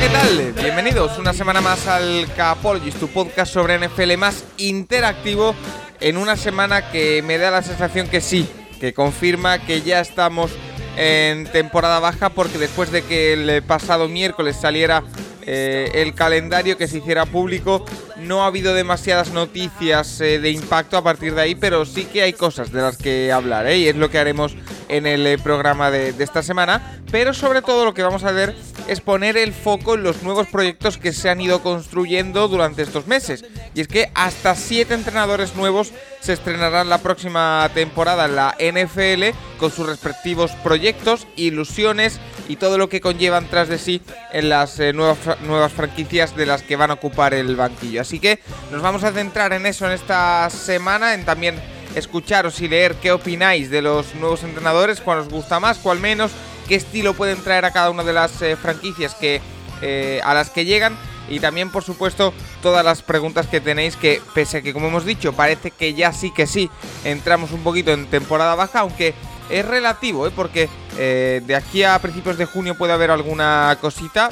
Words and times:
¿Qué 0.00 0.08
tal? 0.08 0.52
Bienvenidos 0.52 1.18
una 1.18 1.34
semana 1.34 1.60
más 1.60 1.86
al 1.86 2.26
Capologist, 2.34 2.98
tu 2.98 3.08
podcast 3.08 3.52
sobre 3.52 3.78
NFL 3.78 4.16
más 4.16 4.44
interactivo 4.56 5.54
en 6.00 6.16
una 6.16 6.36
semana 6.36 6.90
que 6.90 7.22
me 7.22 7.36
da 7.36 7.50
la 7.50 7.60
sensación 7.60 8.08
que 8.08 8.22
sí, 8.22 8.48
que 8.80 8.94
confirma 8.94 9.58
que 9.58 9.82
ya 9.82 10.00
estamos 10.00 10.52
en 10.96 11.44
temporada 11.52 12.00
baja 12.00 12.30
porque 12.30 12.56
después 12.56 12.90
de 12.90 13.02
que 13.02 13.34
el 13.34 13.62
pasado 13.62 14.08
miércoles 14.08 14.56
saliera 14.56 15.02
eh, 15.42 15.90
el 15.94 16.14
calendario 16.14 16.78
que 16.78 16.88
se 16.88 16.98
hiciera 16.98 17.26
público. 17.26 17.84
No 18.20 18.42
ha 18.42 18.46
habido 18.46 18.74
demasiadas 18.74 19.30
noticias 19.32 20.20
eh, 20.20 20.38
de 20.38 20.50
impacto 20.50 20.96
a 20.96 21.02
partir 21.02 21.34
de 21.34 21.42
ahí, 21.42 21.54
pero 21.54 21.84
sí 21.84 22.04
que 22.04 22.22
hay 22.22 22.32
cosas 22.32 22.72
de 22.72 22.82
las 22.82 22.96
que 22.96 23.32
hablar, 23.32 23.66
¿eh? 23.66 23.78
y 23.78 23.88
es 23.88 23.96
lo 23.96 24.10
que 24.10 24.18
haremos 24.18 24.56
en 24.88 25.06
el 25.06 25.38
programa 25.38 25.90
de, 25.90 26.14
esta 26.18 26.42
semana. 26.42 27.00
Pero 27.10 27.34
sobre 27.34 27.62
todo 27.62 27.84
lo 27.84 27.94
que 27.94 28.02
vamos 28.02 28.24
a 28.24 28.28
hacer 28.28 28.54
es 28.86 29.00
poner 29.00 29.36
el 29.36 29.52
foco 29.52 29.94
en 29.94 30.02
los 30.02 30.22
nuevos 30.22 30.46
proyectos 30.48 30.98
que 30.98 31.12
se 31.12 31.28
han 31.28 31.40
ido 31.40 31.62
construyendo 31.62 32.48
durante 32.48 32.82
estos 32.82 33.06
meses. 33.06 33.44
Y 33.74 33.80
es 33.80 33.88
que 33.88 34.10
hasta 34.14 34.54
siete 34.54 34.94
entrenadores 34.94 35.56
nuevos 35.56 35.92
se 36.20 36.32
estrenarán 36.32 36.88
la 36.88 36.98
próxima 36.98 37.68
temporada 37.74 38.26
en 38.26 38.36
la 38.36 38.56
NFL 38.58 39.36
con 39.58 39.70
sus 39.70 39.86
respectivos 39.86 40.52
proyectos, 40.62 41.26
ilusiones 41.36 42.20
y 42.48 42.56
todo 42.56 42.78
lo 42.78 42.88
que 42.88 43.00
conllevan 43.00 43.46
tras 43.48 43.68
de 43.68 43.78
sí 43.78 44.02
en 44.32 44.48
las 44.48 44.78
nuevas 44.78 45.18
nuevas 45.42 45.72
franquicias 45.72 46.36
de 46.36 46.46
las 46.46 46.62
que 46.62 46.76
van 46.76 46.90
a 46.90 46.94
ocupar 46.94 47.34
el 47.34 47.56
banquillo. 47.56 48.00
Que 48.18 48.40
nos 48.70 48.82
vamos 48.82 49.04
a 49.04 49.12
centrar 49.12 49.52
en 49.52 49.66
eso 49.66 49.86
en 49.86 49.92
esta 49.92 50.48
semana, 50.50 51.14
en 51.14 51.24
también 51.24 51.56
escucharos 51.94 52.60
y 52.60 52.68
leer 52.68 52.94
qué 52.96 53.12
opináis 53.12 53.70
de 53.70 53.82
los 53.82 54.14
nuevos 54.14 54.42
entrenadores, 54.42 55.00
cuál 55.00 55.18
os 55.18 55.28
gusta 55.28 55.60
más, 55.60 55.78
cuál 55.78 56.00
menos, 56.00 56.32
qué 56.68 56.76
estilo 56.76 57.14
pueden 57.14 57.42
traer 57.42 57.64
a 57.64 57.72
cada 57.72 57.90
una 57.90 58.04
de 58.04 58.12
las 58.12 58.42
eh, 58.42 58.56
franquicias 58.56 59.14
que, 59.14 59.40
eh, 59.82 60.20
a 60.24 60.34
las 60.34 60.50
que 60.50 60.64
llegan 60.64 60.96
y 61.28 61.38
también 61.40 61.70
por 61.70 61.84
supuesto 61.84 62.32
todas 62.62 62.84
las 62.84 63.02
preguntas 63.02 63.46
que 63.46 63.60
tenéis 63.60 63.96
que 63.96 64.20
pese 64.34 64.58
a 64.58 64.62
que 64.62 64.72
como 64.72 64.88
hemos 64.88 65.04
dicho 65.04 65.32
parece 65.32 65.70
que 65.70 65.94
ya 65.94 66.12
sí 66.12 66.32
que 66.32 66.46
sí 66.46 66.68
entramos 67.04 67.52
un 67.52 67.62
poquito 67.62 67.92
en 67.92 68.06
temporada 68.06 68.54
baja, 68.56 68.80
aunque 68.80 69.14
es 69.48 69.64
relativo, 69.64 70.26
¿eh? 70.26 70.32
porque 70.34 70.68
eh, 70.96 71.42
de 71.44 71.56
aquí 71.56 71.82
a 71.82 71.98
principios 71.98 72.38
de 72.38 72.46
junio 72.46 72.76
puede 72.76 72.92
haber 72.92 73.10
alguna 73.10 73.76
cosita. 73.80 74.30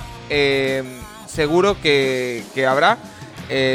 Seguro 1.29 1.81
que, 1.81 2.67
habrá. 2.69 2.99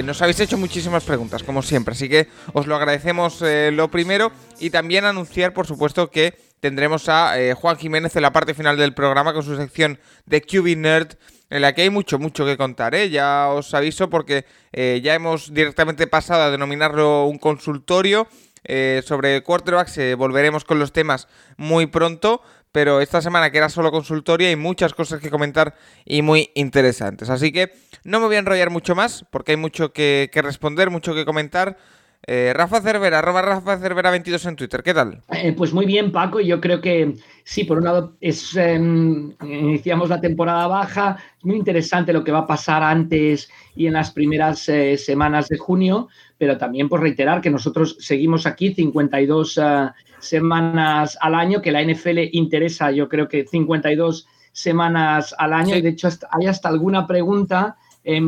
Nos 0.04 0.22
habéis 0.22 0.40
hecho 0.40 0.58
muchísimas 0.58 1.04
preguntas, 1.04 1.44
como 1.44 1.62
siempre, 1.62 1.94
así 1.94 2.10
que 2.10 2.28
os 2.54 2.68
lo 2.68 2.76
agradecemos 2.76 3.42
lo 3.42 3.90
primero 3.90 4.32
y 4.60 4.70
también 4.70 5.06
anunciar, 5.06 5.54
por 5.54 5.68
supuesto, 5.68 6.10
que 6.10 6.36
tendremos 6.60 7.10
a 7.10 7.36
Juan 7.56 7.78
Jiménez 7.78 8.16
en 8.16 8.22
la 8.22 8.32
parte 8.32 8.54
final 8.54 8.78
del 8.78 8.94
programa 8.94 9.33
con 9.33 9.44
su 9.44 9.56
sección 9.56 10.00
de 10.26 10.42
QB 10.42 10.78
Nerd, 10.78 11.16
en 11.50 11.62
la 11.62 11.73
que 11.73 11.83
hay 11.83 11.89
mucho, 11.89 12.20
mucho 12.20 12.45
que 12.45 12.58
contar, 12.58 12.95
Ya 13.08 13.50
os 13.50 13.73
aviso 13.73 14.10
porque 14.10 14.45
ya 14.72 15.14
hemos 15.14 15.54
directamente 15.54 16.08
pasado 16.08 16.44
a 16.44 16.52
denominarlo 16.52 17.26
un 17.26 17.38
consultorio 17.38 18.28
eh, 18.66 19.02
sobre 19.06 19.44
quarterbacks. 19.44 19.98
Eh, 19.98 20.16
volveremos 20.16 20.64
con 20.64 20.80
los 20.80 20.94
temas 20.94 21.28
muy 21.58 21.88
pronto. 21.88 22.42
Pero 22.72 23.02
esta 23.02 23.22
semana 23.22 23.52
que 23.52 23.60
era 23.60 23.70
solo 23.70 23.92
consultoria 23.92 24.50
hay 24.50 24.56
muchas 24.56 24.95
cosas 24.95 25.22
que 25.22 25.30
comentar 25.30 25.76
y 26.06 26.23
muy 26.23 26.50
interesantes. 26.56 27.30
Así 27.30 27.52
que 27.52 27.72
no 28.03 28.19
me 28.19 28.27
voy 28.27 28.36
a 28.36 28.39
enrollar 28.39 28.69
mucho 28.69 28.95
más 28.95 29.25
porque 29.30 29.52
hay 29.52 29.58
mucho 29.58 29.93
que, 29.93 30.30
responder, 30.33 30.89
mucho 30.89 31.14
que 31.14 31.25
comentar. 31.25 31.77
Eh, 32.25 32.53
Rafa 32.55 32.80
Cervera, 32.80 33.19
arroba 33.19 33.41
Rafa 33.41 33.77
Cervera 33.77 34.09
22 34.09 34.45
en 34.45 34.55
Twitter, 34.55 34.81
¿qué 34.81 34.93
tal? 34.93 35.21
pues 35.58 35.73
muy 35.73 35.86
bien, 35.86 36.11
Paco. 36.11 36.39
Yo 36.39 36.61
creo 36.61 36.80
que 36.80 37.15
sí, 37.43 37.65
por 37.65 37.80
un 37.80 37.83
lado 37.83 38.15
es, 38.21 38.55
em, 38.55 39.33
iniciamos 39.41 40.09
la 40.09 40.21
temporada 40.21 40.67
baja. 40.67 41.17
Es 41.37 41.43
muy 41.43 41.58
interesante 41.58 42.14
lo 42.14 42.23
que 42.23 42.31
va 42.31 42.39
a 42.39 42.47
pasar 42.47 42.81
antes 42.81 43.49
y 43.75 43.87
en 43.87 43.93
las 43.93 44.11
primeras 44.11 44.70
semanas 44.97 45.49
de 45.49 45.58
junio 45.58 46.08
pero 46.43 46.58
también 46.58 46.89
por 46.89 46.99
reiterar 46.99 47.39
que 47.39 47.49
nosotros 47.49 47.95
seguimos 47.99 48.45
aquí 48.45 48.73
52 48.73 49.58
eh, 49.58 49.89
semanas 50.20 51.17
al 51.21 51.35
año, 51.35 51.61
que 51.61 51.71
la 51.71 51.81
NFL 51.81 52.20
interesa, 52.33 52.91
yo 52.91 53.08
creo 53.08 53.30
que 53.30 53.47
52 53.47 54.27
semanas 54.52 55.33
al 55.37 55.53
año, 55.53 55.73
y 55.77 55.81
de 55.81 55.87
hecho 55.87 56.09
hay 56.31 56.47
hasta 56.47 56.67
alguna 56.67 57.08
pregunta 57.08 57.77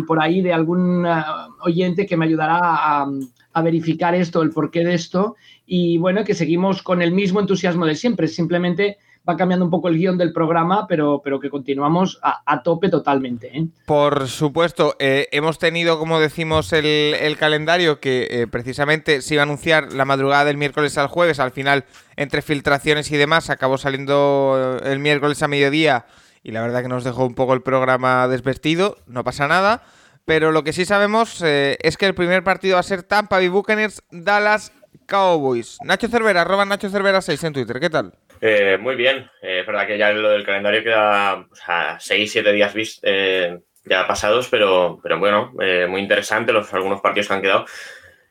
por 0.08 0.22
ahí 0.22 0.42
de 0.42 0.54
algún 0.54 1.06
eh, 1.06 1.24
oyente 1.62 2.06
que 2.06 2.18
me 2.18 2.26
ayudará 2.26 2.60
a, 2.62 3.62
verificar 3.62 4.14
esto, 4.14 4.42
el 4.42 4.50
porqué 4.50 4.84
de 4.84 4.94
esto, 4.94 5.38
y 5.66 5.98
bueno, 5.98 6.26
que 6.26 6.34
seguimos 6.34 6.84
con 6.84 7.02
el 7.02 7.14
mismo 7.14 7.40
entusiasmo 7.40 7.86
de 7.86 7.96
siempre, 7.96 8.28
simplemente 8.28 8.98
va 9.28 9.38
cambiando 9.38 9.64
un 9.64 9.72
poco 9.72 9.88
el 9.88 9.98
guion 9.98 10.18
del 10.18 10.34
programa, 10.34 10.86
pero, 10.88 11.22
pero 11.24 11.40
que 11.40 11.50
continuamos 11.50 12.20
a, 12.22 12.62
tope 12.64 12.90
totalmente. 12.90 13.58
¿eh? 13.58 13.68
Por 13.86 14.28
supuesto, 14.28 14.96
eh, 15.00 15.30
hemos 15.32 15.58
tenido, 15.58 15.98
como 15.98 16.20
decimos, 16.20 16.74
el, 16.74 17.38
calendario 17.40 18.02
que 18.02 18.46
precisamente 18.52 19.22
se 19.22 19.36
iba 19.36 19.44
a 19.44 19.46
anunciar 19.46 19.94
la 19.94 20.04
madrugada 20.04 20.46
del 20.46 20.58
miércoles 20.58 20.98
al 20.98 21.08
jueves. 21.08 21.40
Al 21.40 21.52
final, 21.52 21.86
entre 22.18 22.42
filtraciones 22.42 23.10
y 23.12 23.18
demás, 23.18 23.50
acabó 23.50 23.78
saliendo 23.78 24.80
el 24.84 25.00
miércoles 25.00 25.42
a 25.42 25.48
mediodía 25.48 26.06
y 26.46 26.52
la 26.52 26.62
verdad 26.62 26.84
que 26.84 26.88
nos 26.88 27.04
dejó 27.04 27.26
un 27.26 27.34
poco 27.34 27.56
el 27.56 27.64
programa 27.64 28.28
desvestido. 28.28 28.98
No 29.08 29.24
pasa 29.24 29.48
nada. 29.48 29.84
Pero 30.26 30.52
lo 30.52 30.64
que 30.64 30.74
sí 30.74 30.86
sabemos 30.86 31.42
es 31.42 31.98
que 31.98 32.06
el 32.06 32.14
primer 32.14 32.44
partido 32.44 32.76
va 32.76 32.80
a 32.80 32.84
ser 32.84 33.04
Tampa 33.04 33.38
Bay 33.38 33.48
Buccaneers 33.48 34.04
Dallas 34.12 34.72
Cowboys. 35.08 35.80
Nacho 35.84 36.08
Cervera, 36.08 36.42
arroba 36.42 36.66
Nacho 36.66 36.90
Cervera 36.90 37.22
6 37.22 37.44
en 37.46 37.54
Twitter. 37.54 37.80
¿Qué 37.80 37.90
tal? 37.90 38.14
Eh, 38.42 38.78
muy 38.80 38.96
bien, 38.96 39.30
eh, 39.42 39.62
es 39.62 39.66
verdad 39.66 39.88
que 39.88 39.98
ya 39.98 40.12
lo 40.12 40.30
del 40.30 40.46
calendario 40.46 40.84
queda 40.84 41.48
o 41.52 41.56
sea, 41.56 41.98
6, 42.00 42.32
7 42.32 42.52
días 42.52 43.00
eh, 43.04 43.60
ya 43.86 44.08
pasados, 44.08 44.48
pero, 44.50 45.00
pero 45.02 45.18
bueno, 45.20 45.54
muy 45.88 46.02
interesante 46.02 46.54
los 46.54 46.72
algunos 46.74 47.02
partidos 47.02 47.28
que 47.28 47.34
han 47.34 47.42
quedado. 47.42 47.66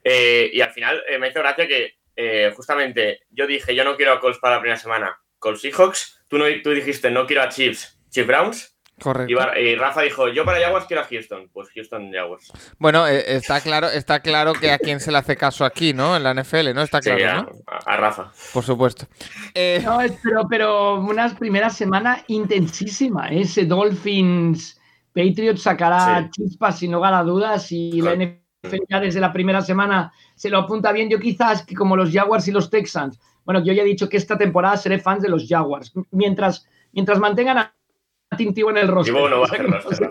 y 0.05 0.61
al 0.61 0.71
final 0.71 1.03
me 1.19 1.29
hizo 1.29 1.41
gracia 1.41 1.67
que 1.67 2.51
justamente 2.55 3.21
yo 3.31 3.47
dije, 3.47 3.75
yo 3.75 3.83
no 3.83 3.97
quiero 3.97 4.13
a 4.13 4.21
Colts 4.21 4.39
para 4.39 4.57
la 4.57 4.61
primera 4.61 4.79
semana. 4.79 5.19
Colts 5.39 5.63
Seahawks, 5.63 6.25
tú, 6.29 6.39
no, 6.39 6.45
tú 6.63 6.71
dijiste, 6.71 7.11
no 7.11 7.27
quiero 7.27 7.43
a 7.43 7.49
Chiefs, 7.49 7.99
Chiefs 8.15 8.29
Browns, 8.29 8.75
Correcto. 9.01 9.59
Y, 9.59 9.75
Rafa 9.75 10.03
dijo, 10.03 10.29
yo 10.29 10.45
para 10.45 10.61
Jaguars 10.61 10.87
quiero 10.87 11.03
a 11.03 11.07
Houston. 11.07 11.51
Pues 11.53 11.69
Houston 11.75 12.13
Jaguars. 12.13 12.53
Bueno, 12.79 13.09
eh, 13.09 13.25
está 13.27 13.61
claro, 13.61 13.89
está 13.89 14.21
claro 14.21 14.53
que 14.53 14.71
a 14.71 14.79
quién 14.79 15.01
se 15.01 15.11
le 15.11 15.19
hace 15.19 15.37
caso 15.37 15.65
aquí, 15.65 15.93
¿no? 15.93 16.17
En 16.17 16.23
la 16.23 16.33
NFL, 16.33 16.73
¿no? 16.75 16.83
Está 16.83 17.01
claro, 17.01 17.51
a, 17.67 17.97
Rafa. 17.97 18.33
Por 18.53 18.63
supuesto. 18.63 19.07
Eh, 19.53 19.83
no, 19.85 19.99
pero, 20.23 20.47
pero 20.49 20.95
una 21.01 21.29
primera 21.35 21.71
semana 21.71 22.23
intensísima. 22.29 23.31
¿eh? 23.31 23.41
Ese 23.41 23.65
Dolphins 23.65 24.81
Patriots 25.13 25.63
sacará 25.63 26.31
chispas 26.31 26.79
sin 26.79 26.93
lugar 26.93 27.15
a 27.15 27.25
dudas 27.25 27.73
y 27.73 28.01
la 28.01 28.15
NFL 28.15 28.77
ya 28.89 29.01
desde 29.01 29.21
la 29.21 29.33
primera 29.33 29.61
semana 29.61 30.13
se 30.37 30.51
lo 30.51 30.59
apunta 30.59 30.93
bien. 30.93 31.11
Yo 31.11 31.19
quizás 31.19 31.67
que 31.67 31.75
como 31.75 31.97
los 31.97 32.13
Jaguars 32.13 32.47
y 32.47 32.53
los 32.53 32.71
Texans, 32.71 33.19
bueno, 33.45 33.63
yo 33.65 33.73
ya 33.73 33.83
he 33.83 33.87
dicho 33.87 34.09
que 34.09 34.19
esta 34.19 34.39
temporada 34.39 34.77
seré 34.77 35.01
fan 35.01 35.19
de 35.19 35.29
los 35.29 35.49
Jaguars. 35.49 35.93
Mientras, 36.13 36.69
mientras 36.93 37.19
mantengan 37.19 37.59
a 37.59 37.75
Tintivo 38.37 38.71
en 38.71 38.79
el 38.79 38.89
roster. 38.89 39.15
Tibo 39.15 39.29
no 39.29 39.41
va 39.41 39.47
a 39.47 39.49
hacer 39.49 39.67
roster. 39.71 40.11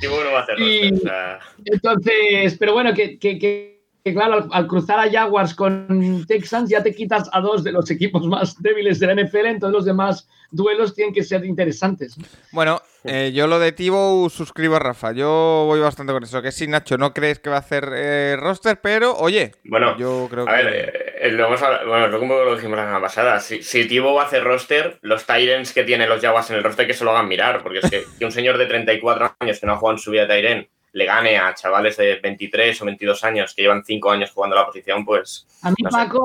Tibo 0.00 0.24
no 0.24 0.32
va 0.32 0.38
a 0.38 0.42
hacer 0.42 0.58
roster. 0.58 1.38
Entonces, 1.64 2.56
pero 2.58 2.72
bueno, 2.72 2.94
que, 2.94 3.18
que, 3.18 3.38
que 3.38 3.75
que 4.06 4.14
claro, 4.14 4.46
al, 4.52 4.68
cruzar 4.68 5.00
a 5.00 5.10
Jaguars 5.10 5.52
con 5.52 6.24
Texans 6.28 6.70
ya 6.70 6.80
te 6.80 6.94
quitas 6.94 7.28
a 7.32 7.40
dos 7.40 7.64
de 7.64 7.72
los 7.72 7.90
equipos 7.90 8.24
más 8.24 8.62
débiles 8.62 9.00
de 9.00 9.08
la 9.08 9.20
NFL, 9.20 9.46
entonces 9.46 9.72
los 9.72 9.84
demás 9.84 10.28
duelos 10.52 10.94
tienen 10.94 11.12
que 11.12 11.24
ser 11.24 11.44
interesantes. 11.44 12.16
Bueno, 12.52 12.80
eh, 13.02 13.32
yo 13.34 13.48
lo 13.48 13.58
de 13.58 13.72
Tibo 13.72 14.30
suscribo 14.30 14.76
a 14.76 14.78
Rafa, 14.78 15.10
yo 15.10 15.64
voy 15.66 15.80
bastante 15.80 16.12
con 16.12 16.22
eso, 16.22 16.40
que 16.40 16.52
sí, 16.52 16.68
Nacho, 16.68 16.96
no 16.98 17.12
crees 17.12 17.40
que 17.40 17.50
va 17.50 17.56
a 17.56 17.58
hacer 17.58 17.90
eh, 17.96 18.36
roster, 18.38 18.80
pero 18.80 19.16
oye, 19.16 19.54
bueno, 19.64 19.98
yo 19.98 20.28
creo 20.30 20.48
a 20.48 20.56
que... 20.56 20.62
ver, 20.62 21.16
eh, 21.22 21.32
lo, 21.32 21.48
bueno, 21.48 22.06
lo 22.06 22.54
dijimos 22.54 22.76
la 22.76 22.84
semana 22.84 23.00
pasada, 23.00 23.40
si, 23.40 23.60
si 23.64 23.88
Tibo 23.88 24.14
va 24.14 24.22
a 24.22 24.26
hacer 24.26 24.44
roster, 24.44 25.00
los 25.02 25.26
Tyrens 25.26 25.72
que 25.72 25.82
tienen 25.82 26.08
los 26.08 26.20
Jaguars 26.20 26.48
en 26.50 26.58
el 26.58 26.62
roster 26.62 26.86
que 26.86 26.94
se 26.94 27.04
lo 27.04 27.10
hagan 27.10 27.26
mirar, 27.26 27.60
porque 27.64 27.80
es 27.80 27.90
que, 27.90 28.04
un 28.24 28.30
señor 28.30 28.56
de 28.56 28.66
34 28.66 29.34
años 29.40 29.58
que 29.58 29.66
no 29.66 29.72
ha 29.72 29.76
jugado 29.78 29.96
en 29.96 30.02
su 30.02 30.12
vida 30.12 30.28
Tyren 30.28 30.68
le 30.96 31.04
gane 31.04 31.36
a 31.36 31.52
chavales 31.52 31.98
de 31.98 32.18
23 32.22 32.80
o 32.80 32.86
22 32.86 33.24
años 33.24 33.54
que 33.54 33.60
llevan 33.60 33.84
5 33.84 34.10
años 34.10 34.30
jugando 34.30 34.56
la 34.56 34.64
posición, 34.64 35.04
pues... 35.04 35.46
A 35.60 35.68
mí, 35.68 35.76
Paco, 35.90 36.24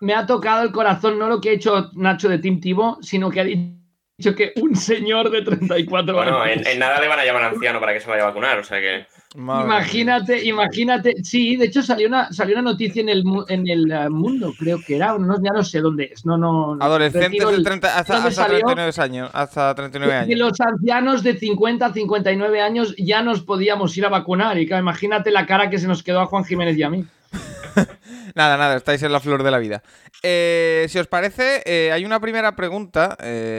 me, 0.00 0.14
ha, 0.14 0.26
tocado 0.26 0.62
el 0.62 0.70
corazón, 0.70 1.18
no 1.18 1.28
lo 1.28 1.40
que 1.40 1.50
ha 1.50 1.52
hecho 1.54 1.90
Nacho 1.94 2.28
de 2.28 2.38
Team 2.38 2.60
Tivo, 2.60 2.98
sino 3.02 3.30
que 3.30 3.40
ha 3.40 3.44
dicho 3.44 4.36
que 4.36 4.52
un 4.62 4.76
señor 4.76 5.30
de 5.30 5.42
34 5.42 6.20
años... 6.20 6.38
Bueno, 6.38 6.62
en, 6.64 6.78
nada 6.78 7.00
le 7.00 7.08
van 7.08 7.18
a 7.18 7.24
llamar 7.24 7.42
anciano 7.42 7.80
para 7.80 7.92
que 7.92 7.98
se 7.98 8.08
vaya 8.08 8.22
a 8.22 8.26
vacunar, 8.26 8.60
o 8.60 8.64
sea 8.64 8.78
que... 8.78 9.06
imagínate, 9.36 10.44
imagínate. 10.44 11.22
Sí, 11.22 11.56
de 11.56 11.66
hecho 11.66 11.82
salió 11.82 12.08
una, 12.08 12.32
salió 12.32 12.56
una 12.56 12.72
noticia 12.72 13.00
en 13.00 13.08
el, 13.08 13.24
en 13.48 13.68
el 13.68 13.90
eh, 13.90 14.10
mundo, 14.10 14.52
creo 14.58 14.80
que 14.84 14.96
era, 14.96 15.16
no, 15.18 15.40
ya 15.42 15.52
no 15.52 15.62
sé 15.62 15.80
dónde 15.80 16.10
es. 16.12 16.26
No, 16.26 16.36
no, 16.36 16.76
Adolescentes 16.80 17.48
de 17.48 17.62
30, 17.62 17.98
hasta, 17.98 18.46
39 18.48 18.92
años. 18.98 19.30
Hasta 19.32 19.74
39 19.74 20.14
años. 20.14 20.30
Y 20.30 20.34
los 20.34 20.60
ancianos 20.60 21.22
de 21.22 21.38
50 21.38 21.86
a 21.86 21.92
59 21.92 22.60
años 22.60 22.94
ya 22.98 23.22
nos 23.22 23.42
podíamos 23.42 23.96
ir 23.96 24.04
a 24.04 24.08
vacunar. 24.08 24.58
Y 24.58 24.66
claro, 24.66 24.82
imagínate 24.82 25.30
la 25.30 25.46
cara 25.46 25.70
que 25.70 25.78
se 25.78 25.86
nos 25.86 26.02
quedó 26.02 26.20
a 26.20 26.26
Juan 26.26 26.44
Jiménez 26.44 26.76
y 26.76 26.82
a 26.82 26.90
mí. 26.90 27.04
nada, 28.34 28.56
nada, 28.56 28.76
estáis 28.76 29.02
en 29.04 29.12
la 29.12 29.20
flor 29.20 29.44
de 29.44 29.50
la 29.52 29.58
vida. 29.58 29.82
Eh, 30.24 30.86
si 30.88 30.98
os 30.98 31.06
parece, 31.06 31.62
eh, 31.66 31.92
hay 31.92 32.04
una 32.04 32.18
primera 32.18 32.56
pregunta, 32.56 33.16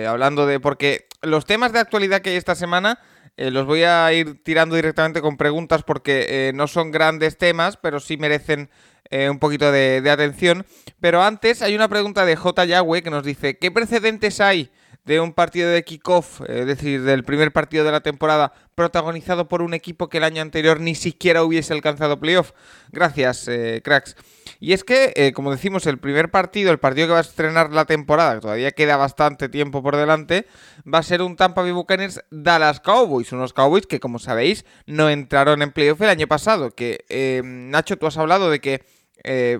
hablando 0.07 0.45
de. 0.45 0.59
Porque 0.59 1.05
los 1.21 1.45
temas 1.45 1.71
de 1.71 1.79
actualidad 1.79 2.21
que 2.21 2.31
hay 2.31 2.35
esta 2.35 2.55
semana 2.55 2.99
eh, 3.37 3.49
los 3.49 3.65
voy 3.65 3.83
a 3.83 4.11
ir 4.13 4.43
tirando 4.43 4.75
directamente 4.75 5.21
con 5.21 5.37
preguntas 5.37 5.83
porque 5.83 6.25
eh, 6.29 6.51
no 6.53 6.67
son 6.67 6.91
grandes 6.91 7.37
temas, 7.37 7.77
pero 7.77 7.99
sí 7.99 8.17
merecen 8.17 8.69
eh, 9.09 9.29
un 9.29 9.39
poquito 9.39 9.71
de, 9.71 10.07
atención. 10.09 10.65
Pero 10.99 11.23
antes 11.23 11.61
hay 11.61 11.75
una 11.75 11.87
pregunta 11.87 12.25
de 12.25 12.35
J. 12.35 12.65
Yahweh 12.65 13.01
que 13.01 13.09
nos 13.09 13.23
dice, 13.23 13.57
¿qué 13.57 13.71
precedentes 13.71 14.41
hay 14.41 14.69
de 15.05 15.19
un 15.19 15.33
partido 15.33 15.69
de 15.69 15.83
kickoff, 15.83 16.41
es 16.47 16.67
decir, 16.67 17.01
del 17.01 17.23
primer 17.23 17.51
partido 17.51 17.83
de 17.83 17.91
la 17.91 18.01
temporada, 18.01 18.53
protagonizado 18.75 19.47
por 19.47 19.63
un 19.63 19.73
equipo 19.73 20.09
que 20.09 20.19
el 20.19 20.23
año 20.23 20.43
anterior 20.43 20.79
ni 20.79 20.93
siquiera 20.93 21.43
hubiese 21.43 21.73
alcanzado 21.73 22.19
playoff? 22.19 22.51
Gracias, 22.91 23.49
cracks. 23.83 24.15
Y 24.63 24.73
es 24.73 24.83
que, 24.83 25.11
eh, 25.15 25.33
como 25.33 25.49
decimos, 25.49 25.87
el 25.87 25.97
primer 25.97 26.29
partido, 26.29 26.71
el 26.71 26.77
partido 26.77 27.07
que 27.07 27.13
va 27.13 27.17
a 27.17 27.21
estrenar 27.21 27.73
la 27.73 27.85
temporada, 27.85 28.35
que 28.35 28.41
todavía 28.41 28.71
queda 28.71 28.95
bastante 28.95 29.49
tiempo 29.49 29.81
por 29.81 29.97
delante, 29.97 30.45
va 30.81 30.99
a 30.99 31.03
ser 31.03 31.23
un 31.23 31.35
Tampa 31.35 31.63
Bay 31.63 31.71
Buccaneers 31.71 32.23
Dallas 32.29 32.79
Cowboys. 32.79 33.31
Unos 33.31 33.53
Cowboys 33.53 33.87
que, 33.87 33.99
como 33.99 34.19
sabéis, 34.19 34.63
no 34.85 35.09
entraron 35.09 35.63
en 35.63 35.71
playoff 35.71 35.99
el 36.01 36.09
año 36.09 36.27
pasado. 36.27 36.69
Que, 36.75 37.05
eh, 37.09 37.41
Nacho, 37.43 37.97
tú 37.97 38.05
has 38.05 38.17
hablado 38.19 38.51
de 38.51 38.61
que 38.61 38.83
eh, 39.23 39.59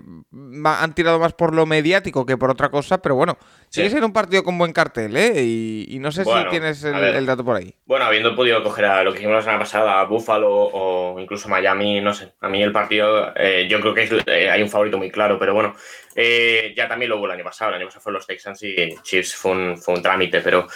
han 0.64 0.94
tirado 0.94 1.18
más 1.18 1.32
por 1.34 1.54
lo 1.54 1.66
mediático 1.66 2.26
que 2.26 2.36
por 2.36 2.50
otra 2.50 2.70
cosa, 2.70 3.00
pero 3.00 3.14
bueno, 3.14 3.38
sigue 3.68 3.88
siendo 3.88 4.06
un 4.06 4.12
partido 4.12 4.42
con 4.42 4.58
buen 4.58 4.72
cartel, 4.72 5.16
¿eh? 5.16 5.42
Y, 5.42 5.98
no 6.00 6.10
sé 6.10 6.24
si 6.24 6.30
tienes 6.50 6.82
el, 6.82 7.26
dato 7.26 7.44
por 7.44 7.56
ahí. 7.56 7.74
Bueno, 7.84 8.04
habiendo 8.04 8.34
podido 8.34 8.62
coger 8.62 8.86
a 8.86 9.04
lo 9.04 9.12
que 9.12 9.18
hicimos 9.18 9.36
la 9.36 9.42
semana 9.42 9.60
pasada, 9.60 10.00
a 10.00 10.04
Buffalo 10.04 10.50
o 10.50 11.20
incluso 11.20 11.48
Miami, 11.48 12.00
no 12.00 12.12
sé. 12.12 12.32
A 12.40 12.48
mí 12.48 12.60
el 12.60 12.72
partido, 12.72 13.32
eh, 13.36 13.68
yo 13.70 13.80
creo 13.80 13.94
que 13.94 14.08
eh, 14.26 14.50
hay 14.50 14.62
un 14.62 14.68
favorito 14.68 14.98
muy 14.98 15.10
claro, 15.10 15.38
pero 15.38 15.54
bueno, 15.54 15.76
ya 16.16 16.88
también 16.88 17.08
lo 17.08 17.18
hubo 17.18 17.26
el 17.26 17.32
año 17.32 17.44
pasado. 17.44 17.70
El 17.70 17.76
año 17.76 17.86
pasado 17.86 18.02
fueron 18.02 18.18
los 18.18 18.26
Texans 18.26 18.62
y 18.64 18.74
Chiefs 19.02 19.36
fue 19.36 19.52
un, 19.52 19.78
fue 19.78 19.94
un 19.94 20.02
trámite, 20.02 20.40
pero 20.40 20.66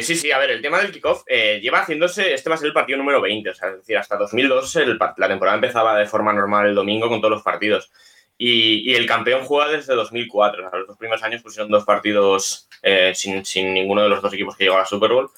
sí, 0.00 0.14
sí, 0.14 0.30
a 0.30 0.38
ver, 0.38 0.50
el 0.50 0.62
tema 0.62 0.78
del 0.78 0.92
kickoff 0.92 1.24
lleva 1.26 1.80
haciéndose, 1.80 2.32
este 2.32 2.48
va 2.48 2.54
a 2.54 2.58
ser 2.58 2.68
el 2.68 2.72
partido 2.72 2.98
número 2.98 3.20
20, 3.20 3.50
o 3.50 3.54
sea, 3.54 3.70
es 3.70 3.78
decir, 3.78 3.98
hasta 3.98 4.16
2002 4.16 4.78
la 5.16 5.28
temporada 5.28 5.56
empezaba 5.56 5.98
de 5.98 6.06
forma 6.06 6.32
normal 6.32 6.68
el 6.68 6.74
domingo 6.74 7.08
con 7.08 7.20
todos 7.20 7.32
los 7.32 7.42
partidos. 7.42 7.90
Y, 8.38 8.94
el 8.94 9.06
campeón 9.06 9.44
juega 9.44 9.70
desde 9.70 9.94
2004. 9.94 10.70
los 10.70 10.86
dos 10.88 10.98
primeros 10.98 11.22
años 11.22 11.42
pusieron 11.42 11.70
dos 11.70 11.84
partidos 11.84 12.68
eh, 12.82 13.12
sin, 13.14 13.42
ninguno 13.72 14.02
de 14.02 14.08
los 14.08 14.20
dos 14.20 14.32
equipos 14.32 14.56
que 14.56 14.64
llegó 14.64 14.76
a 14.76 14.80
la 14.80 14.86
Super 14.86 15.12
Bowl. 15.12 15.30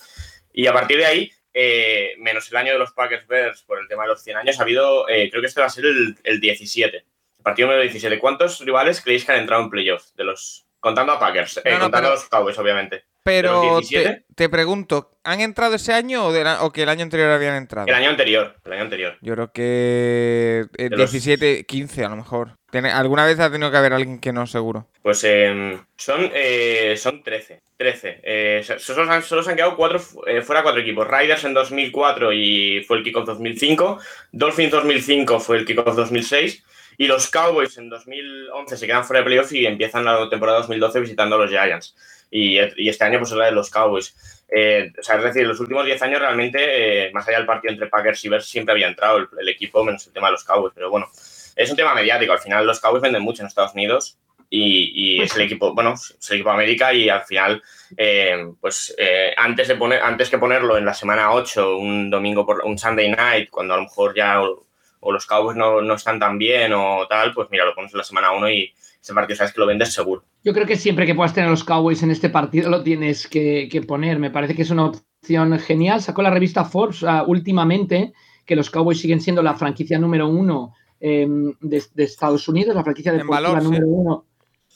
Y 0.52 0.66
a 0.66 0.72
partir 0.72 0.98
de 0.98 1.06
ahí, 1.06 1.30
eh, 1.52 2.14
menos 2.18 2.50
el 2.50 2.56
año 2.56 2.72
de 2.72 2.78
los 2.78 2.92
Packers 2.92 3.26
Bears 3.26 3.62
por 3.62 3.78
el 3.78 3.88
tema 3.88 4.04
de 4.04 4.10
los 4.10 4.22
100 4.22 4.36
años, 4.38 4.58
ha 4.58 4.62
habido, 4.62 5.08
eh, 5.08 5.28
creo 5.30 5.42
que 5.42 5.48
este 5.48 5.60
va 5.60 5.66
a 5.66 5.70
ser 5.70 5.84
el, 5.84 6.16
el 6.24 6.40
17. 6.40 6.96
El 6.96 7.42
partido 7.42 7.68
número 7.68 7.82
17. 7.82 8.18
¿Cuántos 8.18 8.60
rivales 8.60 9.00
creéis 9.00 9.24
que 9.24 9.32
han 9.32 9.40
entrado 9.40 9.62
en 9.62 9.70
playoffs? 9.70 10.14
De 10.14 10.24
los, 10.24 10.66
contando 10.80 11.12
a 11.12 11.18
Packers, 11.18 11.60
contando 11.80 12.08
a 12.08 12.12
los 12.12 12.28
Cowboys, 12.28 12.58
obviamente. 12.58 13.04
Pero 13.24 13.80
te, 14.36 14.48
pregunto, 14.50 15.16
¿han 15.24 15.40
entrado 15.40 15.76
ese 15.76 15.94
año 15.94 16.26
o, 16.28 16.72
que 16.72 16.82
el 16.82 16.88
año 16.90 17.04
anterior 17.04 17.30
habían 17.30 17.54
entrado? 17.54 17.88
El 17.88 17.94
año 17.94 18.10
anterior, 18.10 18.54
el 18.62 18.72
año 18.74 18.82
anterior. 18.82 19.16
Yo 19.22 19.32
creo 19.32 19.50
que 19.50 20.66
17, 20.76 21.64
15 21.64 22.04
a 22.04 22.10
lo 22.10 22.16
mejor. 22.16 22.58
¿Alguna 22.78 23.26
vez 23.26 23.38
ha 23.40 23.50
tenido 23.50 23.70
que 23.70 23.76
haber 23.76 23.92
alguien 23.92 24.18
que 24.18 24.32
no, 24.32 24.46
seguro? 24.46 24.86
Pues 25.02 25.22
em, 25.24 25.78
son, 25.96 26.30
eh, 26.34 26.94
son 26.96 27.22
13. 27.22 27.62
13. 27.76 28.20
Eh, 28.22 28.64
solo, 28.78 29.42
se 29.42 29.50
han 29.50 29.56
quedado 29.56 29.76
cuatro, 29.76 30.00
eh, 30.26 30.42
fuera 30.42 30.62
cuatro 30.62 30.80
equipos. 30.80 31.06
Riders 31.06 31.44
en 31.44 31.54
2004 31.54 32.32
y 32.32 32.84
fue 32.86 32.98
el 32.98 33.04
kickoff 33.04 33.26
2005. 33.26 33.98
Dolphins 34.32 34.70
2005 34.70 35.40
fue 35.40 35.58
el 35.58 35.64
kickoff 35.64 35.94
2006. 35.94 36.62
Y 36.96 37.06
los 37.06 37.28
Cowboys 37.28 37.76
en 37.78 37.88
2011 37.88 38.76
se 38.76 38.86
quedan 38.86 39.04
fuera 39.04 39.20
de 39.20 39.26
playoff 39.26 39.52
y 39.52 39.66
empiezan 39.66 40.04
la 40.04 40.28
temporada 40.28 40.58
2012 40.58 41.00
visitando 41.00 41.34
a 41.34 41.38
los 41.40 41.50
Giants 41.50 41.94
y, 42.34 42.88
este 42.88 43.04
año 43.04 43.18
pues 43.20 43.30
es 43.30 43.36
la 43.36 43.46
de 43.46 43.52
los 43.52 43.70
Cowboys. 43.70 44.44
Eh, 44.48 44.92
o 44.98 45.02
sea, 45.02 45.16
es 45.16 45.24
decir, 45.24 45.46
los 45.46 45.60
últimos 45.60 45.84
10 45.84 46.02
años 46.02 46.20
realmente, 46.20 47.06
eh, 47.06 47.12
más 47.12 47.26
allá 47.28 47.38
del 47.38 47.46
partido 47.46 47.72
entre 47.72 47.86
Packers 47.88 48.24
y 48.24 48.28
Bears, 48.28 48.46
siempre 48.46 48.72
había 48.72 48.88
entrado 48.88 49.28
el, 49.38 49.48
equipo, 49.48 49.84
menos 49.84 50.06
el 50.06 50.12
tema 50.12 50.28
de 50.28 50.32
los 50.32 50.44
Cowboys. 50.44 50.72
Pero 50.74 50.90
bueno, 50.90 51.08
es 51.56 51.70
un 51.70 51.76
tema 51.76 51.94
mediático. 51.94 52.32
Al 52.32 52.38
final 52.38 52.66
los 52.66 52.80
Cowboys 52.80 53.02
venden 53.02 53.22
mucho 53.22 53.42
en 53.42 53.48
Estados 53.48 53.74
Unidos 53.74 54.18
y, 54.50 55.20
es 55.20 55.34
el 55.34 55.42
equipo, 55.42 55.74
bueno, 55.74 55.94
es 55.94 56.30
el 56.30 56.36
equipo 56.36 56.50
de 56.50 56.54
América 56.54 56.92
y 56.92 57.08
al 57.08 57.22
final, 57.22 57.62
eh, 57.96 58.36
pues 58.60 58.94
antes, 59.36 59.68
de 59.68 59.74
poner, 59.74 60.00
antes 60.00 60.30
que 60.30 60.38
ponerlo 60.38 60.78
en 60.78 60.84
la 60.84 60.94
semana 60.94 61.32
8, 61.32 61.76
un 61.76 62.10
domingo, 62.10 62.46
por 62.46 62.64
un 62.64 62.78
Sunday 62.78 63.10
night, 63.10 63.50
cuando 63.50 63.74
a 63.74 63.78
lo 63.78 63.84
mejor 63.84 64.14
ya 64.14 64.42
o, 64.42 65.12
los 65.12 65.26
Cowboys 65.26 65.56
no, 65.56 65.82
no, 65.82 65.94
están 65.94 66.18
tan 66.18 66.38
bien 66.38 66.72
o 66.72 67.06
tal, 67.08 67.34
pues 67.34 67.48
mira, 67.50 67.64
lo 67.64 67.74
pones 67.74 67.92
en 67.92 67.98
la 67.98 68.04
semana 68.04 68.30
1 68.30 68.50
y 68.50 68.72
ese 69.04 69.12
partido 69.12 69.36
sabes 69.36 69.52
que 69.52 69.60
lo 69.60 69.66
vendes 69.66 69.92
seguro. 69.92 70.24
Yo 70.42 70.54
creo 70.54 70.66
que 70.66 70.76
siempre 70.76 71.04
que 71.04 71.14
puedas 71.14 71.34
tener 71.34 71.48
a 71.48 71.50
los 71.50 71.62
Cowboys 71.62 72.02
en 72.02 72.10
este 72.10 72.30
partido 72.30 72.70
lo 72.70 72.82
tienes 72.82 73.28
que, 73.28 73.84
poner. 73.86 74.18
Me 74.18 74.30
parece 74.30 74.54
que 74.54 74.62
es 74.62 74.70
una 74.70 74.86
opción 74.86 75.58
genial. 75.58 76.00
Sacó 76.00 76.22
la 76.22 76.30
revista 76.30 76.64
Forbes 76.64 77.04
ah, 77.04 77.22
últimamente 77.26 78.14
que 78.46 78.56
los 78.56 78.70
Cowboys 78.70 78.98
siguen 78.98 79.20
siendo 79.20 79.42
la 79.42 79.54
franquicia 79.54 79.98
número 79.98 80.26
uno 80.26 80.74
em, 81.00 81.52
de, 81.60 81.82
Estados 81.96 82.48
Unidos, 82.48 82.74
la 82.74 82.84
franquicia 82.84 83.12
de 83.12 83.22
valor, 83.22 83.62
número 83.62 83.86
uno. 83.86 84.24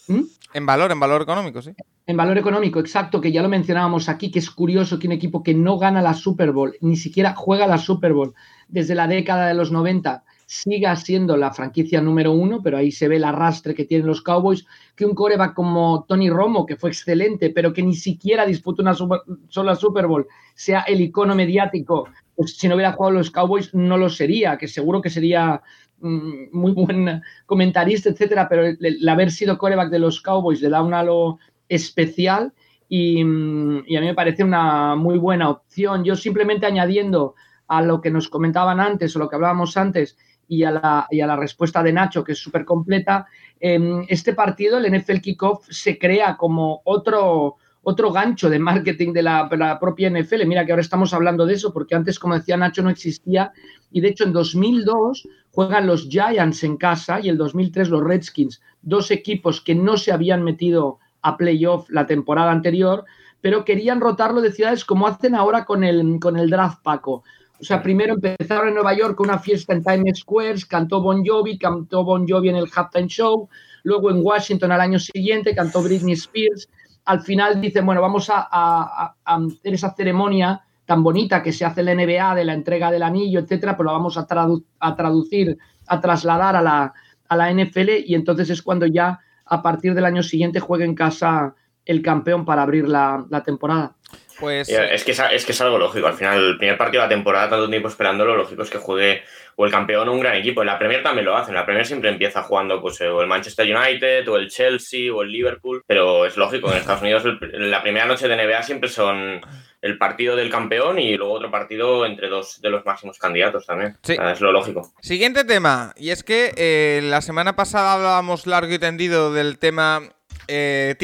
¿Mm? 0.09 0.23
En 0.55 0.67
valor, 0.67 0.91
en 0.91 1.01
valor 1.01 1.23
económico, 1.23 1.61
sí. 1.61 1.73
En 2.07 2.17
valor 2.17 2.39
económico, 2.39 2.81
exacto, 2.81 3.21
que 3.21 3.31
ya 3.31 3.43
lo 3.43 3.51
mencionábamos 3.51 4.09
aquí, 4.09 4.31
que 4.31 4.39
es 4.39 4.51
curioso 4.51 4.99
que 4.99 5.07
un 5.07 5.13
equipo 5.13 5.43
que 5.43 5.53
no 5.53 5.79
gana 5.79 6.01
la 6.01 6.15
Super 6.15 6.53
Bowl, 6.53 6.75
ni 6.81 6.97
siquiera 6.97 7.35
juega 7.35 7.67
la 7.67 7.77
Super 7.77 8.15
Bowl 8.15 8.35
desde 8.67 8.95
la 8.95 9.07
década 9.07 9.47
de 9.47 9.55
los 9.55 9.71
90, 9.71 10.25
siga 10.47 10.97
siendo 10.97 11.37
la 11.37 11.53
franquicia 11.53 12.01
número 12.01 12.33
uno, 12.33 12.63
pero 12.63 12.79
ahí 12.79 12.91
se 12.91 13.07
ve 13.07 13.17
el 13.17 13.25
arrastre 13.25 13.75
que 13.75 13.85
tienen 13.85 14.07
los 14.07 14.23
Cowboys, 14.23 14.65
que 14.97 15.05
un 15.05 15.15
coreback 15.15 15.53
como 15.53 16.07
Tony 16.09 16.31
Romo, 16.31 16.65
que 16.65 16.77
fue 16.77 16.89
excelente, 16.89 17.51
pero 17.51 17.75
que 17.75 17.83
ni 17.83 17.95
siquiera 17.95 18.47
disputó 18.47 18.81
una 18.81 18.95
sola 18.95 19.77
Super 19.77 20.07
Bowl, 20.07 20.27
sea 20.55 20.81
el 20.81 21.03
icono 21.03 21.35
mediático, 21.35 22.09
pues 22.35 22.57
si 22.57 22.67
no 22.67 22.77
hubiera 22.77 22.93
jugado 22.93 23.17
los 23.17 23.31
Cowboys 23.31 23.75
no 23.75 23.99
lo 23.99 24.09
sería, 24.09 24.57
que 24.57 24.69
seguro 24.69 25.03
que 25.03 25.11
sería 25.11 25.61
muy 26.01 26.73
buen 26.73 27.23
comentarista, 27.47 28.11
etcétera, 28.11 28.49
pero 28.49 28.67
el, 28.67 29.09
haber 29.09 29.31
sido 29.31 29.59
coreback 29.59 29.91
de 29.91 29.99
los 29.99 30.21
Cowboys 30.21 30.61
le 30.61 30.69
da 30.69 30.83
un 30.83 30.95
halo 30.95 31.39
especial 31.69 32.53
y, 32.89 33.25
mm, 33.25 33.85
y 33.87 33.97
a 33.97 34.01
mí 34.01 34.07
me 34.07 34.15
parece 34.15 34.45
una 34.45 34.95
muy 34.95 35.19
buena 35.19 35.51
opción. 35.51 36.05
Yo 36.05 36.17
simplemente 36.17 36.67
añadiendo 36.67 37.35
a 37.67 37.83
lo 37.83 38.01
que 38.01 38.11
nos 38.11 38.29
comentaban 38.29 38.81
antes 38.81 39.15
o 39.15 39.19
lo 39.19 39.29
que 39.29 39.37
hablábamos 39.37 39.77
antes, 39.77 40.17
y 40.49 40.65
a 40.65 40.71
la, 40.71 41.07
y 41.11 41.21
a 41.21 41.27
la 41.27 41.37
respuesta 41.37 41.83
de 41.83 41.93
Nacho, 41.93 42.25
que 42.25 42.33
es 42.33 42.39
súper 42.39 42.65
completa, 42.65 43.27
em, 43.61 44.05
este 44.09 44.33
partido, 44.33 44.79
el 44.79 44.87
NFL 44.87 45.21
Kickoff, 45.21 45.69
se 45.69 45.99
crea 45.99 46.37
como 46.37 46.81
otro, 46.85 47.57
otro 47.89 48.13
gancho 48.13 48.51
de 48.51 48.59
marketing 48.59 49.15
de 49.15 49.23
la, 49.23 49.79
propia 49.81 50.11
NFL. 50.11 50.45
Mira 50.47 50.67
que 50.67 50.73
ahora 50.73 50.83
estamos 50.83 51.15
hablando 51.15 51.47
de 51.47 51.55
eso, 51.55 51.73
porque 51.73 51.95
antes, 51.95 52.19
como 52.19 52.35
decía 52.35 52.59
Nacho, 52.59 52.83
no 52.83 52.91
existía. 52.91 53.51
Y 53.91 54.03
de 54.03 54.09
hecho, 54.09 54.25
en 54.25 54.35
2002 54.35 55.27
juegan 55.53 55.87
los 55.87 56.07
Giants 56.07 56.65
en 56.65 56.77
casa 56.77 57.19
y 57.19 57.31
en 57.31 57.39
2003 57.39 57.89
los 57.89 58.05
Redskins, 58.05 58.61
dos 58.83 59.11
equipos 59.11 59.63
que 59.63 59.75
no 59.75 59.97
se 59.97 60.13
habían 60.13 60.45
metido 60.45 60.99
a 61.23 61.39
playoff 61.39 61.89
la 61.89 62.07
temporada 62.07 62.53
anterior, 62.53 63.07
pero 63.41 63.65
querían 63.65 64.03
rotarlo 64.03 64.43
de 64.43 64.53
ciudades 64.53 64.85
como 64.85 65.07
hacen 65.07 65.35
ahora 65.35 65.65
con 65.65 65.83
el, 65.83 66.19
con 66.21 66.39
el 66.39 66.51
draft 66.51 66.83
Paco. 66.83 67.25
O 67.59 67.65
sea, 67.65 67.83
primero 67.83 68.17
empezaron 68.23 68.69
en 68.69 68.75
Nueva 68.75 68.93
York 68.93 69.17
con 69.17 69.31
una 69.31 69.39
fiesta 69.39 69.73
en 69.73 69.83
Times 69.83 70.19
Square, 70.19 70.59
cantó 70.69 71.01
Bon 71.01 71.25
Jovi, 71.27 71.57
cantó 71.57 72.05
Bon 72.05 72.29
Jovi 72.29 72.51
en 72.51 72.57
el 72.57 72.69
Halftime 72.71 73.09
Show, 73.09 73.49
luego 73.85 74.11
en 74.11 74.21
Washington 74.21 74.73
al 74.73 74.83
año 74.83 74.99
siguiente 74.99 75.55
cantó 75.55 75.83
Britney 75.83 76.13
Spears. 76.13 76.69
Al 77.09 77.23
final 77.23 77.59
dicen, 77.59 77.87
bueno, 77.87 78.03
vamos 78.03 78.29
a, 78.31 79.15
hacer 79.25 79.75
esa 79.75 79.95
ceremonia 79.95 80.61
tan 80.85 81.03
bonita 81.03 81.43
que 81.43 81.53
se 81.53 81.65
hace 81.65 81.81
en 81.81 81.87
la 81.87 81.95
NBA 81.95 82.35
de 82.35 82.45
la 82.45 82.53
entrega 82.53 82.91
del 82.91 83.03
anillo, 83.03 83.41
etcétera, 83.41 83.77
pero 83.77 83.87
la 83.87 83.93
vamos 83.93 84.19
a, 84.19 84.27
traducir, 84.27 85.57
a 85.87 86.01
trasladar 86.03 86.55
a 86.55 86.61
la, 86.61 86.93
a 87.29 87.37
la 87.37 87.51
NFL 87.51 88.05
y 88.07 88.15
entonces 88.15 88.51
es 88.51 88.61
cuando 88.61 88.85
ya 88.85 89.21
a 89.47 89.63
partir 89.63 89.95
del 89.95 90.05
año 90.05 90.23
siguiente 90.23 90.61
juegue 90.61 90.85
en 90.85 90.95
casa 90.95 91.55
el 91.87 92.03
campeón 92.03 92.45
para 92.45 92.61
abrir 92.61 92.87
la, 92.87 93.27
temporada. 93.43 93.97
Pues... 94.39 94.69
Es, 94.69 95.05
que 95.05 95.13
es, 95.13 95.45
que 95.45 95.53
es 95.53 95.61
algo 95.61 95.79
lógico. 95.79 96.07
Al 96.07 96.15
final, 96.15 96.43
el 96.43 96.59
primer 96.59 96.79
partido 96.79 97.03
de 97.03 97.09
la 97.09 97.15
temporada, 97.15 97.51
tanto 97.51 97.69
tiempo 97.69 97.89
esperando, 97.89 98.25
lo 98.25 98.37
lógico 98.37 98.63
es 98.63 98.71
que 98.71 98.79
juegue 98.79 99.23
o 99.57 99.67
el 99.67 99.73
campeón 99.73 100.09
o 100.09 100.13
un 100.13 100.21
gran 100.21 100.37
equipo. 100.37 100.63
En 100.63 100.69
la 100.69 100.79
Premier 100.79 101.03
también 101.03 101.25
lo 101.25 101.37
hacen. 101.37 101.51
En 101.51 101.57
la 101.57 101.65
Premier 101.65 101.85
siempre 101.85 102.11
empieza 102.11 102.43
jugando 102.43 102.81
pues, 102.81 103.01
o 103.01 103.21
el 103.21 103.27
Manchester 103.27 103.67
United, 103.67 104.29
o 104.29 104.37
el 104.37 104.49
Chelsea, 104.49 105.13
o 105.13 105.23
el 105.23 105.33
Liverpool. 105.33 105.83
Pero 105.87 106.27
es 106.27 106.37
lógico, 106.37 106.71
en 106.71 106.79
Estados 106.79 107.03
Unidos 107.03 107.25
la 107.41 107.83
primera 107.83 108.07
noche 108.07 108.29
de 108.29 108.37
NBA 108.37 108.63
siempre 108.63 108.89
son 108.89 109.41
el 109.81 109.99
partido 109.99 110.37
del 110.37 110.51
campeón 110.51 110.99
y 110.99 111.17
luego 111.17 111.35
otro 111.35 111.51
partido 111.51 112.05
entre 112.07 112.29
dos 112.29 112.61
de 112.61 112.71
los 112.71 112.85
máximos 112.85 113.19
candidatos 113.19 113.67
también. 113.67 113.97
Sí. 114.03 114.17
es 114.21 114.41
lo 114.41 114.53
lógico. 114.53 114.93
Siguiente 115.01 115.45
tema. 115.45 115.93
Y 115.97 116.11
es 116.11 116.25
que 116.25 116.53
eh, 116.57 117.01
la 117.03 117.21
semana 117.21 117.57
pasada 117.57 117.95
hablábamos 117.95 118.47
largo 118.47 118.73
y 118.73 118.79
tendido 118.79 119.33
del 119.33 119.59
tema 119.59 120.03
eh. 120.49 120.95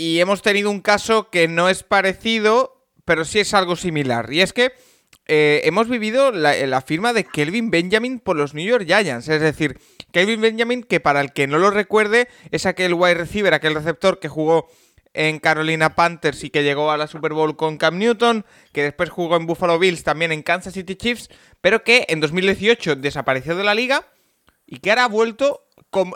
Y 0.00 0.20
hemos 0.20 0.42
tenido 0.42 0.70
un 0.70 0.80
caso 0.80 1.28
que 1.28 1.48
no 1.48 1.68
es 1.68 1.82
parecido, 1.82 2.86
pero 3.04 3.24
sí 3.24 3.40
es 3.40 3.52
algo 3.52 3.74
similar. 3.74 4.32
Y 4.32 4.42
es 4.42 4.52
que 4.52 4.72
eh, 5.26 5.62
hemos 5.64 5.88
vivido 5.88 6.30
la, 6.30 6.80
firma 6.82 7.12
de 7.12 7.24
Kelvin 7.24 7.72
Benjamin 7.72 8.20
por 8.20 8.36
los 8.36 8.54
New 8.54 8.64
York 8.64 8.84
Giants. 8.86 9.28
Es 9.28 9.40
decir, 9.40 9.80
Kelvin 10.12 10.40
Benjamin, 10.40 10.84
que 10.84 11.00
para 11.00 11.20
el 11.20 11.32
que 11.32 11.48
no 11.48 11.58
lo 11.58 11.72
recuerde, 11.72 12.28
es 12.52 12.64
aquel 12.64 12.94
wide 12.94 13.14
receiver, 13.14 13.52
aquel 13.52 13.74
receptor 13.74 14.20
que 14.20 14.28
jugó 14.28 14.68
en 15.14 15.40
Carolina 15.40 15.96
Panthers 15.96 16.44
y 16.44 16.50
que 16.50 16.62
llegó 16.62 16.92
a 16.92 16.96
la 16.96 17.08
Super 17.08 17.32
Bowl 17.32 17.56
con 17.56 17.76
Cam 17.76 17.98
Newton, 17.98 18.46
que 18.72 18.84
después 18.84 19.10
jugó 19.10 19.34
en 19.34 19.46
Buffalo 19.46 19.80
Bills, 19.80 20.04
también 20.04 20.30
en 20.30 20.44
Kansas 20.44 20.74
City 20.74 20.94
Chiefs, 20.94 21.28
pero 21.60 21.82
que 21.82 22.06
en 22.08 22.20
2018 22.20 22.94
desapareció 22.94 23.56
de 23.56 23.64
la 23.64 23.74
liga 23.74 24.06
y 24.64 24.78
que 24.78 24.90
ahora 24.90 25.06
ha 25.06 25.08
vuelto 25.08 25.64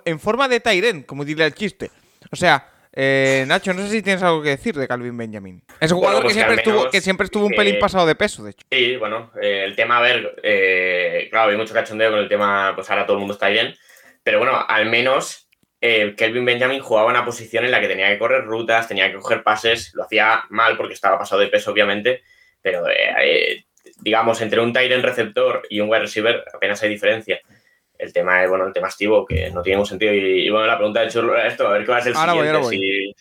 en 0.04 0.20
forma 0.20 0.46
de 0.46 0.60
Tyren, 0.60 1.02
como 1.02 1.24
diría 1.24 1.46
el 1.46 1.54
chiste. 1.54 1.90
O 2.30 2.36
sea, 2.36 2.71
eh, 2.94 3.44
Nacho, 3.46 3.72
no 3.72 3.82
sé 3.82 3.90
si 3.90 4.02
tienes 4.02 4.22
algo 4.22 4.42
que 4.42 4.50
decir 4.50 4.74
de 4.74 4.86
Calvin 4.86 5.16
Benjamin. 5.16 5.62
Es 5.80 5.90
un 5.92 5.98
jugador 5.98 6.22
pues 6.22 6.34
que, 6.34 6.40
siempre 6.40 6.56
estuvo, 6.56 6.90
que 6.90 7.00
siempre 7.00 7.24
estuvo 7.24 7.46
un 7.46 7.52
pelín 7.52 7.78
pasado 7.78 8.06
de 8.06 8.14
peso, 8.14 8.44
de 8.44 8.50
hecho. 8.50 8.66
Sí, 8.70 8.96
bueno, 8.96 9.32
eh, 9.40 9.64
el 9.64 9.74
tema, 9.74 9.98
a 9.98 10.02
ver, 10.02 10.36
eh, 10.42 11.28
claro, 11.30 11.50
hay 11.50 11.56
mucho 11.56 11.72
cachondeo 11.72 12.10
con 12.10 12.20
el 12.20 12.28
tema, 12.28 12.72
pues 12.74 12.90
ahora 12.90 13.06
todo 13.06 13.16
el 13.16 13.20
mundo 13.20 13.34
está 13.34 13.48
bien, 13.48 13.74
pero 14.22 14.38
bueno, 14.38 14.64
al 14.68 14.86
menos 14.86 15.48
Kelvin 15.80 16.44
Benjamin 16.44 16.80
jugaba 16.80 17.10
una 17.10 17.24
posición 17.24 17.64
en 17.64 17.72
la 17.72 17.80
que 17.80 17.88
tenía 17.88 18.08
que 18.08 18.18
correr 18.18 18.44
rutas, 18.44 18.86
tenía 18.86 19.10
que 19.10 19.18
coger 19.18 19.42
pases, 19.42 19.92
lo 19.94 20.04
hacía 20.04 20.44
mal 20.50 20.76
porque 20.76 20.94
estaba 20.94 21.18
pasado 21.18 21.40
de 21.40 21.48
peso, 21.48 21.72
obviamente, 21.72 22.22
pero 22.60 22.84
digamos, 24.00 24.40
entre 24.40 24.60
un 24.60 24.72
tight 24.72 24.92
receptor 25.02 25.62
y 25.68 25.80
un 25.80 25.88
wide 25.88 26.02
receiver 26.02 26.44
apenas 26.54 26.80
hay 26.82 26.90
diferencia 26.90 27.40
el 28.02 28.12
tema 28.12 28.42
es, 28.42 28.50
bueno, 28.50 28.66
el 28.66 28.72
tema 28.72 28.88
estivo, 28.88 29.24
que 29.24 29.50
no 29.50 29.62
tiene 29.62 29.76
ningún 29.76 29.86
sentido. 29.86 30.12
Y, 30.12 30.50
bueno, 30.50 30.66
la 30.66 30.76
pregunta 30.76 31.00
de 31.00 31.08
Churro 31.08 31.38
esto, 31.38 31.68
a 31.68 31.72
ver 31.72 31.84
qué 31.84 31.92
va 31.92 31.98
a 31.98 32.02
ser 32.02 32.12
el 32.12 32.18
siguiente. 32.18 32.64
Si, 32.64 33.14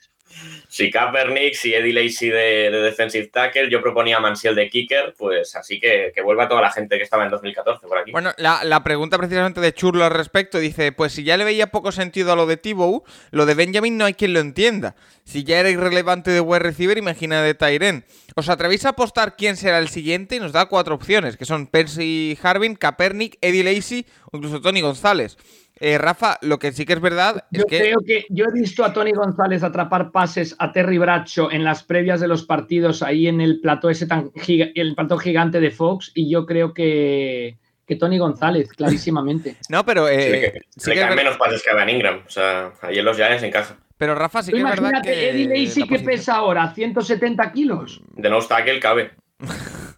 Kaepernick, 0.91 1.53
si 1.53 1.73
Eddie 1.73 1.93
Lacy 1.93 2.29
de, 2.29 2.71
defensive 2.71 3.27
tackle, 3.27 3.69
yo 3.69 3.81
proponía 3.81 4.19
Mansiel 4.19 4.55
de 4.55 4.69
kicker, 4.69 5.13
pues 5.17 5.55
así 5.55 5.79
que, 5.79 6.11
que 6.13 6.21
vuelva 6.21 6.47
toda 6.47 6.61
la 6.61 6.71
gente 6.71 6.97
que 6.97 7.03
estaba 7.03 7.23
en 7.23 7.29
2014 7.29 7.87
por 7.87 7.97
aquí. 7.97 8.11
Bueno, 8.11 8.31
la, 8.37 8.83
pregunta 8.83 9.17
precisamente 9.17 9.61
de 9.61 9.73
Churlo 9.73 10.05
al 10.05 10.11
respecto 10.11 10.59
dice, 10.59 10.91
pues 10.91 11.13
si 11.13 11.23
ya 11.23 11.37
le 11.37 11.43
veía 11.43 11.67
poco 11.67 11.91
sentido 11.91 12.31
a 12.31 12.35
lo 12.35 12.45
de 12.45 12.57
Tibow, 12.57 13.03
lo 13.31 13.45
de 13.45 13.53
Benjamin 13.53 13.97
no 13.97 14.05
hay 14.05 14.13
quien 14.13 14.33
lo 14.33 14.39
entienda. 14.39 14.95
Si 15.23 15.43
ya 15.43 15.59
era 15.59 15.69
irrelevante 15.69 16.31
de 16.31 16.41
wide 16.41 16.59
receiver, 16.59 16.97
imagina 16.97 17.41
de 17.41 17.53
Tyren. 17.53 18.05
¿Os 18.35 18.49
atrevéis 18.49 18.85
a 18.85 18.89
apostar 18.89 19.35
quién 19.35 19.55
será 19.55 19.79
el 19.79 19.89
siguiente? 19.89 20.35
Y 20.35 20.39
nos 20.39 20.51
da 20.51 20.65
cuatro 20.65 20.95
opciones, 20.95 21.37
que 21.37 21.45
son 21.45 21.67
Percy 21.67 22.37
Harvin, 22.41 22.75
Kaepernick, 22.75 23.37
Eddie 23.41 23.63
Lacy 23.63 24.05
o 24.31 24.37
incluso 24.37 24.61
Tony 24.61 24.81
González. 24.81 25.37
Eh, 25.83 25.97
Rafa, 25.97 26.37
lo 26.43 26.59
que 26.59 26.71
sí 26.71 26.85
que 26.85 26.93
es 26.93 27.01
verdad 27.01 27.43
yo 27.49 27.61
es 27.61 27.65
que... 27.65 27.79
creo 27.79 27.97
que 28.05 28.25
yo 28.29 28.45
he 28.45 28.53
visto 28.53 28.85
a 28.85 28.93
Tony 28.93 29.13
González 29.13 29.63
atrapar 29.63 30.11
pases 30.11 30.55
a 30.59 30.71
Terry 30.71 30.99
Bracho 30.99 31.51
en 31.51 31.63
las 31.63 31.81
previas 31.81 32.19
de 32.19 32.27
los 32.27 32.43
partidos 32.43 33.01
ahí 33.01 33.27
en 33.27 33.41
el 33.41 33.59
plató 33.61 33.89
ese 33.89 34.05
tan 34.05 34.31
el 34.47 34.93
plató 34.93 35.17
gigante 35.17 35.59
de 35.59 35.71
Fox 35.71 36.11
y 36.13 36.29
yo 36.29 36.45
creo 36.45 36.75
que, 36.75 37.57
que 37.87 37.95
Tony 37.95 38.19
González, 38.19 38.69
clarísimamente. 38.69 39.55
no, 39.69 39.83
pero... 39.83 40.07
Eh, 40.07 40.61
sí, 40.77 40.91
que, 40.91 41.03
menos 41.15 41.37
pases 41.37 41.63
que 41.63 41.71
Evan 41.71 41.89
Ingram. 41.89 42.21
O 42.27 42.29
sea, 42.29 42.73
ahí 42.83 42.99
en 42.99 43.05
los 43.05 43.17
Giants 43.17 43.41
encaja. 43.41 43.75
Pero 43.97 44.13
Rafa, 44.13 44.43
sí 44.43 44.51
que 44.51 44.59
es 44.59 44.63
verdad 44.63 45.01
que... 45.01 45.31
Eddie 45.31 45.47
Lacy 45.47 45.87
que 45.87 45.97
pesa 45.97 46.35
ahora, 46.35 46.71
170 46.75 47.51
kilos. 47.53 48.01
De 48.15 48.29
no 48.29 48.39
tackle 48.39 48.79
cabe. 48.79 49.11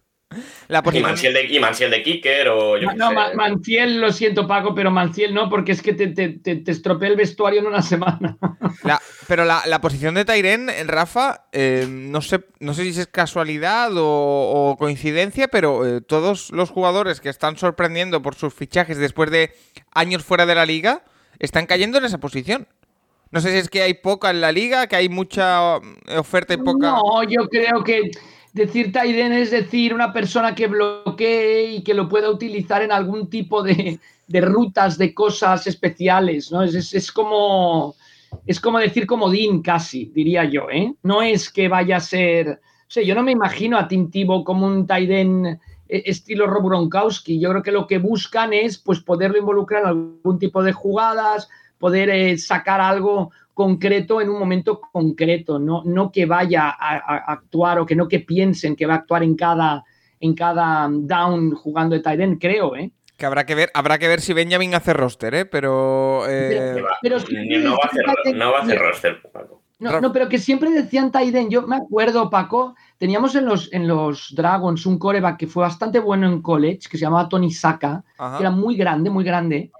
La 0.67 0.83
y, 0.91 0.99
Mansiel 0.99 1.33
de, 1.33 1.45
y 1.45 1.59
Mansiel 1.59 1.91
de 1.91 2.03
Kicker 2.03 2.47
o 2.49 2.77
yo 2.77 2.93
No, 2.93 3.11
Mansiel, 3.11 3.99
lo 3.99 4.11
siento 4.11 4.47
Paco, 4.47 4.73
pero 4.73 4.91
Mansiel 4.91 5.33
no, 5.33 5.49
porque 5.49 5.71
es 5.71 5.81
que 5.81 5.93
te, 5.93 6.07
te, 6.07 6.29
te, 6.29 6.71
estropea 6.71 7.09
el 7.09 7.15
vestuario 7.15 7.59
en 7.59 7.67
una 7.67 7.81
semana. 7.81 8.37
pero 9.27 9.45
la, 9.45 9.81
posición 9.81 10.15
de 10.15 10.25
Tairen, 10.25 10.69
Rafa, 10.85 11.45
eh, 11.51 11.85
no, 11.89 12.21
sé, 12.21 12.41
no 12.59 12.73
sé 12.73 12.91
si 12.91 12.99
es 12.99 13.07
casualidad 13.07 13.91
o, 13.95 14.75
coincidencia, 14.77 15.47
pero 15.47 15.85
eh, 15.85 16.01
todos 16.01 16.51
los 16.51 16.69
jugadores 16.69 17.21
que 17.21 17.29
están 17.29 17.57
sorprendiendo 17.57 18.21
por 18.21 18.35
sus 18.35 18.53
fichajes 18.53 18.97
después 18.97 19.31
de 19.31 19.53
años 19.91 20.23
fuera 20.23 20.45
de 20.45 20.55
la 20.55 20.65
liga 20.65 21.03
están 21.39 21.65
cayendo 21.65 21.97
en 21.97 22.05
esa 22.05 22.19
posición. 22.19 22.67
No 23.33 23.41
sé 23.41 23.51
si 23.51 23.57
es 23.57 23.67
que 23.67 23.81
hay 23.81 23.95
poca 23.95 24.29
en 24.29 24.41
la 24.41 24.51
liga, 24.51 24.85
que 24.85 24.95
hay 24.95 25.09
mucha 25.09 25.79
mm, 25.79 26.19
oferta 26.19 26.53
y 26.53 26.57
poca. 26.57 26.91
No, 26.91 27.23
yo 27.23 27.49
creo 27.49 27.83
que 27.83 28.11
decir 28.53 28.91
Taiden 28.91 29.33
es 29.33 29.51
decir 29.51 29.93
una 29.93 30.13
persona 30.13 30.55
que 30.55 30.67
bloquee 30.67 31.73
y 31.73 31.83
que 31.83 31.93
lo 31.93 32.07
pueda 32.07 32.29
utilizar 32.29 32.81
en 32.83 32.91
algún 32.91 33.29
tipo 33.29 33.63
de, 33.63 33.99
rutas, 34.29 34.97
de 34.97 35.13
cosas 35.13 35.67
especiales, 35.67 36.51
¿no? 36.51 36.63
Es, 36.63 37.11
como. 37.11 37.95
Es 38.47 38.59
como 38.59 38.79
decir 38.79 39.05
comodín 39.05 39.61
casi, 39.61 40.05
diría 40.05 40.43
yo, 40.45 40.69
¿eh? 40.71 40.93
No 41.03 41.21
es 41.21 41.51
que 41.51 41.67
vaya 41.67 41.97
a 41.97 42.01
ser. 42.01 42.61
O 42.95 43.01
yo 43.01 43.15
no 43.15 43.23
me 43.23 43.31
imagino 43.31 43.77
a 43.77 43.87
Tintivo 43.87 44.43
como 44.43 44.67
un 44.67 44.85
Taiden 44.85 45.45
eh, 45.45 45.59
estilo 46.05 46.47
Rob 46.47 46.65
Gronkowski. 46.65 47.39
Yo 47.39 47.49
creo 47.49 47.63
que 47.63 47.71
lo 47.71 47.87
que 47.87 47.97
buscan 47.97 48.53
es 48.53 48.77
pues 48.77 48.99
poderlo 48.99 49.37
involucrar 49.37 49.83
en 49.83 49.87
algún 49.87 50.39
tipo 50.39 50.63
de 50.63 50.73
jugadas, 50.73 51.49
poder 51.79 52.09
eh, 52.09 52.37
sacar 52.37 52.81
algo 52.81 53.31
concreto 53.53 54.21
en 54.21 54.29
un 54.29 54.39
momento 54.39 54.81
concreto, 54.81 55.59
no, 55.59 55.83
no 55.85 56.11
que 56.11 56.25
vaya 56.25 56.69
a, 56.69 57.31
actuar 57.31 57.79
o 57.79 57.85
que 57.85 57.95
no 57.95 58.07
que 58.07 58.19
piensen 58.19 58.75
que 58.75 58.85
va 58.85 58.95
a 58.95 58.97
actuar 58.97 59.23
en 59.23 59.35
cada, 59.35 59.83
en 60.19 60.33
cada 60.33 60.89
down 60.89 61.51
jugando 61.51 61.95
de 61.95 62.01
tight 62.01 62.39
creo, 62.39 62.75
¿eh? 62.75 62.91
Que 63.17 63.27
habrá 63.27 63.45
que 63.45 63.53
ver, 63.53 63.69
habrá 63.75 63.99
que 63.99 64.07
ver 64.07 64.21
si 64.21 64.33
Benjamin 64.33 64.73
hace 64.73 64.91
roster, 64.91 65.35
¿eh? 65.35 65.45
Pero. 65.45 66.23
Eh, 66.27 66.75
no, 66.75 67.71
va 68.51 68.57
a 68.57 68.61
hacer, 68.63 68.79
roster, 68.79 69.21
Paco. 69.31 69.61
No, 69.79 70.11
pero 70.11 70.27
que 70.27 70.39
siempre 70.39 70.71
decían 70.71 71.11
Taiden. 71.11 71.49
Yo 71.49 71.61
me 71.67 71.75
acuerdo, 71.75 72.29
Paco, 72.29 72.75
teníamos 72.97 73.35
en 73.35 73.45
los, 73.45 73.71
en 73.71 73.87
los 73.87 74.33
Dragons 74.35 74.85
un 74.87 74.97
coreback 74.97 75.37
que 75.37 75.47
fue 75.47 75.63
bastante 75.63 75.99
bueno 75.99 76.27
en 76.27 76.41
college, 76.41 76.89
que 76.89 76.97
se 76.97 77.03
llamaba 77.05 77.29
Tony 77.29 77.51
Saka, 77.51 78.03
que 78.17 78.41
era 78.41 78.49
muy 78.49 78.75
grande, 78.75 79.11
muy 79.11 79.23
grande 79.23 79.71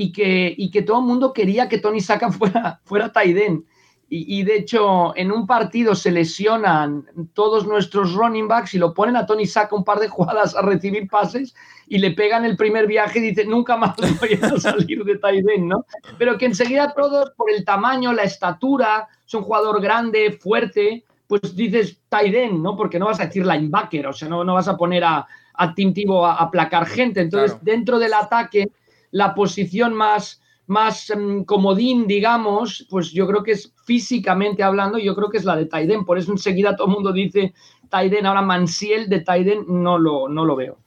y 0.00 0.12
que, 0.12 0.54
y 0.56 0.70
que 0.70 0.80
todo 0.80 1.00
el 1.00 1.04
mundo 1.04 1.34
quería 1.34 1.68
que 1.68 1.76
Tony 1.76 2.00
Saka 2.00 2.32
fuera, 2.32 2.80
fuera 2.84 3.12
Taiden. 3.12 3.66
Y, 4.12 4.42
de 4.42 4.56
hecho, 4.56 5.16
en 5.16 5.30
un 5.30 5.46
partido 5.46 5.94
se 5.94 6.10
lesionan 6.10 7.06
todos 7.32 7.64
nuestros 7.64 8.12
running 8.14 8.48
backs 8.48 8.74
y 8.74 8.78
lo 8.78 8.92
ponen 8.92 9.14
a 9.14 9.24
Tony 9.24 9.46
Saka 9.46 9.76
un 9.76 9.84
par 9.84 10.00
de 10.00 10.08
jugadas 10.16 10.56
a 10.56 10.62
recibir 10.62 11.06
pases 11.06 11.54
y 11.86 11.98
le 11.98 12.10
pegan 12.10 12.44
el 12.44 12.56
primer 12.56 12.88
viaje 12.88 13.20
y 13.20 13.22
dice, 13.22 13.44
nunca 13.44 13.76
más 13.76 13.94
voy 14.20 14.36
a 14.42 14.58
salir 14.58 15.04
de 15.04 15.18
Taiden, 15.18 15.68
¿no? 15.68 15.84
Pero 16.18 16.36
que 16.38 16.46
enseguida 16.46 16.92
todos, 16.92 17.30
por 17.36 17.52
el 17.52 17.64
tamaño, 17.64 18.12
la 18.12 18.24
estatura, 18.24 19.06
es 19.24 19.34
un 19.34 19.42
jugador 19.42 19.80
grande, 19.80 20.32
fuerte, 20.32 21.04
pues 21.28 21.54
dices 21.54 22.00
Taiden, 22.08 22.60
¿no? 22.60 22.76
Porque 22.76 22.98
no 22.98 23.06
vas 23.06 23.20
a 23.20 23.26
decir 23.26 23.46
linebacker, 23.46 24.08
o 24.08 24.12
sea, 24.12 24.28
no, 24.28 24.42
no 24.42 24.54
vas 24.54 24.66
a 24.66 24.76
poner 24.76 25.04
a, 25.04 25.24
a 25.54 25.74
Tim 25.74 25.94
a, 26.10 26.34
a 26.34 26.50
placar 26.50 26.86
gente. 26.86 27.20
Entonces, 27.20 27.56
dentro 27.62 28.00
del 28.00 28.14
ataque 28.14 28.72
la 29.10 29.34
posición 29.34 29.94
más, 29.94 30.40
más 30.66 31.10
em, 31.10 31.44
comodín, 31.44 32.06
digamos, 32.06 32.86
pues 32.90 33.10
yo 33.10 33.26
creo 33.26 33.42
que 33.42 33.52
es 33.52 33.72
físicamente 33.84 34.62
hablando, 34.62 34.98
yo 34.98 35.14
creo 35.14 35.30
que 35.30 35.38
es 35.38 35.44
la 35.44 35.56
de 35.56 35.66
Taiden. 35.66 36.04
Por 36.04 36.18
eso 36.18 36.32
enseguida 36.32 36.76
todo 36.76 36.86
el 36.86 36.94
mundo 36.94 37.12
dice 37.12 37.54
Taiden, 37.88 38.24
ahora 38.24 38.42
Mansiel 38.42 39.08
de 39.08 39.20
Taiden 39.20 39.64
no 39.66 39.98
lo, 39.98 40.28
no 40.28 40.44
lo 40.44 40.56
veo. 40.56 40.78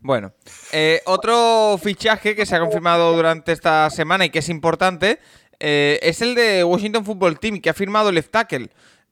Bueno, 0.00 0.32
eh, 0.72 1.00
otro 1.06 1.78
fichaje 1.82 2.34
que 2.34 2.46
se 2.46 2.56
ha 2.56 2.60
confirmado 2.60 3.14
durante 3.14 3.52
esta 3.52 3.88
semana 3.90 4.24
y 4.24 4.30
que 4.30 4.40
es 4.40 4.48
importante 4.48 5.18
eh, 5.60 5.98
es 6.02 6.20
el 6.22 6.34
de 6.34 6.64
Washington 6.64 7.04
Football 7.04 7.38
Team, 7.38 7.60
que 7.60 7.70
ha 7.70 7.74
firmado 7.74 8.12
left 8.12 8.30
tackle. 8.30 8.68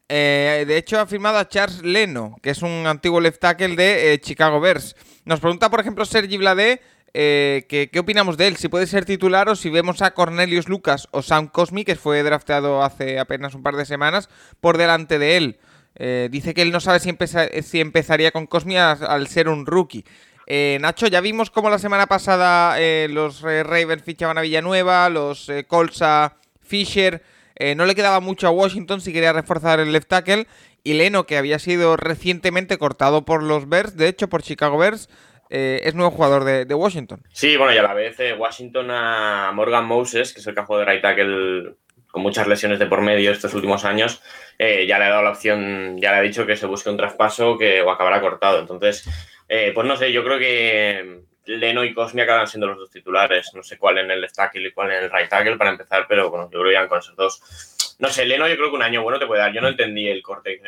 Eh, 0.09 0.65
de 0.67 0.77
hecho, 0.77 0.99
ha 0.99 1.07
firmado 1.07 1.39
a 1.39 1.49
Charles 1.49 1.83
Leno, 1.83 2.37
que 2.43 2.51
es 2.51 2.63
un 2.63 2.87
antiguo 2.87 3.21
left 3.21 3.41
tackle 3.41 3.77
de 3.77 4.21
Chicago 4.21 4.61
Bears. 4.61 4.97
Nos 5.25 5.39
pregunta, 5.39 5.71
por 5.71 5.81
ejemplo, 5.81 6.05
Sergi 6.05 6.37
Bladé 6.37 6.81
eh, 7.15 7.67
¿qué, 7.69 7.99
opinamos 7.99 8.37
de 8.37 8.47
él? 8.47 8.57
Si 8.57 8.69
puede 8.69 8.87
ser 8.87 9.05
titular 9.05 9.49
o 9.49 9.57
si 9.57 9.71
vemos 9.71 10.03
a 10.03 10.13
Cornelius 10.13 10.69
Lucas 10.69 11.09
o 11.11 11.23
Sam 11.23 11.49
Cosmi, 11.49 11.85
que 11.85 11.97
fue 11.97 12.23
drafteado 12.23 12.83
hace 12.83 13.19
apenas 13.19 13.55
un 13.55 13.63
par 13.63 13.77
de 13.77 13.85
semanas, 13.85 14.29
por 14.61 14.79
delante 14.79 15.19
de 15.19 15.37
él. 15.37 15.59
Eh, 15.97 16.29
dice 16.31 16.55
que 16.55 16.63
él 16.63 16.71
no 16.71 16.81
sabe 16.81 17.01
si, 17.01 17.13
si 17.63 17.81
empezaría 17.81 18.31
con 18.31 18.47
Cosmi 18.47 18.77
al 18.77 19.27
ser 19.27 19.49
un 19.49 19.67
rookie. 19.67 20.05
Eh, 20.47 20.79
Nacho, 20.81 21.07
ya 21.07 21.21
vimos 21.21 21.51
cómo 21.51 21.71
la 21.71 21.79
semana 21.79 22.07
pasada 22.07 22.77
los 23.09 23.43
Ravens 23.43 24.03
fichaban 24.03 24.39
a 24.39 24.43
Villanueva, 24.43 25.09
los 25.09 25.51
Colts 25.67 26.03
a 26.03 26.37
Fisher. 26.61 27.23
no 27.77 27.87
le 27.87 27.95
quedaba 27.95 28.21
mucho 28.21 28.47
a 28.47 28.51
Washington 28.51 29.01
si 29.01 29.13
quería 29.13 29.33
reforzar 29.33 29.81
el 29.81 29.93
left 29.93 30.09
tackle. 30.09 30.47
y 30.83 30.95
Leno, 30.95 31.27
que 31.27 31.37
había 31.37 31.59
sido 31.59 31.97
recientemente 31.97 32.79
cortado 32.79 33.25
por 33.25 33.43
los 33.43 33.69
Bears, 33.69 33.97
de 33.97 34.09
hecho 34.09 34.29
por 34.29 34.43
Chicago 34.43 34.79
Bears, 34.79 35.09
eh, 35.51 35.81
es 35.85 35.95
nuevo 35.97 36.13
jugador 36.13 36.45
de, 36.45 36.75
Washington. 36.75 37.23
Sí, 37.33 37.57
bueno, 37.57 37.75
y 37.75 37.79
a 37.79 37.83
la 37.83 37.93
vez 37.93 38.19
eh, 38.21 38.35
Washington 38.35 38.91
a 38.91 39.51
Morgan 39.53 39.85
Moses, 39.85 40.33
que 40.33 40.41
es 40.41 40.47
el 40.47 40.55
que 40.55 40.61
ha 40.61 40.65
jugado 40.65 40.87
de 40.87 40.93
right 40.93 41.03
tackle 41.03 41.75
con 42.09 42.23
muchas 42.23 42.47
lesiones 42.47 42.79
de 42.79 42.87
por 42.87 43.03
medio 43.03 43.33
estos 43.33 43.53
últimos 43.55 43.85
años, 43.85 44.23
eh, 44.59 44.87
ya 44.87 44.99
le 44.99 45.07
ha 45.07 45.11
dado 45.11 45.23
la 45.23 45.31
opción, 45.31 45.99
ya 46.01 46.13
le 46.13 46.19
ha 46.19 46.23
dicho 46.23 46.47
que 46.47 46.57
se 46.57 46.67
busque 46.67 46.89
un 46.89 46.97
traspaso 46.97 47.59
que, 47.59 47.83
o 47.83 47.91
acabará 47.91 48.21
cortado. 48.21 48.61
Entonces, 48.61 49.09
pues 49.75 49.87
no 49.87 49.97
sé, 49.97 50.13
yo 50.13 50.23
creo 50.25 50.39
que 50.39 51.23
Leno 51.47 51.85
y 51.85 51.93
Cosmi 51.93 52.23
acaban 52.23 52.47
siendo 52.47 52.69
los 52.69 52.79
dos 52.79 52.91
titulares. 52.91 53.53
No 53.55 53.63
sé 53.63 53.77
cuál 53.77 53.99
en 53.99 54.11
el 54.11 54.31
tackle 54.33 54.69
y 54.69 54.73
cuál 54.73 54.93
en 54.93 55.05
el 55.05 55.11
right 55.11 55.29
tackle 55.29 55.57
para 55.57 55.71
empezar, 55.71 56.07
pero 56.09 56.31
bueno, 56.31 56.49
yo 56.53 56.61
creo 56.61 56.71
que 56.71 56.73
ya 56.73 56.89
con 56.89 56.99
esos 56.99 57.17
dos. 57.17 57.97
No 57.99 58.09
sé, 58.09 58.25
Leno 58.25 58.49
yo 58.49 58.57
creo 58.57 58.71
que 58.71 58.77
un 58.77 58.83
año 58.83 59.03
bueno 59.03 59.19
te 59.19 59.27
puede 59.27 59.43
dar. 59.43 59.53
Yo 59.53 59.61
no 59.61 59.69
entendí 59.69 60.09
el 60.09 60.23
corte, 60.23 60.61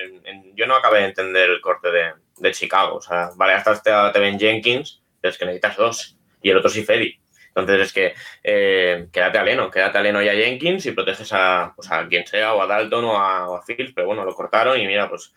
yo 0.54 0.66
no 0.66 0.74
acabé 0.74 1.00
de 1.00 1.06
entender 1.06 1.50
el 1.50 1.60
corte 1.60 1.90
de, 1.90 2.12
Chicago. 2.50 2.96
O 2.96 3.00
sea, 3.00 3.30
vale, 3.36 3.54
hasta 3.54 4.12
te 4.12 4.18
ven 4.18 4.38
Jenkins, 4.38 5.02
pero 5.20 5.30
es 5.30 5.38
que 5.38 5.46
necesitas 5.46 5.76
dos. 5.76 6.16
Y 6.42 6.50
el 6.50 6.56
otro 6.56 6.68
sí 6.68 6.84
Fedi. 6.84 7.22
Entonces 7.54 7.80
es 7.86 7.92
que 7.92 8.14
eh, 8.42 9.08
quédate 9.12 9.38
a 9.38 9.44
Leno, 9.44 9.70
quédate 9.70 9.98
a 9.98 10.02
Leno 10.02 10.22
y 10.22 10.28
a 10.28 10.34
Jenkins 10.34 10.86
y 10.86 10.92
proteges 10.92 11.32
a, 11.32 11.72
pues 11.76 11.90
a 11.90 12.06
quien 12.08 12.26
sea, 12.26 12.54
o 12.54 12.62
a 12.62 12.66
Dalton 12.66 13.04
o 13.04 13.18
a, 13.18 13.48
o 13.48 13.56
a 13.56 13.62
Fields, 13.62 13.92
pero 13.94 14.06
bueno, 14.06 14.24
lo 14.24 14.34
cortaron 14.34 14.80
y 14.80 14.86
mira, 14.86 15.08
pues 15.08 15.34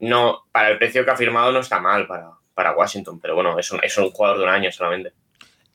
no, 0.00 0.46
para 0.50 0.70
el 0.70 0.78
precio 0.78 1.04
que 1.04 1.10
ha 1.10 1.16
firmado 1.16 1.52
no 1.52 1.60
está 1.60 1.78
mal 1.78 2.06
para, 2.06 2.30
para 2.54 2.74
Washington, 2.74 3.20
pero 3.20 3.34
bueno, 3.34 3.58
es 3.58 3.70
un, 3.70 3.80
es 3.82 3.96
un 3.98 4.10
jugador 4.10 4.38
de 4.38 4.44
un 4.44 4.50
año 4.50 4.72
solamente. 4.72 5.12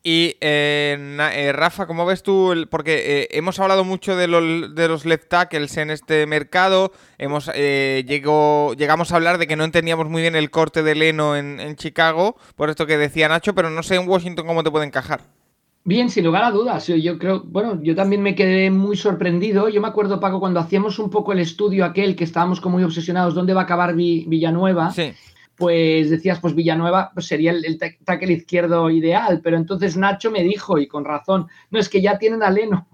Y 0.06 0.36
eh, 0.42 0.98
eh, 1.34 1.54
Rafa, 1.54 1.88
¿cómo 1.88 2.06
ves 2.06 2.24
tú? 2.24 2.54
porque 2.70 3.22
eh, 3.22 3.28
hemos 3.32 3.58
hablado 3.62 3.86
mucho 3.86 4.18
de, 4.18 4.28
de, 4.28 4.88
los 4.90 5.06
left 5.06 5.30
tackles 5.30 5.78
en 5.78 5.92
este 5.92 6.26
mercado. 6.28 6.92
Hemos 7.18 7.50
llegó, 7.56 8.74
llegamos 8.74 9.14
a 9.14 9.16
hablar 9.16 9.38
de 9.38 9.48
que 9.48 9.56
no 9.56 9.64
entendíamos 9.64 10.10
muy 10.10 10.22
bien 10.22 10.36
el 10.36 10.52
corte 10.52 10.84
de 10.84 10.96
Leno 10.96 11.38
en, 11.38 11.76
Chicago, 11.78 12.36
por 12.58 12.70
esto 12.70 12.86
que 12.86 12.98
decía 12.98 13.30
Nacho, 13.30 13.56
pero 13.56 13.70
no 13.70 13.82
sé 13.82 13.96
en 13.96 14.10
Washington 14.10 14.46
cómo 14.46 14.62
te 14.62 14.72
puede 14.72 14.86
encajar. 14.86 15.22
Bien, 15.86 16.10
sin 16.10 16.26
lugar 16.26 16.44
a 16.44 16.52
dudas. 16.52 16.88
Yo 16.88 17.18
creo, 17.18 17.42
bueno, 17.46 17.82
yo 17.82 17.96
también 17.96 18.22
me 18.22 18.36
quedé 18.36 18.72
muy 18.72 18.98
sorprendido. 18.98 19.70
Yo 19.70 19.82
me 19.82 19.88
acuerdo, 19.88 20.20
Paco, 20.20 20.40
cuando 20.42 20.60
hacíamos 20.60 21.00
un 21.00 21.10
poco 21.10 21.32
el 21.32 21.40
estudio 21.40 21.86
aquel 21.86 22.16
que 22.18 22.24
estábamos 22.26 22.60
como 22.60 22.76
muy 22.76 22.84
obsesionados, 22.84 23.36
¿dónde 23.36 23.54
va 23.54 23.62
a 23.62 23.64
acabar 23.64 23.96
Villanueva? 23.96 24.92
Sí 24.92 25.14
pues 25.64 26.10
decías, 26.10 26.42
pues 26.42 26.56
Villanueva 26.56 27.14
sería 27.20 27.52
el, 27.52 27.78
tackle 27.78 28.34
izquierdo 28.34 28.90
ideal, 28.90 29.40
pero 29.42 29.56
entonces 29.56 29.96
Nacho 29.96 30.30
me 30.30 30.44
dijo, 30.44 30.78
y 30.78 30.88
con 30.88 31.06
razón, 31.06 31.48
no 31.72 31.80
es 31.80 31.88
que 31.88 32.02
ya 32.02 32.18
tienen 32.18 32.44
a 32.44 32.50
Leno, 32.50 32.86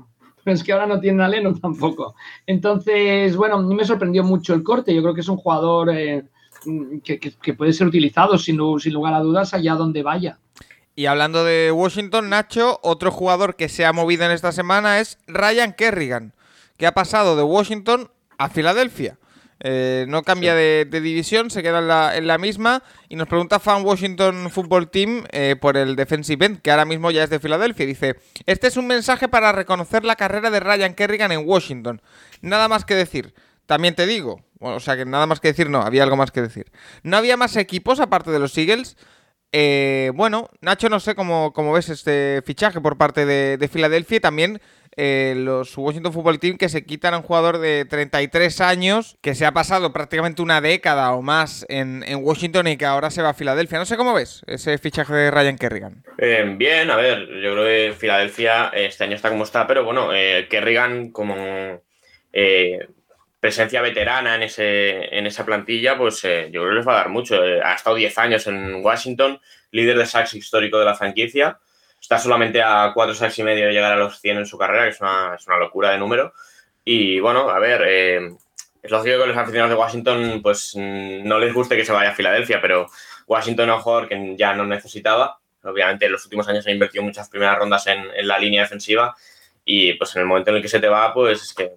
pero 0.43 0.53
es 0.55 0.63
que 0.63 0.71
ahora 0.71 0.85
no 0.85 0.99
tienen 0.99 1.21
a 1.21 1.27
Leno 1.27 1.55
tampoco. 1.55 2.13
Entonces, 2.45 3.35
bueno, 3.35 3.59
me 3.59 3.85
sorprendió 3.85 4.23
mucho 4.23 4.53
el 4.53 4.61
corte, 4.61 4.93
yo 4.93 5.01
creo 5.01 5.15
que 5.15 5.21
es 5.21 5.27
un 5.27 5.37
jugador 5.37 5.89
eh, 5.89 6.25
que, 7.03 7.53
puede 7.53 7.73
ser 7.73 7.87
utilizado 7.87 8.37
sin, 8.37 8.59
sin 8.79 8.93
lugar 8.93 9.15
a 9.15 9.21
dudas 9.21 9.55
allá 9.55 9.73
donde 9.73 10.03
vaya. 10.03 10.37
Y 10.93 11.07
hablando 11.07 11.43
de 11.43 11.71
Washington, 11.71 12.29
Nacho, 12.29 12.79
otro 12.83 13.09
jugador 13.09 13.55
que 13.55 13.67
se 13.67 13.83
ha 13.83 13.93
movido 13.93 14.25
en 14.25 14.31
esta 14.31 14.51
semana 14.51 14.99
es 14.99 15.17
Ryan 15.25 15.73
Kerrigan, 15.73 16.33
que 16.77 16.85
ha 16.85 16.93
pasado 16.93 17.35
de 17.35 17.41
Washington 17.41 18.11
a 18.37 18.47
Filadelfia. 18.49 19.17
Eh, 19.61 20.05
no 20.07 20.23
cambia 20.23 20.55
de, 20.55 20.85
división, 20.85 21.51
se 21.51 21.61
queda 21.61 22.15
en 22.15 22.27
la, 22.27 22.37
misma. 22.37 22.83
Y 23.09 23.15
nos 23.15 23.27
pregunta 23.27 23.59
Fan 23.59 23.85
Washington 23.85 24.49
Football 24.51 24.89
Team 24.89 25.25
eh, 25.31 25.55
por 25.59 25.77
el 25.77 25.95
defensive 25.95 26.45
end, 26.45 26.61
que 26.61 26.71
ahora 26.71 26.85
mismo 26.85 27.11
ya 27.11 27.23
es 27.23 27.29
de 27.29 27.39
Filadelfia. 27.39 27.85
Dice: 27.85 28.15
Este 28.45 28.67
es 28.67 28.77
un 28.77 28.87
mensaje 28.87 29.27
para 29.27 29.51
reconocer 29.51 30.05
la 30.05 30.15
carrera 30.15 30.49
de 30.49 30.59
Ryan 30.59 30.93
Kerrigan 30.93 31.31
en 31.31 31.47
Washington. 31.47 32.01
Nada 32.41 32.67
más 32.67 32.85
que 32.85 32.95
decir. 32.95 33.33
También 33.65 33.93
te 33.93 34.07
digo, 34.07 34.41
o 34.59 34.79
sea 34.79 34.97
que 34.97 35.05
nada 35.05 35.27
más 35.27 35.39
que 35.39 35.49
decir, 35.49 35.69
no, 35.69 35.83
había 35.83 36.01
algo 36.01 36.15
más 36.15 36.31
que 36.31 36.41
decir. 36.41 36.71
No 37.03 37.17
había 37.17 37.37
más 37.37 37.55
equipos 37.55 37.99
aparte 37.99 38.31
de 38.31 38.39
los 38.39 38.57
Eagles. 38.57 38.97
Eh, 39.51 40.11
bueno, 40.15 40.49
Nacho, 40.61 40.89
no 40.89 40.99
sé 40.99 41.13
cómo, 41.13 41.53
ves 41.73 41.89
este 41.89 42.41
fichaje 42.45 42.81
por 42.81 42.97
parte 42.97 43.27
de, 43.27 43.57
de 43.57 43.67
Filadelfia 43.67 44.17
y 44.17 44.19
también 44.21 44.59
eh, 44.95 45.33
los 45.37 45.77
Washington 45.77 46.13
Football 46.13 46.39
Team 46.39 46.57
que 46.57 46.69
se 46.69 46.85
quitan 46.85 47.13
a 47.13 47.17
un 47.17 47.23
jugador 47.23 47.59
de 47.59 47.85
33 47.85 48.61
años 48.61 49.17
que 49.21 49.35
se 49.35 49.45
ha 49.45 49.51
pasado 49.51 49.93
prácticamente 49.93 50.41
una 50.41 50.61
década 50.61 51.13
o 51.13 51.21
más 51.21 51.65
en, 51.69 52.03
Washington 52.21 52.67
y 52.67 52.77
que 52.77 52.85
ahora 52.85 53.11
se 53.11 53.21
va 53.21 53.29
a 53.29 53.33
Filadelfia. 53.33 53.79
No 53.79 53.85
sé 53.85 53.97
cómo 53.97 54.13
ves 54.13 54.41
ese 54.47 54.77
fichaje 54.77 55.13
de 55.13 55.31
Ryan 55.31 55.57
Kerrigan. 55.57 56.03
Eh, 56.17 56.43
bien, 56.57 56.91
a 56.91 56.95
ver, 56.95 57.27
yo 57.27 57.53
creo 57.53 57.65
que 57.65 57.93
Filadelfia 57.97 58.69
este 58.69 59.03
año 59.03 59.15
está 59.15 59.29
como 59.29 59.43
está, 59.43 59.67
pero 59.67 59.83
bueno, 59.83 60.13
eh, 60.13 60.47
Kerrigan 60.49 61.11
como 61.11 61.81
presencia 63.39 63.81
veterana 63.81 64.35
en, 64.35 64.43
ese, 64.43 65.17
en 65.17 65.25
esa 65.25 65.45
plantilla, 65.45 65.97
pues 65.97 66.21
yo 66.23 66.29
creo 66.49 66.69
que 66.69 66.75
les 66.75 66.87
va 66.87 66.93
a 66.93 66.97
dar 66.97 67.09
mucho. 67.09 67.41
ha 67.41 67.73
estado 67.73 67.95
10 67.95 68.17
años 68.17 68.47
en 68.47 68.83
Washington, 68.83 69.39
líder 69.71 69.97
de 69.97 70.05
sacks 70.05 70.33
histórico 70.33 70.77
de 70.77 70.85
la 70.85 70.95
franquicia 70.95 71.59
está 72.09 72.17
solamente 72.17 72.59
a 72.59 72.91
cuatro 72.91 73.13
sacks 73.13 73.37
y 73.37 73.43
medio 73.43 73.67
de 73.67 73.71
llegar 73.71 73.93
a 73.93 73.95
los 73.95 74.19
100 74.19 74.39
en 74.39 74.45
su 74.47 74.57
carrera, 74.57 74.85
que 74.85 74.89
es 74.89 74.99
una, 74.99 75.35
es 75.35 75.45
una 75.45 75.57
locura 75.57 75.91
de 75.91 75.99
número. 75.99 76.33
Y 76.83 77.19
bueno, 77.19 77.51
a 77.51 77.59
ver, 77.59 77.83
eh, 77.85 78.31
es 78.81 78.89
lógico 78.89 79.19
que 79.19 79.27
los 79.27 79.37
aficionados 79.37 79.69
de 79.69 79.75
Washington 79.75 80.39
pues 80.41 80.75
no 80.75 81.37
les 81.37 81.53
guste 81.53 81.77
que 81.77 81.85
se 81.85 81.91
vaya 81.91 82.09
a 82.09 82.15
Filadelfia, 82.15 82.59
pero 82.59 82.87
Washington 83.27 83.69
es 83.69 83.75
un 83.75 83.81
jugador 83.81 84.09
que 84.09 84.35
ya 84.35 84.55
no 84.55 84.65
necesitaba. 84.65 85.37
Obviamente 85.61 86.07
en 86.07 86.13
los 86.13 86.25
últimos 86.25 86.47
años 86.47 86.65
ha 86.65 86.71
invertido 86.71 87.03
muchas 87.03 87.29
primeras 87.29 87.59
rondas 87.59 87.85
en, 87.85 87.99
en, 87.99 88.27
la 88.27 88.39
línea 88.39 88.63
defensiva 88.63 89.15
y 89.63 89.93
pues 89.93 90.15
en 90.15 90.23
el 90.23 90.27
momento 90.27 90.49
en 90.49 90.55
el 90.55 90.61
que 90.63 90.67
se 90.67 90.79
te 90.79 90.87
va, 90.87 91.13
pues 91.13 91.43
es 91.43 91.53
que 91.53 91.73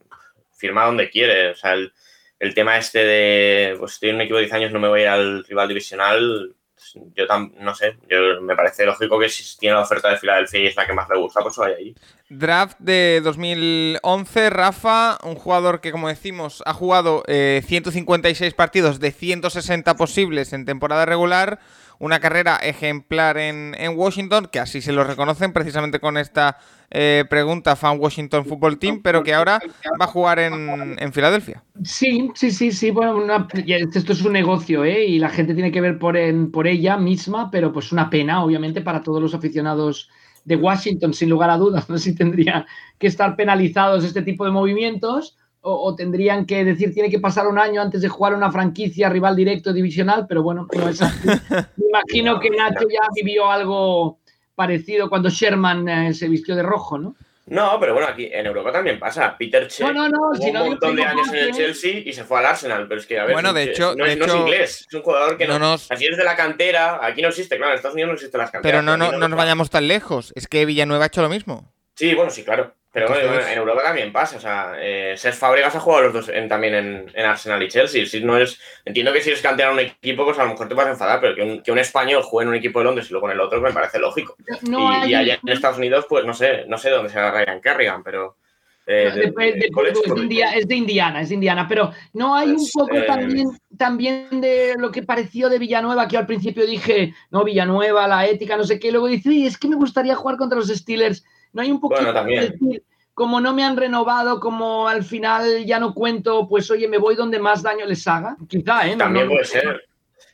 firma 0.56 0.86
donde 0.86 1.10
quiere. 1.10 1.50
O 1.50 1.56
sea, 1.56 1.74
el, 1.74 1.92
el 2.38 2.54
tema 2.54 2.78
este 2.78 3.04
de, 3.04 3.76
pues 3.78 3.92
estoy 3.92 4.08
en 4.08 4.14
un 4.14 4.22
equipo 4.22 4.36
de 4.36 4.44
10 4.44 4.54
años, 4.54 4.72
no 4.72 4.80
me 4.80 4.88
voy 4.88 5.00
a 5.00 5.02
ir 5.02 5.08
al 5.08 5.44
rival 5.44 5.68
divisional, 5.68 6.54
yo 6.94 7.24
no 7.60 7.74
sé, 7.74 7.96
yo, 8.08 8.40
me 8.40 8.56
parece 8.56 8.84
lógico 8.84 9.18
que 9.18 9.28
si 9.28 9.58
tiene 9.58 9.76
la 9.76 9.82
oferta 9.82 10.10
de 10.10 10.18
Filadelfia 10.18 10.60
y 10.60 10.66
es 10.66 10.76
la 10.76 10.86
que 10.86 10.92
más 10.92 11.08
le 11.08 11.18
gusta, 11.18 11.40
pues 11.40 11.56
vaya 11.56 11.76
ahí. 11.76 11.94
Draft 12.28 12.78
de 12.78 13.20
2011, 13.22 14.50
Rafa, 14.50 15.18
un 15.22 15.34
jugador 15.34 15.80
que 15.80 15.92
como 15.92 16.08
decimos 16.08 16.62
ha 16.66 16.72
jugado 16.72 17.22
156 17.26 18.40
eh, 18.40 18.56
partidos 18.56 19.00
de 19.00 19.12
160 19.12 19.94
posibles 19.96 20.52
en 20.52 20.64
temporada 20.64 21.04
regular, 21.04 21.60
una 21.98 22.20
carrera 22.20 22.56
ejemplar 22.56 23.38
en, 23.38 23.74
Washington, 23.96 24.48
que 24.50 24.58
así 24.58 24.80
se 24.80 24.92
lo 24.92 25.04
reconocen 25.04 25.52
precisamente 25.52 26.00
con 26.00 26.16
esta 26.16 26.58
eh, 26.90 27.24
pregunta 27.28 27.76
Fan 27.76 27.98
Washington 27.98 28.44
Football 28.44 28.78
Team, 28.78 29.02
pero 29.02 29.22
que 29.22 29.34
ahora 29.34 29.60
va 30.00 30.04
a 30.04 30.08
jugar 30.08 30.38
en, 30.38 31.12
Filadelfia. 31.12 31.62
Sí, 31.84 32.30
sí, 32.34 32.50
sí, 32.50 32.72
sí. 32.72 32.90
Bueno, 32.90 33.46
esto 33.66 34.12
es 34.12 34.22
un 34.22 34.32
negocio, 34.32 34.84
¿eh? 34.84 35.04
Y 35.04 35.18
la 35.18 35.28
gente 35.28 35.54
tiene 35.54 35.72
que 35.72 35.80
ver 35.80 35.98
por, 35.98 36.16
en, 36.16 36.50
por 36.50 36.66
ella 36.66 36.96
misma, 36.96 37.50
pero 37.50 37.72
pues 37.72 37.92
una 37.92 38.10
pena, 38.10 38.44
obviamente, 38.44 38.80
para 38.80 39.02
todos 39.02 39.22
los 39.22 39.34
aficionados 39.34 40.08
de 40.44 40.56
Washington, 40.56 41.14
sin 41.14 41.30
lugar 41.30 41.50
a 41.50 41.56
dudas. 41.56 41.88
No 41.88 41.98
sé 41.98 42.04
si 42.10 42.16
tendría 42.16 42.66
que 42.98 43.06
estar 43.06 43.36
penalizados 43.36 44.04
este 44.04 44.22
tipo 44.22 44.44
de 44.44 44.50
movimientos 44.50 45.36
o, 45.64 45.94
tendrían 45.94 46.44
que 46.44 46.64
decir 46.64 46.92
tiene 46.92 47.08
que 47.08 47.20
pasar 47.20 47.46
un 47.46 47.58
año 47.58 47.80
antes 47.80 48.02
de 48.02 48.08
jugar 48.08 48.34
una 48.34 48.50
franquicia 48.50 49.08
rival 49.08 49.36
directo 49.36 49.72
divisional, 49.72 50.26
pero 50.28 50.42
bueno, 50.42 50.66
no 50.72 50.88
es 50.88 51.00
así. 51.00 51.28
Me 51.76 51.86
imagino 51.88 52.40
que 52.40 52.50
Nacho 52.50 52.88
ya 52.88 53.08
vivió 53.14 53.50
algo 53.50 54.18
parecido 54.54 55.08
cuando 55.08 55.30
Sherman 55.30 55.88
eh, 55.88 56.14
se 56.14 56.28
vistió 56.28 56.56
de 56.56 56.62
rojo, 56.62 56.98
¿no? 56.98 57.14
No, 57.46 57.78
pero 57.80 57.92
bueno, 57.92 58.08
aquí 58.08 58.28
en 58.32 58.46
Europa 58.46 58.72
también 58.72 58.98
pasa. 58.98 59.36
Peter 59.36 59.66
Che 59.66 59.84
no, 59.84 59.92
no, 59.92 60.08
no, 60.08 60.30
un 60.30 60.68
montón 60.70 60.96
de 60.96 61.04
años 61.04 61.28
en 61.28 61.36
el 61.36 61.52
Chelsea 61.52 62.02
y 62.04 62.12
se 62.12 62.24
fue 62.24 62.38
al 62.38 62.46
Arsenal, 62.46 62.86
pero 62.86 63.00
es 63.00 63.06
que 63.06 63.18
a 63.18 63.24
ver, 63.24 63.34
bueno, 63.34 63.52
de 63.52 63.64
hecho, 63.64 63.94
no, 63.96 64.06
es, 64.06 64.16
inglés, 64.16 64.86
es 64.88 64.94
un 64.94 65.02
jugador 65.02 65.36
que 65.36 65.46
no, 65.46 65.74
así 65.74 66.06
es 66.06 66.16
de 66.16 66.24
la 66.24 66.36
cantera, 66.36 67.04
aquí 67.04 67.20
no 67.20 67.28
existe, 67.28 67.56
claro, 67.56 67.72
en 67.72 67.76
Estados 67.76 67.94
Unidos 67.94 68.08
no 68.10 68.14
existen 68.14 68.38
las 68.38 68.50
canteras. 68.50 68.80
Pero 68.80 68.82
no, 68.82 68.96
no, 68.96 69.18
no 69.18 69.28
nos 69.28 69.36
vayamos 69.36 69.70
tan 69.70 69.88
lejos, 69.88 70.32
es 70.36 70.46
que 70.46 70.64
Villanueva 70.64 71.04
ha 71.04 71.06
hecho 71.08 71.20
lo 71.20 71.28
mismo. 71.28 71.72
Sí, 71.94 72.14
bueno, 72.14 72.30
sí, 72.30 72.44
claro. 72.44 72.74
Pero 72.92 73.08
bueno, 73.08 73.40
en 73.50 73.58
Europa 73.58 73.82
también 73.84 74.12
pasa. 74.12 74.36
O 74.36 74.40
sea, 74.40 74.74
eh, 74.78 75.14
Ser 75.16 75.32
Fábregas 75.32 75.74
ha 75.74 75.80
jugado 75.80 76.04
los 76.04 76.12
dos 76.12 76.30
también 76.46 76.74
en, 77.14 77.24
Arsenal 77.24 77.62
y 77.62 77.68
Chelsea. 77.68 78.04
Si 78.04 78.22
no 78.22 78.36
es, 78.36 78.60
entiendo 78.84 79.14
que 79.14 79.22
si 79.22 79.30
eres 79.30 79.42
a 79.44 79.70
un 79.70 79.80
equipo, 79.80 80.26
pues 80.26 80.38
a 80.38 80.44
lo 80.44 80.50
mejor 80.50 80.68
te 80.68 80.74
vas 80.74 80.86
a 80.86 80.90
enfadar, 80.90 81.18
pero 81.20 81.34
que 81.34 81.42
un, 81.42 81.62
que 81.62 81.72
un 81.72 81.78
español 81.78 82.22
juegue 82.22 82.44
en 82.44 82.48
un 82.50 82.56
equipo 82.56 82.80
de 82.80 82.84
Londres 82.84 83.08
y 83.08 83.12
luego 83.12 83.28
en 83.28 83.32
el 83.32 83.40
otro, 83.40 83.62
me 83.62 83.72
parece 83.72 83.98
lógico. 83.98 84.36
y, 84.62 85.14
allá 85.14 85.38
en 85.42 85.48
Estados 85.48 85.78
Unidos, 85.78 86.04
pues 86.06 86.26
no 86.26 86.34
sé, 86.34 86.66
no 86.66 86.76
sé 86.76 86.90
dónde 86.90 87.08
se 87.08 87.30
Ryan 87.30 87.62
Kerrigan, 87.62 88.02
pero. 88.02 88.36
Eh, 88.84 89.06
es, 89.06 89.14
de, 89.14 90.74
Indiana, 90.74 91.20
es 91.20 91.28
de 91.28 91.34
Indiana, 91.36 91.66
pero 91.68 91.92
no 92.14 92.34
hay 92.34 92.50
un 92.50 92.56
pues, 92.56 92.72
poco 92.74 92.96
eh, 92.96 93.04
también, 93.06 93.48
también 93.78 94.40
de 94.40 94.74
lo 94.76 94.90
que 94.90 95.04
pareció 95.04 95.48
de 95.48 95.60
Villanueva, 95.60 96.08
que 96.08 96.18
al 96.18 96.26
principio 96.26 96.66
dije, 96.66 97.14
no, 97.30 97.44
Villanueva, 97.44 98.08
la 98.08 98.26
ética, 98.26 98.56
no 98.56 98.64
sé 98.64 98.80
qué, 98.80 98.90
luego 98.90 99.06
dice, 99.06 99.46
es 99.46 99.56
que 99.56 99.68
me 99.68 99.76
gustaría 99.76 100.16
jugar 100.16 100.36
contra 100.36 100.58
los 100.58 100.66
Steelers 100.66 101.24
no 101.52 101.62
hay 101.62 101.70
un 101.70 101.80
poquito 101.80 102.12
de 102.12 102.22
decir, 102.24 102.82
como 103.14 103.40
no 103.40 103.52
me 103.52 103.64
han 103.64 103.76
renovado, 103.76 104.40
como 104.40 104.88
al 104.88 105.04
final 105.04 105.64
ya 105.64 105.78
no 105.78 105.94
cuento, 105.94 106.48
pues 106.48 106.70
oye, 106.70 106.88
me 106.88 106.98
voy 106.98 107.14
donde 107.14 107.38
más 107.38 107.62
daño 107.62 107.84
les 107.84 108.06
haga. 108.08 108.36
Quizá, 108.48 108.88
¿eh? 108.88 108.96
También 108.96 109.28
puede 109.28 109.44
ser. 109.44 109.84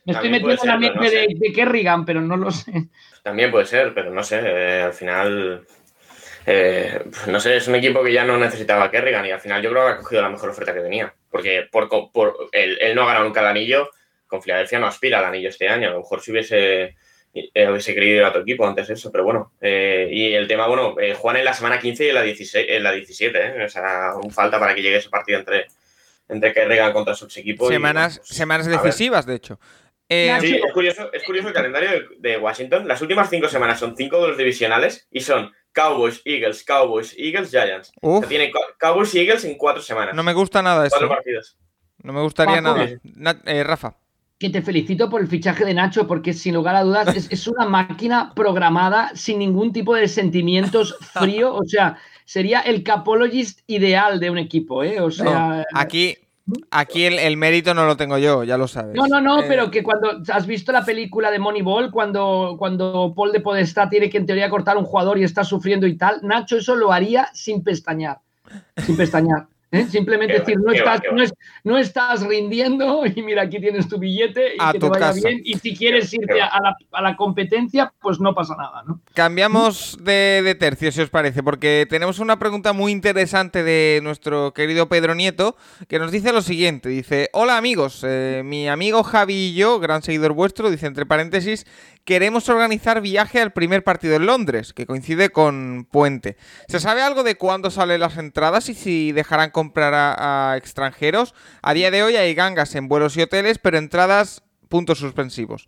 Me 0.04 0.12
estoy 0.14 0.30
metiendo 0.30 0.62
en 0.62 0.68
la 0.68 0.78
mente 0.78 1.10
de, 1.10 1.52
Kerrigan, 1.52 2.04
pero 2.04 2.20
no 2.20 2.36
lo 2.36 2.50
sé. 2.50 2.88
También 3.22 3.50
puede 3.50 3.66
ser, 3.66 3.92
pero 3.92 4.10
no 4.10 4.22
sé, 4.22 4.40
eh, 4.42 4.82
al 4.82 4.94
final. 4.94 5.66
Eh, 6.46 7.04
no 7.26 7.40
sé, 7.40 7.56
es 7.56 7.68
un 7.68 7.74
equipo 7.74 8.02
que 8.02 8.12
ya 8.12 8.24
no 8.24 8.38
necesitaba 8.38 8.84
a 8.84 8.90
Kerrigan 8.90 9.26
y 9.26 9.32
al 9.32 9.40
final 9.40 9.60
yo 9.60 9.70
creo 9.70 9.84
que 9.84 9.92
ha 9.92 9.96
cogido 9.98 10.22
la 10.22 10.30
mejor 10.30 10.48
oferta 10.48 10.72
que 10.72 10.80
tenía. 10.80 11.12
porque 11.30 11.68
por, 11.70 11.90
por 12.10 12.48
él, 12.52 12.78
no 12.94 13.02
ha 13.02 13.06
ganado 13.06 13.24
nunca 13.24 13.40
el 13.40 13.48
anillo, 13.48 13.90
con 14.26 14.40
Filadelfia 14.40 14.78
no 14.78 14.86
aspira 14.86 15.18
al 15.18 15.26
anillo 15.26 15.50
este 15.50 15.68
año. 15.68 15.88
A 15.88 15.92
lo 15.92 15.98
mejor 15.98 16.22
si 16.22 16.30
hubiese, 16.30 16.96
eh, 17.34 17.68
hubiese 17.68 17.94
querido 17.94 18.16
ir 18.16 18.22
a 18.24 18.28
otro 18.30 18.42
equipo 18.42 18.66
antes 18.66 18.88
de 18.88 18.94
eso, 18.94 19.12
pero 19.12 19.24
bueno. 19.24 19.52
Eh, 19.60 20.08
y 20.10 20.32
el 20.32 20.48
tema, 20.48 20.66
bueno, 20.66 20.98
eh, 21.00 21.14
Juan 21.14 21.36
en 21.36 21.44
la 21.44 21.54
semana 21.54 21.78
15 21.78 22.06
y 22.06 22.08
en 22.08 22.14
la, 22.14 22.22
16, 22.22 22.66
en 22.68 22.82
la 22.82 22.92
17, 22.92 23.38
¿eh? 23.38 23.64
O 23.64 23.68
sea, 23.68 24.12
un 24.22 24.30
falta 24.30 24.58
para 24.58 24.74
que 24.74 24.82
llegue 24.82 24.96
ese 24.96 25.10
partido 25.10 25.38
entre, 25.38 25.66
entre 26.28 26.52
Kerrigan 26.52 26.92
contra 26.92 27.14
sus 27.14 27.36
equipos. 27.36 27.68
Semanas, 27.68 28.18
pues, 28.18 28.30
semanas 28.30 28.66
decisivas, 28.66 29.26
de 29.26 29.34
hecho. 29.34 29.60
sí, 30.08 30.60
es 30.64 30.72
curioso, 30.72 31.12
es 31.12 31.22
curioso 31.24 31.48
el 31.48 31.54
calendario 31.54 32.08
de, 32.18 32.38
Washington. 32.38 32.88
Las 32.88 33.02
últimas 33.02 33.28
cinco 33.28 33.48
semanas 33.48 33.78
son 33.78 33.96
cinco 33.96 34.22
de 34.22 34.28
los 34.28 34.38
divisionales 34.38 35.06
y 35.10 35.20
son 35.20 35.52
Cowboys, 35.72 36.22
Eagles, 36.24 36.64
Cowboys, 36.64 37.14
Eagles, 37.18 37.50
Giants. 37.50 37.92
tiene 38.28 38.50
Cowboys 38.78 39.14
y 39.14 39.20
Eagles 39.20 39.44
en 39.44 39.56
cuatro 39.56 39.82
semanas. 39.82 40.14
No 40.14 40.22
me 40.22 40.32
gusta 40.32 40.62
nada 40.62 40.86
eso. 40.86 40.96
Cuatro 40.96 41.14
partidos. 41.16 41.56
No 42.02 42.12
me 42.12 42.22
gustaría 42.22 42.60
nada. 42.60 42.88
Eh, 43.44 43.64
Rafa. 43.64 43.96
Que 44.38 44.50
te 44.50 44.62
felicito 44.62 45.10
por 45.10 45.20
el 45.20 45.26
fichaje 45.26 45.64
de 45.64 45.74
Nacho, 45.74 46.06
porque 46.06 46.32
sin 46.32 46.54
lugar 46.54 46.76
a 46.76 46.84
dudas 46.84 47.28
es, 47.30 47.48
una 47.48 47.66
máquina 47.66 48.32
programada 48.34 49.10
sin 49.14 49.40
ningún 49.40 49.72
tipo 49.72 49.94
de 49.94 50.06
sentimientos 50.06 50.96
frío. 51.00 51.54
O 51.54 51.64
sea, 51.64 51.96
sería 52.24 52.60
el 52.60 52.84
capologist 52.84 53.60
ideal 53.66 54.20
de 54.20 54.30
un 54.30 54.38
equipo, 54.38 54.84
¿eh? 54.84 55.00
O 55.00 55.10
sea. 55.10 55.64
aquí, 55.74 56.16
Aquí 56.70 57.04
el, 57.04 57.36
mérito 57.36 57.74
no 57.74 57.84
lo 57.84 57.96
tengo 57.96 58.16
yo, 58.16 58.42
ya 58.42 58.56
lo 58.56 58.68
sabes. 58.68 58.94
No, 58.94 59.06
no, 59.06 59.20
no, 59.20 59.42
pero 59.46 59.64
eh, 59.64 59.70
que 59.70 59.82
cuando 59.82 60.22
has 60.32 60.46
visto 60.46 60.72
la 60.72 60.84
película 60.84 61.30
de 61.30 61.38
Moneyball, 61.38 61.90
cuando, 61.90 62.56
cuando 62.58 63.12
Paul 63.14 63.32
de 63.32 63.40
Podestá 63.40 63.88
tiene 63.90 64.08
que 64.08 64.16
en 64.16 64.26
teoría 64.26 64.48
cortar 64.48 64.78
un 64.78 64.84
jugador 64.84 65.18
y 65.18 65.24
está 65.24 65.44
sufriendo 65.44 65.86
y 65.86 65.96
tal, 65.96 66.20
Nacho 66.22 66.56
eso 66.56 66.74
lo 66.74 66.90
haría 66.90 67.28
sin 67.34 67.62
pestañear. 67.62 68.20
Sin 68.78 68.96
pestañear. 68.96 69.46
¿Eh? 69.70 69.86
Simplemente 69.86 70.38
decir, 70.38 70.56
no, 70.58 70.72
estás, 70.72 71.00
no, 71.64 71.78
estás 71.78 72.26
rindiendo 72.26 73.02
y 73.14 73.22
mira, 73.22 73.42
aquí 73.42 73.60
tienes 73.60 73.88
tu 73.88 73.98
billete 73.98 74.54
y 74.54 74.72
que 74.72 74.78
te 74.78 74.88
vaya 74.88 75.12
bien. 75.12 75.40
Y 75.44 75.54
si 75.58 75.76
quieres 75.76 76.12
irte 76.12 76.40
a 76.40 76.60
la, 77.00 77.16
competencia, 77.16 77.92
pues 78.00 78.20
no 78.20 78.34
pasa 78.34 78.54
nada. 78.56 78.82
¿no? 78.86 79.00
Cambiamos 79.14 79.98
de, 80.00 80.56
tercio, 80.58 80.92
si 80.92 81.00
os 81.00 81.10
parece, 81.10 81.42
porque 81.42 81.86
tenemos 81.88 82.18
una 82.18 82.38
pregunta 82.38 82.72
muy 82.72 82.92
interesante 82.92 83.62
de 83.62 84.00
nuestro 84.02 84.52
querido 84.52 84.88
Pedro 84.88 85.14
Nieto, 85.14 85.56
que 85.88 85.98
nos 85.98 86.12
dice 86.12 86.32
lo 86.32 86.42
siguiente. 86.42 86.88
Dice, 86.88 87.28
hola 87.32 87.56
amigos, 87.56 88.04
eh, 88.06 88.42
mi 88.44 88.68
amigo 88.68 89.02
Javi 89.02 89.34
y 89.34 89.54
yo, 89.54 89.80
gran 89.80 90.02
seguidor 90.02 90.32
vuestro, 90.32 90.70
dice 90.70 90.86
entre 90.86 91.06
paréntesis, 91.06 91.66
queremos 92.08 92.48
organizar 92.48 93.02
viaje 93.02 93.38
al 93.38 93.52
primer 93.52 93.84
partido 93.84 94.16
en 94.16 94.24
Londres, 94.24 94.72
que 94.72 94.86
coincide 94.86 95.28
con 95.28 95.86
Puente. 95.90 96.38
¿Se 96.66 96.80
sabe 96.80 97.02
algo 97.02 97.22
de 97.22 97.34
cuándo 97.34 97.70
salen 97.70 98.00
las 98.00 98.16
entradas 98.16 98.70
y 98.70 98.74
si 98.74 99.12
dejarán 99.12 99.50
comprar 99.50 99.92
a, 99.94 100.56
extranjeros? 100.56 101.34
A 101.60 101.74
día 101.74 101.90
de 101.90 102.02
hoy 102.02 102.16
hay 102.16 102.32
gangas 102.32 102.74
en 102.76 102.88
vuelos 102.88 103.14
y 103.18 103.20
hoteles, 103.20 103.58
pero 103.58 103.76
entradas 103.76 104.42
puntos 104.70 105.00
suspensivos. 105.00 105.66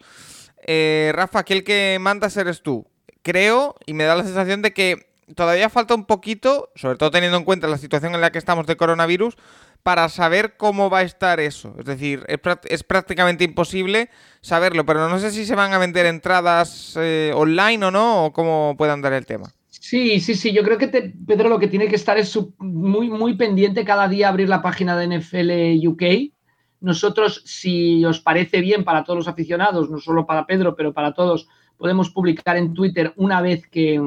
Eh, 0.66 1.12
Rafa, 1.14 1.40
aquel 1.40 1.62
que 1.62 1.98
mandas 2.00 2.38
eres 2.38 2.62
tú. 2.62 2.86
Creo 3.20 3.74
y 3.84 3.92
me 3.92 4.04
da 4.04 4.16
la 4.16 4.24
sensación 4.24 4.62
de 4.62 4.72
que 4.72 5.10
todavía 5.34 5.68
falta 5.68 5.94
un 5.94 6.06
poquito, 6.06 6.70
sobre 6.74 6.96
todo 6.96 7.10
teniendo 7.10 7.36
en 7.36 7.44
cuenta 7.44 7.68
la 7.68 7.76
situación 7.76 8.14
en 8.14 8.22
la 8.22 8.32
que 8.32 8.38
estamos 8.38 8.66
de 8.66 8.78
coronavirus, 8.78 9.36
para 9.82 10.08
saber 10.08 10.56
cómo 10.56 10.90
va 10.90 10.98
a 10.98 11.02
estar 11.02 11.40
eso. 11.40 11.74
Es 11.78 11.84
decir, 11.84 12.24
es, 12.28 12.82
prácticamente 12.84 13.44
imposible 13.44 14.10
saberlo, 14.40 14.84
pero 14.84 15.08
no 15.08 15.18
sé 15.18 15.30
si 15.30 15.44
se 15.44 15.54
van 15.54 15.72
a 15.72 15.78
vender 15.78 16.06
entradas 16.06 16.96
eh, 17.00 17.32
online 17.34 17.86
o 17.86 17.90
no, 17.90 18.26
o 18.26 18.32
cómo 18.32 18.74
puede 18.76 18.92
andar 18.92 19.12
el 19.12 19.26
tema. 19.26 19.52
Sí, 19.68 20.20
sí, 20.20 20.34
sí. 20.34 20.52
Yo 20.52 20.62
creo 20.62 20.78
que 20.78 20.88
Pedro 20.88 21.48
lo 21.48 21.58
que 21.58 21.68
tiene 21.68 21.88
que 21.88 21.96
estar 21.96 22.18
es 22.18 22.38
muy, 22.58 23.08
muy 23.08 23.34
pendiente 23.34 23.84
cada 23.84 24.08
día 24.08 24.28
abrir 24.28 24.48
la 24.48 24.62
página 24.62 24.96
de 24.96 25.18
NFL 25.18 25.88
UK. 25.88 26.32
Nosotros, 26.80 27.42
si 27.44 28.04
os 28.04 28.20
parece 28.20 28.60
bien 28.60 28.84
para 28.84 29.04
todos 29.04 29.18
los 29.18 29.28
aficionados, 29.28 29.90
no 29.90 29.98
solo 29.98 30.26
para 30.26 30.46
Pedro, 30.46 30.76
pero 30.76 30.92
para 30.92 31.12
todos, 31.12 31.48
podemos 31.76 32.10
publicar 32.10 32.56
en 32.56 32.74
Twitter 32.74 33.12
una 33.16 33.40
vez 33.40 33.66
que, 33.66 34.00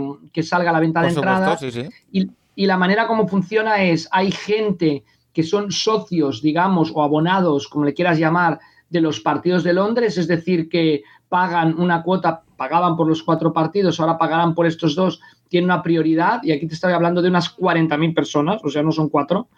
salga 0.43 0.71
la 0.71 0.79
venta 0.79 1.01
de 1.01 1.09
entradas. 1.09 1.63
Y, 2.11 2.29
y 2.55 2.65
la 2.65 2.77
manera 2.77 3.07
como 3.07 3.27
funciona 3.27 3.83
es, 3.83 4.07
hay 4.11 4.31
gente 4.31 5.03
que 5.33 5.43
son 5.43 5.71
socios, 5.71 6.41
digamos, 6.41 6.91
o 6.93 7.03
abonados, 7.03 7.67
como 7.67 7.85
le 7.85 7.93
quieras 7.93 8.19
llamar, 8.19 8.59
de 8.89 9.01
los 9.01 9.19
partidos 9.19 9.63
de 9.63 9.73
Londres, 9.73 10.19
es 10.19 10.27
decir, 10.27 10.69
que 10.69 11.03
pagan 11.27 11.79
una 11.79 12.03
cuota, 12.03 12.43
pagaban 12.55 12.95
por 12.95 13.07
los 13.07 13.23
cuatro 13.23 13.51
partidos, 13.51 13.99
ahora 13.99 14.19
pagarán 14.19 14.53
por 14.53 14.67
estos 14.67 14.93
dos, 14.93 15.19
tiene 15.49 15.65
una 15.65 15.81
prioridad, 15.81 16.43
y 16.43 16.51
aquí 16.51 16.67
te 16.67 16.75
estoy 16.75 16.93
hablando 16.93 17.21
de 17.21 17.29
unas 17.29 17.57
40.000 17.57 18.13
personas, 18.13 18.61
o 18.63 18.69
sea, 18.69 18.83
no 18.83 18.91
son 18.91 19.09
cuatro. 19.09 19.49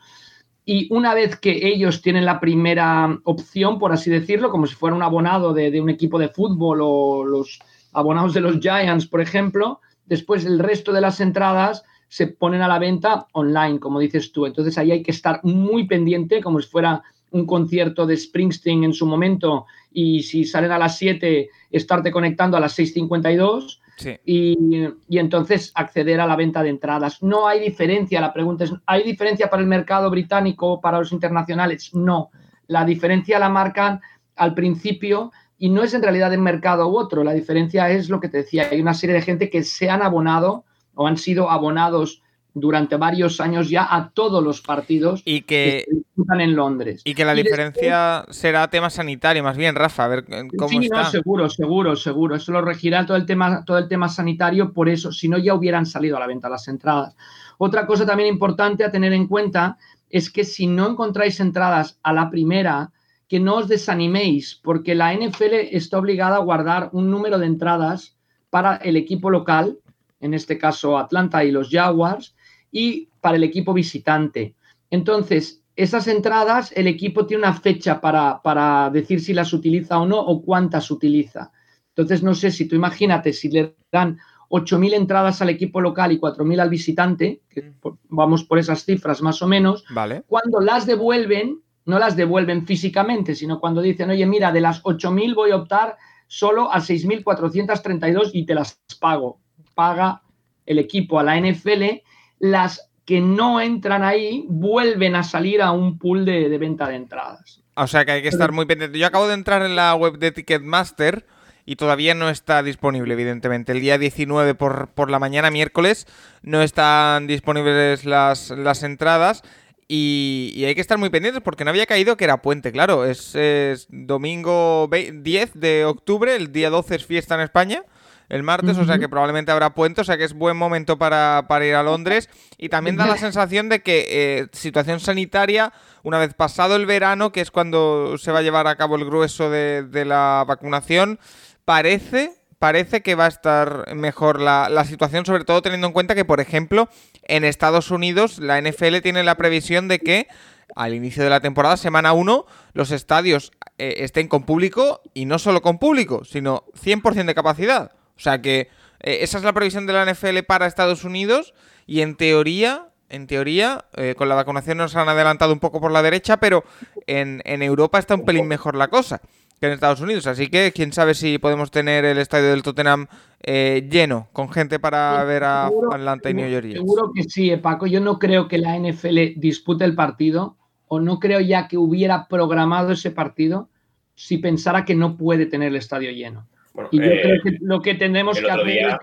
Y 0.63 0.91
una 0.91 1.13
vez 1.13 1.35
que 1.35 1.67
ellos 1.67 2.01
tienen 2.01 2.23
la 2.23 2.39
primera 2.39 3.19
opción, 3.25 3.77
por 3.77 3.91
así 3.91 4.09
decirlo, 4.09 4.49
como 4.49 4.67
si 4.67 4.75
fuera 4.75 4.95
un 4.95 5.03
abonado 5.03 5.53
de, 5.53 5.69
de 5.69 5.81
un 5.81 5.89
equipo 5.89 6.17
de 6.17 6.29
fútbol 6.29 6.79
o 6.81 7.25
los 7.25 7.59
abonados 7.91 8.33
de 8.33 8.39
los 8.39 8.59
Giants, 8.59 9.05
por 9.05 9.19
ejemplo, 9.19 9.81
después 10.05 10.45
el 10.45 10.59
resto 10.59 10.93
de 10.93 11.01
las 11.01 11.19
entradas 11.19 11.83
se 12.15 12.27
ponen 12.27 12.61
a 12.61 12.69
la 12.69 12.79
venta 12.79 13.27
online, 13.33 13.77
como 13.77 13.99
dices 13.99 14.31
tú. 14.31 14.45
Entonces 14.45 14.77
ahí 14.77 14.89
hay 14.89 15.03
que 15.03 15.11
estar 15.11 15.41
muy 15.43 15.85
pendiente, 15.85 16.41
como 16.41 16.61
si 16.61 16.69
fuera 16.69 17.03
un 17.31 17.45
concierto 17.45 18.05
de 18.05 18.15
Springsteen 18.15 18.85
en 18.85 18.93
su 18.93 19.05
momento 19.05 19.65
y 19.91 20.23
si 20.23 20.45
salen 20.45 20.71
a 20.71 20.77
las 20.77 20.97
7, 20.97 21.49
estarte 21.71 22.11
conectando 22.13 22.55
a 22.55 22.61
las 22.61 22.79
6.52 22.79 23.79
y, 24.23 24.87
y, 25.09 25.17
entonces 25.17 25.73
acceder 25.75 26.21
a 26.21 26.25
la 26.25 26.37
venta 26.37 26.63
de 26.63 26.69
entradas. 26.69 27.21
No 27.21 27.49
hay 27.49 27.59
diferencia, 27.59 28.21
la 28.21 28.31
pregunta 28.31 28.63
es, 28.63 28.71
¿hay 28.85 29.03
diferencia 29.03 29.49
para 29.49 29.61
el 29.61 29.67
mercado 29.67 30.09
británico 30.09 30.71
o 30.71 30.79
para 30.79 30.99
los 30.99 31.11
internacionales? 31.11 31.93
No, 31.93 32.29
la 32.67 32.85
diferencia 32.85 33.39
la 33.39 33.49
marcan 33.49 33.99
al 34.37 34.53
principio 34.53 35.33
y 35.57 35.67
no 35.67 35.83
es 35.83 35.93
en 35.93 36.01
realidad 36.01 36.33
el 36.33 36.39
mercado 36.39 36.87
u 36.87 36.97
otro, 36.97 37.25
la 37.25 37.33
diferencia 37.33 37.89
es 37.89 38.07
lo 38.07 38.21
que 38.21 38.29
te 38.29 38.37
decía, 38.37 38.69
hay 38.71 38.79
una 38.79 38.93
serie 38.93 39.15
de 39.15 39.21
gente 39.21 39.49
que 39.49 39.63
se 39.63 39.89
han 39.89 40.01
abonado 40.01 40.63
o 40.95 41.07
han 41.07 41.17
sido 41.17 41.49
abonados 41.49 42.21
durante 42.55 42.95
varios 42.95 43.41
años 43.41 43.69
ya 43.69 43.85
a 43.93 44.09
todos 44.11 44.41
los 44.41 44.61
partidos 44.61 45.21
y 45.25 45.41
que, 45.41 45.83
se 45.85 45.95
disputan 45.95 46.39
en 46.39 46.55
Londres. 46.55 47.01
Y 47.03 47.13
que 47.13 47.25
la 47.25 47.33
diferencia 47.33 48.25
será 48.29 48.69
tema 48.69 48.89
sanitario, 48.89 49.43
más 49.43 49.57
bien, 49.57 49.75
Rafa, 49.75 50.05
a 50.05 50.07
ver 50.07 50.25
cómo 50.57 50.69
sí, 50.69 50.87
No, 50.89 51.03
seguro, 51.03 51.49
seguro, 51.49 51.95
seguro. 51.97 52.35
Eso 52.35 52.53
lo 52.53 52.61
regirá 52.61 53.05
todo 53.05 53.17
el 53.17 53.25
tema, 53.25 53.65
todo 53.65 53.77
el 53.77 53.89
tema 53.89 54.07
sanitario, 54.07 54.71
por 54.71 54.87
eso, 54.87 55.11
si 55.11 55.27
no 55.27 55.37
ya 55.37 55.53
hubieran 55.53 55.85
salido 55.85 56.15
a 56.15 56.21
la 56.21 56.27
venta 56.27 56.47
las 56.47 56.67
entradas. 56.69 57.15
Otra 57.57 57.85
cosa 57.85 58.05
también 58.05 58.29
importante 58.29 58.85
a 58.85 58.91
tener 58.91 59.11
en 59.11 59.27
cuenta 59.27 59.77
es 60.09 60.29
que 60.29 60.45
si 60.45 60.65
no 60.65 60.89
encontráis 60.89 61.41
entradas 61.41 61.99
a 62.03 62.13
la 62.13 62.29
primera, 62.29 62.91
que 63.27 63.41
no 63.41 63.55
os 63.55 63.67
desaniméis, 63.67 64.61
porque 64.63 64.95
la 64.95 65.13
NFL 65.13 65.55
está 65.71 65.97
obligada 65.97 66.37
a 66.37 66.39
guardar 66.39 66.89
un 66.93 67.11
número 67.11 67.37
de 67.37 67.47
entradas 67.47 68.15
para 68.49 68.77
el 68.77 68.95
equipo 68.95 69.29
local 69.29 69.79
en 70.25 70.33
este 70.33 70.57
caso 70.57 70.97
Atlanta 70.97 71.43
y 71.43 71.51
los 71.51 71.69
Jaguars, 71.69 72.35
y 72.71 73.09
para 73.21 73.37
el 73.37 73.43
equipo 73.43 73.73
visitante. 73.73 74.55
Entonces, 74.89 75.61
esas 75.75 76.07
entradas, 76.07 76.71
el 76.75 76.87
equipo 76.87 77.25
tiene 77.25 77.43
una 77.43 77.53
fecha 77.53 78.01
para, 78.01 78.41
para 78.41 78.89
decir 78.89 79.21
si 79.21 79.33
las 79.33 79.53
utiliza 79.53 79.99
o 79.99 80.05
no 80.05 80.19
o 80.19 80.41
cuántas 80.41 80.89
utiliza. 80.89 81.51
Entonces, 81.89 82.23
no 82.23 82.33
sé 82.33 82.51
si 82.51 82.67
tú 82.67 82.75
imagínate, 82.75 83.33
si 83.33 83.49
le 83.49 83.75
dan 83.91 84.17
8.000 84.49 84.93
entradas 84.93 85.41
al 85.41 85.49
equipo 85.49 85.79
local 85.79 86.11
y 86.11 86.19
4.000 86.19 86.59
al 86.59 86.69
visitante, 86.69 87.41
que 87.49 87.73
vamos 88.09 88.43
por 88.43 88.59
esas 88.59 88.83
cifras 88.83 89.21
más 89.21 89.41
o 89.41 89.47
menos, 89.47 89.85
vale. 89.89 90.23
cuando 90.27 90.59
las 90.59 90.85
devuelven, 90.85 91.61
no 91.85 91.99
las 91.99 92.15
devuelven 92.15 92.65
físicamente, 92.65 93.35
sino 93.35 93.59
cuando 93.59 93.81
dicen, 93.81 94.09
oye, 94.09 94.25
mira, 94.25 94.51
de 94.51 94.61
las 94.61 94.81
8.000 94.83 95.35
voy 95.35 95.51
a 95.51 95.57
optar 95.57 95.97
solo 96.27 96.71
a 96.71 96.79
6.432 96.79 98.31
y 98.33 98.45
te 98.45 98.55
las 98.55 98.81
pago 98.99 99.39
paga 99.75 100.23
el 100.65 100.79
equipo 100.79 101.19
a 101.19 101.23
la 101.23 101.39
NFL, 101.39 102.01
las 102.39 102.89
que 103.05 103.21
no 103.21 103.61
entran 103.61 104.03
ahí 104.03 104.45
vuelven 104.47 105.15
a 105.15 105.23
salir 105.23 105.61
a 105.61 105.71
un 105.71 105.99
pool 105.99 106.25
de, 106.25 106.57
venta 106.57 106.87
de 106.87 106.95
entradas. 106.95 107.61
O 107.75 107.87
sea 107.87 108.03
que 108.03 108.13
hay 108.13 108.21
que 108.21 108.29
estar 108.29 108.51
muy 108.51 108.65
pendiente. 108.65 108.97
Yo 108.97 109.05
acabo 109.05 109.27
de 109.27 109.35
entrar 109.35 109.61
en 109.61 109.75
la 109.75 109.93
web 109.93 110.17
de 110.17 110.31
Ticketmaster 110.31 111.25
y 111.65 111.75
todavía 111.75 112.15
no 112.15 112.29
está 112.29 112.63
disponible, 112.63 113.13
evidentemente. 113.13 113.73
El 113.73 113.81
día 113.81 113.97
19 113.97 114.55
por, 114.55 114.87
por 114.89 115.11
la 115.11 115.19
mañana, 115.19 115.51
miércoles, 115.51 116.07
no 116.41 116.63
están 116.63 117.27
disponibles 117.27 118.05
las, 118.05 118.49
las 118.51 118.81
entradas. 118.81 119.43
Y, 119.87 120.63
hay 120.65 120.73
que 120.73 120.81
estar 120.81 120.97
muy 120.97 121.09
pendientes 121.09 121.43
porque 121.43 121.63
no 121.63 121.69
había 121.69 121.85
caído 121.85 122.17
que 122.17 122.23
era 122.23 122.41
puente, 122.41 122.71
claro. 122.71 123.05
Es, 123.05 123.35
es 123.35 123.87
domingo 123.89 124.89
10 124.89 125.53
de 125.53 125.85
octubre, 125.85 126.35
el 126.35 126.51
día 126.51 126.71
12 126.71 126.95
es 126.95 127.05
fiesta 127.05 127.35
en 127.35 127.41
España 127.41 127.83
el 128.29 128.43
martes, 128.43 128.77
o 128.77 128.85
sea 128.85 128.97
que 128.97 129.09
probablemente 129.09 129.51
habrá 129.51 129.73
puente, 129.73 130.01
o 130.01 130.03
sea 130.03 130.17
que 130.17 130.23
es 130.23 130.33
buen 130.33 130.57
momento 130.57 130.97
para, 130.97 131.45
ir 131.61 131.75
a 131.75 131.83
Londres. 131.83 132.29
Y 132.57 132.69
también 132.69 132.95
da 132.95 133.05
la 133.05 133.17
sensación 133.17 133.69
de 133.69 133.81
que 133.81 134.05
eh, 134.09 134.47
situación 134.51 134.99
sanitaria, 134.99 135.73
una 136.03 136.19
vez 136.19 136.33
pasado 136.33 136.75
el 136.75 136.85
verano, 136.85 137.31
que 137.31 137.41
es 137.41 137.51
cuando 137.51 138.17
se 138.17 138.31
va 138.31 138.39
a 138.39 138.41
llevar 138.41 138.67
a 138.67 138.75
cabo 138.75 138.95
el 138.95 139.05
grueso 139.05 139.49
de, 139.49 140.05
la 140.05 140.43
vacunación, 140.47 141.19
parece, 141.65 142.33
parece 142.59 143.01
que 143.01 143.15
va 143.15 143.25
a 143.25 143.29
estar 143.29 143.95
mejor 143.95 144.41
la, 144.41 144.69
la 144.69 144.85
situación, 144.85 145.25
sobre 145.25 145.45
todo 145.45 145.61
teniendo 145.61 145.87
en 145.87 145.93
cuenta 145.93 146.15
que, 146.15 146.25
por 146.25 146.39
ejemplo, 146.39 146.89
en 147.23 147.43
Estados 147.43 147.91
Unidos 147.91 148.39
la 148.39 148.61
NFL 148.61 148.97
tiene 149.01 149.23
la 149.23 149.35
previsión 149.35 149.87
de 149.87 149.99
que 149.99 150.27
al 150.75 150.93
inicio 150.93 151.23
de 151.23 151.29
la 151.29 151.41
temporada, 151.41 151.77
semana 151.77 152.13
1, 152.13 152.45
los 152.73 152.91
estadios 152.91 153.51
eh, 153.77 153.95
estén 153.99 154.27
con 154.27 154.43
público 154.43 155.01
y 155.13 155.25
no 155.25 155.39
solo 155.39 155.61
con 155.61 155.79
público, 155.79 156.23
sino 156.25 156.65
100% 156.81 157.25
de 157.25 157.35
capacidad. 157.35 157.91
O 158.17 158.19
sea 158.19 158.41
que 158.41 158.69
eh, 159.01 159.19
esa 159.21 159.37
es 159.37 159.43
la 159.43 159.53
previsión 159.53 159.85
de 159.85 159.93
la 159.93 160.05
NFL 160.05 160.39
para 160.47 160.67
Estados 160.67 161.03
Unidos 161.03 161.53
y 161.85 162.01
en 162.01 162.15
teoría, 162.15 162.87
en 163.09 163.27
teoría, 163.27 163.85
eh, 163.95 164.15
con 164.17 164.29
la 164.29 164.35
vacunación 164.35 164.77
nos 164.77 164.95
han 164.95 165.09
adelantado 165.09 165.53
un 165.53 165.59
poco 165.59 165.79
por 165.79 165.91
la 165.91 166.01
derecha, 166.01 166.37
pero 166.37 166.63
en, 167.07 167.41
en 167.45 167.61
Europa 167.61 167.99
está 167.99 168.15
un 168.15 168.25
pelín 168.25 168.47
mejor 168.47 168.75
la 168.75 168.87
cosa 168.87 169.21
que 169.59 169.67
en 169.67 169.73
Estados 169.73 170.01
Unidos. 170.01 170.27
Así 170.27 170.47
que 170.47 170.71
quién 170.73 170.91
sabe 170.91 171.13
si 171.13 171.37
podemos 171.37 171.71
tener 171.71 172.05
el 172.05 172.17
estadio 172.17 172.49
del 172.49 172.63
Tottenham 172.63 173.07
eh, 173.41 173.87
lleno, 173.89 174.27
con 174.33 174.49
gente 174.49 174.79
para 174.79 175.23
ver 175.23 175.43
a 175.43 175.67
Atlanta 175.67 176.29
y 176.29 176.33
New 176.33 176.49
York. 176.49 176.71
Seguro 176.73 177.11
que 177.13 177.23
sí, 177.23 177.55
Paco. 177.57 177.87
Yo 177.87 178.01
no 178.01 178.19
creo 178.19 178.47
que 178.47 178.57
la 178.57 178.77
NFL 178.77 179.39
dispute 179.39 179.85
el 179.85 179.95
partido 179.95 180.57
o 180.87 180.99
no 180.99 181.19
creo 181.19 181.39
ya 181.39 181.67
que 181.67 181.77
hubiera 181.77 182.27
programado 182.27 182.91
ese 182.91 183.11
partido 183.11 183.69
si 184.13 184.37
pensara 184.37 184.85
que 184.85 184.95
no 184.95 185.17
puede 185.17 185.45
tener 185.45 185.69
el 185.69 185.75
estadio 185.75 186.11
lleno. 186.11 186.47
Y 186.91 186.97
yo 186.97 187.03
creo 187.03 187.41
que 187.41 187.57
lo 187.61 187.81
que 187.81 187.95
tendremos 187.95 188.39
que 188.39 188.49
hacer 188.49 188.69
es 188.69 188.95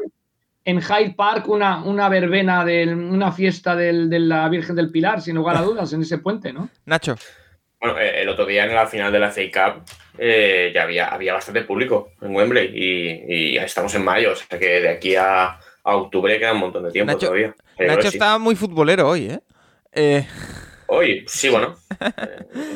en 0.64 0.80
Hyde 0.80 1.14
Park 1.16 1.48
una, 1.48 1.82
una 1.82 2.08
verbena, 2.08 2.64
de, 2.64 2.86
una 2.94 3.32
fiesta 3.32 3.74
de 3.74 4.18
la 4.18 4.48
Virgen 4.48 4.76
del 4.76 4.90
Pilar, 4.90 5.20
sin 5.20 5.34
lugar 5.36 5.56
a 5.58 5.62
dudas, 5.62 5.92
en 5.92 6.02
ese 6.02 6.18
puente, 6.18 6.52
¿no? 6.52 6.68
Nacho. 6.86 7.16
Bueno, 7.80 7.98
eh, 7.98 8.22
el 8.22 8.28
otro 8.28 8.46
día 8.46 8.64
en 8.64 8.74
la 8.74 8.86
final 8.86 9.10
de 9.10 9.18
la 9.18 9.32
FA 9.32 9.42
Cup 9.52 9.84
eh, 10.18 10.70
ya 10.72 10.84
había, 10.84 11.08
había 11.08 11.34
bastante 11.34 11.62
público 11.62 12.12
en 12.20 12.34
Wembley 12.34 12.70
y, 12.72 13.54
ya 13.54 13.64
estamos 13.64 13.92
en 13.96 14.04
mayo, 14.04 14.32
o 14.32 14.36
sea 14.36 14.58
que 14.58 14.80
de 14.80 14.88
aquí 14.88 15.16
a, 15.16 15.58
octubre 15.82 16.38
queda 16.38 16.52
un 16.52 16.60
montón 16.60 16.84
de 16.84 16.92
tiempo 16.92 17.16
todavía. 17.18 17.56
Nacho 17.78 18.06
está 18.06 18.38
muy 18.38 18.54
futbolero 18.54 19.08
hoy, 19.08 19.30
¿eh? 19.30 19.40
eh... 19.92 20.26
Hoy, 20.86 21.24
sí, 21.26 21.48
bueno. 21.50 21.74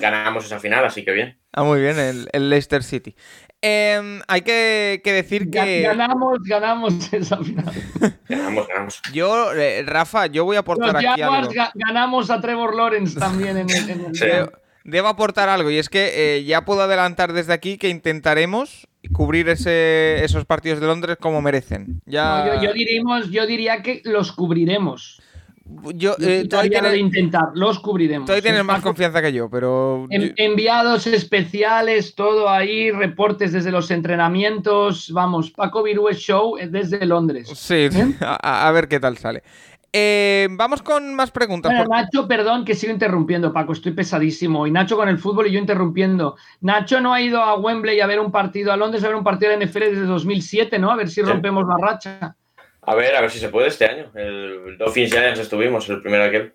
ganamos 0.01 0.47
esa 0.47 0.59
final, 0.59 0.85
así 0.87 1.05
que 1.05 1.13
bien. 1.13 1.39
Ah, 1.53 1.65
muy 1.65 1.81
bien, 1.81 1.99
el, 1.99 2.51
Leicester 2.51 2.83
City. 2.83 3.15
Em, 3.63 4.21
hay 4.29 4.43
que, 4.43 5.01
decir 5.05 5.51
que. 5.51 5.83
Ganamos, 5.83 6.39
ganamos 6.45 7.13
esa 7.13 7.39
final. 7.39 7.73
ganamos, 8.29 8.69
ganamos. 8.69 9.03
Yo, 9.13 9.49
Rafa, 9.85 10.27
yo 10.27 10.45
voy 10.45 10.57
a 10.57 10.61
aportar 10.61 10.97
aquí 10.97 11.23
algo. 11.23 11.51
ganamos 11.75 12.31
a 12.31 12.41
Trevor 12.41 12.75
Lawrence 12.75 13.19
también 13.19 13.57
en 13.57 13.71
el 13.71 14.51
debo 14.87 15.09
aportar 15.09 15.49
algo 15.49 15.71
y 15.71 15.79
es 15.79 15.89
que 15.89 16.37
eh, 16.37 16.45
ya 16.45 16.65
puedo 16.65 16.83
adelantar 16.83 17.33
desde 17.33 17.53
aquí 17.53 17.77
que 17.77 17.89
intentaremos 17.89 18.87
cubrir 19.13 19.49
ese, 19.49 20.25
esos 20.25 20.45
partidos 20.45 20.81
de 20.81 20.87
Londres 20.87 21.17
como 21.21 21.43
merecen. 21.43 22.01
Ya... 22.07 22.61
yo, 22.63 22.73
yo 22.73 23.47
diría 23.47 23.83
que 23.83 24.01
los 24.05 24.33
cubriremos. 24.33 25.21
Yo, 25.95 26.15
eh, 26.21 26.47
de 26.49 26.99
intentar, 26.99 27.51
los 27.55 27.81
cubriremos. 27.81 28.27
Todavía 28.27 28.43
tienes 28.43 28.65
más 28.65 28.83
confianza 28.83 29.21
que 29.21 29.33
yo, 29.33 29.51
pero. 29.51 30.07
enviados 30.11 31.07
especiales, 31.07 32.15
todo 32.15 32.49
ahí, 32.49 32.91
reportes 32.91 33.53
desde 33.53 33.73
los 33.73 33.91
entrenamientos. 33.91 35.11
Vamos, 35.13 35.51
Paco 35.51 35.83
Virue 35.83 36.15
Show 36.15 36.57
desde 36.71 37.05
Londres. 37.05 37.49
Sí, 37.55 37.89
¿Eh? 37.93 38.15
a, 38.21 38.71
ver 38.73 38.89
qué 38.89 39.01
tal 39.01 39.19
sale. 39.19 39.43
Eh, 39.93 40.49
vamos 40.51 40.83
con 40.83 41.15
más 41.15 41.31
preguntas. 41.31 41.73
Nacho, 41.89 42.29
perdón 42.29 42.65
que 42.65 42.75
sigo 42.75 42.93
interrumpiendo, 42.93 43.53
Paco, 43.53 43.73
estoy 43.73 43.93
pesadísimo. 43.93 44.67
Y 44.67 44.71
Nacho 44.71 44.97
con 44.97 45.09
el 45.09 45.19
fútbol 45.19 45.47
y 45.47 45.53
yo 45.53 45.59
interrumpiendo. 45.59 46.37
Nacho 46.61 47.01
no 47.01 47.13
ha 47.15 47.21
ido 47.21 47.43
a 47.43 47.59
Wembley 47.59 48.01
a 48.01 48.07
ver 48.07 48.21
un 48.21 48.31
partido, 48.31 48.73
a 48.73 48.77
Londres 48.77 49.03
a 49.05 49.09
ver 49.09 49.17
un 49.17 49.25
partido 49.25 49.51
de 49.51 49.67
NFL 49.67 49.81
desde 49.81 50.07
2007, 50.07 50.79
¿no? 50.79 50.91
A 50.91 50.97
ver 50.97 51.09
si 51.09 51.23
rompemos 51.23 51.65
la 51.67 51.77
racha. 51.79 52.37
A 52.87 52.95
ver, 52.95 53.17
a 53.17 53.21
ver 53.21 53.31
si 53.31 53.41
se 53.41 53.49
puede 53.49 53.69
este 53.69 53.85
año. 53.85 54.13
El 54.15 54.79
Dolphins 54.79 55.11
ya 55.11 55.29
estuvimos, 55.31 55.89
el 55.89 56.01
primero 56.01 56.25
aquel. 56.25 56.55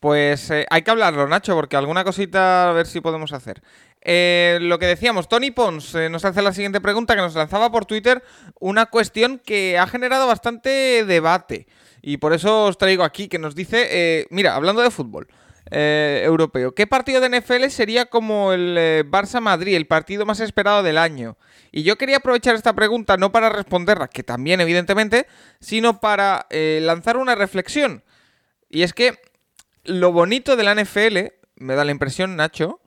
Pues 0.00 0.50
eh, 0.50 0.66
hay 0.68 0.82
que 0.82 0.90
hablarlo, 0.90 1.28
Nacho, 1.28 1.54
porque 1.54 1.76
alguna 1.76 2.02
cosita 2.02 2.70
a 2.70 2.72
ver 2.72 2.86
si 2.86 3.00
podemos 3.00 3.32
hacer. 3.32 3.62
Eh, 4.00 4.58
lo 4.60 4.80
que 4.80 4.86
decíamos, 4.86 5.28
Tony 5.28 5.52
Pons 5.52 5.94
nos 6.10 6.24
hace 6.24 6.42
la 6.42 6.52
siguiente 6.52 6.80
pregunta 6.80 7.14
que 7.14 7.20
nos 7.20 7.36
lanzaba 7.36 7.70
por 7.70 7.86
Twitter 7.86 8.24
una 8.58 8.86
cuestión 8.86 9.38
que 9.38 9.78
ha 9.78 9.86
generado 9.86 10.26
bastante 10.26 11.04
debate. 11.04 11.68
Y 12.02 12.16
por 12.16 12.32
eso 12.32 12.64
os 12.64 12.78
traigo 12.78 13.04
aquí 13.04 13.28
que 13.28 13.38
nos 13.38 13.54
dice, 13.54 13.86
eh, 13.90 14.26
mira, 14.30 14.56
hablando 14.56 14.82
de 14.82 14.90
fútbol 14.90 15.28
eh, 15.74 16.22
europeo, 16.24 16.74
¿qué 16.74 16.86
partido 16.86 17.20
de 17.20 17.40
NFL 17.40 17.68
sería 17.68 18.06
como 18.06 18.52
el 18.52 18.76
eh, 18.78 19.04
Barça-Madrid, 19.06 19.74
el 19.74 19.86
partido 19.86 20.26
más 20.26 20.40
esperado 20.40 20.82
del 20.82 20.98
año? 20.98 21.38
Y 21.70 21.82
yo 21.82 21.96
quería 21.96 22.18
aprovechar 22.18 22.54
esta 22.54 22.74
pregunta 22.74 23.16
no 23.16 23.32
para 23.32 23.48
responderla, 23.48 24.08
que 24.08 24.22
también 24.22 24.60
evidentemente, 24.60 25.26
sino 25.60 26.00
para 26.00 26.46
lanzar 26.50 27.16
una 27.16 27.34
reflexión. 27.34 28.04
Y 28.68 28.82
es 28.82 28.92
que 28.92 29.18
lo 29.84 30.12
bonito 30.12 30.56
de 30.56 30.64
la 30.64 30.74
NFL, 30.74 31.32
me 31.56 31.74
da 31.74 31.84
la 31.84 31.92
impresión, 31.92 32.36
Nacho, 32.36 32.80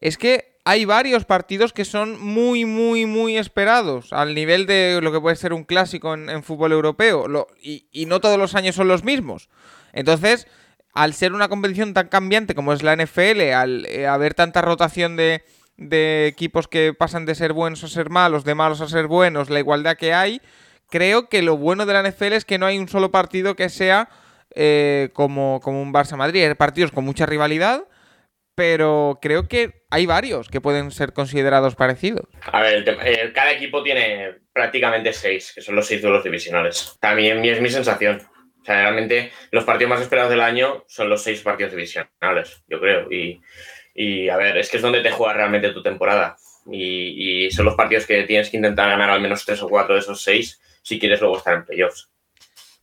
es 0.00 0.16
que 0.16 0.58
hay 0.64 0.84
varios 0.84 1.24
partidos 1.24 1.72
que 1.72 1.84
son 1.84 2.20
muy, 2.20 2.64
muy, 2.64 3.06
muy 3.06 3.38
esperados 3.38 4.12
al 4.12 4.34
nivel 4.34 4.66
de 4.66 5.00
lo 5.02 5.10
que 5.10 5.20
puede 5.20 5.36
ser 5.36 5.52
un 5.52 5.64
clásico 5.64 6.12
en, 6.12 6.42
fútbol 6.42 6.72
europeo. 6.72 7.26
y, 7.62 8.06
no 8.06 8.20
todos 8.20 8.38
los 8.38 8.54
años 8.54 8.74
son 8.74 8.86
los 8.86 9.02
mismos. 9.02 9.48
Entonces, 9.92 10.46
al 10.92 11.14
ser 11.14 11.32
una 11.32 11.48
competición 11.48 11.94
tan 11.94 12.08
cambiante 12.08 12.54
como 12.54 12.72
es 12.72 12.82
la 12.82 12.96
NFL, 12.96 13.52
al 13.54 13.86
eh, 13.86 14.06
haber 14.06 14.34
tanta 14.34 14.62
rotación 14.62 15.16
de, 15.16 15.42
equipos 16.26 16.66
que 16.66 16.92
pasan 16.92 17.24
de 17.24 17.34
ser 17.34 17.52
buenos 17.52 17.84
a 17.84 17.88
ser 17.88 18.10
malos, 18.10 18.44
de 18.44 18.54
malos 18.54 18.80
a 18.80 18.88
ser 18.88 19.06
buenos, 19.06 19.48
la 19.48 19.60
igualdad 19.60 19.96
que 19.96 20.12
hay, 20.12 20.40
creo 20.90 21.28
que 21.28 21.42
lo 21.42 21.56
bueno 21.56 21.86
de 21.86 21.92
la 21.92 22.02
NFL 22.02 22.32
es 22.32 22.44
que 22.44 22.58
no 22.58 22.66
hay 22.66 22.78
un 22.78 22.88
solo 22.88 23.10
partido 23.10 23.54
que 23.54 23.68
sea 23.68 24.08
eh, 24.54 25.10
como, 25.12 25.60
como 25.62 25.80
un 25.80 25.92
Barça-Madrid. 25.92 26.44
Hay 26.44 26.54
partidos 26.54 26.90
con 26.90 27.04
mucha 27.04 27.26
rivalidad 27.26 27.84
pero 28.58 29.20
creo 29.22 29.46
que 29.46 29.84
hay 29.88 30.04
varios 30.06 30.48
que 30.48 30.60
pueden 30.60 30.90
ser 30.90 31.12
considerados 31.12 31.76
parecidos. 31.76 32.26
A 32.42 32.60
ver, 32.60 32.82
eh, 33.04 33.30
cada 33.32 33.52
equipo 33.52 33.84
tiene 33.84 34.34
prácticamente 34.52 35.12
seis, 35.12 35.52
que 35.54 35.60
son 35.60 35.76
los 35.76 35.86
seis 35.86 36.02
duelos 36.02 36.24
divisionales. 36.24 36.96
También 36.98 37.44
es 37.44 37.60
mi 37.60 37.70
sensación. 37.70 38.20
Realmente 38.74 39.32
los 39.50 39.64
partidos 39.64 39.90
más 39.90 40.00
esperados 40.00 40.30
del 40.30 40.42
año 40.42 40.84
son 40.86 41.08
los 41.08 41.22
seis 41.22 41.40
partidos 41.40 41.72
divisionales, 41.72 42.62
yo 42.68 42.78
creo. 42.80 43.08
Y, 43.10 44.28
a 44.28 44.36
ver, 44.36 44.58
es 44.58 44.70
que 44.70 44.76
es 44.76 44.82
donde 44.82 45.00
te 45.00 45.10
juegas 45.10 45.36
realmente 45.36 45.70
tu 45.70 45.82
temporada. 45.82 46.36
Y, 46.70 47.50
son 47.50 47.64
los 47.64 47.74
partidos 47.74 48.06
que 48.06 48.24
tienes 48.24 48.50
que 48.50 48.58
intentar 48.58 48.90
ganar 48.90 49.10
al 49.10 49.20
menos 49.20 49.44
tres 49.44 49.62
o 49.62 49.68
cuatro 49.68 49.94
de 49.94 50.00
esos 50.00 50.22
seis 50.22 50.60
si 50.82 50.98
quieres 50.98 51.20
luego 51.20 51.38
estar 51.38 51.54
en 51.54 51.64
playoffs. 51.64 52.10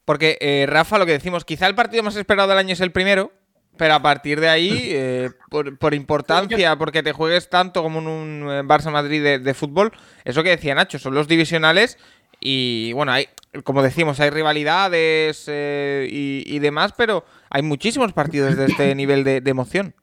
Porque, 0.06 0.38
eh, 0.42 0.66
Rafa, 0.68 0.98
lo 0.98 1.06
que 1.06 1.14
decimos, 1.14 1.46
quizá 1.46 1.68
el 1.68 1.76
partido 1.76 2.04
más 2.04 2.16
esperado 2.16 2.50
del 2.50 2.58
año 2.58 2.74
es 2.74 2.82
el 2.82 2.92
primero, 2.92 3.32
pero 3.78 3.94
a 3.94 4.02
partir 4.02 4.40
de 4.40 4.50
ahí, 4.50 4.70
eh, 4.92 5.32
por, 5.50 5.94
importancia, 5.94 6.76
porque 6.78 7.04
te 7.04 7.12
juegues 7.12 7.50
tanto 7.50 7.84
como 7.84 8.00
en 8.00 8.08
un 8.08 8.50
eh, 8.50 8.62
Barça 8.64 8.92
Madrid 8.92 9.40
de, 9.40 9.54
fútbol, 9.54 9.92
eso 10.24 10.44
que 10.44 10.50
decía 10.50 10.76
Nacho, 10.76 11.00
son 11.00 11.14
los 11.14 11.28
divisionales 11.28 11.98
y 12.48 12.94
bueno, 12.94 13.12
hay, 13.12 13.26
como 13.64 13.82
decimos, 13.82 14.20
hay 14.20 14.30
rivalidades 14.30 15.46
eh, 15.48 16.08
y, 16.12 16.60
demás, 16.60 16.94
pero 16.96 17.26
hay 17.50 17.64
muchísimos 17.64 18.14
partidos 18.14 18.56
de 18.56 18.66
este 18.66 18.94
nivel 18.96 19.24
de, 19.24 19.42
emoción. 19.46 19.96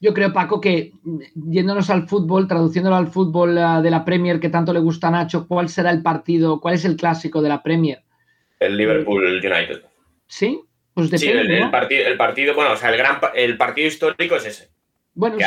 Yo 0.00 0.14
creo, 0.14 0.32
Paco, 0.32 0.60
que 0.60 0.92
yéndonos 1.34 1.90
al 1.90 2.06
fútbol, 2.06 2.46
traduciéndolo 2.46 2.94
al 2.94 3.08
fútbol 3.08 3.56
de 3.56 3.90
la 3.90 4.04
Premier 4.04 4.38
que 4.38 4.50
tanto 4.50 4.72
le 4.72 4.78
gusta 4.78 5.08
a 5.08 5.10
Nacho, 5.10 5.48
¿cuál 5.48 5.68
será 5.68 5.90
el 5.90 6.00
partido, 6.00 6.60
cuál 6.60 6.74
es 6.74 6.84
el 6.84 6.96
clásico 6.96 7.42
de 7.42 7.48
la 7.48 7.60
Premier? 7.60 8.04
El 8.60 8.76
Liverpool 8.76 9.24
United. 9.24 9.82
¿Sí? 10.28 10.60
Pues 10.92 11.10
sí, 11.10 11.28
el, 11.28 11.70
partido, 11.72 12.06
el 12.06 12.16
partido, 12.16 12.54
bueno, 12.54 12.74
o 12.74 12.76
sea, 12.76 12.90
el, 12.90 12.98
gran, 12.98 13.18
el 13.34 13.56
partido 13.56 13.88
histórico 13.88 14.36
es 14.36 14.46
ese. 14.46 14.70
Bueno, 15.14 15.38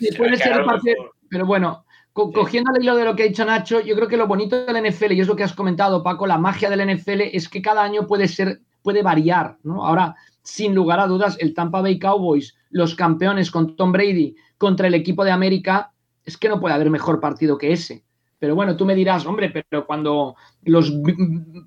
sí, 0.00 0.08
puede 0.16 0.36
ser 0.38 0.52
el 0.52 0.64
partido, 0.64 1.12
pero 1.28 1.44
bueno, 1.44 1.85
cogiendo 2.16 2.72
el 2.74 2.82
hilo 2.82 2.96
de 2.96 3.04
lo 3.04 3.14
que 3.14 3.24
ha 3.24 3.26
dicho 3.26 3.44
Nacho, 3.44 3.80
yo 3.80 3.94
creo 3.94 4.08
que 4.08 4.16
lo 4.16 4.26
bonito 4.26 4.64
del 4.64 4.90
NFL, 4.90 5.12
y 5.12 5.20
es 5.20 5.28
lo 5.28 5.36
que 5.36 5.44
has 5.44 5.52
comentado, 5.52 6.02
Paco, 6.02 6.26
la 6.26 6.38
magia 6.38 6.70
del 6.70 6.96
NFL 6.96 7.20
es 7.32 7.48
que 7.48 7.60
cada 7.60 7.82
año 7.82 8.06
puede 8.06 8.26
ser, 8.26 8.62
puede 8.82 9.02
variar, 9.02 9.58
¿no? 9.62 9.84
Ahora, 9.84 10.16
sin 10.42 10.74
lugar 10.74 10.98
a 10.98 11.06
dudas, 11.06 11.36
el 11.40 11.52
Tampa 11.52 11.82
Bay 11.82 11.98
Cowboys, 11.98 12.56
los 12.70 12.94
campeones 12.94 13.50
con 13.50 13.76
Tom 13.76 13.92
Brady 13.92 14.34
contra 14.56 14.86
el 14.86 14.94
equipo 14.94 15.24
de 15.24 15.30
América, 15.30 15.92
es 16.24 16.38
que 16.38 16.48
no 16.48 16.58
puede 16.58 16.74
haber 16.74 16.88
mejor 16.88 17.20
partido 17.20 17.58
que 17.58 17.72
ese. 17.72 18.04
Pero 18.38 18.54
bueno, 18.54 18.76
tú 18.76 18.84
me 18.84 18.94
dirás, 18.94 19.26
hombre, 19.26 19.50
pero 19.50 19.86
cuando 19.86 20.36
los 20.62 20.92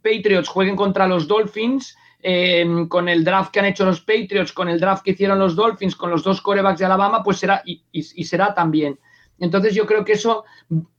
Patriots 0.03 0.47
jueguen 0.47 0.75
contra 0.75 1.07
los 1.07 1.27
Dolphins, 1.27 1.95
con 2.89 3.07
el 3.09 3.23
draft 3.23 3.51
que 3.51 3.59
han 3.59 3.65
hecho 3.65 3.85
los 3.85 4.01
Patriots, 4.01 4.51
con 4.51 4.67
el 4.67 4.79
draft 4.79 5.03
que 5.03 5.11
hicieron 5.11 5.39
los 5.39 5.55
Dolphins, 5.55 5.95
con 5.95 6.09
los 6.09 6.23
dos 6.23 6.41
corebacks 6.41 6.79
de 6.79 6.85
Alabama, 6.85 7.23
pues 7.23 7.37
será 7.37 7.61
y, 7.65 7.83
será 8.23 8.53
también. 8.53 8.99
Entonces 9.39 9.73
yo 9.73 9.85
creo 9.85 10.03
que 10.03 10.13
eso 10.13 10.43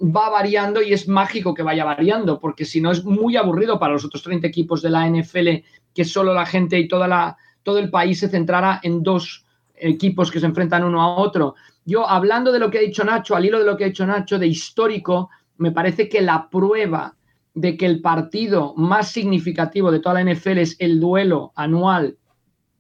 va 0.01 0.31
variando 0.31 0.83
y 0.83 0.93
es 0.93 1.09
mágico 1.09 1.55
que 1.55 1.63
vaya 1.63 1.85
variando, 1.85 2.41
porque 2.41 2.65
si 2.65 2.81
no 2.81 2.91
es 2.91 3.05
muy 3.05 3.37
aburrido 3.37 3.79
para 3.79 3.93
los 3.93 4.05
otros 4.05 4.23
30 4.23 4.47
equipos 4.47 4.83
de 4.83 4.91
la 4.91 5.09
NFL 5.09 5.49
que 5.95 6.05
solo 6.05 6.33
la 6.33 6.47
gente 6.47 6.79
y 6.79 6.89
toda 6.89 7.07
la, 7.07 7.37
todo 7.63 7.79
el 7.79 7.91
país 7.91 8.21
se 8.21 8.29
centrara 8.29 8.81
en 8.83 9.03
dos 9.03 9.45
equipos 9.75 10.31
que 10.31 10.41
se 10.41 10.47
enfrentan 10.47 10.85
uno 10.85 11.03
a 11.03 11.17
otro. 11.17 11.55
Yo, 11.85 12.09
hablando 12.09 12.53
de 12.53 12.59
lo 12.59 12.71
que 12.71 12.79
ha 12.79 12.83
dicho 12.83 13.05
Nacho, 13.05 13.35
al 13.35 13.45
hilo 13.45 13.59
de 13.59 13.65
lo 13.65 13.77
que 13.77 13.85
ha 13.85 13.89
dicho 13.89 14.07
Nacho, 14.07 14.39
de 14.39 14.47
histórico, 14.47 15.31
me 15.57 15.73
parece 15.73 16.09
que 16.09 16.21
la 16.21 16.49
prueba 16.49 17.17
de 17.55 17.77
que 17.77 17.87
el 17.87 18.01
partido 18.01 18.75
más 18.77 19.11
significativo 19.11 19.91
de 19.91 20.01
toda 20.01 20.23
la 20.23 20.33
NFL 20.33 20.59
es 20.59 20.77
el 20.79 21.01
duelo 21.01 21.53
anual, 21.57 22.17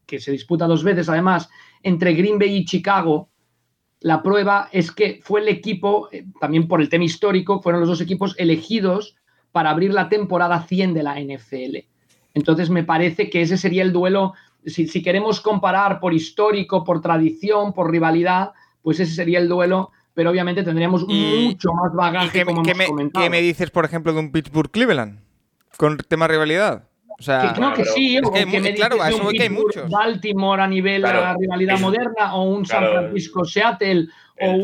que 0.06 0.20
se 0.20 0.32
disputa 0.32 0.66
dos 0.66 0.84
veces 0.84 1.08
además, 1.08 1.48
entre 1.82 2.14
Green 2.14 2.38
Bay 2.38 2.56
y 2.56 2.64
Chicago, 2.64 3.29
la 4.00 4.22
prueba 4.22 4.68
es 4.72 4.90
que 4.92 5.20
fue 5.22 5.40
el 5.40 5.48
equipo, 5.48 6.08
eh, 6.10 6.24
también 6.40 6.66
por 6.66 6.80
el 6.80 6.88
tema 6.88 7.04
histórico, 7.04 7.60
fueron 7.60 7.80
los 7.80 7.88
dos 7.90 8.00
equipos 8.00 8.34
elegidos 8.38 9.16
para 9.52 9.70
abrir 9.70 9.92
la 9.92 10.08
temporada 10.08 10.62
100 10.62 10.94
de 10.94 11.02
la 11.02 11.20
NFL. 11.20 11.86
Entonces 12.32 12.70
me 12.70 12.84
parece 12.84 13.28
que 13.28 13.42
ese 13.42 13.56
sería 13.56 13.82
el 13.82 13.92
duelo, 13.92 14.34
si, 14.64 15.02
queremos 15.02 15.40
comparar 15.40 16.00
por 16.00 16.14
histórico, 16.14 16.84
por 16.84 17.00
tradición, 17.00 17.72
por 17.74 17.90
rivalidad, 17.90 18.52
pues 18.82 19.00
ese 19.00 19.14
sería 19.14 19.38
el 19.38 19.48
duelo, 19.48 19.90
pero 20.14 20.30
obviamente 20.30 20.62
tendríamos 20.62 21.06
mucho 21.06 21.72
más 21.72 21.92
bagaje. 21.92 22.30
qué, 22.30 22.44
como 22.44 22.62
me, 22.62 23.10
¿Qué 23.12 23.30
me 23.30 23.42
dices, 23.42 23.70
por 23.70 23.84
ejemplo, 23.84 24.12
de 24.12 24.20
un 24.20 24.32
Pittsburgh-Cleveland? 24.32 25.20
Con 25.76 25.96
tema 25.96 26.28
rivalidad. 26.28 26.89
O 27.20 27.22
sea, 27.22 27.52
que, 27.54 27.83
que 27.83 27.85
sí, 27.85 28.16
es 28.16 28.22
que, 28.30 28.74
claro, 28.74 29.02
a 29.02 29.11
eso 29.11 29.28
que 29.28 29.42
hay 29.42 29.50
muchos. 29.50 29.90
Baltimore 29.90 30.62
a 30.62 30.66
nivel 30.66 31.02
de 31.02 31.12
la 31.12 31.37
rivalidad 31.38 31.78
moderna, 31.78 32.35
o 32.35 32.44
un 32.44 32.64
San 32.64 32.83
Francisco-Seattle, 32.83 34.09
o 34.40 34.54
el 34.54 34.62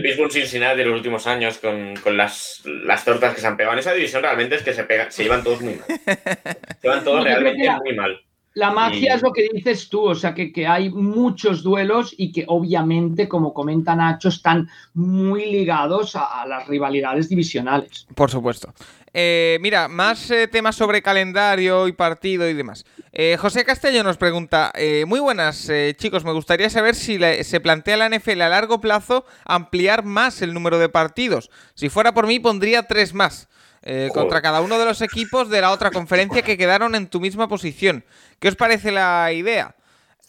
Pittsburgh, 0.00 0.30
Cincinnati 0.30 0.78
de 0.78 0.84
los 0.84 0.94
últimos 0.94 1.26
años 1.26 1.58
con, 1.58 1.96
con 1.96 2.16
las, 2.16 2.62
las, 2.64 3.04
tortas 3.04 3.34
que 3.34 3.40
se 3.40 3.48
han 3.48 3.56
pegado 3.56 3.72
en 3.72 3.80
esa 3.80 3.92
división 3.92 4.22
realmente 4.22 4.54
es 4.54 4.62
que 4.62 4.72
se, 4.72 4.84
pega, 4.84 5.10
se 5.10 5.24
llevan 5.24 5.42
todos 5.42 5.60
muy 5.60 5.74
mal. 5.74 5.86
se 5.88 6.78
llevan 6.84 7.02
todos 7.02 7.24
realmente 7.24 7.68
muy 7.84 7.96
mal. 7.96 8.20
La 8.54 8.70
magia 8.70 9.14
es 9.14 9.22
lo 9.22 9.32
que 9.32 9.48
dices 9.52 9.88
tú, 9.88 10.02
o 10.02 10.14
sea, 10.14 10.34
que, 10.34 10.52
que, 10.52 10.66
hay 10.66 10.90
muchos 10.90 11.62
duelos 11.62 12.14
y 12.16 12.32
que 12.32 12.44
obviamente, 12.48 13.28
como 13.28 13.54
comenta 13.54 13.94
Nacho, 13.94 14.28
están 14.28 14.68
muy 14.94 15.46
ligados 15.46 16.16
a, 16.16 16.44
las 16.46 16.66
rivalidades 16.66 17.28
divisionales. 17.28 18.06
Por 18.14 18.30
supuesto. 18.30 18.72
Eh, 19.20 19.58
mira, 19.60 19.88
más 19.88 20.30
eh, 20.30 20.46
temas 20.46 20.76
sobre 20.76 21.02
calendario 21.02 21.88
y 21.88 21.92
partido 21.92 22.48
y 22.48 22.54
demás. 22.54 22.84
Eh, 23.12 23.36
José 23.36 23.64
Castello 23.64 24.04
nos 24.04 24.16
pregunta, 24.16 24.72
muy 25.06 25.18
buenas 25.18 25.68
chicos, 25.96 26.24
me 26.24 26.32
gustaría 26.32 26.70
saber 26.70 26.94
si 26.94 27.18
se 27.42 27.58
plantea 27.58 27.96
la 27.96 28.08
NFL 28.08 28.42
a 28.42 28.48
largo 28.48 28.80
plazo 28.80 29.26
ampliar 29.44 30.04
más 30.04 30.40
el 30.40 30.54
número 30.54 30.78
de 30.78 30.88
partidos. 30.88 31.50
Si 31.74 31.88
fuera 31.88 32.14
por 32.14 32.28
mí, 32.28 32.38
pondría 32.38 32.84
tres 32.84 33.12
más. 33.12 33.48
Eh, 33.82 34.10
contra 34.12 34.42
cada 34.42 34.60
uno 34.60 34.78
de 34.78 34.84
los 34.84 35.00
equipos 35.02 35.48
de 35.48 35.60
la 35.60 35.70
otra 35.70 35.90
conferencia 35.90 36.42
que 36.42 36.58
quedaron 36.58 36.94
en 36.94 37.06
tu 37.06 37.20
misma 37.20 37.48
posición. 37.48 38.04
¿Qué 38.38 38.48
os 38.48 38.56
parece 38.56 38.90
la 38.90 39.32
idea? 39.32 39.74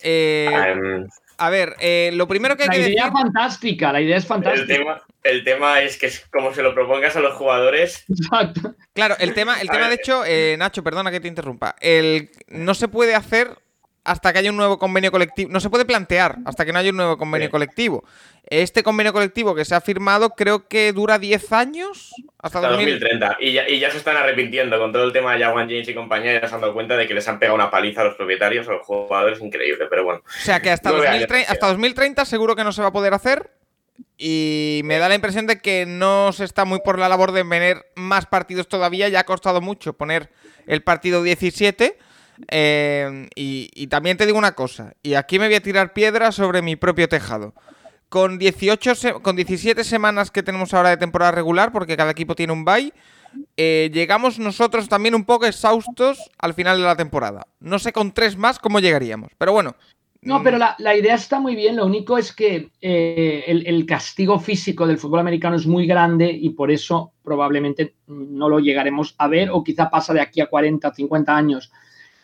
Eh, 0.02 0.49
em, 0.49 1.08
a 1.39 1.49
ver, 1.49 1.75
eh, 1.80 2.12
lo 2.13 2.28
primero 2.28 2.56
que 2.56 2.63
hay 2.63 2.69
la 2.69 2.75
que 2.75 2.91
idea 2.91 3.12
fantástica, 3.12 3.91
la 3.91 4.02
idea 4.02 4.17
es 4.17 4.25
fantástica. 4.25 5.04
El 5.23 5.43
tema, 5.43 5.82
es 5.82 5.97
que 5.97 6.10
como 6.32 6.54
se 6.54 6.63
lo 6.63 6.73
propongas 6.73 7.15
a 7.15 7.19
los 7.19 7.34
jugadores. 7.34 8.06
Exacto. 8.10 8.75
Claro, 8.93 9.15
el 9.19 9.34
tema, 9.34 9.60
el 9.60 9.69
tema 9.69 9.89
de 9.89 9.95
hecho, 9.95 10.23
Nacho, 10.58 10.84
perdona 10.84 11.12
que 11.12 11.19
te 11.19 11.28
interrumpa. 11.28 11.75
El, 11.80 12.30
no 12.47 12.73
se 12.73 12.88
puede 12.88 13.15
hacer 13.15 13.58
hasta 14.09 14.33
que 14.33 14.39
haya 14.39 14.49
un 14.49 14.57
nuevo 14.57 14.79
convenio 14.79 15.11
colectivo. 15.11 15.51
No 15.51 15.59
se 15.59 15.69
puede 15.69 15.85
plantear 15.85 16.37
hasta 16.45 16.65
que 16.65 16.73
no 16.73 16.79
haya 16.79 16.89
un 16.89 16.97
nuevo 16.97 17.15
convenio 17.15 17.51
colectivo. 17.51 18.03
Este 18.43 18.81
convenio 18.81 19.13
colectivo 19.13 19.53
que 19.53 19.65
se 19.65 19.75
ha 19.75 19.81
firmado 19.81 20.31
creo 20.31 20.67
que 20.67 20.91
dura 20.93 21.19
10 21.19 21.53
años. 21.53 22.11
Hasta, 22.39 22.59
2030. 22.59 23.37
Y 23.39 23.51
ya, 23.51 23.69
y 23.69 23.79
ya, 23.79 23.91
se 23.91 23.97
están 23.97 24.17
arrepintiendo 24.17 24.79
con 24.79 24.91
todo 24.91 25.03
el 25.03 25.13
tema 25.13 25.33
de 25.33 25.43
Jaguan 25.43 25.69
James 25.69 25.87
y 25.87 25.93
compañía. 25.93 26.41
Ya 26.41 26.47
se 26.47 26.55
han 26.55 26.61
dado 26.61 26.73
cuenta 26.73 26.97
de 26.97 27.07
que 27.07 27.13
les 27.13 27.27
han 27.27 27.37
pegado 27.37 27.53
una 27.53 27.69
paliza 27.69 28.01
a 28.01 28.05
los 28.05 28.15
propietarios, 28.15 28.67
a 28.67 28.71
los 28.71 28.81
jugadores. 28.81 29.39
Increíble, 29.41 29.85
pero 29.87 30.03
bueno. 30.03 30.21
O 30.25 30.43
sea 30.43 30.59
que 30.59 30.71
hasta, 30.71 30.89
2030, 30.91 31.51
hasta 31.51 31.67
2030 31.67 32.25
seguro 32.25 32.55
que 32.55 32.63
no 32.63 32.71
se 32.71 32.81
va 32.81 32.87
a 32.87 32.93
poder 32.93 33.13
hacer. 33.13 33.51
Y 34.17 34.81
me 34.85 34.97
da 34.97 35.07
la 35.07 35.15
impresión 35.15 35.45
de 35.45 35.61
que 35.61 35.85
no 35.85 36.33
se 36.33 36.45
está 36.45 36.65
muy 36.65 36.79
por 36.83 36.97
la 36.97 37.09
labor 37.09 37.31
de 37.31 37.43
tener 37.43 37.85
más 37.95 38.25
partidos 38.25 38.67
todavía. 38.67 39.07
Ya 39.07 39.19
ha 39.19 39.25
costado 39.25 39.61
mucho 39.61 39.93
poner 39.93 40.31
el 40.65 40.81
partido 40.81 41.21
17. 41.21 42.08
Eh, 42.47 43.28
y, 43.36 43.88
también 43.88 44.17
te 44.17 44.25
digo 44.25 44.38
una 44.38 44.54
cosa, 44.54 44.93
y 45.04 45.15
aquí 45.15 45.39
me 45.39 45.47
voy 45.47 45.56
a 45.56 45.62
tirar 45.62 45.93
piedra 45.93 46.32
sobre 46.32 46.62
mi 46.62 46.75
propio 46.75 47.10
tejado. 47.10 47.54
Con, 48.08 48.39
18 48.39 49.21
con 49.21 49.36
17 49.36 49.84
semanas 49.84 50.32
que 50.32 50.41
tenemos 50.41 50.73
ahora 50.73 50.89
de 50.89 50.97
temporada 50.97 51.32
regular, 51.32 51.71
porque 51.71 51.97
cada 51.97 52.12
equipo 52.12 52.34
tiene 52.36 52.54
un 52.54 52.65
bye, 52.65 52.91
eh, 53.56 53.91
llegamos 53.93 54.39
nosotros 54.39 54.89
también 54.89 55.13
un 55.13 55.25
poco 55.25 55.45
exhaustos 55.45 56.32
al 56.39 56.56
final 56.56 56.80
de 56.80 56.86
la 56.86 56.95
temporada. 56.95 57.45
No 57.60 57.78
sé 57.78 57.93
con 57.93 58.12
tres 58.12 58.36
más 58.36 58.58
cómo 58.58 58.80
llegaríamos, 58.80 59.32
pero 59.38 59.52
bueno. 59.52 59.75
No, 60.21 60.43
pero 60.43 60.58
la, 60.58 60.95
idea 60.97 61.15
está 61.15 61.39
muy 61.39 61.56
bien. 61.56 61.78
Lo 61.78 61.86
único 61.86 62.17
es 62.17 62.34
que 62.34 62.71
eh, 62.82 63.43
el, 63.47 63.65
el, 63.65 63.86
castigo 63.86 64.38
físico 64.38 64.86
del 64.86 64.97
fútbol 64.97 65.19
americano 65.19 65.56
es 65.56 65.65
muy 65.65 65.88
grande 65.88 66.30
y 66.30 66.49
por 66.49 66.71
eso 66.71 67.13
probablemente 67.23 67.95
no 68.08 68.49
lo 68.49 68.60
llegaremos 68.60 69.15
a 69.17 69.28
ver 69.30 69.49
o 69.49 69.63
quizá 69.63 69.89
pasa 69.89 70.13
de 70.13 70.19
aquí 70.19 70.41
a 70.41 70.47
40, 70.47 70.93
50 70.93 71.38
años 71.38 71.71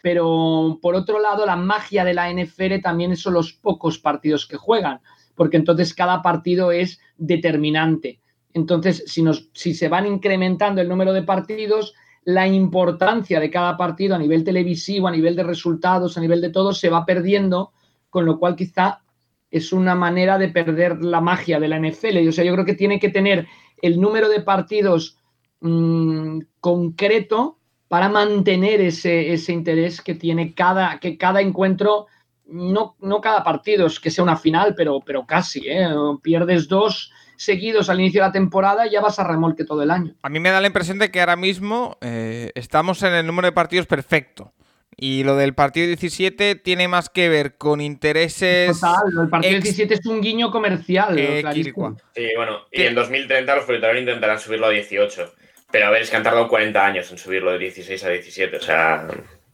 pero 0.06 0.78
por 0.84 0.94
otro 0.94 1.18
lado, 1.18 1.48
la 1.48 1.56
magia 1.56 2.06
de 2.06 2.14
la 2.14 2.32
NFL 2.32 2.80
también 2.84 3.18
son 3.18 3.34
los 3.34 3.54
pocos 3.54 3.98
partidos 3.98 4.46
que 4.46 4.56
juegan, 4.56 5.00
porque 5.34 5.58
entonces 5.58 5.96
cada 5.96 6.22
partido 6.22 6.72
es 6.72 7.00
determinante. 7.18 8.20
Entonces, 8.54 9.04
si, 9.08 9.24
nos, 9.24 9.50
si 9.54 9.74
se 9.74 9.90
van 9.90 10.06
incrementando 10.06 10.80
el 10.80 10.90
número 10.90 11.12
de 11.12 11.24
partidos, 11.24 11.96
la 12.24 12.48
importancia 12.48 13.40
de 13.40 13.50
cada 13.50 13.78
partido 13.78 14.14
a 14.14 14.20
nivel 14.20 14.44
televisivo, 14.44 15.08
a 15.08 15.12
nivel 15.12 15.36
de 15.36 15.42
resultados, 15.42 16.20
a 16.20 16.22
nivel 16.22 16.40
de 16.40 16.52
todo, 16.52 16.72
se 16.72 16.90
va 16.90 17.04
perdiendo, 17.04 17.72
con 18.12 18.28
lo 18.28 18.38
cual 18.38 18.56
quizá 18.56 19.02
es 19.50 19.74
una 19.74 19.96
manera 19.96 20.38
de 20.38 20.50
perder 20.50 21.04
la 21.04 21.20
magia 21.20 21.60
de 21.60 21.68
la 21.68 21.80
NFL. 21.80 22.28
O 22.30 22.32
sea, 22.32 22.46
yo 22.46 22.54
creo 22.54 22.66
que 22.66 22.76
tiene 22.76 23.00
que 23.00 23.10
tener 23.10 23.48
el 23.82 24.00
número 24.00 24.30
de 24.30 24.42
partidos 24.42 25.18
mm, 25.62 26.42
concreto 26.60 27.58
para 27.88 28.10
mantener 28.10 28.82
ese, 28.82 29.34
ese 29.34 29.54
interés 29.54 30.02
que 30.02 30.16
tiene 30.16 30.54
cada, 30.54 31.00
que 31.00 31.18
cada 31.18 31.42
encuentro, 31.42 32.08
no, 32.46 32.96
no 33.00 33.22
cada 33.22 33.44
partido 33.44 33.88
es 33.88 34.00
que 34.00 34.12
sea 34.12 34.24
una 34.24 34.38
final, 34.38 34.74
pero, 34.76 35.02
pero 35.06 35.26
casi, 35.26 35.68
¿eh? 35.68 35.88
pierdes 36.22 36.68
dos 36.68 37.12
seguidos 37.38 37.90
al 37.90 38.00
inicio 38.00 38.22
de 38.22 38.28
la 38.28 38.34
temporada 38.34 38.88
y 38.88 38.92
ya 38.92 39.02
vas 39.02 39.20
a 39.20 39.24
remolque 39.24 39.66
todo 39.66 39.84
el 39.84 39.92
año. 39.92 40.16
A 40.24 40.30
mí 40.30 40.40
me 40.40 40.50
da 40.50 40.62
la 40.62 40.68
impresión 40.68 41.00
de 41.00 41.12
que 41.12 41.20
ahora 41.20 41.36
mismo 41.36 41.98
eh, 42.02 42.52
estamos 42.56 43.04
en 43.04 43.14
el 43.14 43.28
número 43.28 43.48
de 43.48 43.52
partidos 43.52 43.88
perfecto. 43.88 44.54
Y 44.98 45.24
lo 45.24 45.36
del 45.36 45.54
partido 45.54 45.88
17 45.88 46.56
tiene 46.56 46.88
más 46.88 47.10
que 47.10 47.28
ver 47.28 47.58
con 47.58 47.82
intereses. 47.82 48.80
Total, 48.80 49.24
el 49.24 49.30
partido 49.30 49.54
17 49.56 49.94
es 49.94 50.06
un 50.06 50.22
guiño 50.22 50.52
comercial. 50.52 51.20
Eh, 51.20 51.44
sí, 51.54 52.30
bueno, 52.38 52.60
y 52.72 52.84
en 52.84 52.96
2030 52.96 53.56
los 53.56 53.66
propietarios 53.66 54.00
intentarán 54.00 54.40
subirlo 54.40 54.68
a 54.68 54.70
18. 54.70 55.34
Pero 55.72 55.88
a 55.88 55.90
ver, 55.90 56.04
es 56.04 56.10
que 56.10 56.16
han 56.16 56.24
tardado 56.24 56.48
40 56.48 56.86
años 56.86 57.12
en 57.12 57.18
subirlo 57.18 57.52
de 57.52 57.60
16 57.60 58.04
a 58.04 58.10
17. 58.10 58.58
O 58.58 58.62
sea, 58.62 59.08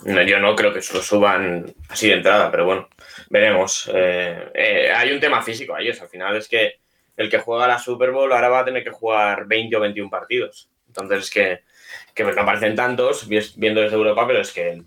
yo 0.05 0.39
no 0.39 0.55
creo 0.55 0.73
que 0.73 0.81
lo 0.93 1.01
suban 1.01 1.73
así 1.89 2.07
de 2.07 2.15
entrada, 2.15 2.51
pero 2.51 2.65
bueno, 2.65 2.89
veremos. 3.29 3.89
Eh, 3.93 4.51
eh, 4.53 4.91
hay 4.95 5.11
un 5.11 5.19
tema 5.19 5.41
físico 5.41 5.75
ahí, 5.75 5.89
al 5.89 6.07
final 6.07 6.35
es 6.35 6.47
que 6.47 6.79
el 7.17 7.29
que 7.29 7.39
juega 7.39 7.67
la 7.67 7.79
Super 7.79 8.11
Bowl 8.11 8.31
ahora 8.31 8.49
va 8.49 8.59
a 8.59 8.65
tener 8.65 8.83
que 8.83 8.89
jugar 8.89 9.45
20 9.45 9.75
o 9.75 9.79
21 9.79 10.09
partidos. 10.09 10.69
Entonces 10.87 11.19
es 11.19 11.29
que, 11.29 11.63
que 12.13 12.23
no 12.23 12.45
parecen 12.45 12.75
tantos 12.75 13.27
viendo 13.27 13.81
desde 13.81 13.95
Europa, 13.95 14.27
pero 14.27 14.41
es 14.41 14.51
que 14.51 14.81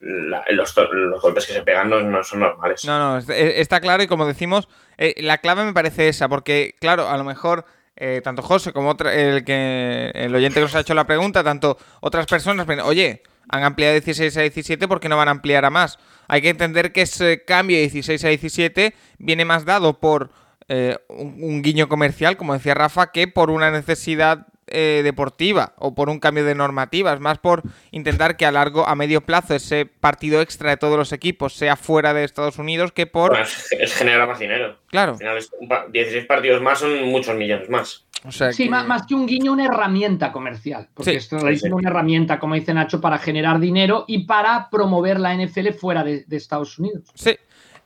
los, 0.00 0.74
golpes 1.20 1.46
que 1.46 1.52
se 1.52 1.62
pegan 1.62 1.90
no, 1.90 2.24
son 2.24 2.40
normales. 2.40 2.84
No, 2.84 2.98
no, 2.98 3.18
está 3.18 3.80
claro 3.80 4.02
y 4.02 4.06
como 4.06 4.26
decimos, 4.26 4.68
eh, 4.96 5.14
la 5.18 5.38
clave 5.38 5.64
me 5.64 5.74
parece 5.74 6.08
esa, 6.08 6.28
porque 6.28 6.74
claro, 6.80 7.08
a 7.08 7.16
lo 7.18 7.24
mejor 7.24 7.66
eh, 8.00 8.20
tanto 8.22 8.42
José 8.42 8.72
como 8.72 8.92
el, 8.92 9.44
que, 9.44 10.10
el 10.14 10.34
oyente 10.34 10.54
que 10.54 10.60
nos 10.60 10.74
ha 10.74 10.80
hecho 10.80 10.94
la 10.94 11.06
pregunta, 11.06 11.42
tanto 11.42 11.78
otras 12.00 12.26
personas, 12.26 12.66
oye, 12.84 13.22
han 13.48 13.64
ampliado 13.64 13.94
de 13.94 14.00
16 14.00 14.36
a 14.36 14.42
17 14.42 14.88
porque 14.88 15.08
no 15.08 15.16
van 15.16 15.28
a 15.28 15.32
ampliar 15.32 15.64
a 15.64 15.70
más. 15.70 15.98
Hay 16.26 16.42
que 16.42 16.50
entender 16.50 16.92
que 16.92 17.02
ese 17.02 17.44
cambio 17.44 17.76
de 17.76 17.82
16 17.82 18.24
a 18.24 18.28
17 18.28 18.94
viene 19.18 19.44
más 19.44 19.64
dado 19.64 19.98
por 20.00 20.30
eh, 20.68 20.98
un, 21.08 21.62
guiño 21.62 21.88
comercial, 21.88 22.36
como 22.36 22.52
decía 22.52 22.74
Rafa, 22.74 23.10
que 23.10 23.26
por 23.26 23.50
una 23.50 23.70
necesidad 23.70 24.47
eh, 24.70 25.00
deportiva 25.04 25.72
o 25.76 25.94
por 25.94 26.08
un 26.08 26.18
cambio 26.18 26.44
de 26.44 26.54
normativas, 26.54 27.20
más 27.20 27.38
por 27.38 27.62
intentar 27.90 28.36
que 28.36 28.46
a 28.46 28.52
largo, 28.52 28.86
a 28.86 28.94
medio 28.94 29.20
plazo, 29.20 29.54
ese 29.54 29.86
partido 29.86 30.40
extra 30.40 30.70
de 30.70 30.76
todos 30.76 30.96
los 30.96 31.12
equipos 31.12 31.54
sea 31.54 31.76
fuera 31.76 32.14
de 32.14 32.24
Estados 32.24 32.58
Unidos 32.58 32.92
que 32.92 33.06
por. 33.06 33.38
es, 33.38 33.94
generar 33.94 34.28
más 34.28 34.38
dinero. 34.38 34.78
Claro. 34.86 35.12
Al 35.12 35.42
final, 35.42 35.92
16 35.92 36.26
partidos 36.26 36.62
más 36.62 36.78
son 36.78 37.02
muchos 37.04 37.36
millones 37.36 37.68
más. 37.68 38.06
sí, 38.52 38.68
Más, 38.68 39.06
que 39.06 39.14
un 39.14 39.26
guiño, 39.26 39.52
una 39.52 39.66
herramienta 39.66 40.32
comercial. 40.32 40.88
Porque 40.94 41.16
esto 41.16 41.46
es 41.48 41.62
una 41.64 41.90
herramienta, 41.90 42.38
como 42.38 42.54
dice 42.54 42.74
Nacho, 42.74 43.00
para 43.00 43.18
generar 43.18 43.60
dinero 43.60 44.04
y 44.06 44.24
para 44.24 44.68
promover 44.70 45.20
la 45.20 45.34
NFL 45.34 45.70
fuera 45.78 46.02
de, 46.02 46.24
de 46.24 46.36
Estados 46.36 46.78
Unidos. 46.78 47.04
Sí. 47.14 47.36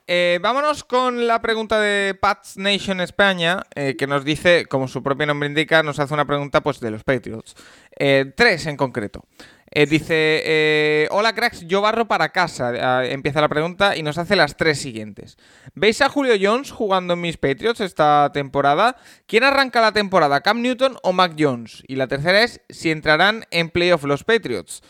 Eh, 0.05 0.39
vámonos 0.41 0.83
con 0.83 1.27
la 1.27 1.41
pregunta 1.41 1.79
de 1.79 2.13
Pats 2.13 2.57
Nation 2.57 2.99
España, 2.99 3.63
eh, 3.73 3.95
que 3.97 4.05
nos 4.05 4.25
dice, 4.25 4.65
como 4.65 4.89
su 4.89 5.01
propio 5.01 5.25
nombre 5.25 5.47
indica, 5.47 5.81
nos 5.81 5.97
hace 5.97 6.13
una 6.13 6.25
pregunta 6.25 6.61
pues 6.61 6.81
de 6.81 6.91
los 6.91 7.05
Patriots. 7.05 7.55
Eh, 7.97 8.33
tres 8.35 8.65
en 8.65 8.75
concreto. 8.75 9.25
dice, 9.73 11.07
hola 11.09 11.33
cracks, 11.33 11.65
yo 11.65 11.81
barro 11.81 12.07
para 12.07 12.29
casa. 12.29 13.05
Empieza 13.05 13.41
la 13.41 13.47
pregunta 13.49 13.95
y 13.95 14.03
nos 14.03 14.17
hace 14.17 14.35
las 14.35 14.57
tres 14.57 14.79
siguientes. 14.79 15.37
¿Veis 15.73 16.01
a 16.01 16.09
Julio 16.09 16.35
Jones 16.39 16.69
jugando 16.69 17.13
en 17.13 17.21
mis 17.21 17.37
Patriots 17.37 17.79
esta 17.81 18.29
temporada? 18.33 18.97
¿Quién 19.25 19.43
arranca 19.43 19.81
la 19.81 19.93
temporada, 19.93 20.41
Cam 20.41 20.61
Newton 20.61 20.97
o 21.01 21.13
Mac 21.13 21.33
Jones? 21.39 21.81
Y 21.87 21.95
la 21.95 22.07
tercera 22.07 22.43
es 22.43 22.61
si 22.69 22.91
entrarán 22.91 23.45
en 23.51 23.69
playoff 23.69 24.03
los 24.03 24.23
Patriots. 24.23 24.83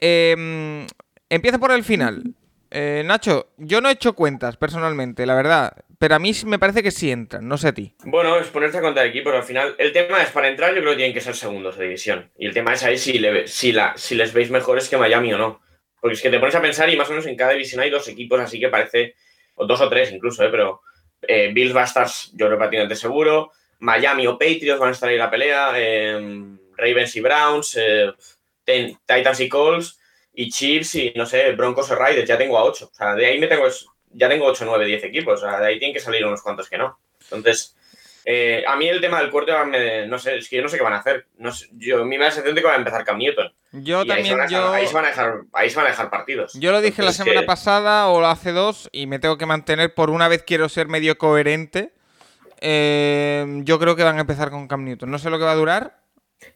empieza 0.00 1.58
por 1.58 1.70
el 1.70 1.84
final. 1.84 2.34
Eh, 2.70 3.02
Nacho, 3.04 3.48
yo 3.56 3.80
no 3.80 3.88
he 3.88 3.92
hecho 3.92 4.14
cuentas 4.14 4.56
personalmente, 4.56 5.26
la 5.26 5.34
verdad, 5.34 5.72
pero 5.98 6.14
a 6.14 6.18
mí 6.18 6.32
me 6.46 6.58
parece 6.58 6.82
que 6.82 6.92
sí 6.92 7.10
entran, 7.10 7.46
no 7.46 7.58
sé 7.58 7.68
a 7.68 7.72
ti. 7.72 7.94
Bueno, 8.04 8.38
es 8.38 8.46
ponerse 8.48 8.78
a 8.78 8.80
contar 8.80 9.06
equipos. 9.06 9.34
Al 9.34 9.42
final, 9.42 9.74
el 9.76 9.92
tema 9.92 10.22
es 10.22 10.30
para 10.30 10.48
entrar, 10.48 10.74
yo 10.74 10.80
creo 10.80 10.92
que 10.92 10.98
tienen 10.98 11.14
que 11.14 11.20
ser 11.20 11.34
segundos 11.34 11.76
de 11.76 11.84
división. 11.84 12.30
Y 12.38 12.46
el 12.46 12.54
tema 12.54 12.72
es 12.72 12.84
ahí 12.84 12.96
si, 12.96 13.18
les 13.18 14.32
veis 14.32 14.50
mejores 14.50 14.88
que 14.88 14.96
Miami 14.96 15.34
o 15.34 15.38
no. 15.38 15.60
Porque 16.00 16.14
es 16.14 16.22
que 16.22 16.30
te 16.30 16.38
pones 16.38 16.54
a 16.54 16.62
pensar 16.62 16.88
y 16.88 16.96
más 16.96 17.08
o 17.08 17.10
menos 17.10 17.26
en 17.26 17.36
cada 17.36 17.52
división 17.52 17.82
hay 17.82 17.90
dos 17.90 18.08
equipos, 18.08 18.40
así 18.40 18.58
que 18.58 18.68
parece, 18.68 19.14
o 19.56 19.66
dos 19.66 19.80
o 19.82 19.88
tres 19.90 20.10
incluso, 20.12 20.42
¿eh? 20.42 20.48
pero 20.50 20.80
eh, 21.20 21.50
Bills 21.52 21.76
va 21.76 21.82
a 21.82 21.84
estar, 21.84 22.06
yo 22.32 22.46
creo, 22.46 22.56
prácticamente 22.56 22.96
seguro. 22.96 23.52
Miami 23.80 24.26
o 24.26 24.38
Patriots 24.38 24.80
van 24.80 24.90
a 24.90 24.92
estar 24.92 25.08
ahí 25.08 25.16
en 25.16 25.20
la 25.20 25.30
pelea. 25.30 25.72
Em, 25.78 26.58
Ravens 26.76 27.16
y 27.16 27.20
Browns. 27.20 27.76
Eh, 27.78 28.12
Titans 28.64 29.40
y 29.40 29.48
Colts. 29.50 29.99
Y 30.32 30.50
Chiefs 30.50 30.94
y, 30.94 31.12
no 31.16 31.26
sé, 31.26 31.52
Broncos 31.52 31.90
o 31.90 31.96
Raiders. 31.96 32.28
Ya 32.28 32.38
tengo 32.38 32.58
a 32.58 32.64
ocho. 32.64 32.88
O 32.90 32.94
sea, 32.94 33.14
de 33.14 33.26
ahí 33.26 33.38
me 33.38 33.46
tengo, 33.46 33.66
ya 34.12 34.28
tengo 34.28 34.46
8, 34.46 34.64
9, 34.64 34.86
10 34.86 35.04
equipos. 35.04 35.42
O 35.42 35.48
sea, 35.48 35.60
de 35.60 35.66
ahí 35.66 35.78
tienen 35.78 35.94
que 35.94 36.00
salir 36.00 36.24
unos 36.24 36.42
cuantos 36.42 36.68
que 36.68 36.78
no. 36.78 36.98
Entonces, 37.24 37.76
eh, 38.24 38.62
a 38.66 38.76
mí 38.76 38.88
el 38.88 39.00
tema 39.00 39.20
del 39.20 39.30
corte, 39.30 39.52
no 40.06 40.18
sé, 40.18 40.36
es 40.36 40.48
que 40.48 40.56
yo 40.56 40.62
no 40.62 40.68
sé 40.68 40.76
qué 40.76 40.82
van 40.82 40.92
a 40.92 40.98
hacer. 40.98 41.26
No 41.38 41.50
yo, 41.72 42.02
a 42.02 42.04
mí 42.04 42.18
me 42.18 42.24
da 42.24 42.30
sensación 42.30 42.54
de 42.54 42.60
que 42.60 42.66
va 42.66 42.74
a 42.74 42.78
empezar 42.78 43.04
Cam 43.04 43.18
Newton. 43.18 43.52
Yo 43.72 44.04
también, 44.04 44.40
ahí 44.40 44.48
se, 44.48 44.54
yo... 44.54 44.72
ahí, 44.72 44.86
se 44.86 44.94
van 44.94 45.04
a 45.04 45.08
dejar, 45.08 45.40
ahí 45.52 45.70
se 45.70 45.76
van 45.76 45.86
a 45.86 45.90
dejar 45.90 46.10
partidos. 46.10 46.52
Yo 46.54 46.72
lo 46.72 46.80
dije 46.80 47.02
la 47.02 47.12
semana 47.12 47.42
pasada 47.46 48.08
o 48.08 48.24
hace 48.24 48.52
dos 48.52 48.88
y 48.92 49.06
me 49.06 49.18
tengo 49.18 49.38
que 49.38 49.46
mantener, 49.46 49.94
por 49.94 50.10
una 50.10 50.28
vez 50.28 50.42
quiero 50.42 50.68
ser 50.68 50.88
medio 50.88 51.16
coherente. 51.18 51.92
Eh, 52.60 53.46
yo 53.62 53.78
creo 53.78 53.96
que 53.96 54.04
van 54.04 54.18
a 54.18 54.20
empezar 54.20 54.50
con 54.50 54.68
Cam 54.68 54.84
Newton. 54.84 55.10
No 55.10 55.18
sé 55.18 55.30
lo 55.30 55.38
que 55.38 55.44
va 55.44 55.52
a 55.52 55.56
durar, 55.56 56.00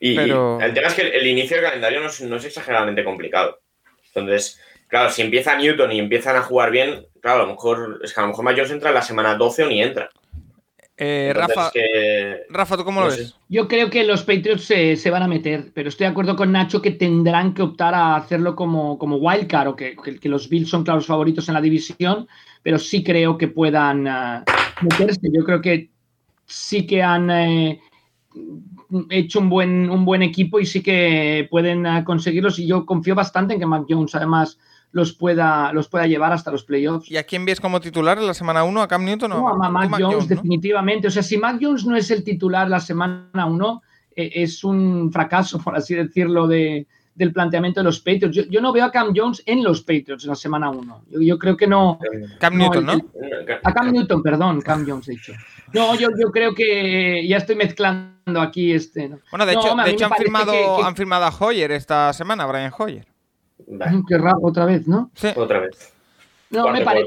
y, 0.00 0.16
pero... 0.16 0.60
el 0.60 0.74
tema 0.74 0.88
es 0.88 0.94
que 0.94 1.02
el, 1.02 1.26
inicio 1.26 1.56
del 1.56 1.66
calendario 1.66 2.00
no 2.00 2.06
es, 2.08 2.20
no 2.20 2.36
es 2.36 2.44
exageradamente 2.44 3.04
complicado. 3.04 3.60
Entonces, 4.14 4.60
claro, 4.88 5.10
si 5.10 5.22
empieza 5.22 5.56
Newton 5.56 5.92
y 5.92 5.98
empiezan 5.98 6.36
a 6.36 6.42
jugar 6.42 6.70
bien, 6.70 7.06
claro, 7.20 7.42
a 7.42 7.46
lo 7.46 7.52
mejor 7.52 8.00
es 8.02 8.12
que 8.12 8.20
a 8.20 8.22
lo 8.22 8.28
mejor 8.30 8.44
Mayor 8.44 8.70
entra 8.70 8.90
en 8.90 8.94
la 8.94 9.02
semana 9.02 9.34
12 9.34 9.64
o 9.64 9.68
ni 9.68 9.82
entra. 9.82 10.10
Eh, 10.96 11.32
Rafa, 11.34 11.72
Rafa, 12.50 12.76
¿tú 12.76 12.84
cómo 12.84 13.00
lo 13.00 13.08
ves? 13.08 13.34
Yo 13.48 13.66
creo 13.66 13.90
que 13.90 14.04
los 14.04 14.22
Patriots 14.22 14.64
se, 14.64 15.10
van 15.10 15.24
a 15.24 15.28
meter, 15.28 15.72
pero 15.74 15.88
estoy 15.88 16.04
de 16.04 16.12
acuerdo 16.12 16.36
con 16.36 16.52
Nacho 16.52 16.80
que 16.80 16.92
tendrán 16.92 17.52
que 17.52 17.62
optar 17.62 17.94
a 17.94 18.14
hacerlo 18.14 18.54
como, 18.54 18.96
como 18.96 19.16
wildcard 19.16 19.68
o 19.68 19.76
que, 19.76 19.96
que, 19.96 20.28
los 20.28 20.48
Bills 20.48 20.68
son 20.68 20.84
claros 20.84 21.06
favoritos 21.06 21.48
en 21.48 21.54
la 21.54 21.60
división, 21.60 22.28
pero 22.62 22.78
sí 22.78 23.02
creo 23.02 23.36
que 23.36 23.48
puedan 23.48 24.06
uh, 24.06 24.44
meterse. 24.82 25.20
Yo 25.32 25.44
creo 25.44 25.60
que 25.60 25.90
sí 26.46 26.86
que 26.86 27.02
han 27.02 27.28
eh, 27.28 27.80
hecho 29.10 29.40
un 29.40 29.48
buen, 29.48 29.90
un 29.90 30.04
buen 30.04 30.22
equipo 30.22 30.60
y 30.60 30.66
sí 30.66 30.82
que 30.82 31.46
pueden 31.50 31.86
uh, 31.86 32.04
conseguirlos 32.04 32.58
y 32.58 32.66
yo 32.66 32.86
confío 32.86 33.14
bastante 33.14 33.54
en 33.54 33.60
que 33.60 33.66
Mac 33.66 33.84
Jones 33.88 34.14
además 34.14 34.58
los 34.94 35.12
pueda, 35.12 35.72
los 35.72 35.88
pueda 35.88 36.06
llevar 36.06 36.32
hasta 36.32 36.52
los 36.52 36.62
playoffs. 36.62 37.10
¿Y 37.10 37.16
a 37.16 37.24
quién 37.24 37.44
ves 37.44 37.60
como 37.60 37.80
titular 37.80 38.16
en 38.16 38.28
la 38.28 38.34
semana 38.34 38.62
1? 38.62 38.80
¿A 38.80 38.86
Cam 38.86 39.04
Newton 39.04 39.32
o 39.32 39.40
no, 39.40 39.64
a 39.64 39.68
Mac, 39.68 39.90
Jones, 39.98 40.28
definitivamente. 40.28 41.08
O 41.08 41.10
sea, 41.10 41.24
si 41.24 41.36
Mac 41.36 41.58
Jones 41.60 41.84
no 41.84 41.96
es 41.96 42.12
el 42.12 42.22
titular 42.22 42.68
la 42.68 42.78
semana 42.78 43.44
1, 43.44 43.82
eh, 44.14 44.30
es 44.36 44.62
un 44.62 45.10
fracaso, 45.12 45.58
por 45.64 45.74
así 45.76 45.96
decirlo, 45.96 46.46
de, 46.46 46.86
del 47.14 47.32
planteamiento 47.32 47.80
de 47.80 47.84
los 47.84 47.98
Patriots. 47.98 48.48
Yo, 48.48 48.60
no 48.60 48.72
veo 48.72 48.84
a 48.84 48.92
Cam 48.92 49.12
Jones 49.14 49.42
en 49.46 49.64
los 49.64 49.80
Patriots 49.80 50.24
en 50.24 50.30
la 50.30 50.36
semana 50.36 50.70
1. 50.70 51.04
Yo, 51.20 51.38
creo 51.40 51.56
que 51.56 51.66
no. 51.66 51.98
Cam 52.38 52.56
Newton, 52.56 52.86
¿no? 52.86 52.92
a 53.64 53.72
Cam 53.72 53.90
Newton, 53.92 54.22
perdón, 54.22 54.60
Cam 54.60 54.86
Jones, 54.86 55.08
he 55.08 55.12
dicho. 55.12 55.32
No, 55.72 55.94
yo, 55.94 56.08
yo 56.18 56.30
creo 56.30 56.54
que 56.54 57.26
ya 57.26 57.38
estoy 57.38 57.56
mezclando 57.56 58.40
aquí 58.40 58.72
este. 58.72 59.10
Bueno, 59.30 59.46
de 59.46 59.52
hecho, 59.52 59.74
de 59.74 59.90
hecho 59.90 60.06
han, 60.06 60.12
firmado, 60.12 60.84
han 60.84 60.96
firmado 60.96 61.24
a 61.24 61.34
Hoyer 61.36 61.72
esta 61.72 62.12
semana, 62.12 62.46
Brian 62.46 62.72
Hoyer. 62.76 63.06
Qué 64.08 64.18
raro, 64.18 64.38
otra 64.42 64.64
vez, 64.64 64.86
¿no? 64.86 65.10
Sí. 65.14 65.28
Otra 65.36 65.60
vez. 65.60 65.92
No, 66.50 66.68
me 66.70 66.82
parece 66.82 67.06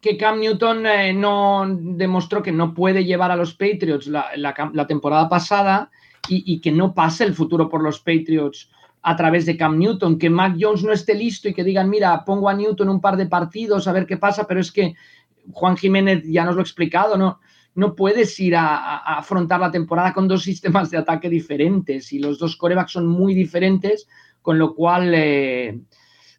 que, 0.00 0.16
Cam 0.16 0.40
Newton 0.40 0.86
eh, 0.86 1.12
no 1.12 1.66
demostró 1.68 2.42
que 2.42 2.52
no 2.52 2.72
puede 2.72 3.04
llevar 3.04 3.30
a 3.30 3.36
los 3.36 3.54
Patriots 3.54 4.06
la, 4.06 4.86
temporada 4.86 5.28
pasada 5.28 5.90
y, 6.28 6.60
que 6.60 6.72
no 6.72 6.94
pase 6.94 7.24
el 7.24 7.34
futuro 7.34 7.68
por 7.68 7.82
los 7.82 8.00
Patriots 8.00 8.70
a 9.02 9.16
través 9.16 9.46
de 9.46 9.56
Cam 9.56 9.78
Newton, 9.78 10.18
que 10.18 10.30
Mac 10.30 10.56
Jones 10.58 10.82
no 10.82 10.92
esté 10.92 11.14
listo 11.14 11.48
y 11.48 11.54
que 11.54 11.64
digan, 11.64 11.88
mira, 11.88 12.24
pongo 12.24 12.48
a 12.48 12.54
Newton 12.54 12.88
un 12.88 13.00
par 13.00 13.16
de 13.16 13.26
partidos 13.26 13.86
a 13.86 13.92
ver 13.92 14.06
qué 14.06 14.16
pasa, 14.16 14.46
pero 14.46 14.60
es 14.60 14.70
que 14.70 14.94
Juan 15.52 15.76
Jiménez 15.76 16.24
ya 16.26 16.44
nos 16.44 16.54
lo 16.54 16.60
ha 16.60 16.64
explicado, 16.64 17.16
¿no? 17.16 17.40
No 17.78 17.94
puedes 17.94 18.40
ir 18.40 18.56
a, 18.56 18.96
afrontar 18.96 19.60
la 19.60 19.70
temporada 19.70 20.12
con 20.12 20.26
dos 20.26 20.42
sistemas 20.42 20.90
de 20.90 20.98
ataque 20.98 21.30
diferentes 21.30 22.12
y 22.12 22.18
los 22.18 22.36
dos 22.36 22.56
corebacks 22.56 22.90
son 22.90 23.06
muy 23.06 23.34
diferentes 23.34 24.08
con 24.42 24.58
lo 24.58 24.74
cual, 24.74 25.12
eh, 25.14 25.78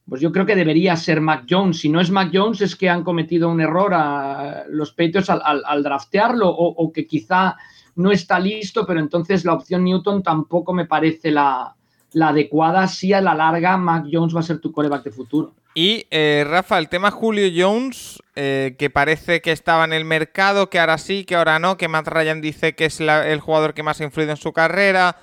pues 0.05 0.19
yo 0.19 0.33
creo 0.33 0.45
que 0.45 0.57
debería 0.57 0.97
ser 0.97 1.21
Mac 1.21 1.45
Jones. 1.49 1.77
Si 1.77 1.87
no 1.87 2.01
es 2.01 2.11
Mac 2.11 2.31
Jones, 2.33 2.59
es 2.59 2.75
que 2.75 2.89
han 2.89 3.05
cometido 3.05 3.49
un 3.49 3.61
error 3.61 3.93
a 3.93 4.65
los 4.67 4.91
Patriots 4.91 5.29
al, 5.29 5.81
draftearlo 5.81 6.49
o, 6.49 6.91
que 6.91 7.07
quizá 7.07 7.55
no 7.95 8.11
está 8.11 8.37
listo, 8.37 8.85
pero 8.85 8.99
entonces 8.99 9.45
la 9.45 9.53
opción 9.53 9.85
Newton 9.85 10.21
tampoco 10.21 10.73
me 10.73 10.87
parece 10.87 11.31
la, 11.31 11.73
adecuada. 12.22 12.88
Si 12.88 13.14
a 13.14 13.22
la 13.22 13.36
larga 13.36 13.78
Mac 13.78 14.05
Jones 14.12 14.36
va 14.36 14.39
a 14.39 14.43
ser 14.43 14.60
tu 14.60 14.72
coreback 14.72 15.03
de 15.03 15.12
futuro. 15.12 15.53
Y 15.76 16.07
eh, 16.10 16.45
Rafa, 16.47 16.78
el 16.80 16.89
tema 16.89 17.12
Julio 17.12 17.47
Jones, 17.55 18.22
eh, 18.36 18.76
que 18.78 18.89
parece 18.89 19.41
que 19.41 19.51
estaba 19.51 19.86
en 19.86 19.93
el 19.93 20.03
mercado, 20.03 20.70
que 20.70 20.80
ahora 20.80 20.97
sí, 20.97 21.26
que 21.26 21.36
ahora 21.36 21.60
no, 21.60 21.78
que 21.78 21.88
Matt 21.88 22.07
Ryan 22.07 22.41
dice 22.41 22.74
que 22.74 22.86
es 22.86 22.99
el 22.99 23.39
jugador 23.39 23.74
que 23.74 23.84
más 23.84 24.01
ha 24.01 24.03
influido 24.03 24.32
en 24.32 24.38
su 24.38 24.51
carrera. 24.51 25.18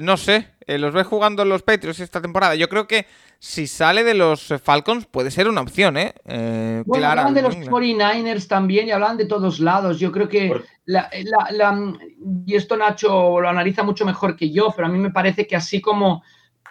no 0.00 0.16
sé, 0.16 0.48
eh, 0.66 0.78
los 0.78 0.92
ves 0.92 1.06
jugando 1.06 1.44
los 1.44 1.62
Patriots 1.62 2.00
esta 2.00 2.22
temporada. 2.22 2.54
Yo 2.54 2.68
creo 2.68 2.86
que 2.86 3.06
si 3.38 3.66
sale 3.66 4.04
de 4.04 4.14
los 4.14 4.54
Falcons 4.62 5.06
puede 5.06 5.30
ser 5.30 5.48
una 5.48 5.60
opción, 5.60 5.96
¿eh? 5.96 6.14
eh 6.24 6.82
bueno, 6.86 7.06
hablan 7.06 7.34
de 7.34 7.42
los 7.42 7.56
49ers 7.56 8.48
también 8.48 8.88
y 8.88 8.90
hablan 8.90 9.16
de 9.16 9.26
todos 9.26 9.60
lados. 9.60 9.98
Yo 9.98 10.10
creo 10.12 10.28
que 10.28 10.52
y 12.46 12.54
esto 12.54 12.76
Nacho 12.76 13.40
lo 13.40 13.48
analiza 13.48 13.82
mucho 13.82 14.04
mejor 14.04 14.36
que 14.36 14.50
yo, 14.50 14.72
pero 14.74 14.88
a 14.88 14.90
mí 14.90 14.98
me 14.98 15.10
parece 15.10 15.46
que 15.46 15.56
así 15.56 15.80
como 15.80 16.22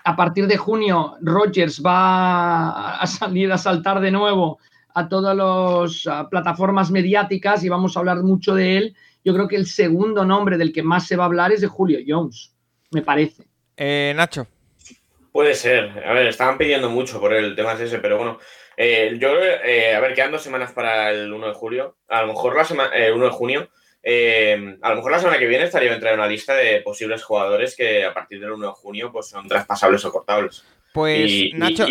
a 0.03 0.15
partir 0.15 0.47
de 0.47 0.57
junio 0.57 1.15
Rogers 1.21 1.81
va 1.83 2.97
a 2.97 3.07
salir 3.07 3.51
a 3.51 3.57
saltar 3.57 3.99
de 3.99 4.11
nuevo 4.11 4.59
a 4.93 5.07
todas 5.07 5.35
las 5.35 6.27
plataformas 6.29 6.91
mediáticas 6.91 7.63
y 7.63 7.69
vamos 7.69 7.95
a 7.95 7.99
hablar 7.99 8.21
mucho 8.21 8.53
de 8.53 8.77
él, 8.77 8.95
yo 9.23 9.33
creo 9.33 9.47
que 9.47 9.55
el 9.55 9.65
segundo 9.65 10.25
nombre 10.25 10.57
del 10.57 10.71
que 10.71 10.83
más 10.83 11.07
se 11.07 11.15
va 11.15 11.23
a 11.23 11.27
hablar 11.27 11.51
es 11.51 11.61
de 11.61 11.67
Julio 11.67 11.99
Jones, 12.05 12.53
me 12.91 13.01
parece. 13.01 13.47
Eh, 13.75 14.13
Nacho. 14.15 14.45
Puede 15.33 15.53
ser. 15.55 16.03
A 16.05 16.13
ver, 16.13 16.27
estaban 16.27 16.57
pidiendo 16.57 16.89
mucho 16.89 17.19
por 17.19 17.33
el 17.33 17.55
tema 17.55 17.73
ese, 17.73 17.99
pero 17.99 18.17
bueno. 18.17 18.39
Eh, 18.77 19.17
yo, 19.19 19.35
eh, 19.43 19.93
a 19.93 19.99
ver, 19.99 20.13
quedan 20.13 20.31
dos 20.31 20.41
semanas 20.41 20.71
para 20.71 21.11
el 21.11 21.33
1 21.33 21.47
de 21.47 21.53
julio. 21.53 21.97
A 22.07 22.21
lo 22.21 22.27
mejor 22.27 22.55
la 22.55 22.63
semana, 22.63 22.91
1 23.13 23.25
de 23.25 23.31
junio. 23.31 23.69
a 24.81 24.89
lo 24.89 24.95
mejor 24.95 25.11
la 25.11 25.19
semana 25.19 25.37
que 25.37 25.47
viene 25.47 25.65
estaría 25.65 25.93
entrar 25.93 26.13
en 26.13 26.19
una 26.19 26.29
lista 26.29 26.53
de 26.53 26.81
posibles 26.81 27.23
jugadores 27.23 27.75
que 27.75 28.05
a 28.05 28.13
partir 28.13 28.39
del 28.39 28.51
1 28.51 28.67
de 28.67 28.73
junio 28.73 29.11
pues 29.11 29.27
son 29.27 29.47
traspasables 29.47 30.05
o 30.05 30.11
cortables. 30.11 30.63
Pues, 30.93 31.53
Nacho, 31.55 31.85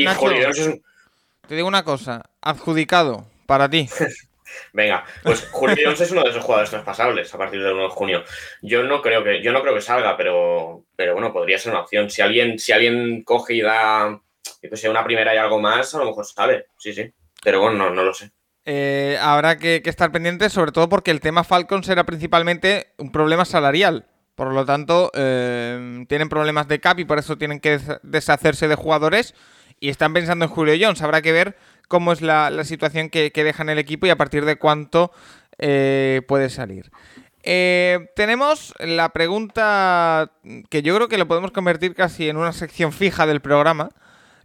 te 1.48 1.56
digo 1.56 1.68
una 1.68 1.84
cosa. 1.84 2.22
Adjudicado 2.40 3.26
para 3.46 3.68
ti. 3.68 3.88
Venga, 4.72 5.04
pues 5.22 5.48
Julio 5.52 5.76
Jones 5.84 6.00
es 6.00 6.10
uno 6.10 6.22
de 6.22 6.30
esos 6.30 6.44
jugadores 6.44 6.70
traspasables 6.70 7.32
a 7.34 7.38
partir 7.38 7.62
del 7.62 7.74
1 7.74 7.82
de 7.82 7.88
junio. 7.88 8.24
Yo 8.62 8.82
no 8.82 9.02
creo 9.02 9.22
que, 9.24 9.42
yo 9.42 9.52
no 9.52 9.62
creo 9.62 9.74
que 9.74 9.80
salga, 9.80 10.16
pero, 10.16 10.84
pero 10.96 11.14
bueno, 11.14 11.32
podría 11.32 11.58
ser 11.58 11.72
una 11.72 11.82
opción. 11.82 12.10
Si 12.10 12.22
alguien, 12.22 12.58
si 12.58 12.72
alguien 12.72 13.22
coge 13.24 13.54
y 13.54 13.62
da 13.62 14.20
que 14.60 14.88
una 14.88 15.04
primera 15.04 15.34
y 15.34 15.38
algo 15.38 15.60
más, 15.60 15.94
a 15.94 15.98
lo 15.98 16.06
mejor 16.06 16.24
sale. 16.24 16.66
Sí, 16.78 16.92
sí. 16.92 17.12
Pero 17.42 17.60
bueno, 17.60 17.90
no, 17.90 18.02
lo 18.02 18.14
sé. 18.14 18.30
Eh, 18.64 19.18
habrá 19.20 19.58
que, 19.58 19.82
estar 19.84 20.12
pendiente, 20.12 20.48
sobre 20.50 20.72
todo 20.72 20.88
porque 20.88 21.10
el 21.10 21.20
tema 21.20 21.44
Falcons 21.44 21.88
era 21.88 22.04
principalmente 22.04 22.92
un 22.98 23.10
problema 23.10 23.44
salarial. 23.44 24.06
Por 24.34 24.52
lo 24.52 24.64
tanto, 24.64 25.10
eh, 25.14 26.04
tienen 26.08 26.28
problemas 26.28 26.68
de 26.68 26.80
cap 26.80 26.98
y 26.98 27.04
por 27.04 27.18
eso 27.18 27.36
tienen 27.36 27.60
que 27.60 27.78
deshacerse 28.02 28.68
de 28.68 28.74
jugadores. 28.76 29.34
Y 29.80 29.88
están 29.90 30.14
pensando 30.14 30.44
en 30.44 30.50
Julio 30.50 30.74
Jones. 30.80 31.02
Habrá 31.02 31.22
que 31.22 31.32
ver 31.32 31.56
cómo 31.92 32.14
es 32.14 32.22
la, 32.22 32.64
situación 32.64 33.10
que, 33.10 33.32
que, 33.32 33.44
dejan 33.44 33.68
el 33.68 33.78
equipo 33.78 34.06
y 34.06 34.08
a 34.08 34.16
partir 34.16 34.46
de 34.46 34.56
cuánto 34.56 35.12
eh, 35.58 36.22
puede 36.26 36.48
salir. 36.48 36.90
Eh, 37.42 38.08
tenemos 38.16 38.72
la 38.78 39.10
pregunta 39.10 40.32
que 40.70 40.80
yo 40.80 40.96
creo 40.96 41.08
que 41.08 41.18
lo 41.18 41.28
podemos 41.28 41.50
convertir 41.50 41.94
casi 41.94 42.30
en 42.30 42.38
una 42.38 42.54
sección 42.54 42.94
fija 42.94 43.26
del 43.26 43.42
programa, 43.42 43.90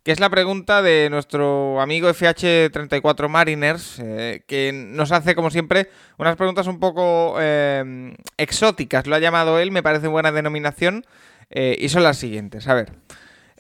que 0.04 0.12
es 0.12 0.20
la 0.20 0.30
pregunta 0.30 0.82
de 0.82 1.10
nuestro 1.10 1.80
amigo 1.80 2.10
FH34 2.10 3.30
Mariners, 3.30 4.00
eh, 4.00 4.42
que 4.46 4.74
nos 4.74 5.14
hace, 5.14 5.34
como 5.34 5.50
siempre, 5.50 5.90
unas 6.18 6.36
preguntas 6.36 6.68
un 6.68 6.82
poco 6.82 7.38
exóticas. 8.36 9.08
Lo 9.08 9.16
ha 9.16 9.20
llamado 9.20 9.58
él, 9.58 9.72
me 9.72 9.84
parece 9.84 10.08
buena 10.08 10.34
denominación, 10.34 11.06
y 11.50 11.88
son 11.88 12.04
las 12.04 12.18
siguientes. 12.18 12.68
A 12.68 12.74
ver. 12.74 12.92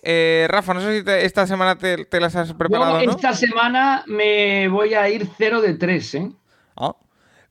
Eh, 0.03 0.47
Rafa, 0.49 0.73
no 0.73 0.81
sé 0.81 1.01
si 1.01 1.09
esta 1.09 1.47
semana 1.47 1.77
te, 1.77 2.07
las 2.19 2.35
has 2.35 2.53
preparado. 2.53 2.99
esta 2.99 3.33
semana 3.33 4.03
me 4.07 4.67
voy 4.67 4.93
a 4.93 5.09
ir 5.09 5.27
0 5.37 5.61
de 5.61 5.73
3, 5.73 6.15
¿eh? 6.15 6.31
Ah. 6.75 6.95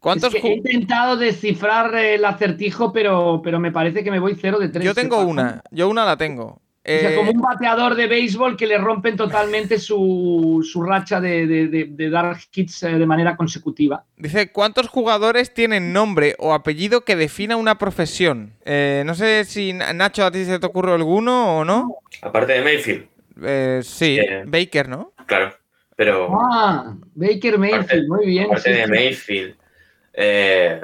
¿Cuántos 0.00 0.34
he 0.34 0.54
intentado 0.54 1.16
descifrar 1.16 1.94
el 1.96 2.24
acertijo, 2.24 2.92
pero, 2.92 3.40
pero 3.42 3.58
me 3.58 3.72
parece 3.72 4.04
que 4.04 4.10
me 4.10 4.20
voy 4.20 4.36
0 4.40 4.58
de 4.58 4.68
3. 4.68 4.84
Yo 4.84 4.94
tengo 4.94 5.20
una, 5.20 5.62
yo 5.70 5.88
una 5.88 6.04
la 6.04 6.16
tengo. 6.16 6.60
O 6.88 7.00
sea, 7.00 7.10
Eh, 7.10 7.14
como 7.16 7.32
un 7.32 7.40
bateador 7.40 7.96
de 7.96 8.06
béisbol 8.06 8.56
que 8.56 8.66
le 8.66 8.78
rompen 8.78 9.16
totalmente 9.16 9.78
su, 9.80 10.64
su 10.70 10.82
racha 10.84 11.20
de, 11.20 11.46
de- 11.46 11.66
de- 11.68 11.86
de 11.90 12.10
dar 12.10 12.36
hits 12.54 12.84
eh, 12.84 12.92
de 12.98 13.06
manera 13.06 13.36
consecutiva. 13.36 14.04
Dice, 14.16 14.52
¿cuántos 14.52 14.86
jugadores 14.88 15.52
tienen 15.52 15.92
nombre 15.92 16.36
o 16.38 16.54
apellido 16.54 17.00
que 17.04 17.16
defina 17.16 17.56
una 17.56 17.76
profesión? 17.78 18.52
Eh, 18.64 19.02
no 19.04 19.14
sé 19.16 19.44
si 19.44 19.72
Nacho 19.72 20.24
a 20.24 20.30
ti 20.30 20.44
se 20.44 20.58
te 20.60 20.66
ocurre 20.66 20.92
alguno 20.94 21.58
o 21.58 21.64
no. 21.64 21.96
Aparte 22.22 22.52
de 22.52 22.62
Mayfield, 22.62 23.06
Eh, 23.42 23.80
sí, 23.82 24.18
Eh. 24.18 24.44
Baker, 24.46 24.88
¿no? 24.88 25.12
claro. 25.26 25.52
Pero 25.96 26.28
Ah, 26.52 26.94
Baker 27.14 27.58
Mayfield, 27.58 28.06
muy 28.08 28.26
bien. 28.26 28.44
aparte 28.46 28.70
sí, 28.72 28.78
de 28.78 28.84
sí. 28.84 28.90
Mayfield, 28.90 29.54
eh, 30.12 30.80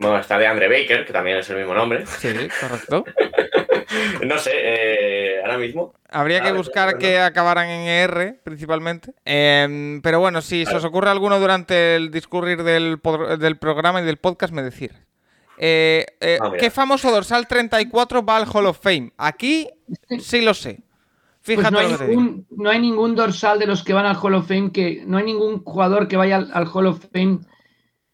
bueno, 0.00 0.18
está 0.18 0.38
de 0.38 0.46
Andre 0.46 0.68
Baker, 0.68 1.04
que 1.06 1.12
también 1.12 1.36
es 1.38 1.48
el 1.50 1.58
mismo 1.58 1.74
nombre. 1.74 2.04
Sí, 2.06 2.28
correcto. 2.60 3.04
No 4.24 4.38
sé, 4.38 4.52
eh, 4.54 5.40
ahora 5.42 5.58
mismo. 5.58 5.94
Habría 6.08 6.40
que 6.40 6.50
Ah, 6.50 6.52
buscar 6.52 6.96
que 6.96 7.18
acabaran 7.18 7.68
en 7.68 7.88
ER, 7.88 8.40
principalmente. 8.44 9.12
Em, 9.24 10.00
pero 10.00 10.20
bueno, 10.20 10.42
si 10.42 10.64
se 10.64 10.76
os 10.76 10.84
ocurre 10.84 11.10
alguno 11.10 11.40
durante 11.40 11.96
el 11.96 12.12
discurrir 12.12 12.62
del, 12.62 13.00
programa 13.00 14.00
y 14.00 14.04
del 14.04 14.18
podcast, 14.18 14.52
me 14.52 14.62
decir. 14.62 14.92
Eh, 15.58 16.06
eh, 16.20 16.38
Ah. 16.40 16.52
¿Qué 16.56 16.70
famoso 16.70 17.10
dorsal 17.10 17.48
34 17.48 18.24
va 18.24 18.36
al 18.36 18.46
Hall 18.52 18.66
of 18.66 18.78
Fame? 18.80 19.12
Aquí 19.18 19.68
sí 20.20 20.40
lo 20.40 20.54
sé. 20.54 20.84
Pues 21.44 21.58
Fíjate 21.58 21.72
no, 21.72 21.78
hay 21.78 21.88
ningún, 21.88 22.46
no 22.50 22.70
hay 22.70 22.78
ningún 22.78 23.16
dorsal 23.16 23.58
de 23.58 23.66
los 23.66 23.82
que 23.82 23.92
van 23.92 24.06
al 24.06 24.16
Hall 24.22 24.34
of 24.34 24.46
Fame 24.46 24.70
que 24.72 25.02
no 25.04 25.18
hay 25.18 25.24
ningún 25.24 25.64
jugador 25.64 26.06
que 26.06 26.16
vaya 26.16 26.36
al, 26.36 26.50
al 26.52 26.68
Hall 26.72 26.86
of 26.86 27.04
Fame 27.12 27.40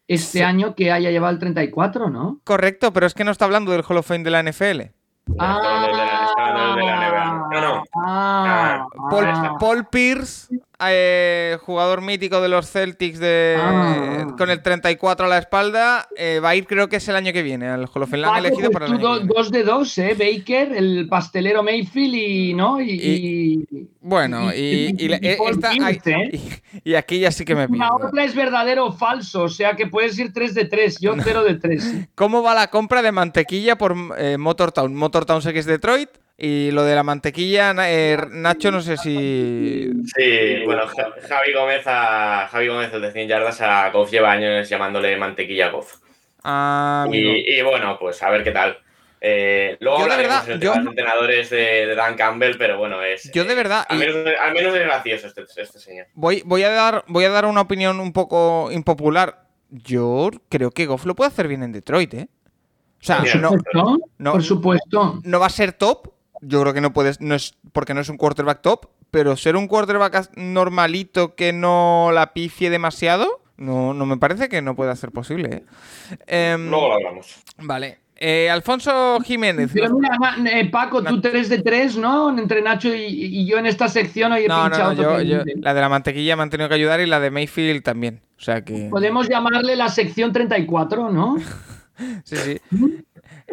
este 0.09 0.38
Sí. 0.38 0.42
año 0.42 0.74
que 0.74 0.92
haya 0.92 1.11
llevado 1.11 1.32
el 1.32 1.38
34, 1.38 2.11
¿no? 2.11 2.40
Correcto, 2.44 2.92
pero 2.92 3.07
es 3.07 3.14
que 3.14 3.24
no 3.24 3.30
está 3.30 3.44
hablando 3.44 3.72
del 3.72 3.82
Hall 3.88 3.96
of 3.98 4.07
Fame 4.07 4.24
de 4.24 4.30
la 4.30 4.40
NFL. 4.42 4.92
Está 5.28 5.54
hablando 5.54 5.86
de 5.88 5.92
la- 5.96 6.04
está 6.24 6.46
hablando 6.46 6.76
de 6.76 6.86
la 6.86 6.96
NBA. 6.96 7.24
No, 7.50 7.61
no. 7.61 7.84
Ah, 8.04 8.86
Paul, 9.11 9.24
ah. 9.26 9.57
Paul 9.59 9.86
Pierce, 9.86 10.48
eh, 10.89 11.57
jugador 11.62 12.03
mítico 12.03 12.41
de 12.41 12.49
los 12.49 12.70
Celtics 12.70 13.18
de, 13.18 13.57
Ah. 13.59 14.35
con 14.37 14.51
el 14.51 14.62
34 14.62 15.27
a 15.27 15.29
la 15.29 15.39
espalda, 15.39 16.07
eh, 16.16 16.41
va 16.45 16.51
a 16.51 16.57
ir 16.57 16.66
creo 16.66 16.89
que 16.89 16.97
es 16.97 17.09
el 17.09 17.16
año 17.16 17.33
que 17.33 17.43
viene 17.43 17.68
al 17.68 17.87
Hall 17.93 18.03
of 18.03 18.11
Fame. 18.11 18.22
Paco, 18.24 18.37
elegido 18.39 18.70
para 18.70 18.87
el 18.87 18.93
año 18.93 19.01
que 19.01 19.07
do- 19.07 19.14
viene. 19.20 19.33
dos 19.35 19.51
de 19.51 19.62
dos, 19.62 19.99
¿eh? 19.99 20.14
Baker, 20.18 20.72
el 20.77 21.07
pastelero 21.09 21.62
Mayfield 21.62 22.14
y, 22.14 22.55
¿no? 22.55 22.81
Y, 22.81 22.91
y- 22.91 23.89
Bueno, 24.01 24.53
y, 24.55 24.59
y- 24.59 24.95
y 24.99 25.09
la- 25.09 25.16
y 25.20 25.37
Paul 25.37 25.51
esta- 25.53 25.70
Pierce, 25.70 26.14
ay, 26.14 26.31
¿eh? 26.33 26.41
y, 26.85 26.91
y 26.91 26.95
aquí 26.95 27.18
ya 27.20 27.31
sí 27.33 27.45
que 27.45 27.55
me 27.55 27.66
la 27.77 27.95
otra 27.95 28.24
es 28.24 28.35
verdadero 28.35 28.87
o 28.87 28.93
falso, 28.93 29.45
o 29.45 29.49
sea 29.49 29.74
que 29.77 29.87
puedes 29.87 30.18
ir 30.18 30.33
3 30.33 30.55
de 30.55 30.66
3, 30.66 30.99
yo 31.01 31.14
0 31.22 31.43
de 31.43 31.55
3. 31.55 31.85
¿Cómo 32.14 32.43
va 32.43 32.55
la 32.55 32.68
compra 32.68 33.03
de 33.03 33.12
mantequilla 33.12 33.77
por 33.77 33.97
eh, 34.18 34.37
Motortown? 34.39 34.95
Motortown 34.95 35.41
sé 35.43 35.53
que 35.53 35.61
es 35.61 35.66
Detroit 35.66 36.11
y 36.39 36.70
lo 36.70 36.84
de 36.84 36.95
la 36.95 37.03
mantequilla, 37.03 37.74
eh, 37.89 38.18
Nacho, 38.30 38.70
no 38.70 38.80
sé 38.82 38.97
si... 38.99 39.91
Sí, 40.16 40.64
bueno, 40.64 40.87
Ja- 40.87 41.14
Javi 41.28 41.53
Gómez, 41.55 41.82
a, 41.87 42.49
Javi 42.51 42.68
Gómez, 42.68 42.93
el 42.93 43.03
de 43.03 43.12
100 43.12 43.28
yardas, 43.28 43.61
a 43.62 43.91
Goff 43.91 44.11
lleva 44.11 44.32
años 44.32 44.68
llamándole 44.68 45.16
mantequilla 45.16 45.70
Goff. 45.70 45.95
Ah. 46.45 47.07
Y, 47.11 47.59
y 47.59 47.62
bueno, 47.62 47.97
pues 47.99 48.22
a 48.22 48.30
ver 48.30 48.45
qué 48.45 48.51
tal. 48.53 48.78
Eh, 49.20 49.76
luego 49.80 49.99
Yo 50.01 50.05
de 50.07 50.12
hablaremos 50.12 50.47
verdad, 50.47 50.51
en 50.51 50.53
el 50.55 50.61
yo- 50.61 50.74
los 50.76 50.87
entrenadores 50.91 51.51
de, 51.51 51.87
de 51.87 51.95
Dan 51.95 52.14
Campbell, 52.16 52.57
pero 52.59 52.76
bueno, 52.78 53.03
es. 53.03 53.30
Yo 53.32 53.45
de 53.45 53.53
eh, 53.55 53.57
verdad, 53.57 53.87
Al 53.89 53.97
y- 53.97 54.01
menos, 54.01 54.16
al 54.39 54.53
menos 54.53 54.74
es 54.74 54.80
gracioso 54.84 55.26
este, 55.26 55.43
este 55.62 55.78
señor. 55.80 56.07
Voy, 56.14 56.43
voy, 56.45 56.62
a 56.64 56.70
dar, 56.70 57.03
voy 57.09 57.24
a 57.24 57.30
dar 57.30 57.47
una 57.47 57.62
opinión 57.62 57.99
un 57.99 58.12
poco 58.12 58.70
impopular. 58.70 59.47
Yo 59.70 60.30
creo 60.51 60.70
que 60.70 60.87
Goff 60.87 61.07
lo 61.07 61.16
puede 61.16 61.28
hacer 61.28 61.49
bien 61.49 61.62
en 61.62 61.72
Detroit, 61.72 62.12
¿eh? 62.14 62.28
O 63.01 63.05
sea, 63.07 63.22
¿No? 63.41 63.51
no, 64.18 64.32
Por 64.32 64.43
supuesto. 64.43 65.20
no 65.24 65.41
va 65.41 65.47
a 65.47 65.51
ser 65.51 65.72
top. 65.72 66.09
Yo 66.41 66.61
creo 66.62 66.74
que 66.74 66.80
no 66.80 66.93
puedes, 66.93 67.20
no 67.20 67.34
es 67.34 67.55
porque 67.72 67.95
no 67.95 68.01
es 68.01 68.09
un 68.09 68.16
quarterback 68.16 68.62
top, 68.62 68.87
pero 69.11 69.37
ser 69.37 69.57
un 69.57 69.68
quarterback 69.68 70.30
normalito 70.37 71.34
que 71.34 71.53
no 71.53 72.11
la 72.12 72.32
pifie 72.32 72.70
demasiado, 72.70 73.41
no, 73.57 73.95
no 73.95 74.07
me 74.07 74.16
parece 74.18 74.49
que 74.49 74.62
no 74.62 74.76
pueda 74.76 74.95
ser 74.97 75.12
posible. 75.12 75.49
¿eh? 75.57 75.64
Em, 76.26 76.68
Luego 76.70 76.89
lo 76.89 76.95
hablamos. 76.95 77.43
Vale. 77.59 77.99
Eh, 78.18 78.49
Alfonso 78.49 79.20
Jiménez. 79.20 79.70
Pero 79.74 79.95
mira, 79.95 80.16
eh, 80.51 80.70
Paco, 80.70 81.03
tú 81.03 81.20
3 81.20 81.51
de 81.51 81.62
3, 81.62 81.99
¿no? 81.99 82.37
Entre 82.39 82.62
Nacho 82.62 82.95
y, 82.95 83.03
y 83.05 83.47
yo 83.47 83.59
en 83.59 83.66
esta 83.66 83.89
sección 83.89 84.32
hoy 84.32 84.45
he 84.45 84.49
No, 84.49 84.57
no, 84.57 84.70
pinchado 84.70 84.95
no, 84.95 85.22
yo, 85.22 85.43
la 85.57 85.74
de 85.74 85.80
la 85.80 85.89
mantequilla 85.91 86.34
me 86.34 86.43
han 86.43 86.49
tenido 86.51 86.68
que 86.70 86.76
ayudar 86.76 87.01
y 87.01 87.07
la 87.07 87.20
de 87.20 87.30
Mayfield 87.30 87.82
también. 87.82 88.22
O 88.39 88.41
sea 88.41 88.64
que. 88.64 88.89
Podemos 88.91 89.28
llamarle 89.28 89.76
la 89.76 89.91
sección 89.91 90.32
34, 90.32 91.11
¿no? 91.11 91.37
Sí, 92.24 92.37
sí. 92.37 92.61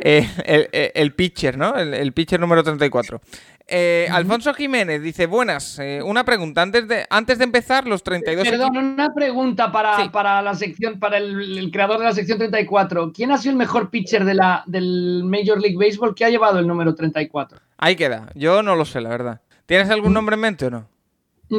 Eh, 0.06 0.28
el, 0.46 0.92
el- 0.94 1.14
pitcher, 1.14 1.58
¿no? 1.58 1.76
El, 1.76 1.94
el 1.94 2.12
pitcher 2.12 2.38
número 2.40 2.62
34. 2.62 3.22
Eh, 3.66 4.08
Alfonso 4.12 4.54
Jiménez 4.54 5.02
dice, 5.02 5.26
buenas, 5.28 5.80
eh, 5.80 6.02
una 6.04 6.26
pregunta. 6.26 6.62
Antes 6.62 6.86
de, 6.90 7.06
antes 7.10 7.38
de 7.38 7.46
empezar, 7.46 7.88
los 7.88 8.04
32 8.04 8.46
Perdón, 8.46 8.76
equipos- 8.76 8.84
una 8.94 9.14
pregunta 9.14 9.72
para, 9.72 9.96
Sí. 9.96 10.10
para 10.10 10.42
la 10.42 10.54
sección, 10.56 11.00
para 11.00 11.18
el, 11.18 11.58
el 11.58 11.72
creador 11.72 12.00
de 12.00 12.04
la 12.06 12.12
sección 12.12 12.38
34. 12.38 13.14
¿Quién 13.14 13.32
ha 13.32 13.38
sido 13.38 13.52
el 13.52 13.58
mejor 13.58 13.90
pitcher 13.90 14.26
de 14.26 14.34
la, 14.34 14.64
del 14.68 15.24
Major 15.24 15.62
League 15.62 15.78
Baseball 15.78 16.14
que 16.14 16.26
ha 16.26 16.30
llevado 16.30 16.60
el 16.60 16.68
número 16.68 16.94
34? 16.94 17.60
Ahí 17.78 17.96
queda. 17.96 18.28
Yo 18.36 18.62
no 18.62 18.76
lo 18.76 18.84
sé, 18.84 19.00
la 19.00 19.10
verdad. 19.10 19.42
¿Tienes 19.66 19.90
algún 19.90 20.12
nombre 20.14 20.34
en 20.36 20.42
mente 20.42 20.66
o 20.66 20.70
no? 20.70 20.90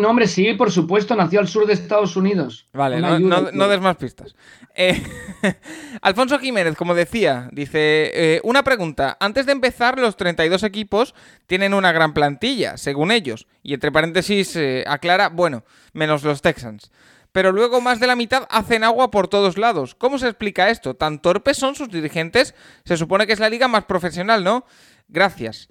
No, 0.01 0.09
hombre, 0.11 0.26
sí, 0.26 0.55
por 0.55 0.70
supuesto, 0.72 1.14
nació 1.14 1.38
al 1.40 1.47
sur 1.49 1.66
de 1.66 1.72
Estados 1.74 2.16
Unidos. 2.16 2.66
Vale, 2.72 3.01
no, 3.01 3.14
ayuda, 3.14 3.28
no- 3.28 3.42
tío. 3.49 3.53
no 3.59 3.68
des 3.68 3.80
más 3.80 3.97
pistas. 3.97 4.34
Eh, 4.74 5.01
Alfonso 6.03 6.38
Jiménez, 6.38 6.74
como 6.76 6.95
decía, 6.95 7.49
dice, 7.53 8.11
eh, 8.12 8.40
una 8.45 8.64
pregunta. 8.64 9.16
Antes 9.20 9.47
de 9.47 9.53
empezar, 9.53 9.99
los 9.99 10.16
32 10.16 10.62
equipos 10.64 11.14
tienen 11.47 11.74
una 11.74 11.92
gran 11.92 12.12
plantilla, 12.12 12.76
según 12.76 13.12
ellos. 13.12 13.47
Y 13.62 13.74
entre 13.74 13.92
paréntesis, 13.92 14.57
eh, 14.57 14.84
aclara, 14.86 15.28
bueno, 15.28 15.64
menos 15.92 16.24
los 16.24 16.42
Texans. 16.42 16.90
Pero 17.30 17.53
luego 17.53 17.80
más 17.80 18.01
de 18.01 18.07
la 18.07 18.16
mitad 18.16 18.47
hacen 18.51 18.84
agua 18.84 19.11
por 19.11 19.28
todos 19.28 19.59
lados. 19.59 19.95
¿Cómo 19.95 20.18
se 20.18 20.26
explica 20.28 20.70
esto? 20.70 20.95
¿Tan 20.95 21.20
torpes 21.20 21.57
son 21.57 21.74
sus 21.74 21.88
dirigentes? 21.88 22.55
Se 22.84 22.97
supone 22.97 23.26
que 23.26 23.32
es 23.32 23.40
la 23.40 23.49
liga 23.49 23.68
más 23.68 23.84
profesional, 23.84 24.42
¿no? 24.45 24.64
Gracias. 25.09 25.68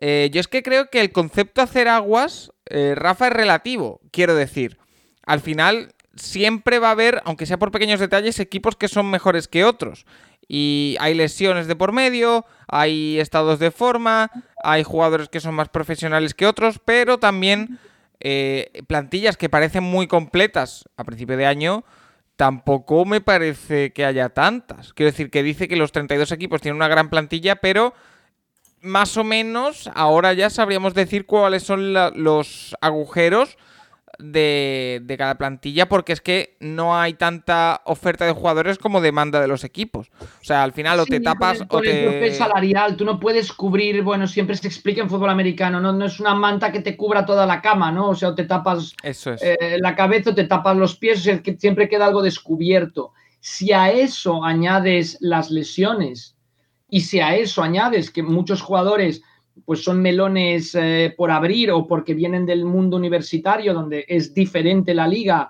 Yo 0.00 0.38
es 0.40 0.46
que 0.46 0.62
creo 0.62 0.90
que 0.90 1.00
el 1.00 1.10
concepto 1.10 1.60
hacer 1.60 1.88
aguas, 1.88 2.52
eh, 2.70 2.94
Rafa, 2.96 3.28
es 3.28 3.32
relativo. 3.32 4.00
Quiero 4.10 4.34
decir, 4.34 4.78
al 5.24 5.40
final 5.40 5.94
siempre 6.14 6.78
va 6.78 6.88
a 6.88 6.92
haber, 6.92 7.22
aunque 7.24 7.46
sea 7.46 7.58
por 7.58 7.70
pequeños 7.70 8.00
detalles, 8.00 8.40
equipos 8.40 8.76
que 8.76 8.88
son 8.88 9.10
mejores 9.10 9.48
que 9.48 9.64
otros. 9.64 10.06
Y 10.48 10.96
hay 11.00 11.14
lesiones 11.14 11.66
de 11.66 11.76
por 11.76 11.92
medio, 11.92 12.46
hay 12.66 13.20
estados 13.20 13.58
de 13.58 13.70
forma, 13.70 14.30
hay 14.64 14.82
jugadores 14.82 15.28
que 15.28 15.40
son 15.40 15.54
más 15.54 15.68
profesionales 15.68 16.34
que 16.34 16.46
otros, 16.46 16.80
pero 16.82 17.18
también 17.18 17.78
eh, 18.20 18.82
plantillas 18.86 19.36
que 19.36 19.50
parecen 19.50 19.84
muy 19.84 20.06
completas 20.06 20.88
a 20.96 21.04
principio 21.04 21.36
de 21.36 21.46
año, 21.46 21.84
tampoco 22.36 23.04
me 23.04 23.20
parece 23.20 23.92
que 23.92 24.04
haya 24.04 24.30
tantas. 24.30 24.92
Quiero 24.94 25.10
decir 25.10 25.30
que 25.30 25.42
dice 25.42 25.68
que 25.68 25.76
los 25.76 25.92
32 25.92 26.32
equipos 26.32 26.60
tienen 26.60 26.76
una 26.76 26.88
gran 26.88 27.10
plantilla, 27.10 27.56
pero 27.56 27.94
más 28.82 29.16
o 29.16 29.24
menos 29.24 29.90
ahora 29.94 30.32
ya 30.32 30.50
sabríamos 30.50 30.94
decir 30.94 31.26
cuáles 31.26 31.62
son 31.62 31.92
la- 31.92 32.10
los 32.14 32.76
agujeros 32.80 33.56
de, 34.18 35.00
de 35.04 35.16
cada 35.16 35.36
plantilla 35.36 35.88
porque 35.88 36.12
es 36.12 36.20
que 36.20 36.56
no 36.58 36.98
hay 36.98 37.14
tanta 37.14 37.82
oferta 37.84 38.24
de 38.24 38.32
jugadores 38.32 38.76
como 38.78 39.00
demanda 39.00 39.40
de 39.40 39.46
los 39.46 39.62
equipos. 39.62 40.10
O 40.20 40.44
sea, 40.44 40.64
al 40.64 40.72
final 40.72 40.98
o 40.98 41.06
te 41.06 41.20
tapas 41.20 41.62
con 41.68 41.86
el, 41.86 42.08
o 42.08 42.10
con 42.10 42.14
el 42.24 42.30
te... 42.30 42.34
salarial, 42.34 42.96
tú 42.96 43.04
no 43.04 43.20
puedes 43.20 43.52
cubrir, 43.52 44.02
bueno, 44.02 44.26
siempre 44.26 44.56
se 44.56 44.66
explica 44.66 45.02
en 45.02 45.08
fútbol 45.08 45.30
americano, 45.30 45.80
no, 45.80 45.92
no 45.92 46.06
es 46.06 46.18
una 46.18 46.34
manta 46.34 46.72
que 46.72 46.80
te 46.80 46.96
cubra 46.96 47.24
toda 47.24 47.46
la 47.46 47.62
cama, 47.62 47.92
¿no? 47.92 48.08
O 48.08 48.14
sea, 48.16 48.30
o 48.30 48.34
te 48.34 48.44
tapas 48.44 48.92
Eso 49.04 49.34
es. 49.34 49.42
eh, 49.42 49.78
la 49.80 49.94
cabeza 49.94 50.30
o 50.30 50.34
te 50.34 50.44
tapas 50.44 50.76
los 50.76 50.96
pies, 50.96 51.20
o 51.20 51.22
sea, 51.22 51.40
que 51.40 51.56
siempre 51.56 51.88
queda 51.88 52.06
algo 52.06 52.22
descubierto. 52.22 53.12
Si 53.38 53.72
a 53.72 53.92
eso 53.92 54.42
añades 54.42 55.16
las 55.20 55.50
lesiones 55.52 56.34
y 56.88 57.00
si 57.00 57.20
a 57.20 57.36
eso 57.36 57.62
añades 57.62 58.10
que 58.10 58.22
muchos 58.22 58.62
jugadores 58.62 59.22
pues 59.64 59.82
son 59.82 60.00
melones 60.00 60.74
eh, 60.74 61.12
por 61.16 61.30
abrir 61.30 61.70
o 61.70 61.86
porque 61.86 62.14
vienen 62.14 62.46
del 62.46 62.64
mundo 62.64 62.96
universitario 62.96 63.74
donde 63.74 64.04
es 64.08 64.32
diferente 64.32 64.94
la 64.94 65.06
liga 65.06 65.48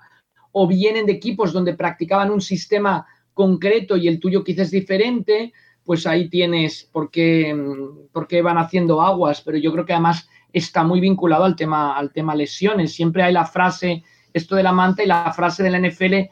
o 0.51 0.67
vienen 0.67 1.05
de 1.05 1.13
equipos 1.13 1.53
donde 1.53 1.75
practicaban 1.75 2.31
un 2.31 2.41
sistema 2.41 3.05
concreto 3.33 3.95
y 3.95 4.07
el 4.07 4.19
tuyo 4.19 4.43
quizás 4.43 4.65
es 4.65 4.71
diferente, 4.71 5.53
pues 5.83 6.05
ahí 6.05 6.27
tienes 6.29 6.89
por 6.91 7.09
qué, 7.09 7.53
mm, 7.53 8.11
por 8.11 8.27
qué 8.27 8.41
van 8.41 8.57
haciendo 8.57 9.01
aguas, 9.01 9.41
pero 9.41 9.57
yo 9.57 9.71
creo 9.71 9.85
que 9.85 9.93
además 9.93 10.27
está 10.51 10.83
muy 10.83 10.99
vinculado 10.99 11.45
al 11.45 11.55
tema, 11.55 11.95
al 11.97 12.11
tema 12.11 12.35
lesiones. 12.35 12.93
Siempre 12.93 13.23
hay 13.23 13.33
la 13.33 13.45
frase, 13.45 14.03
esto 14.33 14.55
de 14.55 14.63
la 14.63 14.73
manta 14.73 15.03
y 15.03 15.07
la 15.07 15.31
frase 15.31 15.63
de 15.63 15.69
la 15.69 15.77
NFL, 15.77 16.29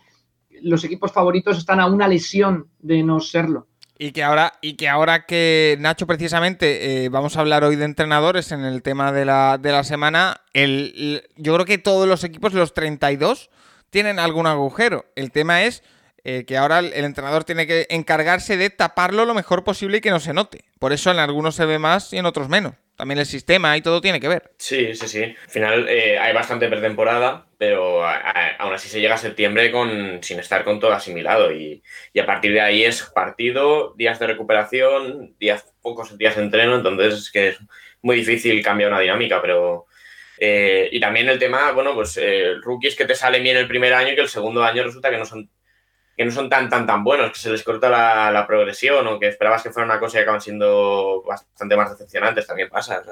los 0.61 0.83
equipos 0.83 1.11
favoritos 1.11 1.57
están 1.57 1.79
a 1.79 1.85
una 1.85 2.07
lesión 2.07 2.67
de 2.79 3.03
no 3.03 3.19
serlo. 3.19 3.67
Y 3.99 4.11
que 4.11 4.23
ahora, 4.23 4.53
y 4.61 4.73
que 4.73 4.89
ahora 4.89 5.25
que 5.25 5.75
Nacho, 5.79 6.05
precisamente, 6.05 7.05
eh, 7.05 7.09
vamos 7.09 7.35
a 7.35 7.39
hablar 7.39 7.63
hoy 7.63 7.75
de 7.75 7.85
entrenadores 7.85 8.51
en 8.51 8.63
el 8.63 8.83
tema 8.83 9.11
de 9.11 9.25
la, 9.25 9.57
de 9.57 9.71
la 9.71 9.83
semana. 9.83 10.41
El, 10.53 11.23
yo 11.35 11.55
creo 11.55 11.65
que 11.65 11.79
todos 11.79 12.07
los 12.07 12.23
equipos, 12.23 12.53
los 12.53 12.75
32, 12.75 13.49
tienen 13.89 14.19
algún 14.19 14.45
agujero. 14.45 15.05
El 15.15 15.31
tema 15.31 15.63
es 15.63 15.81
eh, 16.23 16.45
que 16.45 16.57
ahora 16.57 16.79
el, 16.79 16.93
el 16.93 17.05
entrenador 17.05 17.43
tiene 17.43 17.65
que 17.65 17.87
encargarse 17.89 18.55
de 18.55 18.69
taparlo 18.69 19.25
lo 19.25 19.33
mejor 19.33 19.63
posible 19.63 19.97
y 19.97 20.01
que 20.01 20.11
no 20.11 20.19
se 20.19 20.33
note. 20.33 20.63
Por 20.77 20.93
eso 20.93 21.09
en 21.09 21.17
algunos 21.17 21.55
se 21.55 21.65
ve 21.65 21.79
más 21.79 22.13
y 22.13 22.17
en 22.17 22.27
otros 22.27 22.49
menos. 22.49 22.73
También 22.97 23.19
el 23.19 23.27
sistema 23.27 23.77
y 23.77 23.81
todo 23.81 24.01
tiene 24.01 24.19
que 24.19 24.27
ver. 24.27 24.51
Sí, 24.57 24.95
sí, 24.95 25.07
sí. 25.07 25.23
Al 25.23 25.49
final 25.49 25.87
eh, 25.87 26.17
hay 26.17 26.33
bastante 26.33 26.67
pretemporada, 26.67 27.45
pero 27.59 28.03
aún 28.03 28.73
así 28.73 28.89
se 28.89 28.99
llega 28.99 29.13
a 29.13 29.19
septiembre 29.19 29.71
con, 29.71 30.23
sin 30.23 30.39
estar 30.39 30.63
con 30.63 30.79
todo 30.79 30.93
asimilado. 30.93 31.51
Y, 31.51 31.83
y, 32.11 32.19
a 32.19 32.25
partir 32.25 32.53
de 32.53 32.61
ahí 32.61 32.83
es 32.83 33.03
partido, 33.03 33.93
días 33.95 34.17
de 34.17 34.25
recuperación, 34.25 35.35
días, 35.39 35.71
pocos 35.79 36.17
días 36.17 36.37
de 36.37 36.41
entreno. 36.41 36.75
Entonces 36.75 37.13
es 37.13 37.31
que 37.31 37.49
es 37.49 37.57
muy 38.01 38.15
difícil 38.15 38.63
cambiar 38.63 38.89
una 38.91 38.99
dinámica, 38.99 39.39
pero. 39.43 39.85
Eh, 40.39 40.89
y 40.91 40.99
también 40.99 41.29
el 41.29 41.37
tema, 41.37 41.71
bueno, 41.73 41.93
pues 41.93 42.17
eh, 42.19 42.55
rookies 42.63 42.95
que 42.95 43.05
te 43.05 43.15
salen 43.15 43.43
bien 43.43 43.57
el 43.57 43.67
primer 43.67 43.93
año 43.93 44.13
y 44.13 44.15
que 44.15 44.21
el 44.21 44.29
segundo 44.29 44.63
año 44.63 44.83
resulta 44.83 45.11
que 45.11 45.17
no 45.17 45.25
son 45.25 45.49
que 46.17 46.25
no 46.25 46.31
son 46.31 46.49
tan, 46.49 46.67
tan, 46.67 46.87
tan 46.87 47.03
buenos, 47.03 47.31
que 47.31 47.37
se 47.37 47.51
les 47.51 47.63
corta 47.63 47.89
la, 47.89 48.45
progresión 48.47 49.05
o 49.05 49.19
que 49.19 49.27
esperabas 49.27 49.61
que 49.61 49.69
fuera 49.69 49.85
una 49.85 49.99
cosa 49.99 50.17
y 50.17 50.21
acaban 50.23 50.41
siendo 50.41 51.23
bastante 51.23 51.77
más 51.77 51.91
decepcionantes, 51.91 52.47
también 52.47 52.69
pasa. 52.69 53.03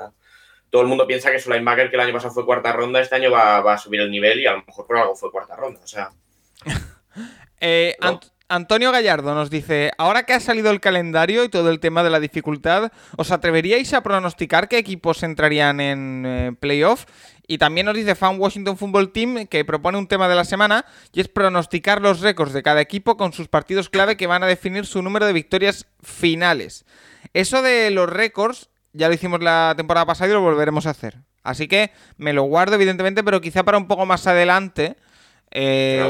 todo 0.71 0.81
el 0.81 0.87
mundo 0.87 1.05
piensa 1.05 1.31
que 1.31 1.39
su 1.39 1.51
linebacker 1.51 1.91
que 1.91 1.97
el 1.97 2.01
año 2.01 2.13
pasado 2.13 2.33
fue 2.33 2.45
cuarta 2.45 2.73
ronda, 2.73 2.99
este 2.99 3.15
año 3.15 3.29
va, 3.29 3.59
a 3.59 3.77
subir 3.77 4.01
el 4.01 4.09
nivel 4.09 4.39
y 4.39 4.47
a 4.47 4.53
lo 4.53 4.63
mejor 4.65 4.87
por 4.87 4.97
algo 4.97 5.15
fue 5.15 5.31
cuarta 5.31 5.55
ronda. 5.55 5.79
O 5.83 5.87
sea. 5.87 6.09
Eh, 7.61 7.95
Antonio 8.47 8.91
Gallardo 8.91 9.33
nos 9.33 9.49
dice, 9.49 9.91
ahora 9.97 10.23
que 10.23 10.33
ha 10.33 10.39
salido 10.39 10.69
el 10.69 10.79
calendario 10.79 11.43
y 11.43 11.49
todo 11.49 11.71
el 11.71 11.79
tema 11.79 12.03
de 12.03 12.11
la 12.11 12.19
dificultad, 12.19 12.91
¿os 13.17 13.31
atreveríais 13.31 13.91
a 13.93 14.03
pronosticar 14.03 14.67
qué 14.67 14.77
equipos 14.77 15.23
entrarían 15.23 15.79
en 15.79 16.23
eh, 16.27 16.51
playoff? 16.59 17.05
Y 17.47 17.57
también 17.57 17.85
nos 17.85 17.95
dice 17.95 18.15
Fan 18.15 18.39
Washington 18.39 18.77
Football 18.77 19.11
Team 19.11 19.47
que 19.47 19.63
propone 19.65 19.97
un 19.97 20.07
tema 20.07 20.27
de 20.27 20.35
la 20.35 20.45
semana 20.45 20.85
y 21.13 21.21
es 21.21 21.27
pronosticar 21.27 22.01
los 22.01 22.21
récords 22.21 22.53
de 22.53 22.63
cada 22.63 22.81
equipo 22.81 23.17
con 23.17 23.33
sus 23.33 23.47
partidos 23.47 23.89
clave 23.89 24.17
que 24.17 24.27
van 24.27 24.43
a 24.43 24.47
definir 24.47 24.85
su 24.85 25.01
número 25.01 25.25
de 25.25 25.33
victorias 25.33 25.85
finales. 26.01 26.85
Eso 27.33 27.61
de 27.61 27.91
los 27.91 28.09
récords 28.09 28.69
ya 28.93 29.07
lo 29.07 29.13
hicimos 29.13 29.41
la 29.41 29.73
temporada 29.77 30.05
pasada 30.05 30.29
y 30.29 30.33
lo 30.33 30.41
volveremos 30.41 30.87
a 30.87 30.91
hacer. 30.91 31.17
Así 31.43 31.67
que 31.67 31.91
me 32.17 32.33
lo 32.33 32.43
guardo 32.43 32.75
evidentemente, 32.75 33.23
pero 33.23 33.41
quizá 33.41 33.63
para 33.63 33.77
un 33.77 33.87
poco 33.87 34.05
más 34.05 34.25
adelante. 34.25 34.95
Eh, 35.51 36.03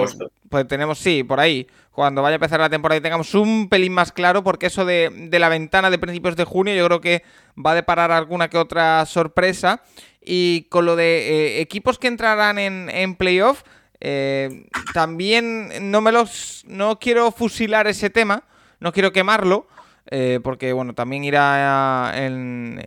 pues 0.49 0.67
tenemos, 0.67 0.97
sí, 0.97 1.23
por 1.23 1.39
ahí, 1.39 1.67
cuando 1.91 2.21
vaya 2.21 2.35
a 2.35 2.35
empezar 2.35 2.59
la 2.59 2.69
temporada 2.69 2.97
y 2.97 3.01
tengamos 3.01 3.33
un 3.35 3.67
pelín 3.69 3.93
más 3.93 4.11
claro, 4.11 4.43
porque 4.43 4.67
eso 4.67 4.85
de, 4.85 5.09
de 5.29 5.39
la 5.39 5.49
ventana 5.49 5.89
de 5.89 5.99
principios 5.99 6.35
de 6.35 6.45
junio 6.45 6.73
yo 6.73 6.85
creo 6.85 7.01
que 7.01 7.23
va 7.63 7.71
a 7.71 7.75
deparar 7.75 8.11
alguna 8.11 8.49
que 8.49 8.57
otra 8.57 9.05
sorpresa. 9.05 9.81
Y 10.25 10.63
con 10.69 10.85
lo 10.85 10.95
de 10.95 11.29
eh, 11.29 11.61
equipos 11.61 11.99
que 11.99 12.07
entrarán 12.07 12.57
en, 12.57 12.89
en 12.89 13.15
playoff, 13.15 13.61
eh, 14.01 14.67
también 14.93 15.91
no 15.91 16.01
me 16.01 16.11
los. 16.11 16.63
No 16.67 16.97
quiero 16.99 17.31
fusilar 17.31 17.87
ese 17.87 18.09
tema, 18.09 18.43
no 18.79 18.91
quiero 18.91 19.11
quemarlo. 19.11 19.67
Eh, 20.11 20.39
porque 20.43 20.71
bueno, 20.71 20.93
también 20.93 21.23
irá 21.23 22.13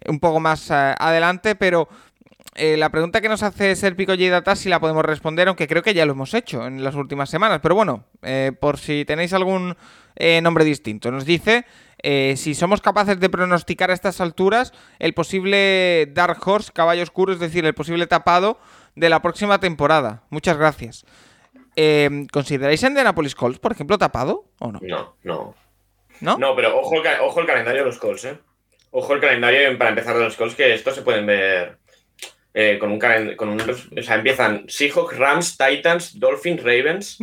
un 0.06 0.20
poco 0.20 0.38
más 0.38 0.70
adelante, 0.70 1.56
pero 1.56 1.88
la 2.58 2.90
pregunta 2.90 3.20
que 3.20 3.28
nos 3.28 3.42
hace 3.42 3.76
Serpico 3.76 4.12
J 4.12 4.30
Data 4.30 4.56
si 4.56 4.68
la 4.68 4.80
podemos 4.80 5.04
responder, 5.04 5.48
aunque 5.48 5.68
creo 5.68 5.82
que 5.82 5.94
ya 5.94 6.06
lo 6.06 6.12
hemos 6.12 6.34
hecho 6.34 6.66
en 6.66 6.82
las 6.82 6.94
últimas 6.94 7.30
semanas, 7.30 7.60
pero 7.62 7.74
bueno, 7.74 8.04
por 8.60 8.78
si 8.78 9.04
tenéis 9.04 9.32
algún 9.32 9.76
nombre 10.42 10.64
distinto, 10.64 11.10
nos 11.10 11.24
dice 11.24 11.64
eh, 12.02 12.34
si 12.36 12.54
somos 12.54 12.80
capaces 12.80 13.18
de 13.18 13.28
pronosticar 13.28 13.90
a 13.90 13.94
estas 13.94 14.20
alturas 14.20 14.72
el 14.98 15.14
posible 15.14 16.06
Dark 16.12 16.38
Horse, 16.46 16.72
caballo 16.72 17.02
oscuro, 17.02 17.32
es 17.32 17.40
decir, 17.40 17.64
el 17.66 17.74
posible 17.74 18.06
tapado 18.06 18.58
de 18.94 19.08
la 19.08 19.20
próxima 19.20 19.58
temporada. 19.58 20.22
Muchas 20.30 20.56
gracias. 20.56 21.04
Eh, 21.74 22.26
¿Consideráis 22.32 22.82
Indianapolis 22.82 23.34
Colts, 23.34 23.58
por 23.58 23.72
ejemplo, 23.72 23.98
tapado 23.98 24.50
o 24.60 24.72
no? 24.72 24.80
No, 24.82 25.16
no. 25.22 25.54
¿No? 26.20 26.38
No, 26.38 26.56
pero 26.56 26.78
ojo 26.78 26.96
el, 26.96 27.20
ojo 27.20 27.40
el 27.40 27.46
calendario 27.46 27.82
de 27.82 27.86
los 27.86 27.98
Colts, 27.98 28.24
¿eh? 28.24 28.38
Ojo 28.90 29.14
el 29.14 29.20
calendario 29.20 29.76
para 29.78 29.90
empezar 29.90 30.16
de 30.16 30.24
los 30.24 30.36
Colts, 30.36 30.54
que 30.54 30.74
estos 30.74 30.94
se 30.94 31.02
pueden 31.02 31.26
ver 31.26 31.78
eh, 32.60 32.76
con, 32.76 32.90
un, 32.90 32.98
con 33.36 33.50
un. 33.50 33.60
O 33.60 34.02
sea, 34.02 34.16
empiezan 34.16 34.64
Seahawks, 34.66 35.16
Rams, 35.16 35.56
Titans, 35.56 36.18
Dolphins, 36.18 36.60
Ravens. 36.60 37.18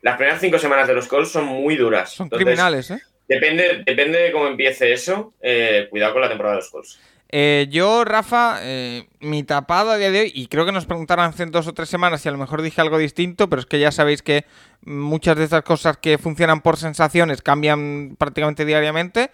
las 0.00 0.16
primeras 0.16 0.40
cinco 0.40 0.58
semanas 0.58 0.88
de 0.88 0.94
los 0.94 1.06
Colts 1.06 1.32
son 1.32 1.44
muy 1.44 1.76
duras. 1.76 2.14
Son 2.14 2.30
criminales, 2.30 2.90
¿eh? 2.90 2.98
Depende, 3.28 3.82
depende 3.84 4.18
de 4.18 4.32
cómo 4.32 4.46
empiece 4.46 4.90
eso. 4.90 5.34
Eh, 5.42 5.88
cuidado 5.90 6.14
con 6.14 6.22
la 6.22 6.30
temporada 6.30 6.54
de 6.54 6.62
los 6.62 6.70
Colts. 6.70 6.98
Eh, 7.28 7.66
yo, 7.68 8.06
Rafa, 8.06 8.60
eh, 8.62 9.06
mi 9.20 9.42
tapado 9.42 9.90
a 9.90 9.98
día 9.98 10.10
de 10.10 10.20
hoy, 10.20 10.32
y 10.34 10.46
creo 10.46 10.64
que 10.64 10.72
nos 10.72 10.86
preguntaron 10.86 11.26
hace 11.26 11.44
dos 11.44 11.66
o 11.66 11.74
tres 11.74 11.90
semanas 11.90 12.24
y 12.24 12.30
a 12.30 12.32
lo 12.32 12.38
mejor 12.38 12.62
dije 12.62 12.80
algo 12.80 12.96
distinto, 12.96 13.50
pero 13.50 13.60
es 13.60 13.66
que 13.66 13.78
ya 13.78 13.92
sabéis 13.92 14.22
que 14.22 14.46
muchas 14.80 15.36
de 15.36 15.44
estas 15.44 15.62
cosas 15.62 15.98
que 15.98 16.16
funcionan 16.16 16.62
por 16.62 16.78
sensaciones 16.78 17.42
cambian 17.42 18.16
prácticamente 18.16 18.64
diariamente. 18.64 19.30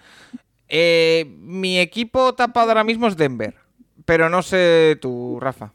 mi 0.69 1.79
equipo 1.79 2.35
tapado 2.35 2.71
ahora 2.71 2.83
mismo 2.83 3.07
es 3.07 3.17
Denver, 3.17 3.55
pero 4.05 4.29
no 4.29 4.43
sé 4.43 4.99
tú, 5.01 5.39
Rafa. 5.41 5.73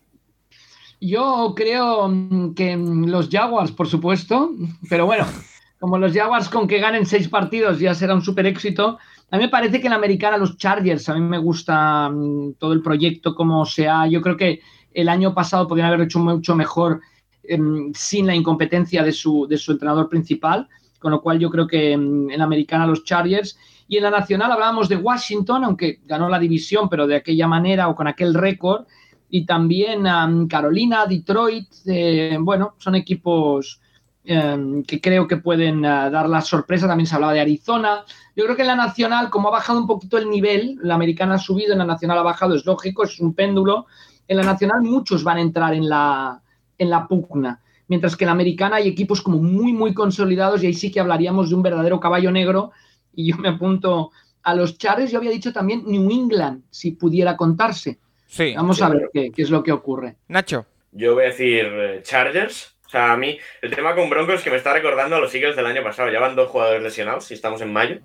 Yo 0.99 1.53
creo 1.55 2.11
que 2.55 2.75
los 2.75 3.29
Jaguars, 3.29 3.71
por 3.71 3.87
supuesto, 3.87 4.51
pero 4.89 5.05
bueno. 5.05 5.25
como 5.79 5.97
los 5.97 6.13
Jaguars 6.13 6.49
con 6.49 6.67
que 6.67 6.79
ganen 6.79 7.05
seis 7.05 7.27
partidos 7.27 7.79
ya 7.79 7.93
será 7.93 8.15
un 8.15 8.21
super 8.21 8.45
éxito. 8.45 8.97
A 9.29 9.37
mí 9.37 9.43
me 9.43 9.49
parece 9.49 9.79
que 9.79 9.87
en 9.87 9.91
la 9.91 9.97
americana 9.97 10.37
los 10.37 10.57
Chargers, 10.57 11.09
a 11.09 11.13
mí 11.13 11.21
me 11.21 11.37
gusta 11.37 12.09
mm, 12.09 12.53
todo 12.53 12.73
el 12.73 12.81
proyecto 12.81 13.35
como 13.35 13.65
sea. 13.65 14.07
Yo 14.07 14.21
creo 14.21 14.37
que 14.37 14.61
el 14.93 15.09
año 15.09 15.33
pasado 15.33 15.67
podrían 15.67 15.89
haber 15.89 16.01
hecho 16.01 16.19
mucho 16.19 16.55
mejor 16.55 17.01
em, 17.43 17.91
sin 17.93 18.25
la 18.25 18.35
incompetencia 18.35 19.03
de 19.03 19.11
su, 19.11 19.47
de 19.47 19.57
su 19.57 19.73
entrenador 19.73 20.09
principal, 20.09 20.67
con 20.99 21.11
lo 21.11 21.21
cual 21.21 21.39
yo 21.39 21.49
creo 21.49 21.67
que 21.67 21.91
en 21.91 22.35
la 22.35 22.43
americana 22.43 22.87
los 22.87 23.03
Chargers. 23.03 23.57
Y 23.87 23.97
en 23.97 24.03
la 24.03 24.11
nacional 24.11 24.51
hablábamos 24.51 24.89
de 24.89 24.97
Washington, 24.97 25.63
aunque 25.63 25.99
ganó 26.05 26.29
la 26.29 26.39
división, 26.39 26.89
pero 26.89 27.07
de 27.07 27.15
aquella 27.15 27.47
manera 27.47 27.87
o 27.87 27.95
con 27.95 28.07
aquel 28.07 28.33
récord. 28.33 28.85
Y 29.29 29.45
también 29.45 30.05
Carolina, 30.47 31.05
Detroit, 31.05 31.67
eh, 31.85 32.37
bueno, 32.39 32.75
son 32.77 32.95
equipos 32.95 33.81
Em, 34.29 34.83
que 34.83 34.99
creo 34.99 35.25
que 35.25 35.37
pueden 35.37 35.85
eh, 35.85 35.87
dar 35.87 36.27
la 36.27 36.41
sorpresa. 36.41 36.85
También 36.85 37.07
se 37.07 37.15
hablaba 37.15 37.31
de 37.31 37.39
Arizona. 37.39 38.03
Yo 38.35 38.43
creo 38.43 38.57
que 38.57 38.63
en 38.63 38.67
la 38.67 38.75
nacional, 38.75 39.29
como 39.29 39.47
ha 39.47 39.51
bajado 39.51 39.79
un 39.79 39.87
poquito 39.87 40.17
el 40.17 40.29
nivel, 40.29 40.77
la 40.83 40.95
americana 40.95 41.35
ha 41.35 41.37
subido, 41.37 41.71
en 41.71 41.79
la 41.79 41.85
nacional 41.85 42.17
ha 42.17 42.23
bajado, 42.23 42.53
es 42.53 42.65
lógico, 42.65 43.05
es 43.05 43.21
un 43.21 43.33
péndulo. 43.33 43.85
En 44.27 44.35
la 44.35 44.43
nacional 44.43 44.81
muchos 44.81 45.23
van 45.23 45.37
a 45.37 45.41
entrar 45.41 45.73
en 45.73 45.87
la, 45.87 46.41
en 46.77 46.89
la 46.89 47.07
pugna. 47.07 47.61
Mientras 47.87 48.17
que 48.17 48.25
en 48.25 48.27
la 48.27 48.33
americana 48.33 48.75
hay 48.75 48.89
equipos 48.89 49.21
como 49.21 49.37
muy, 49.37 49.71
muy 49.71 49.93
consolidados 49.93 50.61
y 50.61 50.67
ahí 50.67 50.73
sí 50.73 50.91
que 50.91 50.99
hablaríamos 50.99 51.47
de 51.47 51.55
un 51.55 51.61
verdadero 51.61 52.01
caballo 52.01 52.29
negro. 52.29 52.71
Y 53.17 53.31
yo 53.31 53.37
me 53.37 53.49
apunto 53.49 54.11
a 54.43 54.53
los 54.53 54.77
Chargers, 54.77 55.11
yo 55.11 55.17
había 55.17 55.31
dicho 55.31 55.51
también 55.51 55.83
New 55.85 56.09
England, 56.11 56.63
si 56.69 56.91
pudiera 56.91 57.35
contarse. 57.35 57.97
Sí. 58.27 58.53
Vamos 58.55 58.81
a 58.81 58.89
ver 58.89 59.09
qué, 59.11 59.31
qué, 59.31 59.41
es 59.41 59.49
lo 59.49 59.63
que 59.63 59.71
ocurre. 59.71 60.17
Nacho. 60.27 60.65
Yo 60.91 61.15
voy 61.15 61.23
a 61.23 61.27
decir 61.27 61.65
eh, 61.65 62.01
Chargers, 62.03 62.76
o 62.87 62.89
sea, 62.89 63.11
a 63.11 63.17
mí 63.17 63.37
el 63.61 63.75
tema 63.75 63.93
con 63.93 64.09
Broncos 64.09 64.35
es 64.35 64.43
que 64.43 64.49
me 64.49 64.55
está 64.55 64.71
recordando 64.71 65.17
a 65.17 65.19
los 65.19 65.35
Eagles 65.35 65.57
del 65.57 65.65
año 65.65 65.83
pasado. 65.83 66.09
Ya 66.09 66.21
van 66.21 66.37
dos 66.37 66.49
jugadores 66.49 66.81
lesionados 66.81 67.29
y 67.29 67.33
estamos 67.33 67.59
en 67.61 67.73
mayo. 67.73 67.99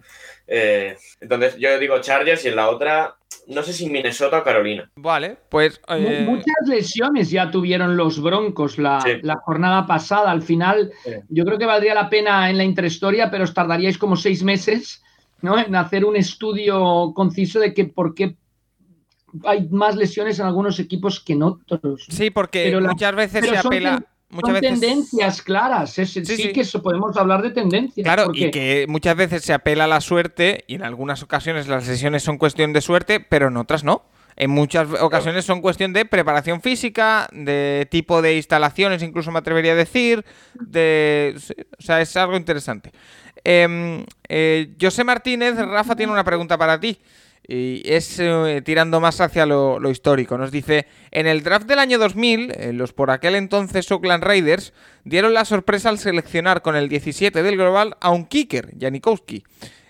Eh, 0.48 0.96
entonces 1.20 1.56
yo 1.56 1.78
digo 1.78 2.00
Chargers 2.00 2.44
y 2.44 2.48
en 2.48 2.56
la 2.56 2.68
otra, 2.68 3.14
no 3.46 3.62
sé 3.62 3.72
si 3.72 3.88
Minnesota 3.88 4.40
o 4.40 4.42
Carolina. 4.44 4.90
Vale, 4.96 5.36
pues... 5.48 5.80
Eh, 5.88 6.24
muchas 6.26 6.66
lesiones 6.66 7.30
ya 7.30 7.48
tuvieron 7.52 7.96
los 7.96 8.20
Broncos 8.20 8.76
la, 8.76 9.00
jornada 9.44 9.86
pasada. 9.86 10.32
Al 10.32 10.42
final 10.42 10.90
yo 11.28 11.44
creo 11.44 11.58
que 11.58 11.66
valdría 11.66 11.94
la 11.94 12.10
pena 12.10 12.50
en 12.50 12.58
la 12.58 12.64
intrahistoria, 12.64 13.30
pero 13.30 13.44
os 13.44 13.54
tardaríais 13.54 13.98
como 13.98 14.16
seis 14.16 14.42
meses 14.42 15.00
¿no? 15.42 15.56
en 15.60 15.76
hacer 15.76 16.04
un 16.04 16.16
estudio 16.16 17.12
conciso 17.14 17.60
de 17.60 17.72
que 17.72 17.84
por 17.84 18.16
qué 18.16 18.34
hay 19.44 19.68
más 19.68 19.94
lesiones 19.94 20.40
en 20.40 20.46
algunos 20.46 20.80
equipos 20.80 21.20
que 21.20 21.34
en 21.34 21.44
otros. 21.44 22.04
Sí, 22.08 22.30
porque 22.30 22.76
muchas 22.80 23.14
veces 23.14 23.48
se 23.48 23.56
apela 23.56 23.92
son 23.92 24.11
tendencias 24.60 25.42
claras. 25.42 25.92
sí, 25.92 26.52
que 26.52 26.60
eso, 26.60 26.82
podemos 26.82 27.16
hablar 27.16 27.42
de 27.42 27.50
tendencias. 27.50 28.04
Claro, 28.04 28.30
y 28.34 28.50
que 28.50 28.86
muchas 28.88 29.16
veces 29.16 29.42
se 29.42 29.52
apela 29.52 29.84
a 29.84 29.88
la 29.88 30.00
suerte 30.00 30.64
y 30.66 30.76
en 30.76 30.82
algunas 30.82 31.22
ocasiones 31.22 31.68
las 31.68 31.84
sesiones 31.84 32.22
son 32.22 32.38
cuestión 32.38 32.72
de 32.72 32.80
suerte, 32.80 33.20
pero 33.20 33.48
en 33.48 33.56
otras 33.56 33.84
no. 33.84 34.04
En 34.34 34.50
muchas 34.50 34.88
ocasiones 35.00 35.44
son 35.44 35.60
cuestión 35.60 35.92
de 35.92 36.06
preparación 36.06 36.62
física, 36.62 37.28
de 37.32 37.86
tipo 37.90 38.22
de 38.22 38.36
instalaciones, 38.36 39.02
incluso 39.02 39.30
me 39.30 39.40
atrevería 39.40 39.72
a 39.72 39.76
decir. 39.76 40.24
De, 40.54 41.36
o 41.78 41.82
sea, 41.82 42.00
es 42.00 42.16
algo 42.16 42.36
interesante. 42.36 42.92
Em, 43.44 44.04
eh, 44.28 44.74
José 44.80 45.04
Martínez, 45.04 45.56
Rafa 45.56 45.96
tiene 45.96 46.12
una 46.12 46.24
pregunta 46.24 46.56
para 46.56 46.80
ti. 46.80 46.98
Y 47.47 47.82
es 47.84 48.18
eh, 48.20 48.62
tirando 48.64 49.01
más 49.01 49.20
hacia 49.20 49.47
lo, 49.47 49.90
histórico. 49.90 50.38
Nos 50.38 50.53
dice, 50.53 50.86
en 51.11 51.26
el 51.26 51.43
draft 51.43 51.66
del 51.66 51.80
año 51.80 51.99
2000, 51.99 52.53
eh, 52.53 52.72
los 52.72 52.93
por 52.93 53.11
aquel 53.11 53.34
entonces 53.34 53.90
Oakland 53.90 54.22
Raiders 54.22 54.72
dieron 55.05 55.34
la 55.34 55.45
sorpresa 55.45 55.88
al 55.88 55.99
seleccionar 55.99 56.62
con 56.62 56.76
el 56.76 56.88
17 56.88 57.43
del 57.43 57.57
global 57.57 57.97
a 58.01 58.11
un 58.11 58.26
kicker, 58.26 58.72
Janikowski. 58.78 59.45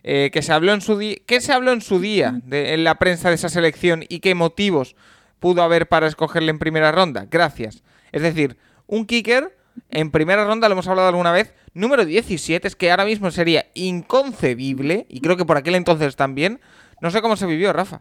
Eh, 0.05 0.31
que 0.33 0.43
se 0.43 0.53
habló 0.53 0.73
en 0.73 0.81
su 0.81 0.99
¿Qué 1.27 1.41
se 1.41 1.53
habló 1.53 1.71
en 1.71 1.81
su 1.81 2.01
día 2.01 2.41
en 2.51 2.83
la 2.83 2.97
prensa 2.97 3.29
de 3.29 3.37
esa 3.37 3.49
selección 3.49 4.05
y 4.09 4.19
qué 4.19 4.35
motivos 4.35 4.97
pudo 5.39 5.63
haber 5.63 5.87
para 5.87 6.09
escogerle 6.09 6.51
en 6.51 6.59
primera 6.59 6.91
ronda? 6.91 7.29
Gracias. 7.31 7.85
Es 8.11 8.23
decir, 8.23 8.57
un 8.89 9.07
kicker 9.07 9.57
en 9.91 10.11
primera 10.11 10.45
ronda, 10.45 10.69
lo 10.69 10.73
hemos 10.73 10.89
hablado 10.89 11.09
alguna 11.09 11.33
vez, 11.33 11.55
número 11.75 12.05
17, 12.05 12.67
es 12.67 12.77
que 12.77 12.91
ahora 12.91 13.05
mismo 13.05 13.31
sería 13.31 13.67
inconcebible, 13.75 15.07
y 15.09 15.21
creo 15.21 15.37
que 15.37 15.45
por 15.45 15.57
aquel 15.57 15.75
entonces 15.75 16.17
también, 16.17 16.61
no 17.03 17.11
sé 17.11 17.21
cómo 17.21 17.37
se 17.37 17.45
vivió, 17.47 17.73
Rafa. 17.73 18.01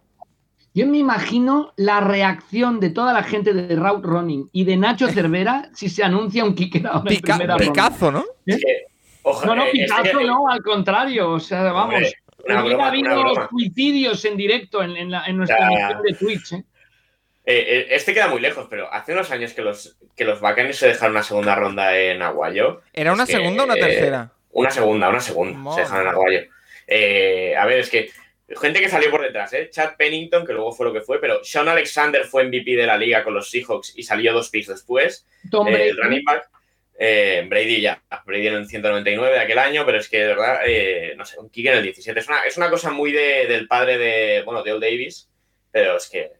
Yo 0.73 0.87
me 0.87 0.97
imagino 0.99 1.73
la 1.75 1.99
reacción 1.99 2.79
de 2.79 2.91
toda 2.91 3.11
la 3.11 3.23
gente 3.23 3.51
de 3.53 3.75
Route 3.75 4.07
Running 4.07 4.49
y 4.53 4.63
de 4.63 4.77
Nacho 4.77 5.07
Cervera 5.11 5.69
si 5.73 5.89
se 5.89 6.03
anuncia 6.03 6.45
un 6.45 6.55
kicker 6.55 6.87
ahora 6.87 7.11
en 7.11 7.19
primera 7.21 7.57
ronda. 7.57 7.71
Picazo, 7.73 8.11
¿no? 8.11 8.23
Es 8.45 8.55
que, 8.63 8.85
ojo, 9.23 9.45
No, 9.45 9.55
no, 9.55 9.63
eh, 9.65 9.71
es 9.73 9.91
Picazo 9.91 10.17
que- 10.19 10.23
no, 10.25 10.47
al 10.47 10.61
contrario. 10.63 11.31
O 11.31 11.39
sea, 11.41 11.63
vamos. 11.73 11.95
Hombre, 11.95 12.13
una 12.45 12.61
broma, 12.63 12.87
habido 12.87 13.19
broma. 13.21 13.49
suicidios 13.51 14.23
en 14.25 14.37
directo 14.37 14.81
en, 14.81 14.95
en 14.95 15.11
la- 15.11 15.25
en 15.25 15.35
nuestra 15.37 15.59
Ya. 15.59 15.65
emisión 15.89 16.01
de 16.03 16.13
Twitch. 16.13 16.53
¿eh? 16.53 16.63
Eh, 17.43 17.65
eh, 17.67 17.87
este 17.91 18.13
queda 18.13 18.29
muy 18.29 18.39
lejos, 18.39 18.67
pero 18.69 18.91
hace 18.93 19.13
unos 19.13 19.29
años 19.31 19.53
que 19.53 19.61
los, 19.63 19.97
que 20.15 20.23
los 20.25 20.39
Buccaneers 20.39 20.77
se 20.77 20.87
dejaron 20.87 21.11
una 21.15 21.23
segunda 21.23 21.55
ronda 21.55 21.97
en 21.97 22.21
Aguayo. 22.21 22.81
¿Era 22.93 23.11
una 23.13 23.23
Es 23.23 23.29
que, 23.29 23.35
segunda 23.35 23.63
o 23.63 23.65
una 23.65 23.75
eh, 23.75 23.79
tercera? 23.79 24.31
Una 24.51 24.69
segunda, 24.71 25.09
una 25.09 25.19
segunda. 25.19 25.57
Madre. 25.57 25.75
Se 25.75 25.81
dejaron 25.81 26.07
en 26.07 26.13
Aguayo. 26.13 26.39
Eh, 26.87 27.55
a 27.57 27.65
ver, 27.65 27.79
es 27.79 27.89
que 27.89 28.09
gente 28.59 28.79
que 28.81 28.89
salió 28.89 29.09
por 29.11 29.21
detrás, 29.21 29.53
¿eh? 29.53 29.69
Chad 29.71 29.95
Pennington, 29.97 30.45
que 30.45 30.53
luego 30.53 30.71
fue 30.71 30.85
lo 30.87 30.93
que 30.93 31.01
fue, 31.01 31.19
pero 31.19 31.43
Sean 31.43 31.67
Alexander 31.69 32.23
fue 32.25 32.43
MVP 32.45 32.75
de 32.75 32.85
la 32.87 32.97
liga 32.97 33.23
con 33.23 33.33
los 33.33 33.49
Seahawks 33.49 33.93
y 33.97 34.03
salió 34.03 34.33
dos 34.33 34.49
picks 34.49 34.67
después. 34.67 35.25
Tom 35.49 35.67
Eh, 35.67 35.71
Brady. 35.71 35.89
el 35.89 35.97
running 35.97 36.23
back, 36.23 36.49
eh, 36.99 37.45
Brady 37.49 37.81
ya. 37.81 38.01
Brady 38.25 38.47
en 38.47 38.53
el 38.55 38.67
199 38.67 39.33
de 39.35 39.39
aquel 39.39 39.57
año, 39.59 39.85
pero 39.85 39.97
es 39.99 40.07
que 40.09 40.19
de 40.19 40.27
verdad, 40.27 40.59
eh, 40.65 41.13
no 41.17 41.25
sé, 41.25 41.39
un 41.39 41.49
kick 41.49 41.65
en 41.67 41.77
el 41.77 41.83
17. 41.83 42.19
Es 42.19 42.27
una, 42.27 42.41
es 42.43 42.57
una 42.57 42.69
cosa 42.69 42.91
muy 42.91 43.11
de- 43.11 43.47
del 43.47 43.67
padre 43.67 43.97
de, 43.97 44.43
bueno, 44.43 44.63
de 44.63 44.73
Old 44.73 44.83
Davis, 44.83 45.29
pero 45.71 45.97
es 45.97 46.09
que 46.09 46.31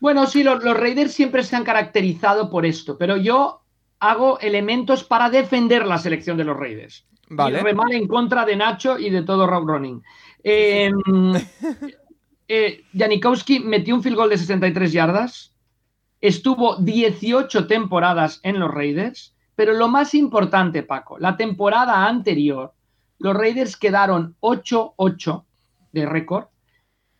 Bueno, 0.00 0.26
sí, 0.26 0.42
los, 0.42 0.62
los 0.62 0.76
Raiders 0.78 1.12
siempre 1.12 1.42
se 1.44 1.56
han 1.56 1.64
caracterizado 1.64 2.50
por 2.50 2.66
esto, 2.66 2.98
pero 2.98 3.16
yo 3.16 3.62
hago 4.00 4.38
elementos 4.40 5.02
para 5.04 5.30
defender 5.30 5.86
la 5.86 5.98
selección 5.98 6.36
de 6.36 6.44
los 6.44 6.56
Raiders. 6.58 7.06
Y 7.30 7.34
Vale. 7.36 7.60
remar 7.62 7.90
en 7.92 8.06
contra 8.06 8.44
de 8.44 8.54
Nacho 8.54 8.98
y 8.98 9.08
de 9.08 9.22
todo 9.22 9.46
Route 9.46 9.72
Running. 9.72 10.02
Eh, 10.46 10.92
eh, 12.48 12.84
Janikowski 12.92 13.60
metió 13.60 13.94
un 13.94 14.02
field 14.02 14.16
goal 14.16 14.28
de 14.28 14.38
63 14.38 14.92
yardas, 14.92 15.54
estuvo 16.20 16.76
18 16.76 17.66
temporadas 17.66 18.40
en 18.42 18.60
los 18.60 18.70
Raiders, 18.70 19.34
pero 19.56 19.72
lo 19.72 19.88
más 19.88 20.14
importante, 20.14 20.82
Paco, 20.82 21.18
la 21.18 21.36
temporada 21.36 22.06
anterior, 22.06 22.74
los 23.18 23.34
Raiders 23.34 23.76
quedaron 23.76 24.36
8-8 24.40 25.44
de 25.92 26.06
récord 26.06 26.46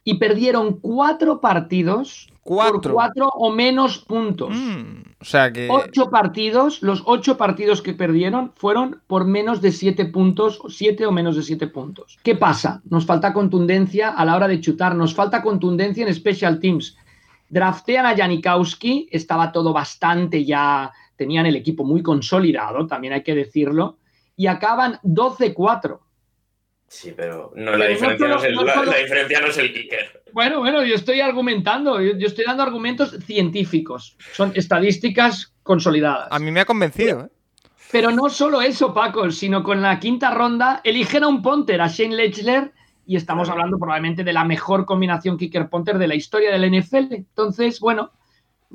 y 0.04 0.14
perdieron 0.14 0.78
cuatro 0.80 1.40
partidos 1.40 2.28
por 2.44 2.72
Cuatro. 2.72 2.92
cuatro 2.92 3.28
o 3.28 3.50
menos 3.50 3.98
puntos. 3.98 4.50
Mm, 4.54 5.00
o 5.18 5.24
sea 5.24 5.50
que. 5.50 5.66
Ocho 5.70 6.10
partidos, 6.10 6.82
los 6.82 7.02
ocho 7.06 7.38
partidos 7.38 7.80
que 7.80 7.94
perdieron 7.94 8.52
fueron 8.54 9.00
por 9.06 9.24
menos 9.24 9.62
de 9.62 9.72
siete 9.72 10.04
puntos, 10.04 10.60
siete 10.68 11.06
o 11.06 11.10
menos 11.10 11.36
de 11.36 11.42
siete 11.42 11.68
puntos. 11.68 12.18
¿Qué 12.22 12.34
pasa? 12.34 12.82
Nos 12.90 13.06
falta 13.06 13.32
contundencia 13.32 14.10
a 14.10 14.24
la 14.26 14.36
hora 14.36 14.46
de 14.46 14.60
chutar, 14.60 14.94
nos 14.94 15.14
falta 15.14 15.42
contundencia 15.42 16.06
en 16.06 16.14
special 16.14 16.60
teams. 16.60 16.98
Draftean 17.48 18.04
a 18.04 18.14
Janikowski, 18.14 19.08
estaba 19.10 19.50
todo 19.50 19.72
bastante 19.72 20.44
ya, 20.44 20.92
tenían 21.16 21.46
el 21.46 21.56
equipo 21.56 21.84
muy 21.84 22.02
consolidado, 22.02 22.86
también 22.86 23.14
hay 23.14 23.22
que 23.22 23.34
decirlo, 23.34 23.96
y 24.36 24.48
acaban 24.48 24.98
12-4. 25.02 25.98
Sí, 26.94 27.12
pero 27.16 27.52
no, 27.56 27.72
la, 27.72 27.78
Pero 27.78 27.88
diferencia 27.90 28.28
no, 28.28 28.36
es 28.36 28.44
el, 28.44 28.54
no 28.54 28.64
la- 28.64 28.74
solo- 28.74 28.90
la 28.92 28.98
diferencia 28.98 29.40
no 29.40 29.46
es 29.48 29.58
el 29.58 29.72
kicker. 29.72 30.22
Bueno, 30.32 30.58
bueno, 30.60 30.84
yo 30.84 30.94
estoy 30.94 31.20
argumentando, 31.20 32.00
yo, 32.00 32.16
yo 32.16 32.26
estoy 32.26 32.44
dando 32.44 32.62
argumentos 32.62 33.16
científicos, 33.24 34.16
son 34.32 34.52
estadísticas 34.54 35.54
consolidadas. 35.62 36.28
A 36.30 36.38
mí 36.38 36.50
me 36.50 36.60
ha 36.60 36.64
convencido. 36.64 37.22
¿eh? 37.22 37.28
Pero 37.92 38.10
no 38.10 38.28
solo 38.28 38.60
eso, 38.60 38.92
Paco, 38.92 39.30
sino 39.30 39.62
con 39.62 39.80
la 39.82 39.98
quinta 40.00 40.30
ronda 40.32 40.80
eligen 40.84 41.22
a 41.24 41.28
un 41.28 41.42
punter, 41.42 41.80
a 41.80 41.88
Shane 41.88 42.16
Lechler, 42.16 42.72
y 43.06 43.16
estamos 43.16 43.48
hablando 43.50 43.78
probablemente 43.78 44.24
de 44.24 44.32
la 44.32 44.44
mejor 44.44 44.86
combinación 44.86 45.36
kicker-punter 45.36 45.98
de 45.98 46.08
la 46.08 46.14
historia 46.14 46.50
del 46.50 46.64
NFL. 46.80 47.12
Entonces, 47.14 47.78
bueno, 47.78 48.12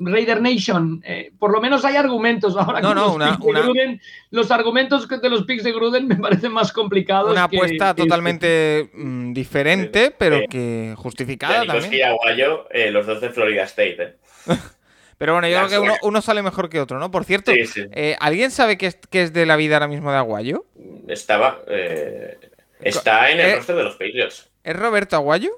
Raider 0.02 0.40
Nation, 0.40 1.02
eh, 1.04 1.30
por 1.38 1.52
lo 1.52 1.60
menos 1.60 1.84
hay 1.84 1.96
argumentos 1.96 2.56
ahora. 2.56 2.80
No, 2.80 2.88
con 2.88 2.96
no, 2.96 3.04
los 3.06 3.14
una- 3.16 3.26
picks 3.32 3.44
de 3.44 3.50
una- 3.50 3.60
Gruden. 3.60 4.00
los 4.30 4.50
argumentos 4.50 5.06
que- 5.06 5.18
de 5.18 5.28
los 5.28 5.44
picks 5.44 5.62
de 5.62 5.72
Gruden 5.72 6.08
me 6.08 6.16
parecen 6.16 6.52
más 6.52 6.72
complicados. 6.72 7.30
Una 7.32 7.44
apuesta 7.44 7.94
que- 7.94 8.02
totalmente 8.02 8.90
mm, 8.94 9.32
diferente, 9.32 10.14
pero 10.16 10.36
Eh, 10.36 10.46
que 10.50 10.94
justificada 10.96 11.64
también. 11.66 11.92
y 11.92 12.00
Aguayo, 12.02 12.66
eh, 12.70 12.90
los 12.90 13.06
dos 13.06 13.20
de 13.20 13.30
Florida 13.30 13.64
State. 13.64 14.02
¿eh? 14.02 14.14
Pero 15.18 15.34
bueno, 15.34 15.48
yo 15.48 15.60
La 15.60 15.66
creo 15.68 15.82
que 15.82 15.90
uno, 16.00 16.22
sale 16.22 16.42
mejor 16.42 16.70
que 16.70 16.80
otro, 16.80 16.98
¿no? 16.98 17.10
Por 17.10 17.26
cierto, 17.26 17.52
Sí, 17.52 17.66
sí. 17.66 17.84
eh, 17.92 18.16
¿alguien 18.20 18.50
sabe 18.50 18.78
qué 18.78 18.86
es, 18.86 18.98
qué 19.10 19.20
es 19.20 19.34
de 19.34 19.44
la 19.44 19.56
vida 19.56 19.74
ahora 19.76 19.86
mismo 19.86 20.10
de 20.10 20.16
Aguayo? 20.16 20.64
Estaba. 21.08 21.60
eh, 21.68 22.38
está 22.80 23.30
en 23.30 23.38
el 23.40 23.46
Eh. 23.50 23.56
roster 23.56 23.76
de 23.76 23.84
los 23.84 23.92
Patriots. 23.96 24.48
¿Es 24.64 24.74
Roberto 24.74 25.16
Aguayo? 25.16 25.50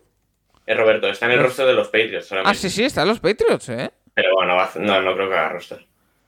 Es 0.66 0.76
Roberto, 0.76 1.06
está 1.08 1.26
en 1.26 1.32
el 1.32 1.42
roster 1.44 1.64
de 1.66 1.74
los 1.74 1.86
Patriots. 1.86 2.28
Ah, 2.44 2.54
sí, 2.54 2.70
sí, 2.70 2.82
está 2.82 3.02
en 3.02 3.08
los 3.08 3.20
Patriots, 3.20 3.68
¿eh? 3.68 3.92
Pero 4.14 4.34
bueno, 4.34 4.56
no, 4.56 5.02
no 5.02 5.14
creo 5.14 5.28
que 5.28 5.34
haga 5.36 5.48
roster. 5.50 5.86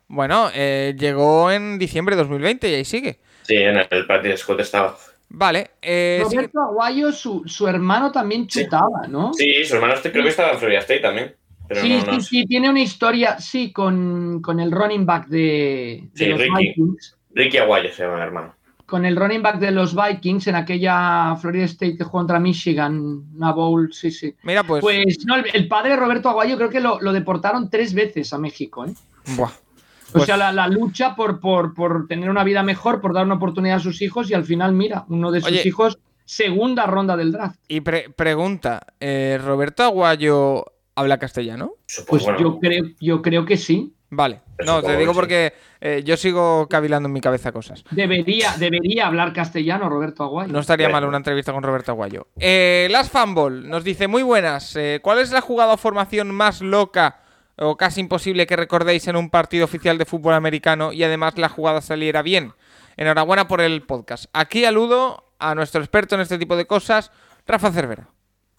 Bueno, 0.08 0.48
eh, 0.54 0.94
llegó 0.98 1.50
en 1.50 1.78
diciembre 1.78 2.14
de 2.16 2.22
2020 2.22 2.70
y 2.70 2.74
ahí 2.74 2.84
sigue. 2.84 3.18
Sí, 3.42 3.56
en 3.56 3.76
el 3.76 4.06
Practice 4.06 4.38
Squad 4.38 4.60
estaba. 4.60 4.96
Vale, 5.28 5.70
eh, 5.82 6.22
sí- 6.28 6.36
Roberto 6.36 6.60
Aguayo, 6.60 7.10
su, 7.12 7.42
su 7.46 7.66
hermano 7.66 8.12
también 8.12 8.48
Sí. 8.48 8.62
chutaba, 8.64 9.06
¿no? 9.08 9.32
Sí, 9.34 9.64
su 9.64 9.74
hermano 9.74 9.94
este 9.94 10.12
creo 10.12 10.22
que 10.22 10.30
estaba 10.30 10.52
en 10.52 10.58
Florida 10.58 10.80
State 10.80 11.00
también. 11.00 11.34
Pero 11.66 11.80
sí, 11.80 11.88
no, 12.06 12.12
no 12.12 12.20
sí, 12.20 12.40
sí, 12.40 12.46
tiene 12.46 12.68
una 12.68 12.80
historia, 12.82 13.38
sí, 13.38 13.72
con, 13.72 14.40
con 14.42 14.60
el 14.60 14.70
running 14.70 15.06
back 15.06 15.26
de, 15.28 15.38
de 15.38 16.10
Sí, 16.14 16.26
los 16.26 16.38
Ricky. 16.40 16.54
Vikings. 16.56 17.16
Ricky 17.32 17.56
Aguayo 17.58 17.90
se 17.92 18.02
llama 18.04 18.16
el 18.16 18.22
hermano. 18.22 18.54
Con 18.86 19.06
el 19.06 19.16
running 19.16 19.40
back 19.42 19.58
de 19.58 19.70
los 19.70 19.96
Vikings 19.96 20.46
en 20.48 20.56
aquella 20.56 21.34
Florida 21.40 21.64
State 21.64 21.96
que 21.96 22.04
jugó 22.04 22.18
contra 22.18 22.38
Michigan, 22.38 23.24
una 23.34 23.52
bowl, 23.52 23.92
sí, 23.92 24.10
sí. 24.10 24.34
mira, 24.42 24.62
pues. 24.62 24.82
Pues 24.82 25.24
no, 25.26 25.36
el, 25.36 25.44
el 25.54 25.68
padre 25.68 25.96
Roberto 25.96 26.28
Aguayo 26.28 26.56
creo 26.56 26.68
que 26.68 26.80
lo, 26.80 27.00
lo 27.00 27.12
deportaron 27.12 27.70
tres 27.70 27.94
veces 27.94 28.32
a 28.34 28.38
México, 28.38 28.84
¿eh? 28.84 28.92
buah. 29.36 29.48
O 29.48 30.12
Pues- 30.12 30.26
sea, 30.26 30.36
la, 30.36 30.52
la 30.52 30.68
lucha 30.68 31.16
por, 31.16 31.40
por, 31.40 31.72
por 31.74 32.06
tener 32.06 32.28
una 32.30 32.44
vida 32.44 32.62
mejor, 32.62 33.00
por 33.00 33.14
dar 33.14 33.24
una 33.24 33.34
oportunidad 33.36 33.76
a 33.78 33.80
sus 33.80 34.00
hijos 34.02 34.30
y 34.30 34.34
al 34.34 34.44
final, 34.44 34.72
mira, 34.72 35.04
uno 35.08 35.32
de 35.32 35.40
sus 35.40 35.48
Oye. 35.50 35.62
hijos, 35.64 35.98
segunda 36.24 36.86
ronda 36.86 37.16
del 37.16 37.32
draft. 37.32 37.58
Y 37.68 37.80
pre- 37.80 38.10
pregunta, 38.10 38.86
eh, 39.00 39.40
¿Roberto 39.42 39.82
Aguayo 39.82 40.66
habla 40.94 41.18
castellano? 41.18 41.72
Supongo, 41.86 42.10
Pues 42.10 42.22
bueno, 42.24 42.38
yo, 42.38 42.58
creo, 42.60 42.84
yo 43.00 43.22
creo 43.22 43.44
que 43.44 43.56
sí. 43.56 43.94
Vale, 44.10 44.42
no, 44.64 44.82
te 44.82 44.96
digo 44.96 45.12
porque 45.12 45.52
eh, 45.80 46.02
yo 46.04 46.16
sigo 46.16 46.68
cavilando 46.68 47.08
en 47.08 47.12
mi 47.12 47.20
cabeza 47.20 47.52
cosas. 47.52 47.84
Debería, 47.90 48.54
debería 48.58 49.06
hablar 49.06 49.32
castellano 49.32 49.88
Roberto 49.88 50.24
Aguayo. 50.24 50.52
No 50.52 50.60
estaría 50.60 50.88
mal 50.88 51.04
una 51.04 51.16
entrevista 51.16 51.52
con 51.52 51.62
Roberto 51.62 51.92
Aguayo. 51.92 52.28
Eh, 52.38 52.88
Las 52.90 53.10
Fanball 53.10 53.68
nos 53.68 53.84
dice, 53.84 54.08
muy 54.08 54.22
buenas, 54.22 54.76
eh, 54.76 55.00
¿cuál 55.02 55.18
es 55.18 55.30
la 55.32 55.40
jugada 55.40 55.74
o 55.74 55.76
formación 55.76 56.30
más 56.34 56.60
loca 56.60 57.20
o 57.56 57.76
casi 57.76 58.00
imposible 58.00 58.46
que 58.46 58.56
recordéis 58.56 59.06
en 59.08 59.16
un 59.16 59.30
partido 59.30 59.64
oficial 59.64 59.98
de 59.98 60.04
fútbol 60.04 60.34
americano 60.34 60.92
y 60.92 61.02
además 61.04 61.38
la 61.38 61.48
jugada 61.48 61.80
saliera 61.80 62.22
bien? 62.22 62.52
Enhorabuena 62.96 63.48
por 63.48 63.60
el 63.60 63.82
podcast. 63.82 64.26
Aquí 64.32 64.64
aludo 64.64 65.32
a 65.38 65.54
nuestro 65.54 65.80
experto 65.80 66.14
en 66.14 66.20
este 66.20 66.38
tipo 66.38 66.56
de 66.56 66.66
cosas, 66.66 67.10
Rafa 67.46 67.72
Cervera. 67.72 68.08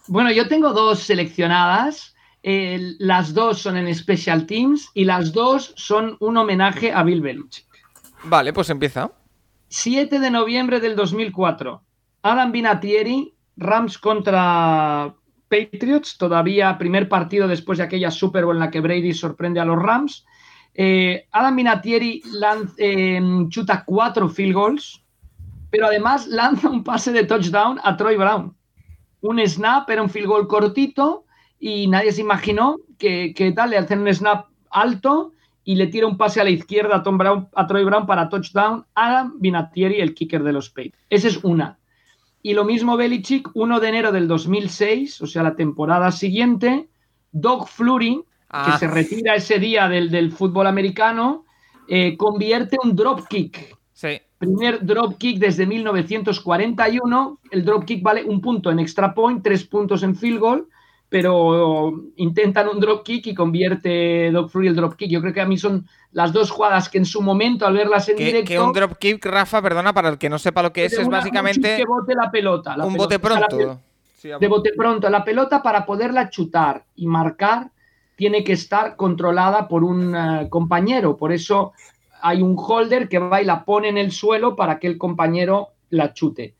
Bueno, 0.08 0.30
yo 0.30 0.46
tengo 0.48 0.72
dos 0.72 1.00
seleccionadas. 1.00 2.15
Eh, 2.48 2.94
las 3.00 3.34
dos 3.34 3.58
son 3.60 3.76
en 3.76 3.92
Special 3.92 4.46
Teams 4.46 4.88
y 4.94 5.04
las 5.04 5.32
dos 5.32 5.74
son 5.76 6.16
un 6.20 6.36
homenaje 6.36 6.92
a 6.92 7.02
Bill 7.02 7.20
Belichick. 7.20 7.66
Vale, 8.22 8.52
pues 8.52 8.70
empieza. 8.70 9.10
7 9.66 10.20
de 10.20 10.30
noviembre 10.30 10.78
del 10.78 10.94
2004. 10.94 11.82
Adam 12.22 12.52
Vinatieri, 12.52 13.34
Rams 13.56 13.98
contra 13.98 15.12
Patriots, 15.48 16.16
todavía 16.18 16.78
primer 16.78 17.08
partido 17.08 17.48
después 17.48 17.78
de 17.78 17.84
aquella 17.84 18.12
Super 18.12 18.44
Bowl 18.44 18.54
en 18.54 18.60
la 18.60 18.70
que 18.70 18.80
Brady 18.80 19.12
sorprende 19.12 19.58
a 19.58 19.64
los 19.64 19.82
Rams. 19.82 20.24
Eh, 20.72 21.26
Adam 21.32 21.56
Vinatieri 21.56 22.22
lan- 22.40 22.72
eh, 22.78 23.20
chuta 23.48 23.82
cuatro 23.84 24.28
field 24.28 24.54
goals, 24.54 25.02
pero 25.70 25.86
además 25.86 26.28
lanza 26.28 26.68
un 26.70 26.84
pase 26.84 27.10
de 27.10 27.24
touchdown 27.24 27.80
a 27.82 27.96
Troy 27.96 28.16
Brown. 28.16 28.54
Un 29.22 29.40
snap, 29.48 29.90
era 29.90 30.00
un 30.02 30.10
field 30.10 30.28
goal 30.28 30.46
cortito 30.46 31.24
y 31.58 31.86
nadie 31.88 32.12
se 32.12 32.20
imaginó 32.20 32.76
que, 32.98 33.32
que 33.34 33.52
tal, 33.52 33.70
le 33.70 33.78
hacen 33.78 34.00
un 34.00 34.12
snap 34.12 34.46
alto 34.70 35.32
y 35.64 35.74
le 35.74 35.88
tira 35.88 36.06
un 36.06 36.16
pase 36.16 36.40
a 36.40 36.44
la 36.44 36.50
izquierda 36.50 36.96
a, 36.96 37.02
Tom 37.02 37.18
Brown, 37.18 37.48
a 37.54 37.66
Troy 37.66 37.84
Brown 37.84 38.06
para 38.06 38.28
touchdown. 38.28 38.84
Adam 38.94 39.34
Vinatieri, 39.38 40.00
el 40.00 40.14
kicker 40.14 40.42
de 40.42 40.52
los 40.52 40.70
Patriots. 40.70 40.98
Esa 41.10 41.28
es 41.28 41.42
una. 41.42 41.78
Y 42.42 42.54
lo 42.54 42.64
mismo 42.64 42.96
Belichick, 42.96 43.50
1 43.54 43.80
de 43.80 43.88
enero 43.88 44.12
del 44.12 44.28
2006, 44.28 45.20
o 45.22 45.26
sea, 45.26 45.42
la 45.42 45.56
temporada 45.56 46.12
siguiente, 46.12 46.88
Doug 47.32 47.68
Flurry, 47.68 48.22
Ah. 48.48 48.72
que 48.72 48.78
se 48.78 48.88
retira 48.92 49.34
ese 49.34 49.58
día 49.58 49.88
del, 49.88 50.10
del 50.10 50.30
fútbol 50.32 50.66
americano, 50.66 51.44
eh, 51.88 52.16
convierte 52.16 52.76
un 52.82 52.94
dropkick. 52.94 53.76
Sí. 53.92 54.20
Primer 54.38 54.84
dropkick 54.84 55.38
desde 55.38 55.66
1941. 55.66 57.40
El 57.50 57.64
dropkick 57.64 58.02
vale 58.02 58.22
un 58.24 58.40
punto 58.40 58.70
en 58.70 58.78
extra 58.78 59.14
point, 59.14 59.42
tres 59.42 59.64
puntos 59.64 60.02
en 60.02 60.14
field 60.14 60.38
goal, 60.38 60.68
pero 61.08 61.92
intentan 62.16 62.68
un 62.68 62.80
dropkick 62.80 63.26
y 63.28 63.34
convierte 63.34 64.30
Doug 64.32 64.50
Flurry 64.50 64.68
el 64.68 64.76
dropkick. 64.76 65.08
Yo 65.10 65.20
creo 65.20 65.32
que 65.32 65.40
a 65.40 65.46
mí 65.46 65.56
son 65.56 65.86
las 66.12 66.32
dos 66.32 66.50
jugadas 66.50 66.88
que 66.88 66.98
en 66.98 67.04
su 67.06 67.22
momento, 67.22 67.66
al 67.66 67.74
verlas 67.74 68.08
en 68.08 68.16
Que, 68.16 68.24
directo, 68.24 68.48
que 68.48 68.60
un 68.60 68.72
dropkick, 68.72 69.24
Rafa, 69.24 69.62
perdona, 69.62 69.92
para 69.92 70.08
el 70.08 70.18
que 70.18 70.28
no 70.28 70.38
sepa 70.38 70.62
lo 70.62 70.72
que 70.72 70.84
es, 70.86 70.92
es 70.94 70.98
una- 71.00 71.06
un 71.06 71.12
básicamente 71.12 71.68
chip 71.76 71.78
que 71.78 71.84
bote 71.86 72.14
la 72.14 72.30
pelota. 72.30 72.76
la 72.76 72.84
un 72.86 72.94
pelota. 72.94 73.04
bote 73.04 73.18
pronto. 73.18 73.80
de 74.40 74.48
bote 74.48 74.72
pronto. 74.76 75.08
La 75.08 75.24
pelota 75.24 75.62
para 75.62 75.86
poderla 75.86 76.28
chutar 76.30 76.84
y 76.96 77.06
marcar 77.06 77.70
tiene 78.16 78.42
que 78.42 78.54
estar 78.54 78.96
controlada 78.96 79.68
por 79.68 79.84
un 79.84 80.14
eh, 80.16 80.48
compañero. 80.50 81.16
Por 81.16 81.32
eso 81.32 81.72
hay 82.22 82.42
un 82.42 82.56
holder 82.58 83.08
que 83.08 83.18
va 83.18 83.40
y 83.42 83.44
la 83.44 83.64
pone 83.64 83.88
en 83.88 83.98
el 83.98 84.10
suelo 84.10 84.56
para 84.56 84.78
que 84.80 84.86
el 84.88 84.98
compañero 84.98 85.68
la 85.90 86.12
chute. 86.14 86.54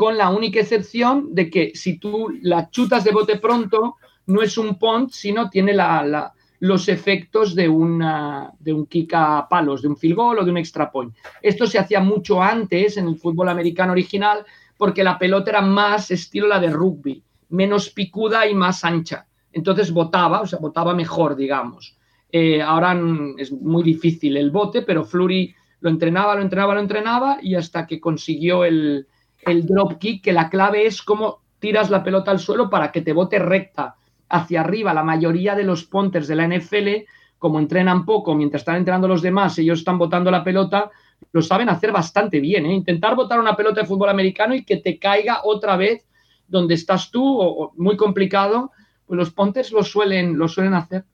Con 0.00 0.16
la 0.16 0.30
única 0.30 0.60
excepción 0.60 1.34
de 1.34 1.50
que 1.50 1.72
si 1.74 1.98
tú 1.98 2.30
la 2.40 2.70
chutas 2.70 3.04
de 3.04 3.10
bote 3.10 3.36
pronto, 3.36 3.96
no 4.28 4.40
es 4.40 4.56
un 4.56 4.78
punt, 4.78 5.10
sino 5.10 5.50
tiene 5.50 5.76
los 6.60 6.88
efectos 6.88 7.54
de, 7.54 7.68
una, 7.68 8.50
de 8.58 8.72
un 8.72 8.86
kick 8.86 9.12
a 9.12 9.46
palos, 9.46 9.82
de 9.82 9.88
un 9.88 9.98
field 9.98 10.16
goal 10.16 10.38
o 10.38 10.44
de 10.46 10.50
un 10.52 10.56
extra 10.56 10.90
point. 10.90 11.14
Esto 11.42 11.66
se 11.66 11.78
hacía 11.78 12.00
mucho 12.00 12.42
antes 12.42 12.96
en 12.96 13.08
el 13.08 13.18
fútbol 13.18 13.50
americano 13.50 13.92
original 13.92 14.46
porque 14.78 15.04
la 15.04 15.18
pelota 15.18 15.50
era 15.50 15.60
más 15.60 16.10
estilo 16.10 16.46
la 16.46 16.60
de 16.60 16.70
rugby, 16.70 17.22
menos 17.50 17.90
picuda 17.90 18.46
y 18.46 18.54
más 18.54 18.86
ancha. 18.86 19.26
Entonces 19.52 19.92
votaba, 19.92 20.40
o 20.40 20.46
sea, 20.46 20.60
votaba 20.60 20.94
mejor, 20.94 21.36
digamos. 21.36 21.94
Eh, 22.32 22.62
ahora 22.62 22.98
es 23.36 23.52
muy 23.52 23.82
difícil 23.82 24.38
el 24.38 24.50
bote, 24.50 24.80
pero 24.80 25.04
Flurry 25.04 25.54
lo 25.80 25.90
entrenaba, 25.90 26.36
lo 26.36 26.40
entrenaba, 26.40 26.72
lo 26.72 26.80
entrenaba 26.80 27.36
y 27.42 27.54
hasta 27.54 27.86
que 27.86 28.00
consiguió 28.00 28.64
el, 28.64 29.06
el 29.42 29.66
drop 29.66 29.98
kick, 29.98 30.22
que 30.22 30.32
la 30.32 30.50
clave 30.50 30.86
es 30.86 31.02
cómo 31.02 31.40
tiras 31.58 31.90
la 31.90 32.02
pelota 32.02 32.30
al 32.30 32.38
suelo 32.38 32.70
para 32.70 32.90
que 32.90 33.02
te 33.02 33.12
bote 33.12 33.38
recta 33.38 33.96
hacia 34.28 34.60
arriba. 34.60 34.94
La 34.94 35.04
mayoría 35.04 35.54
de 35.54 35.64
los 35.64 35.84
punters 35.84 36.28
de 36.28 36.36
la 36.36 36.48
NFL, 36.48 36.88
como 37.38 37.58
entrenan 37.58 38.04
poco 38.04 38.34
mientras 38.34 38.62
están 38.62 38.76
entrenando 38.76 39.08
los 39.08 39.22
demás, 39.22 39.58
ellos 39.58 39.80
están 39.80 39.98
botando 39.98 40.30
la 40.30 40.44
pelota, 40.44 40.90
lo 41.32 41.42
saben 41.42 41.68
hacer 41.68 41.92
bastante 41.92 42.40
bien. 42.40 42.66
¿eh? 42.66 42.74
Intentar 42.74 43.14
botar 43.14 43.38
una 43.38 43.56
pelota 43.56 43.80
de 43.80 43.86
fútbol 43.86 44.08
americano 44.08 44.54
y 44.54 44.64
que 44.64 44.78
te 44.78 44.98
caiga 44.98 45.40
otra 45.44 45.76
vez 45.76 46.06
donde 46.48 46.74
estás 46.74 47.10
tú, 47.10 47.40
o, 47.40 47.72
muy 47.76 47.96
complicado, 47.96 48.72
pues 49.06 49.16
los 49.16 49.30
punters 49.30 49.70
lo 49.72 49.82
suelen, 49.84 50.36
lo 50.36 50.48
suelen 50.48 50.74
hacer. 50.74 51.04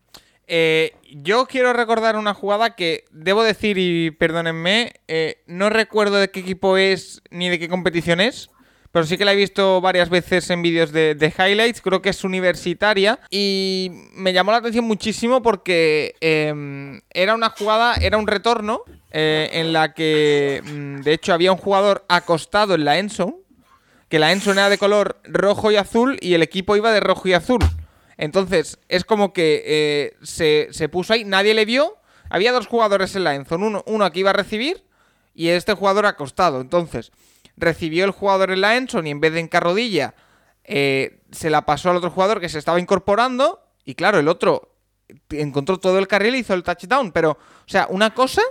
Eh, 0.49 0.95
yo 1.11 1.47
quiero 1.47 1.73
recordar 1.73 2.17
una 2.17 2.35
jugada 2.35 2.77
que 2.77 3.05
debo 3.11 3.43
decir, 3.43 3.79
y 3.79 4.11
perdónenme, 4.13 4.93
eh, 5.09 5.43
no 5.47 5.71
recuerdo 5.71 6.17
de 6.17 6.31
qué 6.31 6.41
equipo 6.41 6.77
es 6.77 7.23
ni 7.31 7.49
de 7.49 7.59
qué 7.59 7.69
competición 7.69 8.21
es, 8.21 8.51
pero 8.93 9.05
sí 9.05 9.19
que 9.19 9.25
la 9.25 9.33
he 9.33 9.37
visto 9.37 9.81
varias 9.81 10.09
veces 10.09 10.49
en 10.51 10.63
vídeos 10.63 10.93
de, 10.93 11.35
highlights, 11.37 11.83
creo 11.83 12.01
que 12.01 12.11
es 12.11 12.25
universitaria, 12.25 13.19
y 13.31 13.91
me 14.15 14.33
llamó 14.33 14.53
la 14.53 14.59
atención 14.59 14.85
muchísimo 14.85 15.43
porque 15.43 16.15
em, 16.21 17.01
era 17.11 17.35
una 17.35 17.51
jugada, 17.51 17.95
era 18.01 18.17
un 18.17 18.27
retorno 18.27 18.85
eh, 19.11 19.51
en 19.53 19.73
la 19.73 19.93
que, 19.93 20.63
mm, 20.65 21.03
de 21.03 21.13
hecho, 21.13 21.35
había 21.35 21.53
un 21.53 21.59
jugador 21.59 22.05
acostado 22.09 22.75
en 22.75 22.85
la 22.85 22.99
endzone, 22.99 23.35
que 24.09 24.19
la 24.19 24.33
endzone 24.33 24.61
era 24.61 24.71
de 24.71 24.79
color 24.79 25.21
rojo 25.25 25.71
y 25.73 25.77
azul 25.77 26.17
y 26.21 26.35
el 26.35 26.43
equipo 26.43 26.77
iba 26.77 26.93
de 26.93 27.01
rojo 27.01 27.29
y 27.29 27.33
azul. 27.33 27.59
Entonces, 28.19 28.79
es 28.89 29.05
como 29.05 29.33
que 29.33 29.63
eh, 29.67 30.17
se, 30.23 30.89
puso 30.89 31.13
ahí, 31.13 31.25
nadie 31.25 31.55
le 31.55 31.65
vio. 31.65 31.97
Había 32.31 32.53
dos 32.53 32.67
jugadores 32.67 33.15
en 33.15 33.25
la 33.25 33.35
endzone, 33.35 33.67
uno, 33.67 33.85
uno 33.87 34.11
que 34.11 34.21
iba 34.21 34.31
a 34.31 34.35
recibir 34.35 34.85
y 35.35 35.49
este 35.49 35.75
jugador 35.75 36.07
acostado. 36.07 36.61
Entonces, 36.61 37.13
recibió 37.57 38.05
el 38.05 38.11
jugador 38.11 38.51
en 38.51 38.63
la 38.63 38.77
endzone 38.77 39.09
y 39.09 39.13
en 39.13 39.21
vez 39.21 39.33
de 39.33 39.41
en 39.41 39.49
carrodilla, 39.49 40.15
eh, 40.65 41.21
se 41.31 41.51
la 41.51 41.67
pasó 41.67 41.91
al 41.91 41.97
otro 41.97 42.11
jugador 42.11 42.41
que 42.41 42.49
se 42.49 42.59
estaba 42.59 42.81
incorporando. 42.81 43.63
Y 43.85 43.95
claro, 43.95 44.19
el 44.19 44.29
otro 44.29 44.75
encontró 45.31 45.79
todo 45.79 45.99
el 45.99 46.09
carril 46.09 46.35
y 46.35 46.39
hizo 46.39 46.55
el 46.55 46.63
touchdown. 46.63 47.13
Pero, 47.13 47.33
o 47.33 47.69
sea, 47.69 47.87
una 47.91 48.15
cosa 48.15 48.43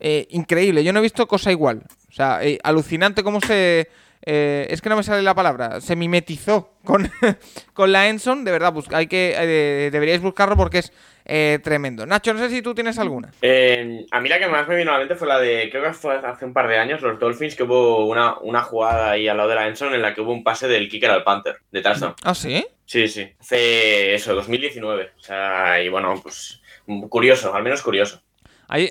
eh, 0.00 0.26
increíble. 0.30 0.84
Yo 0.84 0.92
no 0.92 0.98
he 0.98 1.02
visto 1.02 1.26
cosa 1.28 1.52
igual. 1.52 1.84
O 2.10 2.12
sea, 2.12 2.40
alucinante 2.64 3.22
cómo 3.22 3.40
se 3.40 3.88
eh, 4.26 4.66
es 4.70 4.82
que 4.82 4.88
no 4.88 4.96
me 4.96 5.04
sale 5.04 5.22
la 5.22 5.34
palabra. 5.34 5.80
Se 5.80 5.94
mimetizó 5.94 6.72
con, 6.84 7.08
con 7.72 7.92
la 7.92 8.08
Enson. 8.08 8.44
De 8.44 8.50
verdad, 8.50 8.74
hay 8.92 9.06
que, 9.06 9.34
eh, 9.38 9.90
deberíais 9.92 10.20
buscarlo 10.20 10.56
porque 10.56 10.78
es 10.78 10.92
eh, 11.24 11.60
tremendo. 11.62 12.04
Nacho, 12.06 12.34
no 12.34 12.40
sé 12.40 12.50
si 12.50 12.60
tú 12.60 12.74
tienes 12.74 12.98
alguna. 12.98 13.28
a 13.28 14.20
mí 14.20 14.28
la 14.28 14.38
que 14.40 14.48
más 14.48 14.66
me 14.66 14.74
vino 14.74 14.90
a 14.90 14.94
la 14.94 14.98
mente 14.98 15.14
fue 15.14 15.28
la 15.28 15.38
de, 15.38 15.70
creo 15.70 15.84
que 15.84 15.92
fue 15.92 16.16
hace 16.16 16.44
un 16.44 16.52
par 16.52 16.66
de 16.66 16.76
años, 16.76 17.02
los 17.02 17.18
Dolphins, 17.20 17.54
que 17.54 17.62
hubo 17.62 18.06
una, 18.06 18.36
una 18.40 18.62
jugada 18.62 19.12
ahí 19.12 19.28
al 19.28 19.36
lado 19.36 19.48
de 19.48 19.54
la 19.54 19.68
Enson 19.68 19.94
en 19.94 20.02
la 20.02 20.12
que 20.12 20.20
hubo 20.20 20.32
un 20.32 20.42
pase 20.42 20.66
del 20.66 20.88
kicker 20.88 21.10
al 21.10 21.22
Panther, 21.22 21.58
de 21.70 21.82
touchdown. 21.82 22.14
¿Ah, 22.24 22.34
sí? 22.34 22.66
Sí, 22.84 23.06
sí. 23.06 23.28
Hace 23.38 24.14
eso, 24.14 24.34
2019. 24.34 25.12
O 25.16 25.22
sea, 25.22 25.80
y 25.80 25.88
bueno, 25.88 26.14
pues 26.20 26.60
curioso, 27.08 27.54
al 27.54 27.62
menos 27.62 27.82
curioso. 27.82 28.22
Hay, 28.68 28.88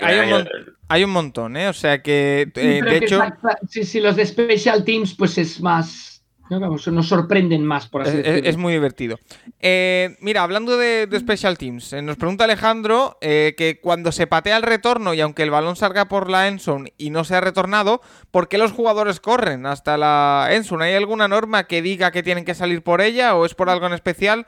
hay, 0.88 1.04
un 1.04 1.10
montón, 1.10 1.58
¿eh? 1.58 1.68
O 1.68 1.74
sea 1.74 2.02
que, 2.02 2.50
eh, 2.56 2.82
de 2.84 2.98
hecho... 2.98 3.22
Si, 3.68 4.00
los 4.00 4.16
de 4.16 4.26
Special 4.26 4.86
Teams, 4.86 5.16
pues 5.16 5.38
es 5.38 5.60
más... 5.60 6.24
nos 6.50 7.08
sorprenden 7.08 7.66
más, 7.66 7.88
por 7.88 8.04
así 8.04 8.18
es, 8.18 8.24
decirlo. 8.24 8.50
Es 8.50 8.58
muy 8.58 8.72
divertido. 8.72 9.20
Eh, 9.60 10.16
mira, 10.22 10.44
hablando 10.44 10.78
de, 10.78 11.10
Special 11.20 11.58
Teams, 11.58 11.92
eh, 11.92 12.02
nos 12.02 12.16
pregunta 12.16 12.46
Alejandro 12.46 13.18
que 13.20 13.80
cuando 13.82 14.14
se 14.14 14.28
patea 14.28 14.56
el 14.56 14.64
retorno 14.64 15.14
y 15.14 15.20
aunque 15.20 15.44
el 15.44 15.52
balón 15.52 15.76
salga 15.76 16.06
por 16.06 16.30
la 16.30 16.48
endzone 16.48 16.94
y 16.98 17.10
no 17.10 17.26
se 17.26 17.36
ha 17.36 17.42
retornado, 17.42 18.02
¿por 18.32 18.48
qué 18.48 18.58
los 18.58 18.72
jugadores 18.72 19.20
corren 19.20 19.66
hasta 19.66 19.98
la 19.98 20.48
endzone? 20.52 20.86
¿Hay 20.86 20.94
alguna 20.94 21.28
norma 21.28 21.66
que 21.66 21.82
diga 21.82 22.12
que 22.12 22.24
tienen 22.24 22.46
que 22.46 22.56
salir 22.56 22.82
por 22.82 23.02
ella 23.02 23.36
o 23.36 23.46
es 23.46 23.56
por 23.56 23.70
algo 23.70 23.88
en 23.88 23.94
especial? 23.94 24.48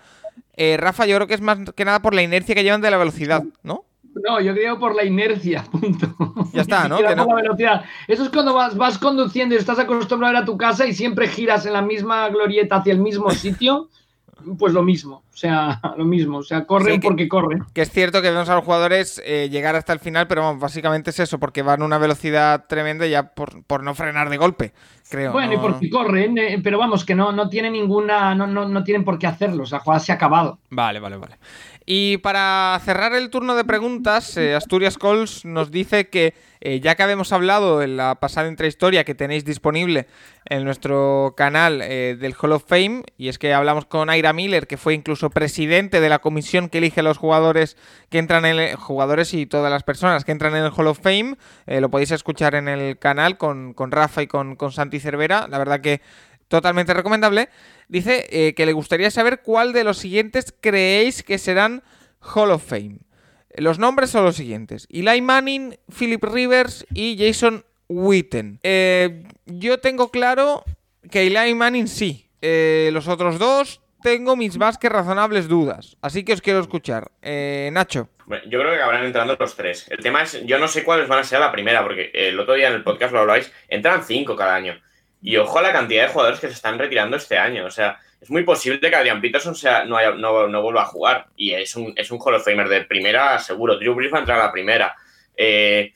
Rafa, 0.78 1.06
yo 1.06 1.18
creo 1.18 1.28
que 1.28 1.34
es 1.34 1.42
más 1.42 1.60
que 1.76 1.86
nada 1.86 2.02
por 2.02 2.16
la 2.16 2.24
inercia 2.24 2.56
que 2.56 2.64
llevan 2.64 2.82
de 2.82 2.92
la 2.92 2.98
velocidad, 2.98 3.44
¿no? 3.62 3.87
No, 4.24 4.40
yo 4.42 4.54
creo 4.54 4.80
por 4.80 4.96
la 4.96 5.04
inercia, 5.04 5.64
punto. 5.72 6.08
Ya 6.54 6.62
está, 6.62 6.88
¿no? 6.88 6.98
Eso 8.08 8.24
es 8.24 8.30
cuando 8.30 8.54
vas, 8.54 8.76
vas 8.76 8.98
conduciendo 8.98 9.56
y 9.56 9.58
estás 9.58 9.80
acostumbrado 9.80 10.36
a 10.36 10.40
ir 10.40 10.44
a 10.44 10.46
tu 10.46 10.58
casa 10.58 10.86
y 10.86 10.94
siempre 10.94 11.28
giras 11.28 11.66
en 11.66 11.74
la 11.74 11.82
misma 11.82 12.30
glorieta 12.30 12.78
hacia 12.78 12.94
el 12.94 13.00
mismo 13.00 13.32
sitio. 13.32 13.90
Pues 14.58 14.72
lo 14.72 14.84
mismo, 14.84 15.24
o 15.34 15.36
sea, 15.36 15.82
lo 15.98 16.06
mismo, 16.06 16.38
o 16.38 16.44
sea, 16.44 16.66
corren 16.66 17.02
porque 17.02 17.28
corren. 17.28 17.64
Que 17.74 17.82
es 17.82 17.90
cierto 17.90 18.22
que 18.22 18.30
vemos 18.30 18.48
a 18.50 18.56
los 18.56 18.64
jugadores 18.64 19.22
eh, 19.26 19.50
llegar 19.50 19.76
hasta 19.76 19.94
el 19.94 20.00
final, 20.00 20.28
pero 20.28 20.56
básicamente 20.58 21.10
es 21.10 21.20
eso, 21.20 21.40
porque 21.40 21.64
van 21.64 21.82
a 21.82 21.86
una 21.86 21.98
velocidad 21.98 22.66
tremenda 22.68 23.08
ya 23.08 23.34
por, 23.34 23.64
por 23.64 23.84
no 23.84 23.96
frenar 23.96 24.30
de 24.30 24.38
golpe, 24.38 24.74
creo. 25.10 25.32
Bueno, 25.32 25.54
y 25.54 25.58
porque 25.58 25.90
corren, 25.90 26.38
eh, 26.38 26.60
pero 26.64 26.78
vamos, 26.78 27.04
que 27.04 27.16
no, 27.16 27.32
no 27.32 27.50
tienen 27.50 27.74
ninguna, 27.74 28.36
no, 28.36 28.46
no, 28.46 28.68
no 28.68 28.84
tienen 28.84 29.04
por 29.04 29.18
qué 29.18 29.26
hacerlo, 29.26 29.64
o 29.64 29.66
sea, 29.66 29.82
se 30.00 30.12
ha 30.12 30.16
acabado. 30.16 30.60
Vale, 30.70 31.00
vale, 31.00 31.18
vale. 31.18 31.38
Y 31.90 32.18
para 32.18 32.78
cerrar 32.84 33.14
el 33.14 33.30
turno 33.30 33.56
de 33.56 33.64
preguntas, 33.64 34.36
eh, 34.36 34.54
Asturias 34.54 34.98
Calls 34.98 35.46
nos 35.46 35.72
dice 35.72 36.10
que 36.10 36.34
eh, 36.60 36.82
ya 36.82 36.96
que 36.96 37.04
habíamos 37.04 37.32
hablado 37.32 37.82
en 37.82 37.96
la 37.96 38.16
pasada 38.16 38.50
intrahistoria 38.50 39.06
que 39.06 39.16
tenéis 39.16 39.46
disponible 39.46 40.06
en 40.44 40.66
nuestro 40.66 41.34
canal 41.38 41.82
eh, 41.82 42.18
del 42.20 42.36
Hall 42.38 42.52
of 42.52 42.66
Fame, 42.68 43.04
y 43.18 43.30
es 43.30 43.40
que 43.40 43.54
hablamos 43.54 43.86
con 43.86 44.10
Aira 44.10 44.34
Miller, 44.34 44.68
que 44.68 44.76
fue 44.76 44.96
incluso 44.96 45.30
presidente 45.30 46.02
de 46.02 46.10
la 46.10 46.20
comisión 46.20 46.68
que 46.68 46.80
elige 46.80 47.00
a 47.00 47.04
los 47.04 47.18
jugadores 47.18 47.78
que 48.10 48.18
entran 48.18 48.44
en 48.44 48.60
el, 48.60 48.76
jugadores 48.76 49.34
y 49.34 49.46
todas 49.46 49.72
las 49.72 49.84
personas 49.84 50.26
que 50.26 50.34
entran 50.34 50.58
en 50.58 50.66
el 50.66 50.74
Hall 50.76 50.88
of 50.88 51.00
Fame, 51.00 51.38
lo 51.68 51.90
podéis 51.90 52.12
escuchar 52.12 52.56
en 52.56 52.68
el 52.68 53.00
canal 53.00 53.38
con, 53.38 53.74
con 53.74 53.92
Rafa 53.92 54.24
y 54.24 54.28
con, 54.28 54.58
con 54.58 54.74
Santi 54.74 55.00
Cervera. 55.00 55.48
La 55.48 55.58
verdad 55.58 55.80
que 55.80 56.02
totalmente 56.48 56.94
recomendable. 56.94 57.50
Dice 57.88 58.28
eh, 58.30 58.54
que 58.54 58.66
le 58.66 58.74
gustaría 58.74 59.12
saber 59.12 59.42
cuál 59.42 59.74
de 59.74 59.84
los 59.84 59.98
siguientes 59.98 60.54
creéis 60.60 61.24
que 61.24 61.38
serán 61.38 61.84
Hall 62.20 62.52
of 62.52 62.66
Fame. 62.66 63.00
Los 63.56 63.80
nombres 63.80 64.10
son 64.10 64.24
los 64.24 64.36
siguientes: 64.36 64.88
Eli 64.92 65.22
Manning, 65.22 65.78
Philip 65.98 66.24
Rivers 66.24 66.86
y 66.94 67.18
Jason 67.18 67.66
Witten. 67.88 68.60
Eh, 68.64 69.24
yo 69.46 69.80
tengo 69.80 70.10
claro 70.12 70.64
que 71.10 71.28
Eli 71.28 71.54
Manning 71.54 71.88
sí. 71.88 72.30
Eh, 72.42 72.90
los 72.94 73.08
otros 73.08 73.40
dos 73.40 73.82
tengo 74.04 74.36
mis 74.36 74.58
más 74.58 74.78
que 74.78 74.90
razonables 74.90 75.48
dudas. 75.48 75.98
Así 76.02 76.24
que 76.24 76.34
os 76.34 76.42
quiero 76.42 76.60
escuchar. 76.60 77.12
Nacho. 77.24 78.10
yo 78.28 78.60
creo 78.60 78.70
que 78.70 78.76
acabarán 78.78 79.06
entrando 79.06 79.36
los 79.40 79.56
tres. 79.56 79.88
El 79.90 80.00
tema 80.00 80.22
es, 80.22 80.46
yo 80.46 80.60
no 80.60 80.68
sé 80.68 80.84
cuáles 80.84 81.08
van 81.08 81.20
a 81.20 81.24
ser 81.24 81.40
la 81.40 81.52
primera, 81.52 81.82
porque 81.84 82.12
el 82.14 82.40
otro 82.40 82.54
día 82.54 82.68
en 82.68 82.76
el 82.76 82.84
podcast 82.84 83.12
lo 83.12 83.22
habláis, 83.22 83.52
entran 83.70 84.04
cinco 84.04 84.36
cada 84.36 84.54
año. 84.54 84.80
Y 85.22 85.38
ojo 85.38 85.60
a 85.60 85.62
la 85.62 85.74
cantidad 85.74 86.04
de 86.04 86.14
jugadores 86.14 86.40
que 86.40 86.48
se 86.48 86.54
están 86.54 86.78
retirando 86.78 87.18
este 87.18 87.38
año. 87.38 87.66
O 87.66 87.72
sea, 87.72 88.00
es 88.22 88.30
muy 88.30 88.44
posible 88.44 88.80
que 88.80 88.96
Adrian 88.96 89.22
Peterson 89.22 89.56
sea, 89.56 89.86
no, 89.86 89.98
no, 90.16 90.62
vuelva 90.62 90.84
a 90.84 90.86
jugar. 90.86 91.28
Y 91.36 91.54
es 91.54 91.76
un, 91.76 91.94
es 91.96 92.12
un 92.12 92.20
Hall 92.20 92.36
of 92.36 92.46
Famer 92.46 92.70
de 92.70 92.86
primera, 92.86 93.40
seguro. 93.40 93.78
Drew 93.78 93.96
Brees 93.96 94.14
va 94.14 94.18
a 94.18 94.22
entrar 94.22 94.40
a 94.40 94.46
la 94.46 94.52
primera. 94.52 94.96
Eh, 95.36 95.94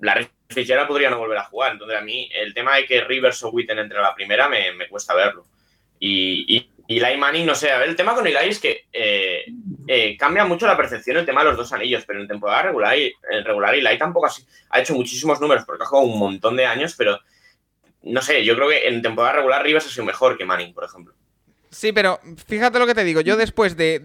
la 0.00 0.26
Fitzgerald 0.48 0.88
podría 0.88 1.10
no 1.10 1.18
volver 1.18 1.38
a 1.38 1.44
jugar. 1.44 1.72
Entonces, 1.72 1.98
a 1.98 2.02
mí, 2.02 2.30
el 2.34 2.54
tema 2.54 2.76
de 2.76 2.86
que 2.86 3.02
Rivers 3.02 3.42
o 3.42 3.50
Witten 3.50 3.78
entre 3.78 3.98
a 3.98 4.02
la 4.02 4.14
primera 4.14 4.48
me, 4.48 4.72
me 4.72 4.88
cuesta 4.88 5.14
verlo. 5.14 5.46
Y, 5.98 6.56
y, 6.56 6.68
Eli 6.88 7.16
Manning, 7.16 7.46
no 7.46 7.54
sé, 7.54 7.70
el 7.84 7.96
tema 7.96 8.14
con 8.14 8.26
Eli 8.26 8.36
es 8.48 8.58
que 8.58 8.86
eh, 8.92 9.46
eh, 9.86 10.16
cambia 10.18 10.44
mucho 10.44 10.66
la 10.66 10.76
percepción 10.76 11.16
el 11.16 11.24
tema 11.24 11.42
de 11.42 11.50
los 11.50 11.56
dos 11.56 11.72
anillos, 11.72 12.04
pero 12.04 12.20
en 12.20 12.28
temporada 12.28 12.62
regular, 12.62 12.96
en 12.96 13.44
regular 13.44 13.74
Eli 13.74 13.96
tampoco 13.96 14.28
ha 14.70 14.80
hecho 14.80 14.94
muchísimos 14.94 15.40
números 15.40 15.64
porque 15.64 15.84
ha 15.84 15.86
jugado 15.86 16.08
un 16.08 16.18
montón 16.18 16.56
de 16.56 16.66
años, 16.66 16.94
pero 16.98 17.20
no 18.02 18.22
sé, 18.22 18.44
yo 18.44 18.54
creo 18.56 18.68
que 18.68 18.88
en 18.88 19.02
temporada 19.02 19.36
regular 19.36 19.62
Rivas 19.62 19.86
ha 19.86 19.90
sido 19.90 20.04
mejor 20.04 20.36
que 20.36 20.44
Manning, 20.44 20.74
por 20.74 20.84
ejemplo. 20.84 21.14
Sí, 21.72 21.92
pero 21.92 22.20
fíjate 22.46 22.78
lo 22.78 22.86
que 22.86 22.94
te 22.94 23.02
digo. 23.02 23.22
Yo 23.22 23.36
después 23.36 23.76
de, 23.78 24.00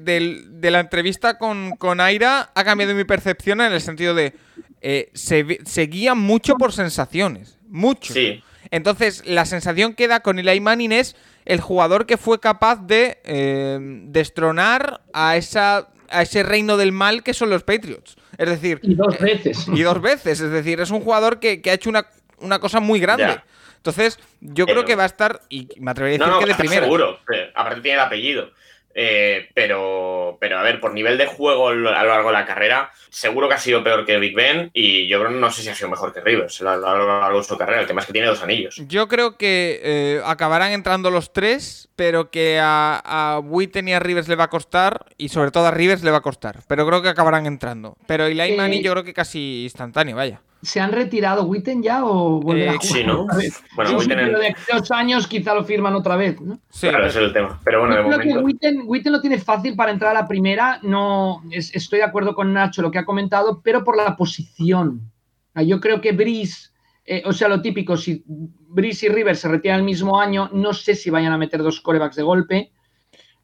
la 0.62 0.80
entrevista 0.80 1.38
con, 1.38 1.76
con, 1.76 2.00
Aira 2.00 2.52
ha 2.56 2.64
cambiado 2.64 2.96
mi 2.96 3.04
percepción 3.04 3.60
en 3.60 3.74
el 3.74 3.82
sentido 3.82 4.16
de 4.16 4.34
eh, 4.82 5.10
se, 5.14 5.44
guía 5.88 6.16
mucho 6.16 6.56
por 6.56 6.72
sensaciones. 6.72 7.58
Mucho. 7.68 8.14
Sí. 8.14 8.42
Entonces, 8.72 9.24
la 9.26 9.46
sensación 9.46 9.96
que 9.96 10.08
da 10.08 10.22
con 10.22 10.40
Eli 10.40 10.62
Manning 10.62 10.94
es 10.94 11.18
el 11.44 11.60
jugador 11.60 12.06
que 12.06 12.16
fue 12.16 12.40
capaz 12.40 12.86
de 12.86 13.20
eh, 13.26 13.78
destronar 13.82 15.02
a, 15.12 15.36
esa, 15.36 15.90
a 16.10 16.22
ese 16.22 16.44
reino 16.44 16.78
del 16.78 16.94
mal 16.94 17.22
que 17.22 17.34
son 17.34 17.50
los 17.50 17.64
Patriots. 17.64 18.16
Es 18.38 18.48
decir... 18.48 18.80
Y 18.82 18.96
dos 18.96 19.20
veces. 19.20 19.68
Y 19.68 19.82
dos 19.82 20.02
veces. 20.02 20.40
Es 20.40 20.52
decir, 20.52 20.80
es 20.80 20.92
un 20.92 21.02
jugador 21.02 21.40
que, 21.40 21.62
ha 21.66 21.74
hecho 21.74 21.90
una, 21.90 22.08
una 22.40 22.60
cosa 22.60 22.80
muy 22.80 23.02
grande. 23.02 23.42
Entonces, 23.88 24.20
yo 24.42 24.66
creo 24.66 24.86
que 24.86 24.96
va 24.96 25.04
a 25.04 25.08
estar, 25.08 25.42
y 25.50 25.68
me 25.80 25.92
atrevería 25.92 26.26
a 26.26 26.30
decir 26.30 26.40
que 26.40 26.52
de 26.52 26.56
primera. 26.56 26.84
Seguro, 26.84 27.20
aparte 27.56 27.82
tiene 27.82 27.96
el 27.96 28.04
apellido. 28.04 28.52
Eh, 29.00 29.50
pero, 29.54 30.40
pero 30.42 30.58
a 30.58 30.64
ver, 30.64 30.80
por 30.80 30.92
nivel 30.92 31.20
de 31.20 31.28
juego 31.28 31.70
a 31.70 31.74
lo 31.76 31.92
largo 31.92 32.30
de 32.30 32.34
la 32.34 32.48
carrera, 32.48 32.92
seguro 33.12 33.48
que 33.48 33.54
ha 33.54 33.60
sido 33.60 33.84
peor 33.84 34.08
que 34.08 34.18
Big 34.18 34.34
Ben 34.34 34.72
y 34.74 35.08
yo 35.08 35.24
no 35.30 35.52
sé 35.52 35.62
si 35.62 35.70
ha 35.70 35.76
sido 35.76 35.90
mejor 35.90 36.16
que 36.16 36.20
Rivers 36.20 36.62
a 36.62 36.78
lo 36.78 37.20
largo 37.20 37.38
de 37.38 37.44
su 37.44 37.56
carrera. 37.60 37.82
El 37.82 37.86
tema 37.86 38.02
es 38.02 38.08
que 38.08 38.14
tiene 38.14 38.28
dos 38.28 38.42
anillos. 38.42 38.82
Yo 38.88 39.08
creo 39.08 39.38
que 39.38 39.80
eh, 39.84 40.22
acabarán 40.26 40.72
entrando 40.72 41.12
los 41.12 41.32
tres, 41.32 41.90
pero 41.96 42.32
que 42.32 42.60
a, 42.60 43.00
a 43.06 43.38
Witten 43.40 43.88
y 43.88 43.94
a 43.94 44.00
Rivers 44.00 44.28
le 44.30 44.36
va 44.36 44.46
a 44.46 44.50
costar 44.50 45.06
y 45.16 45.30
sobre 45.30 45.52
todo 45.52 45.68
a 45.68 45.72
Rivers 45.72 46.04
le 46.04 46.10
va 46.10 46.18
a 46.18 46.22
costar. 46.22 46.62
Pero 46.68 46.88
creo 46.88 47.04
que 47.04 47.10
acabarán 47.10 47.46
entrando. 47.46 47.98
Pero 48.08 48.26
Eli 48.26 48.58
Manning 48.58 48.82
yo 48.82 48.94
creo 48.94 49.04
que 49.04 49.14
casi 49.14 49.62
instantáneo, 49.66 50.16
vaya. 50.16 50.42
¿Se 50.62 50.80
han 50.80 50.92
retirado 50.92 51.44
Witten 51.44 51.84
ya 51.84 52.04
o 52.04 52.42
volverá 52.42 52.72
a 52.72 52.76
eh, 52.76 52.78
jugar 52.82 52.98
sí, 52.98 53.04
¿no? 53.04 53.28
Bueno, 53.76 53.98
Witten 53.98 54.20
en... 54.20 54.34
de 54.34 54.56
dos 54.74 54.92
años 54.92 55.28
quizá 55.28 55.54
lo 55.54 55.64
firman 55.64 55.94
otra 55.94 56.16
vez, 56.16 56.42
¿no? 56.42 56.60
Sí, 56.70 56.90
claro, 56.90 57.06
ese 57.06 57.20
es 57.20 57.26
el 57.26 57.34
tema. 57.34 57.60
Pero 57.64 57.82
bueno, 57.82 57.96
de 57.96 58.02
momento... 58.02 58.42
Witten, 58.42 58.82
Witten, 58.86 59.14
lo 59.14 59.22
tiene 59.22 59.38
fácil 59.38 59.76
para 59.76 59.92
entrar 59.92 60.16
a 60.16 60.22
la 60.22 60.28
primera. 60.28 60.80
No, 60.82 61.44
estoy 61.52 62.00
de 62.00 62.06
acuerdo 62.06 62.34
con 62.34 62.54
Nacho 62.54 62.82
lo 62.82 62.90
que 62.90 62.98
ha 62.98 63.06
comentado, 63.06 63.62
pero 63.64 63.84
por 63.84 63.96
la 63.96 64.16
posición. 64.16 65.12
Yo 65.56 65.80
creo 65.80 66.02
que 66.02 66.12
Brice, 66.12 66.70
eh, 67.06 67.24
o 67.26 67.34
sea, 67.34 67.48
lo 67.48 67.62
típico, 67.62 67.98
si 67.98 68.24
Brice 68.28 69.08
y 69.08 69.10
River 69.10 69.36
se 69.36 69.48
retiran 69.48 69.80
el 69.80 69.86
mismo 69.86 70.20
año, 70.20 70.50
no 70.54 70.74
sé 70.74 70.96
si 70.96 71.10
vayan 71.10 71.34
a 71.34 71.38
meter 71.38 71.64
dos 71.64 71.82
corebacks 71.82 72.16
de 72.16 72.24
golpe. 72.24 72.72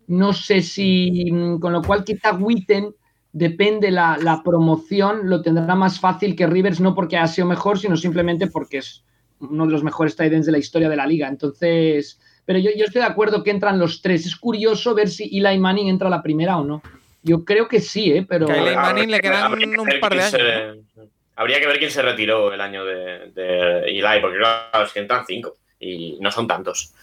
No 0.08 0.34
sé 0.34 0.62
si, 0.62 1.32
mm, 1.32 1.60
con 1.60 1.74
lo 1.74 1.82
cual 1.82 2.04
quizá 2.04 2.34
Witten 2.34 2.94
depende 3.34 3.92
la, 3.92 4.18
la 4.22 4.42
promoción, 4.44 5.30
lo 5.30 5.42
tendrá 5.42 5.76
más 5.76 6.00
fácil 6.00 6.36
que 6.36 6.48
Rivers, 6.48 6.80
no 6.80 6.96
porque 6.96 7.18
ha 7.18 7.28
sido 7.28 7.48
mejor, 7.48 7.80
sino 7.80 7.98
simplemente 7.98 8.48
porque 8.48 8.78
es 8.78 9.04
uno 9.40 9.66
de 9.66 9.72
los 9.72 9.84
mejores 9.84 10.16
tight 10.16 10.32
ends 10.32 10.46
de 10.46 10.52
la 10.52 10.60
historia 10.60 10.88
de 10.88 10.96
la 10.96 11.06
liga. 11.06 11.28
Entonces, 11.28 12.20
pero 12.46 12.60
yo, 12.60 12.72
yo, 12.76 12.86
estoy 12.86 13.02
de 13.02 13.08
acuerdo 13.08 13.44
que 13.44 13.52
entran 13.52 13.80
los 13.80 14.02
tres. 14.02 14.26
Es 14.26 14.36
curioso 14.36 14.94
ver 14.94 15.10
si 15.10 15.36
Eli 15.38 15.58
Manning 15.58 15.90
entra 15.90 16.08
a 16.08 16.12
la 16.12 16.22
primera 16.22 16.58
o 16.58 16.64
no. 16.64 16.82
Yo 17.24 17.44
creo 17.44 17.68
que 17.68 17.82
sí, 17.82 18.12
¿eh? 18.12 18.26
pero. 18.28 18.50
a 18.50 18.56
Eli 18.56 18.76
Manning 18.76 19.12
le 19.12 19.20
quedan 19.20 19.52
un 19.52 20.00
par 20.00 20.14
de 20.14 20.22
años. 20.22 20.78
habría 21.36 21.60
que 21.60 21.68
ver 21.68 21.80
quién 21.80 21.92
se 21.92 22.02
retiró 22.02 22.54
el 22.54 22.62
año 22.62 22.86
de, 22.86 23.32
de 23.34 23.80
Eli, 23.86 24.22
porque 24.22 24.38
claro, 24.38 24.86
es 24.86 24.94
que 24.94 25.00
entran 25.00 25.26
cinco 25.26 25.56
y 25.80 26.18
no 26.20 26.32
son 26.32 26.48
tantos. 26.48 26.94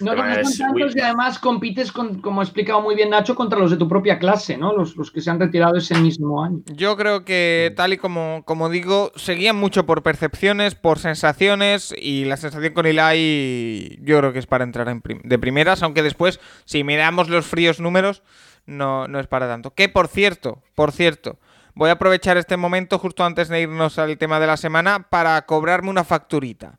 No, 0.00 0.14
no, 0.14 0.44
son 0.44 0.58
tantos 0.58 0.96
y 0.96 1.00
además 1.00 1.38
compites, 1.38 1.92
con, 1.92 2.20
como 2.20 2.40
ha 2.40 2.44
explicado 2.44 2.80
muy 2.80 2.94
bien 2.94 3.10
Nacho, 3.10 3.34
contra 3.34 3.58
los 3.58 3.70
de 3.70 3.76
tu 3.76 3.88
propia 3.88 4.18
clase, 4.18 4.56
¿no? 4.56 4.74
Los, 4.76 4.96
los, 4.96 5.10
que 5.10 5.20
se 5.20 5.30
han 5.30 5.40
retirado 5.40 5.76
ese 5.76 5.94
mismo 5.98 6.42
año. 6.42 6.60
Yo 6.66 6.96
creo 6.96 7.24
que, 7.24 7.72
tal 7.76 7.92
y 7.92 7.96
como, 7.96 8.42
como 8.44 8.68
digo, 8.68 9.12
seguían 9.16 9.56
mucho 9.56 9.86
por 9.86 10.02
percepciones, 10.02 10.74
por 10.74 10.98
sensaciones, 10.98 11.94
y 11.96 12.24
la 12.24 12.36
sensación 12.36 12.72
con 12.72 12.86
Eli 12.86 13.98
yo 14.02 14.18
creo 14.18 14.32
que 14.32 14.38
es 14.38 14.46
para 14.46 14.64
entrar 14.64 14.88
en 14.88 15.02
de 15.22 15.38
primeras, 15.38 15.82
aunque 15.82 16.02
después, 16.02 16.40
si 16.64 16.84
miramos 16.84 17.28
los 17.28 17.46
fríos 17.46 17.80
números, 17.80 18.22
no, 18.66 19.08
no 19.08 19.20
es 19.20 19.26
para 19.26 19.48
tanto. 19.48 19.74
Que, 19.74 19.88
por 19.88 20.08
cierto, 20.08 20.62
por 20.74 20.92
cierto, 20.92 21.38
voy 21.74 21.90
a 21.90 21.92
aprovechar 21.92 22.36
este 22.36 22.56
momento 22.56 22.98
justo 22.98 23.24
antes 23.24 23.48
de 23.48 23.62
irnos 23.62 23.98
al 23.98 24.18
tema 24.18 24.40
de 24.40 24.46
la 24.46 24.56
semana 24.56 25.06
para 25.10 25.40
cobrarme 25.46 25.90
una 25.90 26.04
facturita. 26.04 26.78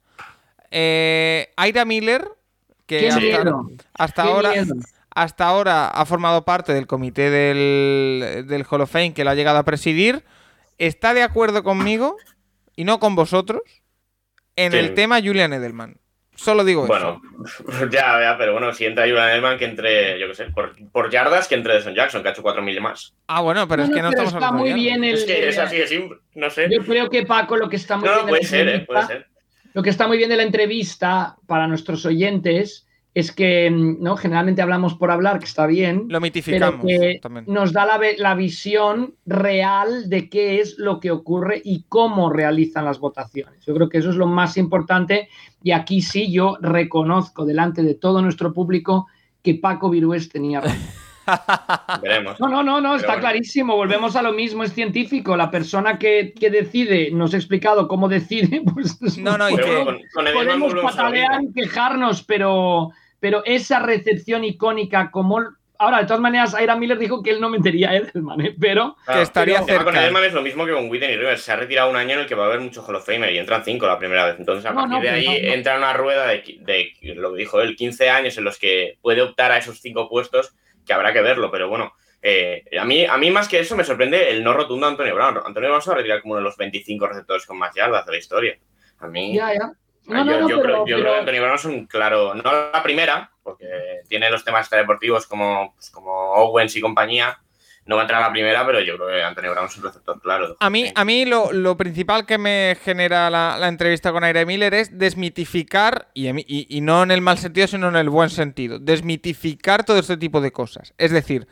Eh, 0.69 1.51
Aira 1.57 1.85
Miller 1.85 2.29
que 2.99 3.09
hasta, 3.93 4.23
ahora, 4.23 4.53
hasta 5.13 5.47
ahora 5.47 5.87
ha 5.87 6.05
formado 6.05 6.43
parte 6.43 6.73
del 6.73 6.87
comité 6.87 7.29
del, 7.29 8.45
del 8.47 8.65
Hall 8.69 8.81
of 8.81 8.91
Fame 8.91 9.13
que 9.13 9.23
lo 9.23 9.29
ha 9.29 9.35
llegado 9.35 9.57
a 9.57 9.63
presidir, 9.63 10.23
está 10.77 11.13
de 11.13 11.23
acuerdo 11.23 11.63
conmigo 11.63 12.17
y 12.75 12.83
no 12.83 12.99
con 12.99 13.15
vosotros 13.15 13.61
en 14.55 14.73
el 14.73 14.93
tema 14.93 15.21
Julian 15.21 15.53
Edelman. 15.53 15.97
Solo 16.35 16.63
digo 16.63 16.87
bueno, 16.87 17.21
eso. 17.45 17.63
Bueno, 17.63 17.89
ya, 17.91 18.19
ya, 18.19 18.35
pero 18.37 18.53
bueno, 18.53 18.73
si 18.73 18.85
entra 18.85 19.03
Julian 19.03 19.29
Edelman, 19.29 19.57
que 19.57 19.65
entre, 19.65 20.19
yo 20.19 20.27
qué 20.27 20.35
sé, 20.35 20.47
por, 20.91 21.09
yardas, 21.11 21.47
que 21.47 21.55
entre 21.55 21.75
Deson 21.75 21.93
Jackson, 21.93 22.23
que 22.23 22.29
ha 22.29 22.31
hecho 22.31 22.41
4.000 22.41 22.79
más. 22.81 23.13
Ah, 23.27 23.41
bueno, 23.41 23.67
pero 23.67 23.83
es 23.83 23.89
que 23.89 24.01
no 24.01 24.09
estamos 24.09 24.33
está 24.33 24.51
muy 24.51 24.73
bien 24.73 25.03
el, 25.03 25.15
Es 25.15 25.25
que 25.25 25.49
es 25.49 25.57
así 25.57 25.77
de 25.77 25.87
simple, 25.87 26.17
no 26.35 26.49
sé. 26.49 26.67
Yo 26.71 26.83
creo 26.83 27.09
que 27.09 27.25
Paco 27.25 27.57
lo 27.57 27.69
que 27.69 27.75
está 27.75 27.97
muy 27.97 28.09
bien. 28.09 28.27
puede 28.27 28.43
ser, 28.43 28.67
eh, 28.69 28.79
puede 28.79 29.05
ser 29.05 29.30
lo 29.73 29.83
que 29.83 29.89
está 29.89 30.07
muy 30.07 30.17
bien 30.17 30.29
de 30.29 30.37
la 30.37 30.43
entrevista 30.43 31.37
para 31.47 31.67
nuestros 31.67 32.05
oyentes 32.05 32.87
es 33.13 33.31
que 33.31 33.69
mm, 33.69 34.01
¿no? 34.01 34.15
generalmente 34.15 34.61
hablamos 34.61 34.95
por 34.95 35.11
hablar, 35.11 35.39
que 35.39 35.45
está 35.45 35.65
bien. 35.67 36.05
Lo 36.09 36.21
mitificamos. 36.21 36.85
Nos 37.47 37.73
da 37.73 37.85
la, 37.85 37.99
la, 38.17 38.35
visión 38.35 39.15
real 39.25 40.09
de 40.09 40.29
qué 40.29 40.59
es 40.61 40.77
lo 40.77 40.99
que 40.99 41.11
ocurre 41.11 41.61
y 41.63 41.83
cómo 41.89 42.29
realizan 42.31 42.85
las 42.85 42.99
votaciones. 42.99 43.65
Yo 43.65 43.73
creo 43.73 43.89
que 43.89 43.97
eso 43.97 44.09
es 44.09 44.15
lo 44.15 44.27
más 44.27 44.57
importante. 44.57 45.29
Y 45.61 45.71
aquí 45.71 46.01
sí 46.01 46.31
yo 46.31 46.57
reconozco 46.61 47.45
delante 47.45 47.83
de 47.83 47.95
todo 47.95 48.21
nuestro 48.21 48.53
público 48.53 49.07
que 49.43 49.55
Paco 49.55 49.89
Virués 49.89 50.29
tenía 50.29 50.61
razón. 50.61 50.79
Veremos. 52.01 52.39
No, 52.39 52.47
no, 52.47 52.63
no, 52.63 52.81
no, 52.81 52.95
está 52.95 53.19
clarísimo. 53.19 53.75
Volvemos 53.75 54.15
a 54.15 54.21
lo 54.21 54.33
mismo, 54.33 54.63
es 54.63 54.73
científico. 54.73 55.35
La 55.37 55.51
persona 55.51 55.97
que, 55.97 56.33
decide, 56.39 57.11
nos 57.11 57.33
ha 57.33 57.37
explicado 57.37 57.87
cómo 57.87 58.07
decide, 58.07 58.61
pues 58.73 59.17
no, 59.17 59.37
no, 59.37 59.47
podemos 60.33 60.73
patalear 60.75 61.41
y 61.43 61.53
quejarnos, 61.53 62.23
pero, 62.23 62.91
pero 63.19 63.43
esa 63.45 63.79
recepción 63.79 64.43
icónica 64.43 65.11
como 65.11 65.39
Ahora, 65.81 65.97
de 65.97 66.05
todas 66.05 66.21
maneras, 66.21 66.53
Aira 66.53 66.75
Miller 66.75 66.99
dijo 66.99 67.23
que 67.23 67.31
él 67.31 67.41
no 67.41 67.49
metería 67.49 67.89
a 67.89 67.95
Edelman, 67.95 68.39
¿eh? 68.39 68.55
pero. 68.59 68.95
que 69.11 69.23
estaría 69.23 69.63
cerca. 69.63 69.83
Con 69.83 69.95
Edelman 69.95 70.23
es 70.25 70.33
lo 70.33 70.43
mismo 70.43 70.63
que 70.63 70.73
con 70.73 70.87
Witten 70.87 71.09
y 71.09 71.15
Rivers. 71.15 71.41
Se 71.41 71.51
ha 71.51 71.55
retirado 71.55 71.89
un 71.89 71.95
año 71.95 72.13
en 72.13 72.19
el 72.19 72.27
que 72.27 72.35
va 72.35 72.43
a 72.43 72.47
haber 72.49 72.59
muchos 72.59 72.87
Hall 72.87 72.97
of 72.97 73.03
Famer 73.03 73.33
y 73.33 73.39
entran 73.39 73.65
cinco 73.65 73.87
la 73.87 73.97
primera 73.97 74.27
vez. 74.27 74.35
Entonces, 74.37 74.63
a 74.63 74.75
partir 74.75 74.99
de 74.99 75.09
ahí 75.09 75.25
entra 75.27 75.77
una 75.77 75.91
rueda 75.93 76.27
de, 76.27 76.43
de, 76.59 77.15
lo 77.15 77.33
que 77.33 77.39
dijo 77.39 77.59
él, 77.61 77.75
15 77.75 78.11
años 78.11 78.37
en 78.37 78.43
los 78.43 78.59
que 78.59 78.99
puede 79.01 79.23
optar 79.23 79.51
a 79.51 79.57
esos 79.57 79.79
cinco 79.81 80.07
puestos 80.07 80.53
que 80.85 80.93
habrá 80.93 81.13
que 81.13 81.21
verlo, 81.21 81.51
pero 81.51 81.69
bueno. 81.69 81.93
Eh, 82.23 82.63
a, 82.79 82.85
mí, 82.85 83.03
a 83.03 83.17
mí 83.17 83.31
más 83.31 83.47
que 83.47 83.59
eso 83.59 83.75
me 83.75 83.83
sorprende 83.83 84.29
el 84.29 84.43
no 84.43 84.53
rotundo 84.53 84.85
de 84.85 84.91
Antonio 84.91 85.15
Brown. 85.15 85.39
Antonio 85.43 85.69
Brown 85.69 85.81
se 85.81 85.89
va 85.89 85.95
a 85.95 85.97
retirar 85.97 86.21
como 86.21 86.33
uno 86.33 86.39
de 86.39 86.43
los 86.45 86.57
25 86.57 87.07
receptores 87.07 87.45
con 87.45 87.57
más 87.57 87.73
yardas 87.73 88.05
de 88.05 88.11
la 88.11 88.17
historia. 88.17 88.59
A 88.99 89.07
mí... 89.07 89.35
Ya, 89.35 89.53
ya. 89.53 89.71
yo, 90.47 90.61
creo, 90.61 90.85
que 90.85 90.93
Antonio 90.93 91.41
Brown 91.41 91.55
es 91.55 91.65
un 91.65 91.87
claro, 91.87 92.35
no 92.35 92.43
la 92.43 92.83
primera, 92.83 93.31
porque 93.41 94.01
tiene 94.07 94.29
los 94.29 94.43
temas 94.43 94.69
deportivos 94.69 95.25
como, 95.25 95.73
pues, 95.73 95.89
como 95.89 96.11
Owens 96.11 96.75
y 96.75 96.81
compañía, 96.81 97.39
no 97.91 97.97
va 97.97 98.03
a 98.03 98.05
entrar 98.05 98.23
a 98.23 98.27
la 98.27 98.31
primera, 98.31 98.65
pero 98.65 98.79
yo 98.79 98.95
creo 98.95 99.09
que 99.09 99.21
Antonio 99.21 99.51
Brown 99.51 99.67
es 99.67 99.75
un 99.75 99.83
receptor 99.83 100.21
claro. 100.21 100.55
A 100.61 100.69
mí, 100.69 100.89
a 100.95 101.03
mí 101.03 101.25
lo, 101.25 101.75
principal 101.75 102.25
que 102.25 102.37
me 102.37 102.77
genera 102.81 103.29
la, 103.29 103.67
entrevista 103.67 104.13
con 104.13 104.23
Aire 104.23 104.45
Miller 104.45 104.73
es 104.73 104.97
desmitificar, 104.97 106.07
y, 106.13 106.29
y, 106.77 106.79
no 106.79 107.03
en 107.03 107.11
el 107.11 107.19
mal 107.19 107.37
sentido, 107.37 107.67
sino 107.67 107.89
en 107.89 107.97
el 107.97 108.09
buen 108.09 108.29
sentido, 108.29 108.79
desmitificar 108.79 109.83
todo 109.83 109.99
este 109.99 110.15
tipo 110.15 110.39
de 110.39 110.53
cosas. 110.53 110.93
Es 110.97 111.11
decir, 111.11 111.47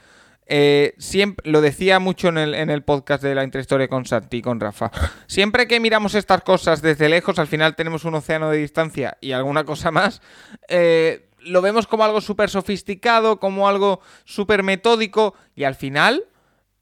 eh, 0.45 0.95
siempre, 0.97 1.51
lo 1.51 1.59
decía 1.59 1.99
mucho 1.99 2.29
en 2.29 2.37
el, 2.37 2.55
en 2.55 2.69
el 2.69 2.83
podcast 2.83 3.21
de 3.21 3.35
la 3.35 3.43
intrahistoria 3.43 3.89
con 3.89 4.05
Santi 4.05 4.37
y 4.37 4.41
con 4.41 4.61
Rafa. 4.61 4.91
Siempre 5.27 5.67
que 5.67 5.81
miramos 5.81 6.15
estas 6.15 6.41
cosas 6.41 6.81
desde 6.81 7.09
lejos, 7.09 7.37
al 7.37 7.47
final 7.47 7.75
tenemos 7.75 8.05
un 8.05 8.15
océano 8.15 8.49
de 8.49 8.59
distancia 8.59 9.17
y 9.19 9.33
alguna 9.33 9.65
cosa 9.65 9.91
más. 9.91 10.21
Eh, 10.69 11.28
lo 11.41 11.61
vemos 11.61 11.87
como 11.87 12.03
algo 12.03 12.21
súper 12.21 12.49
sofisticado, 12.49 13.39
como 13.39 13.67
algo 13.67 14.01
súper 14.25 14.63
metódico, 14.63 15.33
y 15.55 15.63
al 15.63 15.75
final 15.75 16.25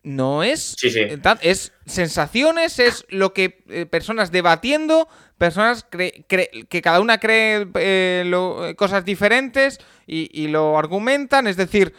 no 0.04 0.44
es. 0.44 0.76
Es 1.42 1.74
sensaciones, 1.86 2.80
es 2.80 3.06
lo 3.10 3.34
que 3.34 3.64
eh, 3.68 3.86
personas 3.86 4.32
debatiendo, 4.32 5.08
personas 5.38 5.84
que 5.84 6.82
cada 6.82 7.02
una 7.02 7.20
cree 7.20 7.68
eh, 7.76 8.76
cosas 8.78 9.04
diferentes 9.06 9.80
y, 10.06 10.30
y, 10.32 10.48
lo 10.48 10.78
argumentan. 10.78 11.46
Es 11.46 11.58
decir, 11.58 11.94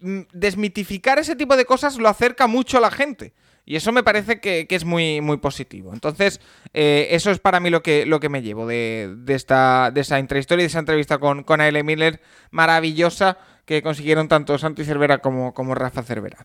mm, 0.00 0.20
desmitificar 0.32 1.18
ese 1.18 1.34
tipo 1.34 1.56
de 1.56 1.64
cosas 1.64 1.96
lo 1.98 2.08
acerca 2.08 2.46
mucho 2.46 2.78
a 2.78 2.80
la 2.80 2.90
gente. 2.90 3.32
Y 3.66 3.76
eso 3.76 3.92
me 3.92 4.02
parece 4.02 4.40
que, 4.40 4.66
es 4.68 4.84
muy, 4.84 5.20
muy 5.20 5.38
positivo. 5.38 5.92
Entonces, 5.94 6.40
eh, 6.74 7.08
eso 7.10 7.30
es 7.30 7.38
para 7.38 7.60
mí 7.60 7.70
lo 7.70 7.82
que, 7.82 8.04
lo 8.04 8.20
que 8.20 8.28
me 8.28 8.42
llevo 8.42 8.66
de, 8.66 9.16
esta, 9.28 9.90
de 9.92 10.02
esa 10.02 10.18
intrahistoria 10.18 10.62
y 10.62 10.64
de 10.64 10.68
esa 10.68 10.80
entrevista 10.80 11.18
con, 11.18 11.42
con. 11.44 11.60
Miller 11.84 12.20
maravillosa 12.50 13.38
que 13.64 13.82
consiguieron 13.82 14.28
tanto 14.28 14.58
Santi 14.58 14.84
Cervera 14.84 15.18
como, 15.18 15.54
como 15.54 15.74
Rafa 15.74 16.02
Cervera. 16.02 16.44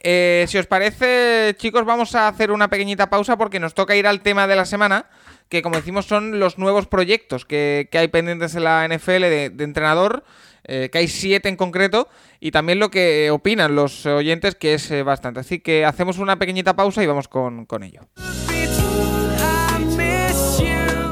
Eh, 0.00 0.44
si 0.48 0.58
os 0.58 0.66
parece, 0.66 1.54
chicos, 1.58 1.84
vamos 1.84 2.14
a 2.14 2.28
hacer 2.28 2.52
una 2.52 2.68
pequeñita 2.68 3.10
pausa 3.10 3.36
porque 3.36 3.58
nos 3.58 3.74
toca 3.74 3.96
ir 3.96 4.06
al 4.06 4.20
tema 4.20 4.46
de 4.46 4.56
la 4.56 4.64
semana, 4.64 5.06
que 5.48 5.62
como 5.62 5.76
decimos 5.76 6.06
son 6.06 6.38
los 6.38 6.58
nuevos 6.58 6.86
proyectos 6.86 7.44
que, 7.44 7.88
hay 7.92 8.08
pendientes 8.08 8.54
en 8.54 8.64
la 8.64 8.86
NFL 8.86 9.22
de, 9.22 9.50
de 9.50 9.64
entrenador. 9.64 10.24
Eh, 10.64 10.88
que 10.92 10.98
hay 10.98 11.08
siete 11.08 11.48
en 11.48 11.56
concreto, 11.56 12.08
y 12.38 12.50
también 12.50 12.78
lo 12.78 12.90
que 12.90 13.30
opinan 13.30 13.74
los 13.74 14.06
oyentes, 14.06 14.54
que 14.54 14.74
es 14.74 14.90
eh, 14.90 15.02
bastante. 15.02 15.40
Así 15.40 15.60
que 15.60 15.84
hacemos 15.84 16.18
una 16.18 16.38
pequeñita 16.38 16.74
pausa 16.74 17.02
y 17.02 17.06
vamos 17.06 17.28
con, 17.28 17.66
con 17.66 17.82
ello. 17.82 18.02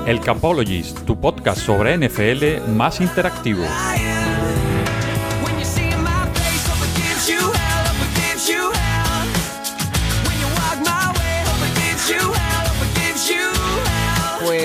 El 0.06 0.20
Capologist, 0.20 1.04
tu 1.04 1.20
podcast 1.20 1.60
sobre 1.60 1.98
NFL 1.98 2.70
más 2.74 3.00
interactivo. 3.00 3.62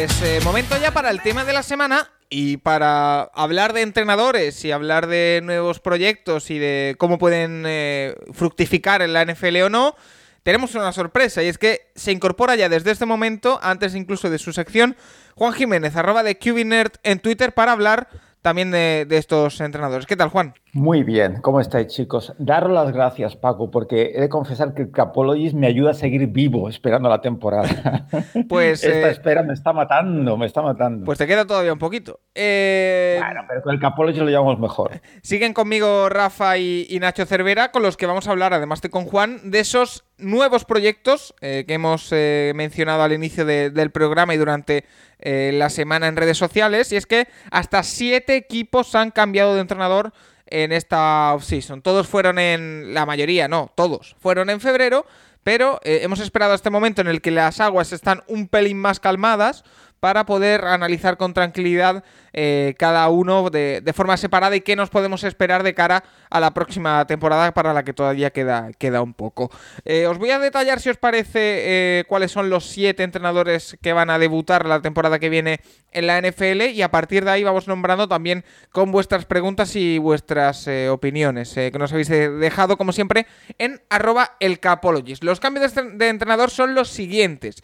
Pues 0.05 0.21
eh, 0.21 0.41
momento 0.43 0.75
ya 0.75 0.91
para 0.91 1.11
el 1.11 1.21
tema 1.21 1.45
de 1.45 1.53
la 1.53 1.63
semana 1.63 2.11
y 2.29 2.57
para 2.57 3.21
hablar 3.21 3.71
de 3.71 3.83
entrenadores 3.83 4.65
y 4.65 4.73
hablar 4.73 5.07
de 5.07 5.39
nuevos 5.41 5.79
proyectos 5.79 6.51
y 6.51 6.59
de 6.59 6.95
cómo 6.97 7.17
pueden 7.17 7.63
eh, 7.65 8.13
fructificar 8.33 9.01
en 9.01 9.13
la 9.13 9.23
NFL 9.23 9.61
o 9.61 9.69
no, 9.69 9.95
tenemos 10.43 10.75
una 10.75 10.91
sorpresa 10.91 11.41
y 11.41 11.47
es 11.47 11.57
que 11.57 11.89
se 11.95 12.11
incorpora 12.11 12.57
ya 12.57 12.67
desde 12.67 12.91
este 12.91 13.05
momento, 13.05 13.61
antes 13.63 13.95
incluso 13.95 14.29
de 14.29 14.39
su 14.39 14.51
sección, 14.51 14.97
Juan 15.35 15.53
Jiménez, 15.53 15.95
arroba 15.95 16.21
de 16.21 16.37
QBNerd 16.37 16.91
en 17.03 17.19
Twitter 17.19 17.53
para 17.53 17.71
hablar 17.71 18.09
también 18.41 18.71
de, 18.71 19.07
estos 19.09 19.61
entrenadores. 19.61 20.05
¿Qué 20.05 20.17
tal, 20.17 20.27
Juan? 20.27 20.53
Muy 20.75 21.03
bien, 21.03 21.39
¿cómo 21.41 21.59
estáis, 21.59 21.85
chicos? 21.89 22.33
Daros 22.39 22.71
las 22.71 22.91
gracias, 22.91 23.35
Paco, 23.35 23.69
porque 23.69 24.13
he 24.15 24.21
de 24.21 24.27
confesar 24.27 24.73
que 24.73 24.81
el 24.81 24.91
Capologist 24.91 25.53
me 25.53 25.67
ayuda 25.67 25.91
a 25.91 25.93
seguir 25.93 26.25
vivo 26.25 26.67
esperando 26.67 27.09
la 27.09 27.21
temporada. 27.21 28.07
Pues. 28.49 28.83
Esta 28.83 29.09
eh, 29.09 29.11
espera 29.11 29.43
me 29.43 29.53
está 29.53 29.73
matando, 29.73 30.35
me 30.37 30.47
está 30.47 30.61
matando. 30.61 31.05
Pues 31.05 31.17
te 31.17 31.27
queda 31.27 31.45
todavía 31.45 31.73
un 31.73 31.79
poquito. 31.79 32.19
Eh... 32.33 33.19
Bueno, 33.23 33.41
pero 33.47 33.61
con 33.61 33.73
el 33.73 33.79
Capologist 33.79 34.23
lo 34.23 34.29
llevamos 34.29 34.59
mejor. 34.59 35.01
Siguen 35.21 35.53
conmigo 35.53 36.09
Rafa 36.09 36.57
y, 36.57 36.97
Nacho 36.99 37.25
Cervera, 37.25 37.71
con 37.71 37.83
los 37.83 37.95
que 37.95 38.07
vamos 38.07 38.27
a 38.27 38.31
hablar, 38.31 38.53
además 38.53 38.81
de 38.81 38.89
con 38.89 39.05
Juan, 39.05 39.51
de 39.51 39.59
esos 39.59 40.05
nuevos 40.17 40.65
proyectos 40.65 41.35
eh, 41.41 41.65
que 41.67 41.75
hemos 41.75 42.11
mencionado 42.11 43.03
al 43.03 43.13
inicio 43.13 43.45
del 43.45 43.91
programa 43.91 44.33
y 44.33 44.37
durante 44.37 44.85
la 45.19 45.69
semana 45.69 46.07
en 46.07 46.15
redes 46.15 46.37
sociales. 46.37 46.91
Y 46.91 46.95
es 46.95 47.05
que 47.05 47.27
hasta 47.51 47.83
siete 47.83 48.35
equipos 48.35 48.95
han 48.95 49.11
cambiado 49.11 49.53
de 49.53 49.61
entrenador 49.61 50.13
en 50.53 50.71
esta 50.71 51.33
offseason. 51.33 51.81
Todos 51.81 52.07
fueron 52.07 52.37
en. 52.39 52.93
La 52.93 53.05
mayoría, 53.05 53.47
no, 53.47 53.71
todos. 53.75 54.15
Fueron 54.19 54.49
en 54.49 54.61
febrero. 54.61 55.05
Pero 55.43 55.81
eh, 55.83 55.99
hemos 56.03 56.21
esperado 56.21 56.53
este 56.53 56.69
momento 56.69 57.01
en 57.01 57.07
el 57.07 57.19
que 57.19 57.31
las 57.31 57.59
aguas 57.59 57.91
están 57.91 58.23
un 58.27 58.47
pelín 58.47 58.79
más 58.79 59.01
calmadas 59.01 59.65
para 60.03 60.25
poder 60.25 60.65
analizar 60.65 61.15
con 61.15 61.33
tranquilidad 61.33 62.03
eh, 62.33 62.75
cada 62.77 63.07
uno 63.07 63.49
de, 63.49 63.81
forma 63.95 64.17
separada 64.17 64.53
y 64.53 64.59
qué 64.59 64.75
nos 64.75 64.89
podemos 64.89 65.23
esperar 65.23 65.63
de 65.63 65.73
cara 65.73 66.03
a 66.29 66.41
la 66.41 66.53
próxima 66.53 67.07
temporada 67.07 67.53
para 67.53 67.73
la 67.73 67.83
que 67.83 67.93
todavía 67.93 68.29
queda, 68.29 68.71
queda 68.77 69.01
un 69.01 69.13
poco. 69.13 69.49
Eh, 69.85 70.05
os 70.05 70.17
voy 70.17 70.31
a 70.31 70.39
detallar, 70.39 70.81
si 70.81 70.89
os 70.89 70.97
parece, 70.97 71.29
eh, 71.39 72.03
cuáles 72.05 72.33
son 72.33 72.49
los 72.49 72.65
siete 72.65 73.03
entrenadores 73.03 73.77
que 73.81 73.93
van 73.93 74.09
a 74.09 74.19
debutar 74.19 74.65
la 74.67 74.81
temporada 74.81 75.19
que 75.19 75.29
viene 75.29 75.61
en 75.93 76.07
la 76.07 76.17
NFL 76.21 76.63
y 76.73 76.81
a 76.81 76.91
partir 76.91 77.23
de 77.23 77.31
ahí 77.31 77.45
vamos 77.45 77.69
nombrando 77.69 78.09
también 78.09 78.43
con 78.73 78.91
vuestras 78.91 79.23
preguntas 79.23 79.73
y 79.77 79.99
vuestras 79.99 80.67
opiniones 80.89 81.53
que 81.53 81.79
nos 81.79 81.93
habéis 81.93 82.09
dejado, 82.09 82.75
como 82.75 82.91
siempre, 82.91 83.25
en 83.57 83.79
arroba 83.89 84.35
elcapologist. 84.41 85.23
Los 85.23 85.39
cambios 85.39 85.73
de 85.73 86.09
entrenador 86.09 86.49
son 86.49 86.75
los 86.75 86.89
siguientes. 86.89 87.63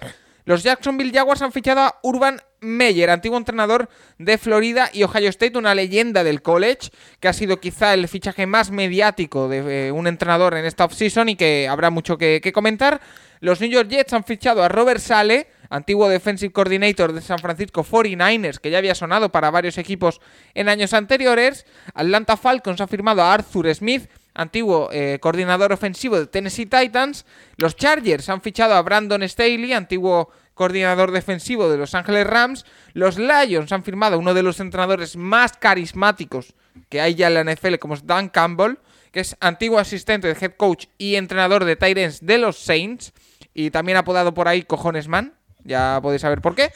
Los 0.50 0.64
Jacksonville 0.64 1.12
Jaguars 1.14 1.44
han 1.44 1.52
fichado 1.52 1.82
a 1.82 2.00
Urban 2.02 2.42
Meyer, 2.60 3.12
antiguo 3.12 3.38
entrenador 3.38 3.88
de 4.18 4.40
Florida 4.40 4.90
y 4.92 5.04
Ohio 5.04 5.30
State, 5.30 5.56
una 5.60 5.76
leyenda 5.76 6.24
del 6.24 6.42
college, 6.42 6.90
que 7.20 7.28
ha 7.28 7.34
sido 7.34 7.60
quizá 7.60 7.94
el 7.94 8.08
fichaje 8.08 8.48
más 8.48 8.72
mediático 8.72 9.48
de 9.48 9.90
eh, 9.90 9.92
un 9.92 10.08
entrenador 10.08 10.56
en 10.56 10.66
esta 10.66 10.86
offseason 10.86 11.30
y 11.30 11.36
que 11.36 11.68
habrá 11.68 11.92
mucho 11.92 12.18
que, 12.18 12.42
comentar. 12.52 13.00
Los 13.42 13.62
New 13.62 13.70
York 13.70 13.90
Jets 13.90 14.14
han 14.14 14.24
fichado 14.24 14.64
a 14.64 14.70
Robert 14.70 15.00
Sale, 15.02 15.46
antiguo 15.70 16.10
defensive 16.10 16.52
coordinator 16.52 17.14
de 17.14 17.22
San 17.22 17.38
Francisco 17.38 17.84
49ers, 17.84 18.58
que 18.58 18.72
ya 18.72 18.80
había 18.80 18.96
sonado 18.96 19.32
para 19.32 19.52
varios 19.52 19.78
equipos 19.78 20.20
en 20.56 20.68
años 20.68 20.96
anteriores. 20.96 21.68
Atlanta 21.94 22.38
Falcons 22.38 22.82
ha 22.82 22.88
firmado 22.88 23.22
a 23.22 23.36
Arthur 23.36 23.76
Smith, 23.76 24.10
antiguo 24.40 24.90
eh, 24.92 25.20
coordinador 25.22 25.74
ofensivo 25.74 26.18
de 26.18 26.26
Tennessee 26.26 26.66
Titans. 26.66 27.26
Los 27.58 27.76
Chargers 27.76 28.30
han 28.30 28.42
fichado 28.42 28.74
a 28.74 28.82
Brandon 28.82 29.22
Staley, 29.24 29.74
antiguo 29.74 30.32
coordinador 30.54 31.12
defensivo 31.12 31.70
de 31.70 31.78
Los 31.78 31.94
Ángeles 31.94 32.26
Rams. 32.26 32.66
Los 32.94 33.18
Lions 33.18 33.72
han 33.74 33.84
firmado 33.84 34.16
a 34.16 34.20
uno 34.20 34.34
de 34.34 34.44
los 34.44 34.62
entrenadores 34.62 35.18
más 35.18 35.58
carismáticos 35.58 36.56
que 36.88 37.02
hay 37.02 37.16
ya 37.16 37.28
en 37.28 37.34
la 37.34 37.44
NFL, 37.44 37.76
como 37.76 37.96
es 37.96 38.06
Dan 38.06 38.30
Campbell, 38.30 38.78
que 39.12 39.20
es 39.20 39.36
antiguo 39.42 39.78
asistente 39.78 40.28
de 40.28 40.38
head 40.40 40.54
coach 40.56 40.86
y 40.98 41.16
entrenador 41.16 41.66
de 41.66 41.76
Titans 41.76 42.26
de 42.26 42.38
los 42.38 42.58
Saints, 42.58 43.12
y 43.54 43.72
también 43.72 43.98
apodado 43.98 44.34
por 44.34 44.48
ahí 44.48 44.64
Cojones 44.64 45.10
Man. 45.10 45.34
Ya 45.66 46.00
podéis 46.02 46.22
saber 46.22 46.42
por 46.42 46.56
qué. 46.56 46.72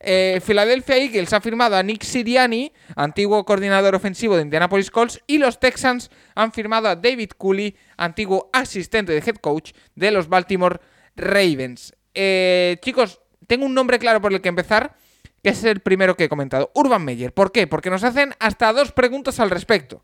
Eh, 0.00 0.40
Philadelphia 0.44 0.96
Eagles 0.96 1.32
ha 1.32 1.40
firmado 1.40 1.76
a 1.76 1.82
Nick 1.82 2.02
Siriani, 2.02 2.72
antiguo 2.94 3.44
coordinador 3.44 3.94
ofensivo 3.94 4.36
de 4.36 4.42
Indianapolis 4.42 4.90
Colts, 4.90 5.20
y 5.26 5.38
los 5.38 5.58
Texans 5.58 6.10
han 6.34 6.52
firmado 6.52 6.88
a 6.88 6.96
David 6.96 7.30
Cooley, 7.36 7.76
antiguo 7.96 8.48
asistente 8.52 9.12
de 9.12 9.18
head 9.18 9.36
coach 9.36 9.72
de 9.94 10.10
los 10.10 10.28
Baltimore 10.28 10.80
Ravens. 11.16 11.94
Eh, 12.14 12.76
chicos, 12.80 13.20
tengo 13.46 13.66
un 13.66 13.74
nombre 13.74 13.98
claro 13.98 14.20
por 14.20 14.32
el 14.32 14.40
que 14.40 14.48
empezar, 14.48 14.96
que 15.42 15.50
es 15.50 15.64
el 15.64 15.80
primero 15.80 16.16
que 16.16 16.24
he 16.24 16.28
comentado, 16.28 16.70
Urban 16.74 17.04
Meyer. 17.04 17.32
¿Por 17.32 17.52
qué? 17.52 17.66
Porque 17.66 17.90
nos 17.90 18.04
hacen 18.04 18.34
hasta 18.38 18.72
dos 18.72 18.92
preguntas 18.92 19.40
al 19.40 19.50
respecto. 19.50 20.02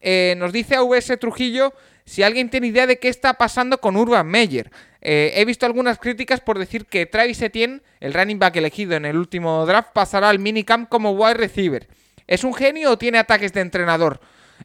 Eh, 0.00 0.34
nos 0.38 0.52
dice 0.52 0.76
AVS 0.76 1.18
Trujillo 1.18 1.72
si 2.04 2.22
alguien 2.22 2.50
tiene 2.50 2.68
idea 2.68 2.86
de 2.86 2.98
qué 2.98 3.08
está 3.08 3.34
pasando 3.34 3.78
con 3.78 3.96
Urban 3.96 4.26
Meyer. 4.26 4.70
Eh, 5.00 5.32
he 5.36 5.44
visto 5.44 5.66
algunas 5.66 5.98
críticas 5.98 6.40
por 6.40 6.58
decir 6.58 6.86
que 6.86 7.06
Travis 7.06 7.42
Etienne, 7.42 7.82
el 8.00 8.14
running 8.14 8.38
back 8.38 8.56
elegido 8.56 8.94
en 8.94 9.04
el 9.04 9.16
último 9.16 9.66
draft, 9.66 9.90
pasará 9.92 10.28
al 10.28 10.38
minicamp 10.38 10.88
como 10.88 11.12
wide 11.12 11.34
receiver. 11.34 11.88
¿Es 12.26 12.44
un 12.44 12.54
genio 12.54 12.92
o 12.92 12.98
tiene 12.98 13.18
ataques 13.18 13.52
de 13.52 13.60
entrenador? 13.60 14.20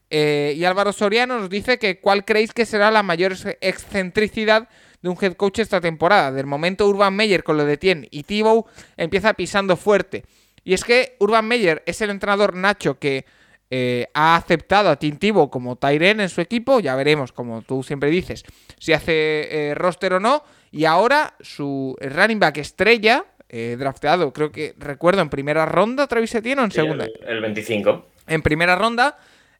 Eh, 0.09 0.53
y 0.55 0.63
Álvaro 0.65 0.93
Soriano 0.93 1.39
nos 1.39 1.49
dice 1.49 1.77
que 1.77 1.99
cuál 1.99 2.25
creéis 2.25 2.53
que 2.53 2.65
será 2.65 2.91
la 2.91 3.03
mayor 3.03 3.33
excentricidad 3.61 4.67
de 5.01 5.09
un 5.09 5.17
head 5.19 5.33
coach 5.33 5.59
esta 5.59 5.81
temporada. 5.81 6.31
Del 6.31 6.45
momento 6.45 6.87
Urban 6.87 7.15
Meyer 7.15 7.43
con 7.43 7.57
lo 7.57 7.65
de 7.65 7.77
Tien 7.77 8.07
y 8.11 8.23
Thibaut 8.23 8.67
empieza 8.97 9.33
pisando 9.33 9.77
fuerte. 9.77 10.25
Y 10.63 10.73
es 10.73 10.83
que 10.83 11.15
Urban 11.19 11.47
Meyer 11.47 11.81
es 11.85 12.01
el 12.01 12.09
entrenador 12.09 12.55
Nacho 12.55 12.99
que 12.99 13.25
eh, 13.73 14.07
ha 14.13 14.35
aceptado 14.35 14.89
a 14.89 14.97
Tintivo 14.97 15.49
como 15.49 15.77
Tyren 15.77 16.19
en 16.19 16.27
su 16.27 16.41
equipo. 16.41 16.81
Ya 16.81 16.93
veremos, 16.95 17.31
como 17.31 17.61
tú 17.61 17.83
siempre 17.83 18.09
dices, 18.09 18.43
si 18.77 18.91
hace 18.91 19.69
eh, 19.69 19.75
roster 19.75 20.13
o 20.13 20.19
no. 20.19 20.43
Y 20.71 20.83
ahora 20.83 21.35
su 21.39 21.95
running 22.01 22.39
back 22.39 22.57
estrella, 22.57 23.25
eh, 23.47 23.77
drafteado, 23.79 24.33
creo 24.33 24.51
que 24.51 24.73
recuerdo 24.77 25.21
en 25.21 25.29
primera 25.29 25.65
ronda, 25.65 26.07
Travis 26.07 26.35
Etienne 26.35 26.61
o 26.61 26.65
en 26.65 26.71
segunda. 26.71 27.07
El, 27.25 27.39
25. 27.39 28.07
En 28.27 28.41
primera 28.41 28.75
ronda 28.75 29.17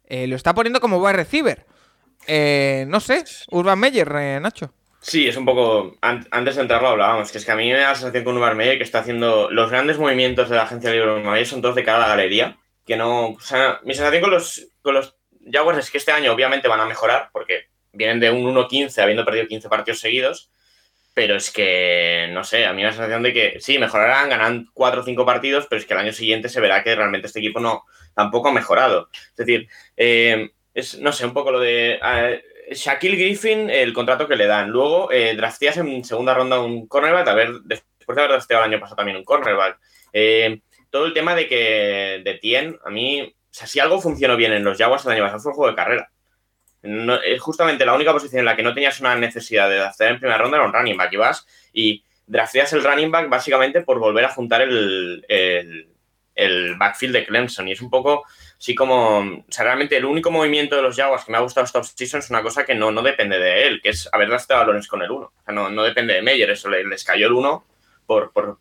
lo 0.10 0.36
está 0.36 0.54
poniendo 0.54 0.82
como 0.82 0.98
wide 0.98 1.14
receiver. 1.14 1.66
no 2.88 3.00
sé, 3.00 3.24
Urban 3.50 3.80
Meyer, 3.80 4.42
Nacho. 4.42 4.74
Sí, 5.00 5.28
es 5.28 5.38
un 5.38 5.46
poco. 5.46 5.96
Antes 6.02 6.56
de 6.56 6.62
entrarlo 6.62 6.90
hablábamos, 6.90 7.32
que 7.32 7.38
es 7.38 7.46
que 7.46 7.52
a 7.52 7.56
mí 7.56 7.70
me 7.72 7.80
da 7.80 7.90
la 7.90 7.96
sensación 7.96 8.26
con 8.26 8.36
Urban 8.36 8.58
Meyer 8.58 8.78
que 8.78 8.84
está 8.84 9.00
haciendo. 9.00 9.50
Los 9.50 9.72
grandes 9.72 9.98
movimientos 9.98 10.50
de 10.50 10.58
la 10.58 10.64
agencia 10.64 10.92
libre 10.92 11.14
de 11.14 11.24
Meyer 11.24 11.48
son 11.48 11.62
todos 11.62 11.76
de 11.76 11.84
cara 11.84 11.98
a 11.98 12.02
la 12.02 12.08
galería 12.10 12.58
que 12.86 12.96
no. 12.96 13.30
O 13.30 13.40
sea, 13.40 13.80
mi 13.84 13.94
sensación 13.94 14.22
con 14.22 14.32
los, 14.32 14.68
con 14.82 14.94
los 14.96 15.16
Jaguars 15.52 15.80
es 15.80 15.92
que 15.92 15.98
este 15.98 16.12
año 16.12 16.32
obviamente 16.32 16.68
van 16.68 16.80
a 16.80 16.86
mejorar, 16.86 17.30
porque 17.32 17.66
vienen 17.94 18.20
de 18.20 18.32
un 18.32 18.44
1-15 18.56 19.02
habiendo 19.02 19.26
perdido 19.26 19.48
15 19.48 19.70
partidos 19.70 20.00
seguidos. 20.00 20.52
Pero 21.14 21.36
es 21.36 21.52
que, 21.52 22.30
no 22.32 22.46
sé, 22.46 22.66
a 22.66 22.72
mí 22.72 22.78
me 22.78 22.84
da 22.84 22.90
la 22.92 22.96
sensación 22.96 23.24
de 23.24 23.34
que 23.34 23.60
sí, 23.60 23.78
mejorarán, 23.78 24.30
ganan 24.30 24.70
4 24.74 25.02
o 25.02 25.04
5 25.04 25.26
partidos, 25.26 25.68
pero 25.70 25.82
es 25.82 25.86
que 25.86 25.94
el 25.94 26.00
año 26.00 26.14
siguiente 26.14 26.48
se 26.48 26.62
verá 26.62 26.84
que 26.84 26.96
realmente 26.96 27.28
este 27.28 27.40
equipo 27.40 27.60
no 27.60 27.84
tampoco 28.16 28.48
ha 28.48 28.54
mejorado. 28.54 29.10
Es 29.14 29.36
decir, 29.36 29.68
eh, 29.98 30.52
es, 30.74 31.00
no 31.00 31.12
sé, 31.12 31.26
un 31.26 31.34
poco 31.34 31.52
lo 31.52 31.60
de 31.60 32.00
eh, 32.02 32.42
Shaquille 32.72 33.18
Griffin, 33.18 33.70
el 33.70 33.94
contrato 33.94 34.28
que 34.28 34.36
le 34.36 34.48
dan. 34.48 34.70
Luego, 34.70 35.12
eh, 35.12 35.36
drafteas 35.36 35.78
en 35.78 36.04
segunda 36.06 36.34
ronda 36.34 36.62
un 36.62 36.88
cornerback, 36.88 37.28
a 37.28 37.34
ver, 37.34 37.52
después 37.64 38.16
de 38.16 38.22
haber 38.22 38.32
drafteado 38.32 38.64
el 38.64 38.72
año 38.72 38.80
pasado 38.80 38.98
también 38.98 39.18
un 39.18 39.26
cornerback. 39.26 39.80
Eh, 40.14 40.62
todo 40.92 41.06
el 41.06 41.14
tema 41.14 41.34
de 41.34 41.48
que 41.48 42.22
de 42.24 42.34
Tien, 42.36 42.78
a 42.86 42.90
mí, 42.92 43.22
o 43.22 43.34
sea, 43.50 43.66
si 43.66 43.80
algo 43.80 44.00
funcionó 44.00 44.36
bien 44.36 44.54
en 44.54 44.64
los 44.64 44.78
Jaguars 44.78 45.06
el 45.06 45.14
año 45.14 45.24
pasado 45.24 45.42
fue 45.42 45.52
el 45.52 45.56
juego 45.56 45.72
de 45.72 45.76
carrera. 45.76 46.12
es 47.26 47.42
justamente 47.42 47.86
la 47.86 47.94
única 47.96 48.14
posición 48.14 48.40
en 48.40 48.46
la 48.46 48.56
que 48.56 48.64
no 48.64 48.74
tenías 48.74 49.00
una 49.00 49.16
necesidad 49.16 49.70
de 49.70 49.82
hacer 49.82 50.12
en 50.12 50.20
primera 50.20 50.38
ronda 50.38 50.58
era 50.58 50.68
un 50.68 50.74
running 50.74 50.98
back. 50.98 51.14
Y 51.14 51.18
vas 51.18 51.48
y 51.74 52.04
drafteas 52.28 52.74
el 52.74 52.84
running 52.84 53.10
back 53.10 53.30
básicamente 53.30 53.82
por 53.82 54.00
volver 54.00 54.26
a 54.26 54.30
juntar 54.30 54.62
el, 54.62 55.26
el, 55.28 56.76
backfield 56.76 57.14
de 57.14 57.26
Clemson. 57.26 57.68
Y 57.70 57.72
es 57.72 57.82
un 57.82 57.90
poco 57.90 58.26
así 58.60 58.76
como. 58.76 59.20
O 59.20 59.46
sea, 59.50 59.64
realmente 59.66 59.96
el 59.96 60.06
único 60.06 60.30
movimiento 60.30 60.76
de 60.76 60.82
los 60.82 60.96
Jaguars 60.96 61.24
que 61.24 61.32
me 61.32 61.38
ha 61.38 61.42
gustado 61.42 61.66
esta 61.66 61.80
offseason 61.80 62.20
es 62.20 62.30
una 62.30 62.44
cosa 62.44 62.66
que 62.66 62.76
no, 62.76 62.92
no 62.92 63.02
depende 63.02 63.40
de 63.40 63.68
él, 63.68 63.82
que 63.82 63.90
es 63.90 64.10
haber 64.12 64.28
drafteado 64.28 64.66
Lawrence 64.66 64.90
con 64.90 65.02
el 65.02 65.12
1. 65.12 65.26
O 65.26 65.34
sea, 65.46 65.54
no, 65.54 65.70
no 65.70 65.84
depende 65.84 66.16
de 66.16 66.22
Meyer, 66.22 66.50
eso 66.50 66.70
les, 66.70 67.04
cayó 67.04 67.28
el 67.28 67.34
1 67.34 67.66
por, 68.06 68.34
por, 68.34 68.58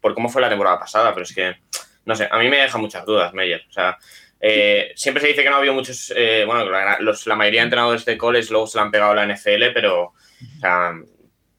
por 0.00 0.14
cómo 0.14 0.28
fue 0.28 0.42
la 0.42 0.48
temporada 0.48 0.78
pasada, 0.78 1.12
pero 1.12 1.24
es 1.24 1.34
que, 1.34 1.56
no 2.04 2.14
sé, 2.14 2.28
a 2.30 2.38
mí 2.38 2.48
me 2.48 2.58
deja 2.58 2.78
muchas 2.78 3.04
dudas 3.04 3.32
Meyer. 3.34 3.64
O 3.68 3.72
sea, 3.72 3.98
eh, 4.40 4.92
siempre 4.96 5.20
se 5.20 5.28
dice 5.28 5.42
que 5.42 5.50
no 5.50 5.56
ha 5.56 5.58
habido 5.58 5.74
muchos, 5.74 6.12
eh, 6.16 6.44
bueno, 6.46 6.64
la, 6.64 7.36
mayoría 7.36 7.60
de 7.60 7.64
entrenadores 7.64 8.04
de 8.06 8.16
college 8.16 8.50
luego 8.50 8.66
se 8.66 8.78
lo 8.78 8.84
han 8.84 8.90
pegado 8.90 9.12
a 9.12 9.14
la 9.14 9.26
NFL, 9.26 9.72
pero, 9.74 10.14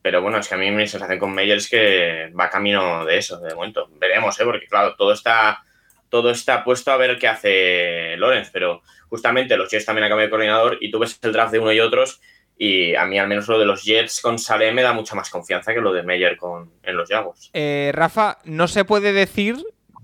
pero 0.02 0.22
bueno, 0.22 0.40
es 0.40 0.48
que 0.48 0.56
a 0.56 0.58
mí 0.58 0.72
mi 0.72 0.88
sensación 0.88 1.20
con 1.20 1.34
Meyer 1.34 1.58
es 1.58 1.70
que 1.70 2.32
va 2.38 2.50
camino 2.50 3.06
de 3.06 3.18
eso, 3.18 3.40
de 3.40 3.54
momento. 3.54 3.88
Veremos, 4.00 4.40
¿eh? 4.40 4.46
porque 4.46 4.66
claro, 4.66 4.96
todo 4.96 5.14
está, 5.14 5.64
todo 6.10 6.32
está 6.32 6.64
puesto 6.64 6.92
a 6.92 6.98
ver 6.98 7.20
qué 7.20 7.28
hace 7.28 8.18
Lorenz, 8.18 8.50
pero 8.52 8.82
justamente 9.10 9.58
los 9.58 9.70
Jets 9.70 9.86
también 9.86 10.06
han 10.06 10.10
cambiado 10.10 10.28
de 10.28 10.32
coordinador 10.32 10.78
y 10.82 10.90
tú 10.90 10.98
ves 10.98 11.20
el 11.22 11.34
draft 11.34 11.52
de 11.52 11.60
uno 11.60 11.72
y 11.72 11.80
otros 11.80 12.22
Y 12.58 12.96
a 12.96 13.06
mí, 13.06 13.20
al 13.20 13.28
menos 13.28 13.48
lo 13.48 13.60
de 13.60 13.66
los 13.66 13.84
Jets 13.84 14.22
con 14.22 14.40
Saleh 14.40 14.72
me 14.72 14.82
da 14.82 14.94
mucha 14.94 15.14
más 15.14 15.30
confianza 15.30 15.74
que 15.74 15.82
lo 15.82 15.94
de 15.94 16.02
Meyer 16.02 16.36
con, 16.36 16.72
en 16.82 16.98
los 16.98 17.10
Jaguars. 17.10 17.52
Eh, 17.54 17.92
Rafa, 17.94 18.40
no 18.44 18.68
se 18.68 18.86
puede 18.86 19.14
decir 19.14 19.58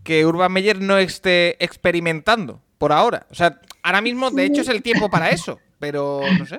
que 0.07 0.25
Urban 0.25 0.53
Meyer 0.53 0.79
no 0.79 0.97
esté 0.97 1.61
experimentando 1.61 2.61
por 2.77 2.93
ahora. 2.93 3.27
O 3.29 3.35
sea, 3.35 3.59
ahora 3.83 3.99
mismo, 3.99 4.31
de 4.31 4.45
hecho, 4.45 4.61
es 4.61 4.69
el 4.69 4.81
tiempo 4.81 5.09
para 5.09 5.31
eso. 5.31 5.59
Pero 5.79 6.21
no 6.39 6.45
sé. 6.45 6.55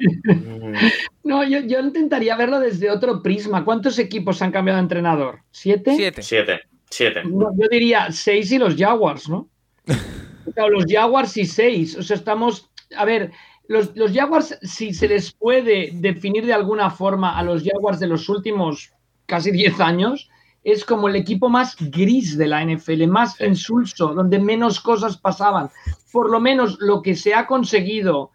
No, 1.24 1.42
yo, 1.44 1.80
intentaría 1.80 2.36
verlo 2.36 2.60
desde 2.60 2.90
otro 2.90 3.22
prisma. 3.22 3.64
¿Cuántos 3.64 3.98
equipos 3.98 4.42
han 4.42 4.52
cambiado 4.52 4.76
de 4.76 4.82
entrenador? 4.82 5.40
¿Siete? 5.50 5.96
Siete. 5.96 6.22
Siete. 6.22 6.60
Siete. 6.90 7.22
yo 7.24 7.68
diría 7.70 8.12
seis 8.12 8.52
y 8.52 8.58
los 8.58 8.76
Jaguars, 8.76 9.30
¿no? 9.30 9.48
los 10.70 10.84
Jaguars 10.86 11.34
y 11.38 11.46
seis. 11.46 11.96
O 11.96 12.02
sea, 12.02 12.16
estamos. 12.16 12.70
A 12.98 13.06
ver, 13.06 13.30
los, 13.66 13.96
los, 13.96 14.12
Jaguars, 14.12 14.58
si 14.60 14.92
se 14.92 15.08
les 15.08 15.32
puede 15.32 15.90
definir 15.94 16.44
de 16.44 16.52
alguna 16.52 16.90
forma 16.90 17.38
a 17.38 17.42
los 17.42 17.64
Jaguars 17.64 17.98
de 17.98 18.08
los 18.08 18.28
últimos 18.28 18.92
casi 19.24 19.50
diez 19.50 19.80
años, 19.80 20.28
es 20.64 20.84
como 20.84 21.08
el 21.08 21.16
equipo 21.16 21.48
más 21.48 21.76
gris 21.78 22.36
de 22.36 22.46
la 22.46 22.64
NFL, 22.64 23.06
más 23.06 23.40
insulso, 23.40 24.14
donde 24.14 24.38
menos 24.38 24.80
cosas 24.80 25.16
pasaban. 25.16 25.70
Por 26.12 26.30
lo 26.30 26.40
menos 26.40 26.78
lo 26.80 27.02
que 27.02 27.14
se 27.14 27.34
ha 27.34 27.46
conseguido, 27.46 28.32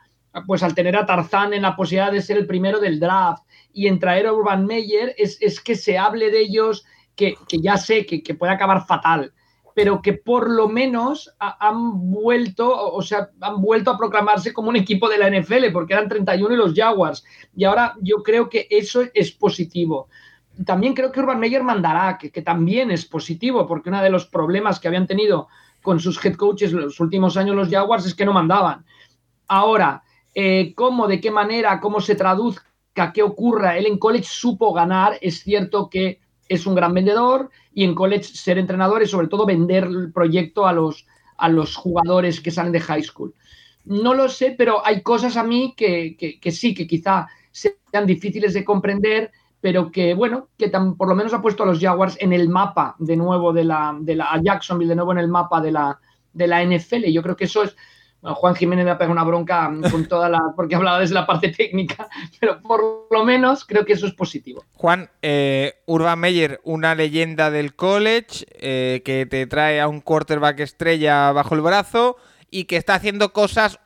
pues 0.48 0.64
al 0.64 0.74
tener 0.74 0.96
a 0.96 1.06
Tarzán 1.06 1.54
en 1.54 1.64
la 1.64 1.76
posibilidad 1.76 2.12
de 2.12 2.22
ser 2.22 2.38
el 2.38 2.48
primero 2.48 2.80
del 2.80 3.00
draft 3.00 3.44
y 3.74 3.88
en 3.88 4.00
traer 4.00 4.28
a 4.28 4.34
Urban 4.34 4.66
Meyer, 4.66 5.16
es, 5.18 5.60
que 5.62 5.76
se 5.76 5.98
hable 5.98 6.32
de 6.32 6.42
ellos, 6.42 6.86
que, 7.16 7.36
ya 7.50 7.78
sé 7.78 8.06
que, 8.06 8.24
que, 8.24 8.36
puede 8.36 8.54
acabar 8.54 8.86
fatal, 8.86 9.34
pero 9.76 10.02
que 10.02 10.14
por 10.14 10.50
lo 10.50 10.70
menos 10.70 11.34
han 11.40 12.12
vuelto, 12.12 12.94
o 12.94 13.02
sea, 13.02 13.30
han 13.42 13.62
vuelto 13.62 13.92
a 13.92 13.98
proclamarse 13.98 14.54
como 14.54 14.70
un 14.70 14.76
equipo 14.76 15.10
de 15.10 15.18
la 15.18 15.30
NFL, 15.30 15.72
porque 15.74 15.94
eran 15.94 16.08
31 16.08 16.54
y 16.54 16.58
los 16.58 16.74
Jaguars. 16.74 17.24
Y 17.56 17.64
ahora 17.64 17.96
yo 18.02 18.18
creo 18.24 18.50
que 18.50 18.68
eso 18.70 19.04
es 19.14 19.32
positivo 19.32 20.08
también 20.66 20.94
creo 20.94 21.12
que 21.12 21.20
Urban 21.20 21.40
Meyer 21.40 21.64
mandará, 21.64 22.18
que, 22.18 22.42
también 22.42 22.92
es 22.92 23.06
positivo, 23.06 23.66
porque 23.68 23.90
uno 23.90 24.02
de 24.02 24.10
los 24.10 24.28
problemas 24.28 24.80
que 24.80 24.88
habían 24.88 25.08
tenido 25.08 25.48
con 25.82 26.00
sus 26.00 26.24
head 26.24 26.36
coaches 26.36 26.72
los 26.72 27.00
últimos 27.00 27.38
años 27.38 27.56
los 27.56 27.70
Jaguars 27.70 28.06
es 28.06 28.16
que 28.16 28.26
no 28.26 28.34
mandaban. 28.34 28.86
Ahora, 29.48 30.04
eh, 30.36 30.74
¿cómo, 30.76 31.08
de 31.08 31.20
qué 31.20 31.32
manera, 31.32 31.80
cómo 31.80 32.00
se 32.02 32.16
traduzca, 32.16 33.12
qué 33.14 33.24
ocurra? 33.24 33.78
Él 33.78 33.88
en 33.88 33.98
college 33.98 34.28
supo 34.30 34.74
ganar, 34.74 35.18
es 35.22 35.42
cierto 35.42 35.90
que 35.90 36.20
es 36.48 36.68
un 36.68 36.76
gran 36.76 36.94
vendedor 36.94 37.50
y 37.74 37.84
en 37.84 37.96
college 37.96 38.24
ser 38.24 38.58
entrenador 38.58 39.02
es 39.02 39.10
sobre 39.10 39.28
todo 39.28 39.46
vender 39.46 39.86
el 39.86 40.12
proyecto 40.14 40.68
a 40.68 40.74
los, 40.74 41.08
a 41.38 41.50
los 41.50 41.76
jugadores 41.76 42.40
que 42.42 42.52
salen 42.52 42.72
de 42.72 42.80
high 42.80 43.04
school. 43.04 43.34
No 43.86 44.14
lo 44.14 44.30
sé, 44.30 44.54
pero 44.58 44.86
hay 44.86 45.02
cosas 45.02 45.36
a 45.36 45.44
mí 45.44 45.74
que, 45.76 46.16
que 46.16 46.52
sí, 46.52 46.74
que 46.74 46.88
quizá 46.88 47.28
sean 47.52 48.06
difíciles 48.06 48.54
de 48.54 48.64
comprender 48.64 49.32
pero 49.64 49.94
que 49.94 50.14
bueno, 50.14 50.50
que 50.58 50.68
por 50.68 51.08
lo 51.08 51.16
menos 51.16 51.34
ha 51.34 51.42
puesto 51.42 51.64
a 51.64 51.66
los 51.66 51.80
Jaguars 51.80 52.18
en 52.20 52.34
el 52.34 52.50
mapa 52.50 52.98
de 53.00 53.16
nuevo 53.16 53.54
de 53.54 53.64
la, 53.64 53.96
de 53.98 54.18
la 54.18 54.26
a 54.26 54.42
Jacksonville 54.42 54.90
de 54.90 54.96
nuevo 54.98 55.14
en 55.14 55.20
el 55.20 55.30
mapa 55.30 55.62
de 55.62 55.72
la, 55.72 55.98
de 56.34 56.48
la 56.48 56.62
NFL. 56.66 57.06
Yo 57.06 57.24
creo 57.24 57.38
que 57.38 57.46
eso 57.46 57.64
es. 57.64 57.74
Juan 58.22 58.56
Jiménez 58.56 58.84
me 58.84 58.92
ha 58.92 58.98
pegado 58.98 59.14
una 59.14 59.24
bronca 59.24 59.72
con 59.90 60.06
toda 60.10 60.28
la. 60.28 60.42
porque 60.58 60.76
hablaba 60.76 61.00
desde 61.00 61.14
la 61.14 61.26
parte 61.26 61.48
técnica, 61.48 62.10
pero 62.42 62.62
por 62.62 63.08
lo 63.10 63.24
menos 63.24 63.64
creo 63.64 63.86
que 63.86 63.94
eso 63.94 64.06
es 64.06 64.14
positivo. 64.14 64.66
Juan, 64.74 65.10
eh, 65.22 65.76
Urban 65.86 66.20
Meyer, 66.20 66.60
una 66.66 66.94
leyenda 66.94 67.50
del 67.50 67.74
college 67.74 68.46
eh, 68.60 69.02
que 69.06 69.26
te 69.26 69.48
trae 69.48 69.80
a 69.80 69.88
un 69.88 70.02
quarterback 70.02 70.60
estrella 70.60 71.32
bajo 71.32 71.56
el 71.56 71.62
brazo 71.62 72.18
y 72.52 72.66
que 72.66 72.76
está 72.76 72.96
haciendo 72.96 73.32
cosas 73.32 73.80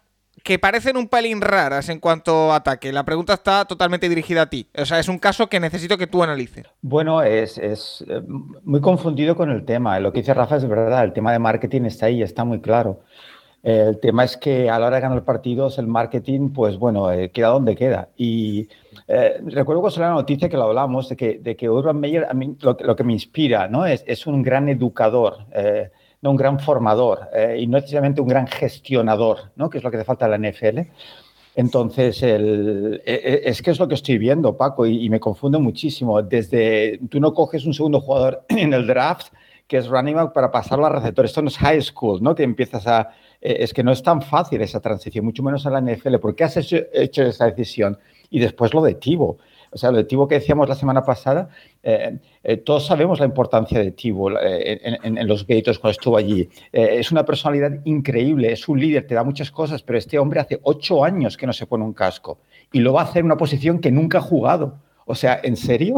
que 0.47 0.59
parecen 0.59 0.95
un 0.95 1.09
pelín 1.09 1.41
raras 1.41 1.89
en 1.89 1.99
cuanto 1.99 2.53
a 2.53 2.55
ataque. 2.55 2.93
La 2.93 3.03
pregunta 3.03 3.33
está 3.33 3.65
totalmente 3.65 4.07
dirigida 4.07 4.43
a 4.43 4.49
ti. 4.49 4.65
O 4.79 4.85
sea, 4.85 4.97
es 4.97 5.09
un 5.09 5.19
caso 5.19 5.47
que 5.47 5.59
necesito 5.59 5.97
que 5.97 6.07
tú 6.07 6.23
analices. 6.23 6.65
Bueno, 6.81 7.21
es, 7.21 7.57
eh, 7.57 8.21
muy 8.63 8.79
confundido 8.79 9.35
con 9.35 9.51
el 9.51 9.65
tema. 9.65 9.99
Lo 9.99 10.13
que 10.13 10.19
dice 10.19 10.33
Rafa 10.33 10.55
es 10.55 10.65
verdad. 10.65 11.03
El 11.03 11.11
tema 11.11 11.33
de 11.33 11.39
marketing 11.39 11.81
está 11.81 12.05
ahí, 12.05 12.21
está 12.21 12.45
muy 12.45 12.61
claro. 12.61 13.01
El 13.61 13.99
tema 13.99 14.23
es 14.23 14.37
que 14.37 14.69
a 14.69 14.79
la 14.79 14.87
hora 14.87 14.95
de 14.95 15.01
ganar 15.01 15.25
partidos, 15.25 15.79
el 15.79 15.87
marketing, 15.87 16.51
pues 16.51 16.77
bueno, 16.77 17.11
eh, 17.11 17.29
queda 17.29 17.49
donde 17.49 17.75
queda. 17.75 18.07
Y 18.15 18.69
eh, 19.09 19.41
recuerdo 19.47 19.83
que 19.83 19.99
la 19.99 20.11
noticia 20.11 20.47
que 20.47 20.55
lo 20.55 20.63
hablamos, 20.63 21.09
de 21.09 21.17
que, 21.17 21.39
de 21.39 21.57
que 21.57 21.69
Urban 21.69 21.99
Meyer, 21.99 22.23
a 22.23 22.33
mí, 22.33 22.55
lo, 22.61 22.95
que 22.95 23.03
me 23.03 23.11
inspira, 23.11 23.67
¿no? 23.67 23.85
Es, 23.85 24.01
es 24.07 24.25
un 24.25 24.43
gran 24.43 24.69
educador 24.69 25.39
no 26.21 26.31
un 26.31 26.37
gran 26.37 26.59
formador 26.59 27.29
eh, 27.33 27.57
y 27.59 27.67
no 27.67 27.77
necesariamente 27.77 28.21
un 28.21 28.27
gran 28.27 28.47
gestionador, 28.47 29.51
¿no? 29.55 29.69
que 29.69 29.77
es 29.77 29.83
lo 29.83 29.91
que 29.91 29.97
te 29.97 30.03
falta 30.03 30.25
a 30.25 30.29
la 30.29 30.37
NFL. 30.37 30.79
Entonces, 31.55 32.21
el, 32.21 33.01
e, 33.03 33.13
e, 33.13 33.49
es 33.49 33.61
que 33.63 33.71
es 33.71 33.79
lo 33.79 33.87
que 33.87 33.95
estoy 33.95 34.19
viendo, 34.19 34.55
Paco, 34.55 34.85
y, 34.85 35.09
me 35.09 35.19
confunde 35.19 35.57
muchísimo. 35.57 36.21
Desde, 36.21 36.99
tú 37.09 37.19
no 37.19 37.33
coges 37.33 37.65
un 37.65 37.73
segundo 37.73 37.99
jugador 37.99 38.43
en 38.49 38.73
el 38.73 38.85
draft 38.85 39.33
que 39.67 39.77
es 39.77 39.87
running 39.87 40.15
back 40.15 40.33
para 40.33 40.51
pasarlo 40.51 40.85
a 40.85 40.89
receptor. 40.89 41.25
Esto 41.25 41.41
no 41.41 41.49
es 41.49 41.57
high 41.57 41.81
school, 41.81 42.21
¿no? 42.21 42.35
Que 42.35 42.43
empiezas 42.43 42.85
a... 42.87 43.09
Eh, 43.41 43.57
es 43.59 43.73
que 43.73 43.83
no 43.83 43.91
es 43.91 44.01
tan 44.01 44.21
fácil 44.21 44.61
esa 44.61 44.79
transición, 44.79 45.25
mucho 45.25 45.43
menos 45.43 45.65
a 45.65 45.71
la 45.71 45.81
NFL. 45.81 46.17
¿Por 46.17 46.35
qué 46.35 46.43
has 46.43 46.57
hecho, 46.57 46.77
hecho 46.93 47.23
esa 47.23 47.45
decisión? 47.45 47.97
Y 48.29 48.39
después 48.39 48.73
lo 48.73 48.81
de 48.81 48.93
Tivo. 48.93 49.39
O 49.71 49.77
sea, 49.77 49.91
lo 49.91 49.97
de 49.97 50.03
Tivo 50.03 50.27
que 50.27 50.35
decíamos 50.35 50.69
la 50.69 50.75
semana 50.75 51.03
pasada, 51.03 51.49
eh, 51.83 52.17
eh, 52.43 52.57
todos 52.57 52.85
sabemos 52.85 53.19
la 53.19 53.25
importancia 53.25 53.79
de 53.79 53.91
Tivo 53.91 54.31
eh, 54.39 54.97
en, 55.03 55.27
los 55.27 55.45
Gators 55.45 55.79
cuando 55.79 55.91
estuvo 55.91 56.17
allí. 56.17 56.49
es 56.71 57.11
una 57.11 57.25
personalidad 57.25 57.71
increíble, 57.85 58.51
es 58.51 58.67
un 58.67 58.79
líder, 58.79 59.07
te 59.07 59.15
da 59.15 59.23
muchas 59.23 59.51
cosas, 59.51 59.83
pero 59.83 59.97
este 59.97 60.17
hombre 60.19 60.39
hace 60.39 60.59
ocho 60.63 61.03
años 61.03 61.37
que 61.37 61.47
no 61.47 61.53
se 61.53 61.65
pone 61.65 61.83
un 61.83 61.93
casco 61.93 62.39
y 62.71 62.79
lo 62.79 62.93
va 62.93 63.01
a 63.01 63.03
hacer 63.05 63.19
en 63.21 63.25
una 63.27 63.37
posición 63.37 63.79
que 63.79 63.91
nunca 63.91 64.19
ha 64.19 64.21
jugado. 64.21 64.79
O 65.09 65.15
sea, 65.15 65.39
¿en 65.41 65.55
serio? 65.55 65.95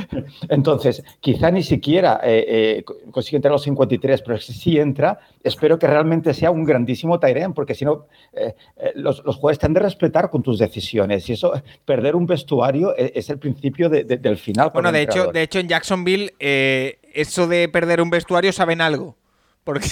Entonces, 0.48 1.04
quizá 1.20 1.50
ni 1.52 1.62
siquiera 1.62 2.20
eh, 2.24 2.44
eh, 2.48 2.84
consigue 3.12 3.36
entrar 3.36 3.52
a 3.52 3.54
los 3.54 3.62
53, 3.62 4.22
pero 4.22 4.38
si 4.38 4.78
entra, 4.78 5.20
espero 5.44 5.78
que 5.78 5.86
realmente 5.86 6.34
sea 6.34 6.50
un 6.50 6.64
grandísimo 6.64 7.20
Tairen, 7.20 7.54
porque 7.54 7.76
si 7.76 7.84
no, 7.84 8.06
eh, 8.32 8.54
los, 8.96 9.20
jugadores 9.20 9.60
tendrán 9.60 9.74
de 9.74 9.80
respetar 9.88 10.28
con 10.28 10.42
tus 10.42 10.58
decisiones. 10.58 11.28
Y 11.28 11.34
eso, 11.34 11.52
perder 11.84 12.16
un 12.16 12.26
vestuario 12.26 12.96
es, 12.96 13.30
el 13.30 13.38
principio 13.38 13.88
del 13.88 14.36
final. 14.38 14.70
Bueno, 14.72 14.90
de 14.90 15.02
hecho, 15.02 15.28
de 15.28 15.42
hecho, 15.42 15.60
en 15.60 15.68
Jacksonville, 15.68 16.32
eso 16.40 17.46
de 17.46 17.68
perder 17.68 18.00
un 18.00 18.10
vestuario 18.10 18.52
saben 18.52 18.80
algo. 18.80 19.14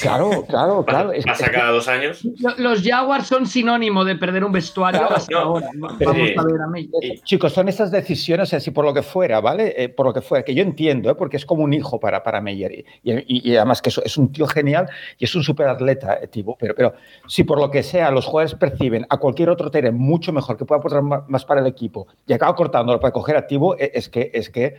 Claro, 0.01 0.45
claro, 0.49 0.85
claro. 0.87 1.13
Pasa 1.25 1.51
cada 1.51 1.71
dos 1.71 1.87
años. 1.89 2.27
Los 2.57 2.83
Jaguars 2.83 3.27
son 3.27 3.47
sinónimo 3.47 4.05
de 4.05 4.17
perder 4.17 4.45
un 4.45 4.53
vestuario 4.53 5.11
hasta 5.11 5.39
ahora. 5.39 5.69
Vamos 5.75 6.31
a 6.37 6.45
ver 6.45 6.61
a 6.61 6.67
mí. 6.69 6.89
Chicos, 7.25 7.53
son 7.53 7.69
esas 7.69 7.91
decisiones 7.91 8.53
así 8.55 8.71
por 8.71 8.85
lo 8.85 8.95
que 8.95 9.03
fuera, 9.03 9.41
¿vale? 9.41 9.75
Eh, 9.77 9.89
por 9.89 10.07
lo 10.07 10.15
que 10.15 10.23
fuera, 10.23 10.45
que 10.45 10.55
yo 10.55 10.63
entiendo, 10.63 11.11
¿eh? 11.11 11.15
porque 11.15 11.37
es 11.37 11.45
como 11.45 11.63
un 11.63 11.75
hijo 11.75 12.01
para, 12.01 12.23
para 12.23 12.41
Meyer. 12.41 12.85
Y, 13.03 13.57
además 13.57 13.83
que 13.83 13.91
es, 13.91 14.17
un 14.17 14.33
tío 14.33 14.47
genial 14.47 14.89
y 15.19 15.25
es 15.25 15.35
un 15.35 15.43
súper 15.43 15.69
atleta, 15.69 16.19
eh, 16.23 16.29
Pero, 16.59 16.75
pero 16.75 16.95
si 17.27 17.45
por 17.45 17.61
lo 17.61 17.71
que 17.71 17.83
sea 17.83 18.11
los 18.11 18.25
jugadores 18.25 18.55
perciben 18.55 19.07
a 19.09 19.19
cualquier 19.19 19.51
otro 19.51 19.71
Tere 19.71 19.91
mucho 19.91 20.33
mejor, 20.33 20.57
que 20.57 20.65
pueda 20.65 20.79
aportar 20.79 21.03
más 21.03 21.45
para 21.45 21.61
el 21.61 21.67
equipo, 21.67 22.07
y 22.27 22.33
acaba 22.33 22.55
cortándolo 22.55 22.99
para 23.01 23.13
coger 23.13 23.37
a 23.37 23.47
Tibo, 23.47 23.77
es 23.77 24.09
que, 24.09 24.31
es 24.33 24.49
que 24.49 24.77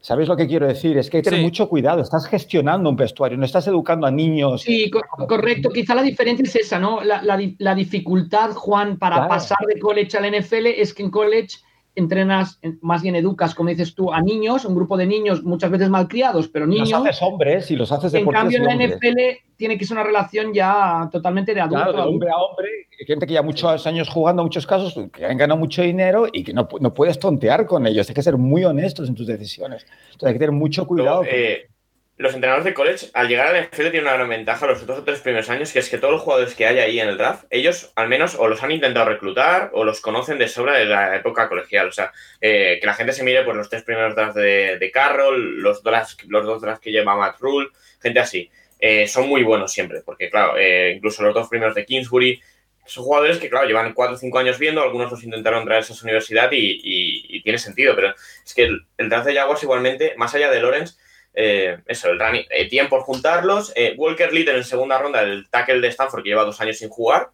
¿Sabes 0.00 0.28
lo 0.28 0.36
que 0.36 0.46
quiero 0.46 0.66
decir? 0.66 0.96
Es 0.98 1.10
que 1.10 1.18
hay 1.18 1.22
que 1.22 1.30
tener 1.30 1.44
mucho 1.44 1.68
cuidado. 1.68 2.02
Estás 2.02 2.26
gestionando 2.26 2.88
un 2.90 2.96
vestuario, 2.96 3.38
no 3.38 3.44
estás 3.44 3.66
educando 3.66 4.06
a 4.06 4.10
niños. 4.10 4.62
Sí, 4.62 4.90
correcto. 5.28 5.70
Quizá 5.70 5.94
la 5.94 6.02
diferencia 6.02 6.44
es 6.44 6.56
esa, 6.56 6.78
¿no? 6.78 7.00
La, 7.02 7.74
dificultad, 7.74 8.52
Juan, 8.52 8.98
para 8.98 9.28
pasar 9.28 9.58
de 9.66 9.78
college 9.78 10.16
al 10.16 10.30
NFL 10.30 10.66
es 10.66 10.94
que 10.94 11.02
en 11.02 11.10
college 11.10 11.58
entrenas, 11.94 12.60
más 12.80 13.02
bien 13.02 13.14
educas, 13.14 13.54
como 13.54 13.68
dices 13.68 13.94
tú, 13.94 14.12
a 14.12 14.20
niños, 14.20 14.64
un 14.64 14.74
grupo 14.74 14.96
de 14.96 15.06
niños 15.06 15.42
muchas 15.44 15.70
veces 15.70 15.88
malcriados, 15.88 16.48
pero 16.48 16.66
niños. 16.66 16.90
Los 16.90 17.00
haces 17.00 17.22
hombres 17.22 17.70
y 17.70 17.76
los 17.76 17.92
haces 17.92 18.14
En 18.14 18.26
cambio, 18.26 18.58
en 18.58 18.64
la 18.64 18.74
NFL 18.74 19.18
tiene 19.56 19.78
que 19.78 19.84
ser 19.84 19.96
una 19.96 20.04
relación 20.04 20.52
ya 20.52 21.08
totalmente 21.12 21.54
de 21.54 21.60
adulto. 21.60 21.92
Claro, 21.92 22.02
de 22.02 22.08
hombre 22.08 22.30
a 22.30 22.36
hombre, 22.36 22.68
gente 23.06 23.26
que 23.26 23.34
ya 23.34 23.42
muchos 23.42 23.86
años 23.86 24.08
jugando, 24.08 24.42
muchos 24.42 24.66
casos, 24.66 24.98
que 25.12 25.24
han 25.24 25.36
ganado 25.36 25.58
mucho 25.58 25.82
dinero 25.82 26.26
y 26.32 26.42
que 26.42 26.52
no, 26.52 26.68
no 26.80 26.94
puedes 26.94 27.18
tontear 27.18 27.66
con 27.66 27.86
ellos. 27.86 28.08
Hay 28.08 28.14
que 28.14 28.22
ser 28.22 28.36
muy 28.36 28.64
honestos 28.64 29.08
en 29.08 29.14
tus 29.14 29.26
decisiones. 29.26 29.86
Entonces 30.06 30.28
hay 30.28 30.32
que 30.34 30.38
tener 30.40 30.52
mucho 30.52 30.86
cuidado. 30.86 31.22
Eh, 31.24 31.68
los 32.16 32.32
entrenadores 32.32 32.64
de 32.64 32.74
college, 32.74 33.06
al 33.12 33.28
llegar 33.28 33.48
al 33.48 33.64
NFL, 33.64 33.90
tienen 33.90 34.02
una 34.02 34.14
gran 34.14 34.28
ventaja 34.28 34.66
los 34.66 34.86
dos 34.86 35.00
o 35.00 35.04
tres 35.04 35.20
primeros 35.20 35.50
años, 35.50 35.72
que 35.72 35.80
es 35.80 35.88
que 35.88 35.98
todos 35.98 36.12
los 36.12 36.22
jugadores 36.22 36.54
que 36.54 36.64
hay 36.64 36.78
ahí 36.78 37.00
en 37.00 37.08
el 37.08 37.18
draft, 37.18 37.44
ellos 37.50 37.92
al 37.96 38.08
menos 38.08 38.36
o 38.36 38.46
los 38.46 38.62
han 38.62 38.70
intentado 38.70 39.06
reclutar 39.06 39.70
o 39.72 39.82
los 39.84 40.00
conocen 40.00 40.38
de 40.38 40.46
sobra 40.46 40.78
de 40.78 40.84
la 40.84 41.16
época 41.16 41.48
colegial. 41.48 41.88
O 41.88 41.92
sea, 41.92 42.12
eh, 42.40 42.78
que 42.80 42.86
la 42.86 42.94
gente 42.94 43.12
se 43.12 43.24
mire 43.24 43.42
por 43.42 43.56
los 43.56 43.68
tres 43.68 43.82
primeros 43.82 44.14
drafts 44.14 44.36
de, 44.36 44.90
Carroll, 44.94 45.60
los, 45.60 45.82
los 46.28 46.46
dos 46.46 46.62
drafts 46.62 46.80
que 46.80 46.92
lleva 46.92 47.16
Matt 47.16 47.40
Rule, 47.40 47.70
gente 48.00 48.20
así. 48.20 48.48
Eh, 48.78 49.08
son 49.08 49.28
muy 49.28 49.42
buenos 49.42 49.72
siempre, 49.72 50.02
porque 50.02 50.30
claro, 50.30 50.56
eh, 50.56 50.92
incluso 50.96 51.22
los 51.22 51.34
dos 51.34 51.48
primeros 51.48 51.74
de 51.74 51.84
Kingsbury, 51.84 52.40
son 52.86 53.04
jugadores 53.04 53.38
que, 53.38 53.48
claro, 53.48 53.66
llevan 53.66 53.94
cuatro 53.94 54.14
o 54.14 54.18
cinco 54.18 54.38
años 54.38 54.58
viendo, 54.58 54.82
algunos 54.82 55.10
los 55.10 55.24
intentaron 55.24 55.64
traer 55.64 55.78
a 55.78 55.80
esa 55.80 56.04
universidad 56.04 56.50
y, 56.52 57.40
tiene 57.42 57.58
sentido, 57.58 57.94
pero 57.94 58.14
es 58.44 58.54
que 58.54 58.64
el, 58.64 58.86
el 58.98 59.08
draft 59.08 59.26
de 59.26 59.34
Jaguars 59.34 59.62
igualmente, 59.62 60.14
más 60.16 60.34
allá 60.34 60.50
de 60.50 60.60
Lawrence, 60.60 60.96
eh, 61.34 61.78
eso, 61.86 62.10
el 62.10 62.18
running, 62.18 62.46
eh, 62.50 62.68
tiempo 62.68 62.96
por 62.96 63.04
juntarlos. 63.04 63.72
Eh, 63.74 63.94
Walker 63.96 64.32
Little 64.32 64.56
en 64.56 64.64
segunda 64.64 64.98
ronda, 64.98 65.22
el 65.22 65.48
tackle 65.50 65.80
de 65.80 65.88
Stanford 65.88 66.22
que 66.22 66.28
lleva 66.30 66.44
dos 66.44 66.60
años 66.60 66.78
sin 66.78 66.88
jugar. 66.88 67.30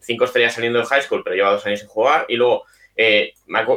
Cinco 0.00 0.24
estrellas 0.24 0.54
saliendo 0.54 0.78
de 0.78 0.86
high 0.86 1.02
school, 1.02 1.22
pero 1.22 1.36
lleva 1.36 1.52
dos 1.52 1.66
años 1.66 1.80
sin 1.80 1.88
jugar. 1.88 2.24
Y 2.28 2.36
luego 2.36 2.64
Eh, 2.96 3.34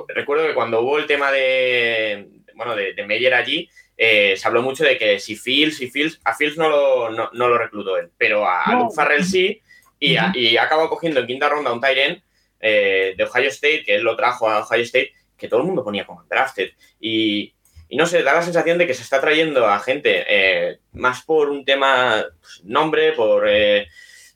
recuerdo 0.07 0.47
que 0.47 0.53
cuando 0.53 0.81
hubo 0.81 0.97
el 0.97 1.05
tema 1.05 1.29
de, 1.29 2.29
bueno, 2.55 2.73
de, 2.75 3.05
Meyer 3.05 3.33
allí, 3.33 3.69
eh, 3.97 4.35
se 4.37 4.47
habló 4.47 4.61
mucho 4.61 4.85
de 4.85 4.97
que 4.97 5.19
si 5.19 5.35
Fields, 5.35 5.81
y 5.81 5.89
Fields, 5.89 6.21
a 6.23 6.33
Fields 6.33 6.57
no 6.57 6.69
lo, 6.69 7.09
no, 7.09 7.29
lo 7.33 7.57
reclutó 7.57 7.97
él, 7.97 8.09
pero 8.17 8.47
a, 8.47 8.63
Luke 8.73 8.95
Farrell 8.95 9.25
sí, 9.25 9.61
y, 9.99 10.15
ha 10.15 10.63
acabado 10.63 10.89
cogiendo 10.89 11.19
en 11.19 11.27
quinta 11.27 11.49
ronda 11.49 11.73
un 11.73 11.81
Tyren 11.81 12.23
eh, 12.61 13.13
de 13.17 13.23
Ohio 13.25 13.49
State, 13.49 13.83
que 13.83 13.95
él 13.95 14.03
lo 14.03 14.15
trajo 14.15 14.49
a 14.49 14.59
Ohio 14.59 14.83
State, 14.83 15.11
que 15.37 15.47
todo 15.47 15.59
el 15.61 15.65
mundo 15.67 15.83
ponía 15.83 16.05
como 16.05 16.23
drafted. 16.23 16.71
Y, 16.99 17.53
y 17.89 17.97
no 17.97 18.05
sé, 18.05 18.21
da 18.21 18.35
la 18.35 18.43
sensación 18.43 18.77
de 18.77 18.85
que 18.85 18.93
se 18.93 19.01
está 19.01 19.19
trayendo 19.19 19.65
a 19.67 19.79
gente 19.79 20.23
eh, 20.29 20.79
más 20.93 21.23
por 21.23 21.49
un 21.49 21.65
tema 21.65 22.23
pues, 22.39 22.61
nombre, 22.63 23.13
por... 23.13 23.47
Eh, 23.49 23.87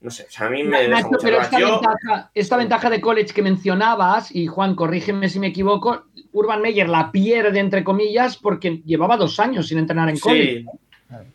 no 0.02 0.10
sé, 0.10 0.24
o 0.24 0.32
sea, 0.32 0.48
a 0.48 0.50
mí 0.50 0.64
me... 0.64 0.80
pero 1.22 1.40
esta, 2.34 2.58
ventaja, 2.58 2.90
de 2.90 3.00
college 3.00 3.34
que 3.34 3.42
mencionabas, 3.42 4.36
y 4.36 4.48
Juan, 4.48 4.76
corrígeme 4.76 5.30
si 5.30 5.40
me 5.40 5.48
equivoco, 5.48 6.04
Urban 6.34 6.62
Meyer 6.62 6.90
la 6.90 7.10
pierde, 7.10 7.60
entre 7.60 7.86
comillas, 7.86 8.36
porque 8.36 8.82
llevaba 8.86 9.16
dos 9.16 9.40
años 9.40 9.68
sin 9.68 9.78
entrenar 9.78 10.10
en 10.10 10.20
college. 10.20 10.66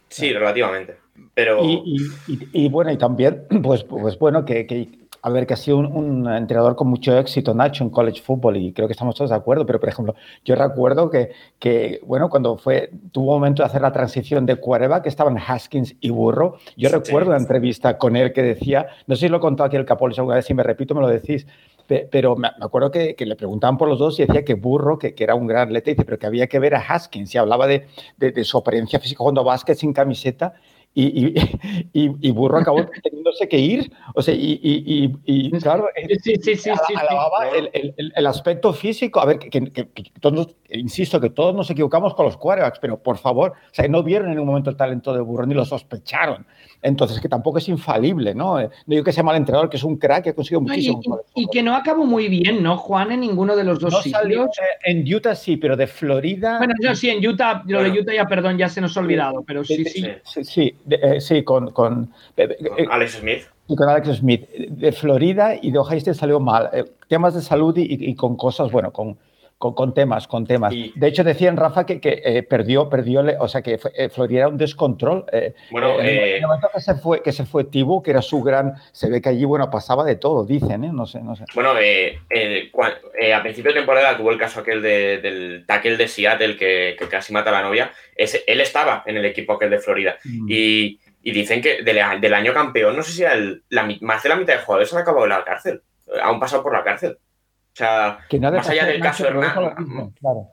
Sí, 0.09 0.33
relativamente. 0.35 0.97
Pero... 1.33 1.61
Y, 1.65 2.69
bueno, 2.69 2.93
y 2.93 2.99
también, 2.99 3.45
pues, 3.63 3.85
pues 3.85 4.19
bueno, 4.19 4.45
que, 4.45 4.67
que 4.67 4.89
a 5.29 5.33
ver, 5.33 5.47
que 5.47 5.55
ha 5.55 5.57
sido 5.57 5.79
un, 5.79 6.29
entrenador 6.29 6.75
con 6.75 6.89
mucho 6.89 7.17
éxito, 7.17 7.55
Nacho, 7.55 7.85
en 7.85 7.91
college 7.91 8.21
football, 8.23 8.57
y 8.57 8.73
creo 8.73 8.89
que 8.89 8.93
estamos 8.93 9.15
todos 9.15 9.31
de 9.31 9.37
acuerdo, 9.37 9.67
pero 9.67 9.79
por 9.79 9.89
ejemplo, 9.89 10.15
yo 10.45 10.55
recuerdo 10.55 11.11
que, 11.11 11.31
que 11.59 12.01
bueno, 12.05 12.29
cuando 12.29 12.57
fue, 12.57 12.91
tuvo 13.13 13.35
un 13.35 13.41
momento 13.41 13.63
de 13.63 13.67
hacer 13.67 13.83
la 13.83 13.93
transición 13.93 14.47
de 14.47 14.57
quarterback, 14.57 15.03
que 15.05 15.09
estaban 15.09 15.39
Haskins 15.39 15.97
y 16.01 16.11
Burro, 16.11 16.57
yo 16.77 16.89
recuerdo 16.89 17.31
una 17.31 17.39
entrevista 17.39 17.99
con 17.99 18.17
él 18.17 18.33
que 18.33 18.43
decía, 18.43 18.89
no 19.07 19.15
sé 19.15 19.27
si 19.27 19.29
lo 19.29 19.37
he 19.37 19.41
contado 19.41 19.67
aquí 19.67 19.77
el 19.77 19.85
Capol, 19.85 20.13
alguna 20.17 20.37
vez, 20.37 20.47
si 20.47 20.55
me 20.55 20.63
repito, 20.63 20.95
me 20.95 21.01
lo 21.01 21.09
decís, 21.09 21.47
pero 22.11 22.37
me 22.37 22.49
acuerdo 22.61 22.91
que, 22.91 23.15
le 23.19 23.37
preguntaban 23.37 23.79
por 23.79 23.89
los 23.89 23.99
dos 23.99 24.19
y 24.21 24.27
decía 24.27 24.45
que 24.45 24.55
Burro, 24.55 24.99
que, 24.99 25.15
que, 25.15 25.25
era 25.25 25.35
un 25.35 25.47
gran 25.47 25.69
atleta, 25.69 25.91
dice, 25.91 26.05
pero 26.05 26.19
que 26.19 26.27
había 26.27 26.47
que 26.47 26.59
ver 26.59 26.75
a 26.75 26.81
Haskins 26.81 27.35
y 27.35 27.39
hablaba 27.39 27.67
de, 27.67 27.87
de, 28.19 28.33
de 28.33 28.45
su 28.45 28.59
apariencia 28.59 28.99
física 29.01 29.19
jugando 29.19 29.43
básquet 29.45 29.77
sin 29.77 29.93
camiseta 29.93 30.55
y, 31.01 31.35
y, 31.93 32.17
y, 32.21 32.31
Burro 32.33 32.59
acabó 32.59 32.85
teniéndose 33.03 33.49
que 33.49 33.57
ir. 33.57 33.93
O 34.15 34.23
sea, 34.23 34.35
y, 34.37 35.53
claro, 35.61 35.89
alababa 36.97 37.49
el, 37.51 37.71
el, 37.73 38.13
el, 38.17 38.27
aspecto 38.27 38.73
físico. 38.73 39.21
A 39.21 39.27
ver, 39.27 39.39
que, 39.39 39.49
que, 39.51 39.85
todos, 40.21 40.57
insisto, 40.71 41.21
que 41.21 41.31
todos 41.31 41.55
nos 41.55 41.71
equivocamos 41.71 42.15
con 42.15 42.27
los 42.27 42.37
quarterbacks, 42.37 42.81
pero 42.81 43.01
por 43.01 43.17
favor, 43.17 43.53
o 43.53 43.75
sea, 43.75 43.87
no 43.87 44.03
vieron 44.03 44.33
en 44.33 44.41
un 44.41 44.47
momento 44.47 44.71
el 44.71 44.77
talento 44.77 45.13
de 45.13 45.21
Burro 45.21 45.47
ni 45.47 45.55
lo 45.55 45.65
sospecharon. 45.65 46.45
Entonces, 46.81 47.21
que 47.21 47.29
tampoco 47.29 47.59
es 47.59 47.69
infalible, 47.69 48.35
¿no? 48.35 48.61
No 48.61 48.71
digo 48.87 49.03
que 49.03 49.13
sea 49.13 49.25
mal 49.25 49.37
entrenador, 49.37 49.69
que 49.69 49.77
es 49.77 49.83
un 49.83 49.97
crack 49.97 50.25
que 50.25 50.31
ha 50.31 50.35
conseguido 50.35 50.61
muchísimo. 50.61 51.21
Y, 51.35 51.49
que 51.49 51.63
no 51.63 51.75
acabó 51.75 52.07
muy 52.07 52.29
bien, 52.29 52.63
¿no, 52.63 52.77
Juan, 52.77 53.11
en 53.11 53.21
ninguno 53.21 53.57
de 53.57 53.65
los 53.65 53.81
dos 53.81 53.93
no 53.93 54.03
Salió, 54.03 54.45
eh, 54.45 54.49
en 54.85 55.13
Utah 55.13 55.35
sí, 55.35 55.57
pero 55.57 55.77
de 55.77 55.87
Florida. 55.87 56.59
Bueno, 56.59 56.75
yo 56.81 56.95
sí, 56.95 57.11
en 57.11 57.27
Utah, 57.27 57.63
lo 57.67 57.83
de 57.83 57.91
Utah 57.91 58.15
ya, 58.15 58.27
perdón, 58.27 58.59
ya 58.59 58.69
se 58.69 58.81
nos 58.81 58.97
ha 58.97 59.01
olvidado, 59.01 59.43
pero 59.43 59.65
sí, 59.65 59.85
sí. 59.85 60.07
Sí, 60.23 60.45
sí, 60.45 60.75
eh, 60.89 61.21
sí 61.21 61.43
con, 61.43 61.73
con, 61.73 62.13
Alex 62.91 63.19
Smith. 63.21 63.43
Y 63.67 63.75
con 63.75 63.89
Alex 63.89 64.19
Smith. 64.19 64.49
De 64.49 64.93
Florida 64.93 65.57
y 65.61 65.73
de 65.73 65.79
Ohio 65.79 65.99
State 65.99 66.17
salió 66.17 66.39
mal. 66.39 66.71
Eh, 66.73 66.85
temas 67.09 67.35
de 67.35 67.43
salud 67.43 67.77
y, 67.77 67.87
y, 67.89 68.15
con 68.15 68.37
cosas, 68.37 68.71
bueno, 68.71 68.93
con 68.93 69.19
con, 69.59 69.93
temas, 69.93 70.29
con 70.29 70.47
temas. 70.47 70.73
de 70.73 71.07
hecho, 71.09 71.25
decían, 71.25 71.57
Rafa, 71.57 71.85
que, 71.85 72.01
que 72.01 72.23
eh, 72.25 72.45
perdió, 72.45 72.89
perdió, 72.89 73.25
o 73.41 73.49
sea, 73.49 73.61
que 73.61 73.81
eh, 73.95 74.09
Florida 74.09 74.41
era 74.41 74.49
un 74.49 74.57
descontrol. 74.57 75.25
Eh, 75.33 75.53
bueno, 75.73 76.01
en 76.01 76.07
el 76.07 76.43
momento 76.43 76.71
que 76.73 76.81
se 76.81 76.95
fue, 76.95 77.23
que 77.23 77.33
se 77.33 77.45
fue 77.45 77.65
Tibu, 77.65 78.01
que 78.01 78.13
era 78.13 78.23
su 78.23 78.41
gran, 78.41 78.75
se 78.93 79.11
ve 79.11 79.21
que 79.21 79.31
allí, 79.31 79.45
bueno, 79.45 79.69
pasaba 79.69 80.05
de 80.05 80.15
todo, 80.15 80.45
dicen, 80.45 80.85
¿eh? 80.85 80.91
No 80.93 81.07
sé, 81.07 81.21
no 81.23 81.35
sé. 81.35 81.45
Bueno, 81.55 81.71
a 81.71 83.43
principio 83.43 83.73
de 83.73 83.79
temporada 83.79 84.17
tuvo 84.17 84.31
el 84.31 84.39
caso 84.39 84.61
aquel 84.61 84.81
del 84.81 85.65
tackle 85.67 85.97
de 85.97 86.07
Seattle 86.07 86.57
que, 86.57 86.95
que, 86.97 87.09
casi 87.09 87.33
mata 87.33 87.51
a 87.51 87.55
la 87.55 87.63
novia. 87.63 87.91
Ese, 88.15 88.45
él 88.47 88.61
estaba 88.61 89.03
en 89.07 89.17
el 89.17 89.25
equipo 89.25 89.55
aquel 89.55 89.71
de 89.71 89.81
Florida. 89.81 90.19
Mm. 90.25 90.47
Y, 90.49 91.01
y, 91.21 91.33
dicen 91.33 91.61
que 91.61 91.83
del, 91.83 91.99
del, 92.21 92.35
año 92.35 92.55
campeón, 92.55 92.97
no 92.97 93.03
sé 93.03 93.13
si 93.13 93.25
el, 93.25 93.65
la, 93.71 93.89
más 94.03 94.23
de 94.23 94.29
la 94.29 94.37
mitad 94.37 94.55
de 94.55 94.61
jugadores 94.61 94.93
han 94.95 95.01
acabado 95.01 95.25
en 95.25 95.31
la 95.31 95.45
cárcel. 95.45 95.83
Han 96.23 96.39
pasado 96.39 96.63
por 96.63 96.73
la 96.73 96.85
cárcel. 96.85 97.19
O 97.79 97.85
sea, 97.85 98.19
más 98.51 98.69
allá 98.69 98.87
del 98.87 99.01
caso 99.01 99.25
Hernández, 99.29 99.55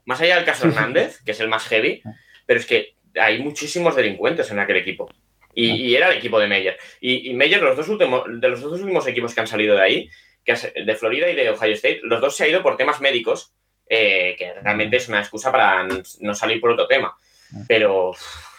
más 0.05 0.21
allá 0.21 0.35
del 0.35 0.45
caso 0.45 0.67
Hernández, 0.67 1.23
que 1.25 1.31
es 1.31 1.39
el 1.39 1.47
más 1.47 1.67
heavy, 1.67 2.03
ah. 2.05 2.11
pero 2.45 2.59
es 2.59 2.67
que 2.67 2.93
hay 3.19 3.41
muchísimos 3.41 3.95
delincuentes 3.95 4.51
en 4.51 4.59
aquel 4.59 4.77
equipo. 4.77 5.09
Y, 5.55 5.95
ah. 5.95 5.97
era 5.97 6.11
el 6.11 6.19
equipo 6.19 6.37
de 6.37 6.45
Meyer. 6.45 6.77
Y, 7.01 7.33
Meyer, 7.33 7.63
los 7.63 7.75
dos 7.75 7.89
últimos, 7.89 8.25
de 8.27 8.47
los 8.47 8.61
dos 8.61 8.79
últimos 8.79 9.07
equipos 9.07 9.33
que 9.33 9.41
han 9.41 9.47
salido 9.47 9.75
de 9.75 9.81
ahí, 9.81 10.09
que 10.43 10.53
de 10.53 10.95
Florida 10.95 11.27
y 11.27 11.35
de 11.35 11.49
Ohio 11.49 11.73
State, 11.73 12.01
los 12.03 12.21
dos 12.21 12.37
se 12.37 12.43
ha 12.43 12.47
ido 12.47 12.61
por 12.61 12.77
temas 12.77 13.01
médicos, 13.01 13.55
eh, 13.89 14.35
que 14.37 14.53
realmente 14.61 14.97
es 14.97 15.09
una 15.09 15.19
excusa 15.19 15.51
para 15.51 15.87
no 16.19 16.35
salir 16.35 16.61
por 16.61 16.69
otro 16.69 16.85
tema. 16.85 17.15
Ah. 17.55 17.63
Pero 17.67 18.11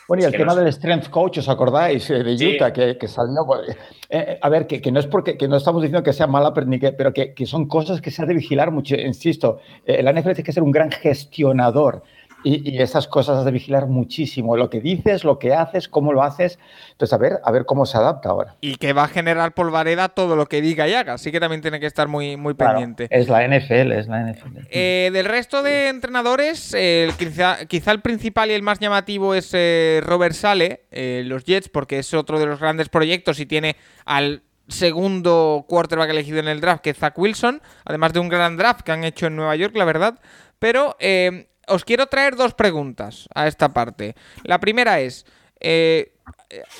bueno, 0.08 0.22
y 0.22 0.26
el 0.26 0.32
tema 0.32 0.54
del 0.54 0.72
strength 0.72 1.10
coach, 1.10 1.38
¿os 1.38 1.48
acordáis? 1.48 2.08
Eh, 2.10 2.22
de 2.22 2.56
Utah, 2.56 2.72
que, 2.72 2.96
que, 2.96 3.08
salió. 3.08 3.44
Pues, 3.44 3.70
eh, 3.70 3.76
eh, 4.10 4.38
a 4.40 4.48
ver, 4.48 4.66
que, 4.66 4.80
que, 4.80 4.92
no 4.92 5.00
es 5.00 5.06
porque 5.06 5.36
que 5.36 5.48
no 5.48 5.56
estamos 5.56 5.82
diciendo 5.82 6.02
que 6.02 6.12
sea 6.12 6.26
mala, 6.26 6.54
pero 6.54 7.12
que, 7.12 7.34
que 7.34 7.46
son 7.46 7.66
cosas 7.66 8.00
que 8.00 8.10
se 8.10 8.22
ha 8.22 8.26
de 8.26 8.34
vigilar 8.34 8.70
mucho. 8.70 8.94
Insisto, 8.94 9.60
la 9.86 10.12
NFL 10.12 10.32
tiene 10.32 10.42
que 10.44 10.52
ser 10.52 10.62
un 10.62 10.70
gran 10.70 10.90
gestionador 10.90 12.02
y, 12.46 12.80
esas 12.80 13.08
cosas 13.08 13.38
has 13.38 13.44
de 13.44 13.50
vigilar 13.50 13.88
muchísimo. 13.88 14.56
Lo 14.56 14.70
que 14.70 14.80
dices, 14.80 15.24
lo 15.24 15.38
que 15.38 15.52
haces, 15.52 15.88
cómo 15.88 16.12
lo 16.12 16.22
haces. 16.22 16.60
Entonces, 16.92 17.12
a 17.12 17.18
ver, 17.18 17.40
a 17.42 17.50
ver 17.50 17.66
cómo 17.66 17.86
se 17.86 17.98
adapta 17.98 18.28
ahora. 18.28 18.54
Y 18.60 18.76
que 18.76 18.92
va 18.92 19.04
a 19.04 19.08
generar 19.08 19.52
polvareda 19.52 20.08
todo 20.10 20.36
lo 20.36 20.46
que 20.46 20.60
diga 20.60 20.86
y 20.86 20.94
haga. 20.94 21.14
Así 21.14 21.32
que 21.32 21.40
también 21.40 21.60
tiene 21.60 21.80
que 21.80 21.86
estar 21.86 22.06
muy, 22.06 22.36
muy 22.36 22.54
pendiente. 22.54 23.08
Es 23.10 23.28
la 23.28 23.46
NFL, 23.46 23.92
es 23.92 24.06
la 24.06 24.20
NFL. 24.20 24.58
Eh, 24.70 25.10
del 25.12 25.24
resto 25.24 25.64
de 25.64 25.88
entrenadores, 25.88 26.76
quizá, 27.18 27.90
el 27.90 28.00
principal 28.00 28.50
y 28.50 28.54
el 28.54 28.62
más 28.62 28.78
llamativo 28.78 29.34
es 29.34 29.50
eh, 29.52 30.00
Robert 30.04 30.34
Sale, 30.34 30.86
eh, 30.92 31.22
los 31.26 31.44
Jets, 31.44 31.68
porque 31.68 31.98
es 31.98 32.14
otro 32.14 32.38
de 32.38 32.46
los 32.46 32.60
grandes 32.60 32.88
proyectos 32.88 33.40
y 33.40 33.46
tiene 33.46 33.74
al 34.04 34.42
segundo 34.68 35.64
quarterback 35.68 36.10
elegido 36.10 36.38
en 36.38 36.48
el 36.48 36.60
draft, 36.60 36.82
que 36.82 36.90
es 36.90 36.96
Zach 36.96 37.18
Wilson, 37.18 37.60
además 37.84 38.12
de 38.12 38.20
un 38.20 38.28
gran 38.28 38.56
draft 38.56 38.82
que 38.82 38.92
han 38.92 39.02
hecho 39.02 39.26
en 39.26 39.34
Nueva 39.34 39.56
York, 39.56 39.76
la 39.76 39.84
verdad. 39.84 40.20
Pero 40.58 40.96
os 41.66 41.84
quiero 41.84 42.06
traer 42.06 42.36
dos 42.36 42.54
preguntas 42.54 43.28
a 43.34 43.46
esta 43.46 43.72
parte. 43.72 44.14
La 44.44 44.60
primera 44.60 45.00
es, 45.00 45.26
eh, 45.60 46.12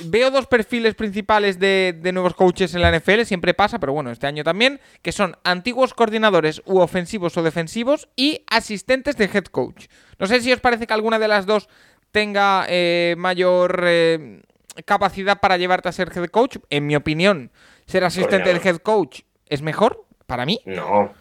veo 0.05 0.31
dos 0.31 0.47
perfiles 0.47 0.95
principales 0.95 1.59
de, 1.59 1.99
nuevos 2.13 2.35
coaches 2.35 2.75
en 2.75 2.83
la 2.83 2.91
NFL, 2.91 3.23
siempre 3.25 3.55
pasa, 3.55 3.79
pero 3.79 3.93
bueno, 3.93 4.11
este 4.11 4.27
año 4.27 4.45
también, 4.45 4.81
que 5.03 5.13
son 5.13 5.37
antiguos 5.45 5.95
coordinadores 5.95 6.63
u 6.65 6.79
ofensivos 6.79 7.37
o 7.37 7.43
defensivos 7.43 8.09
y 8.17 8.45
asistentes 8.49 9.17
de 9.17 9.25
head 9.33 9.45
coach. 9.45 9.87
No 10.19 10.27
sé 10.27 10.41
si 10.41 10.53
os 10.53 10.61
parece 10.61 10.87
que 10.87 10.95
alguna 10.95 11.19
de 11.19 11.29
las 11.29 11.47
dos 11.47 11.69
tenga 12.13 12.65
eh, 12.69 13.15
mayor 13.19 13.85
eh, 13.87 14.43
capacidad 14.85 15.41
para 15.41 15.57
llevarte 15.57 15.89
a 15.89 15.93
ser 15.93 16.11
head 16.17 16.27
coach. 16.29 16.59
En 16.71 16.87
mi 16.87 16.97
opinión, 16.97 17.51
ser 17.87 18.05
asistente 18.05 18.49
del 18.49 18.65
head 18.65 18.79
coach 18.79 19.23
es 19.49 19.63
mejor 19.63 20.07
para 20.27 20.47
mí. 20.47 20.61
No. 20.65 21.13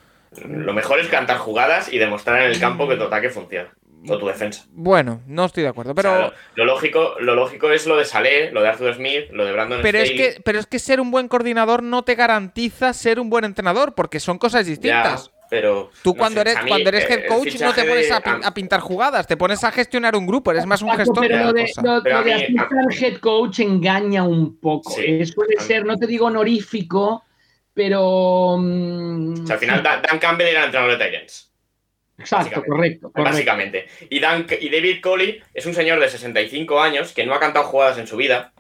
Lo 0.48 0.74
mejor 0.74 1.00
es 1.00 1.08
cantar 1.08 1.38
jugadas 1.38 1.92
y 1.92 1.98
demostrar 1.98 2.42
en 2.42 2.52
el 2.52 2.60
campo 2.60 2.88
que 2.88 2.96
tu 2.96 3.04
ataque 3.04 3.30
funciona. 3.30 3.70
O 4.08 4.18
tu 4.18 4.28
defensa. 4.28 4.66
Bueno, 4.72 5.22
no 5.26 5.46
estoy 5.46 5.64
de 5.64 5.70
acuerdo, 5.70 5.96
pero... 5.96 6.32
lo, 6.56 6.66
lógico, 6.66 7.16
lo 7.20 7.34
lógico 7.34 7.72
es 7.72 7.88
lo 7.88 7.98
de 7.98 8.06
Saleh, 8.06 8.52
lo 8.52 8.62
de 8.62 8.70
Arthur 8.70 8.94
Smith, 8.94 9.32
lo 9.32 9.46
de 9.46 9.52
Brandon 9.52 9.80
pero 9.82 9.98
es 9.98 10.12
que 10.12 10.42
Pero 10.44 10.60
es 10.60 10.68
que 10.68 10.80
ser 10.80 11.02
un 11.02 11.10
buen 11.10 11.28
coordinador 11.28 11.82
no 11.82 12.04
te 12.04 12.16
garantiza 12.16 12.94
ser 12.94 13.20
un 13.20 13.30
buen 13.30 13.46
entrenador, 13.46 13.96
porque 13.96 14.20
son 14.20 14.38
cosas 14.38 14.68
distintas. 14.68 15.32
pero 15.50 15.90
tú 16.04 16.16
cuando 16.16 16.42
eres 16.42 16.58
cuando 16.68 16.90
eres 16.90 17.10
head 17.10 17.28
coach 17.28 17.60
no 17.60 17.74
te 17.74 17.84
pones 17.84 18.12
a, 18.12 18.54
pintar 18.54 18.80
jugadas, 18.80 19.26
te 19.26 19.38
pones 19.38 19.64
a 19.64 19.72
gestionar 19.72 20.16
un 20.16 20.28
grupo, 20.28 20.52
eres 20.52 20.66
más 20.68 20.82
un 20.82 20.92
gestor. 20.92 21.28
Pero 21.28 21.46
lo 21.46 21.54
de, 21.54 21.72
head 23.00 23.18
coach 23.18 23.60
engaña 23.60 24.24
un 24.24 24.60
poco. 24.60 24.96
Eh, 25.00 25.26
suele 25.26 25.60
ser, 25.60 25.84
no 25.84 25.98
te 25.98 26.06
digo 26.06 26.28
honorífico, 26.28 27.25
pero. 27.76 28.58
Mm, 28.58 29.52
al 29.52 29.60
final, 29.60 29.84
Dan 29.84 30.20
Campbell 30.20 30.48
era 30.48 30.62
el 30.62 30.66
entrenador 30.66 30.98
de 30.98 31.06
Titans. 31.06 31.52
Exacto, 32.18 32.64
correcto, 32.66 33.12
Básicamente. 33.14 33.88
Y, 34.10 34.20
Dan, 34.22 34.48
y 34.62 34.70
David 34.70 35.02
Coley 35.02 35.42
es 35.54 35.66
un 35.66 35.74
señor 35.74 36.00
de 36.00 36.10
65 36.10 36.82
años 36.82 37.14
que 37.14 37.26
no 37.26 37.36
ha 37.36 37.40
cantado 37.42 37.66
jugadas 37.66 37.98
en 37.98 38.08
su 38.08 38.16
vida. 38.16 38.54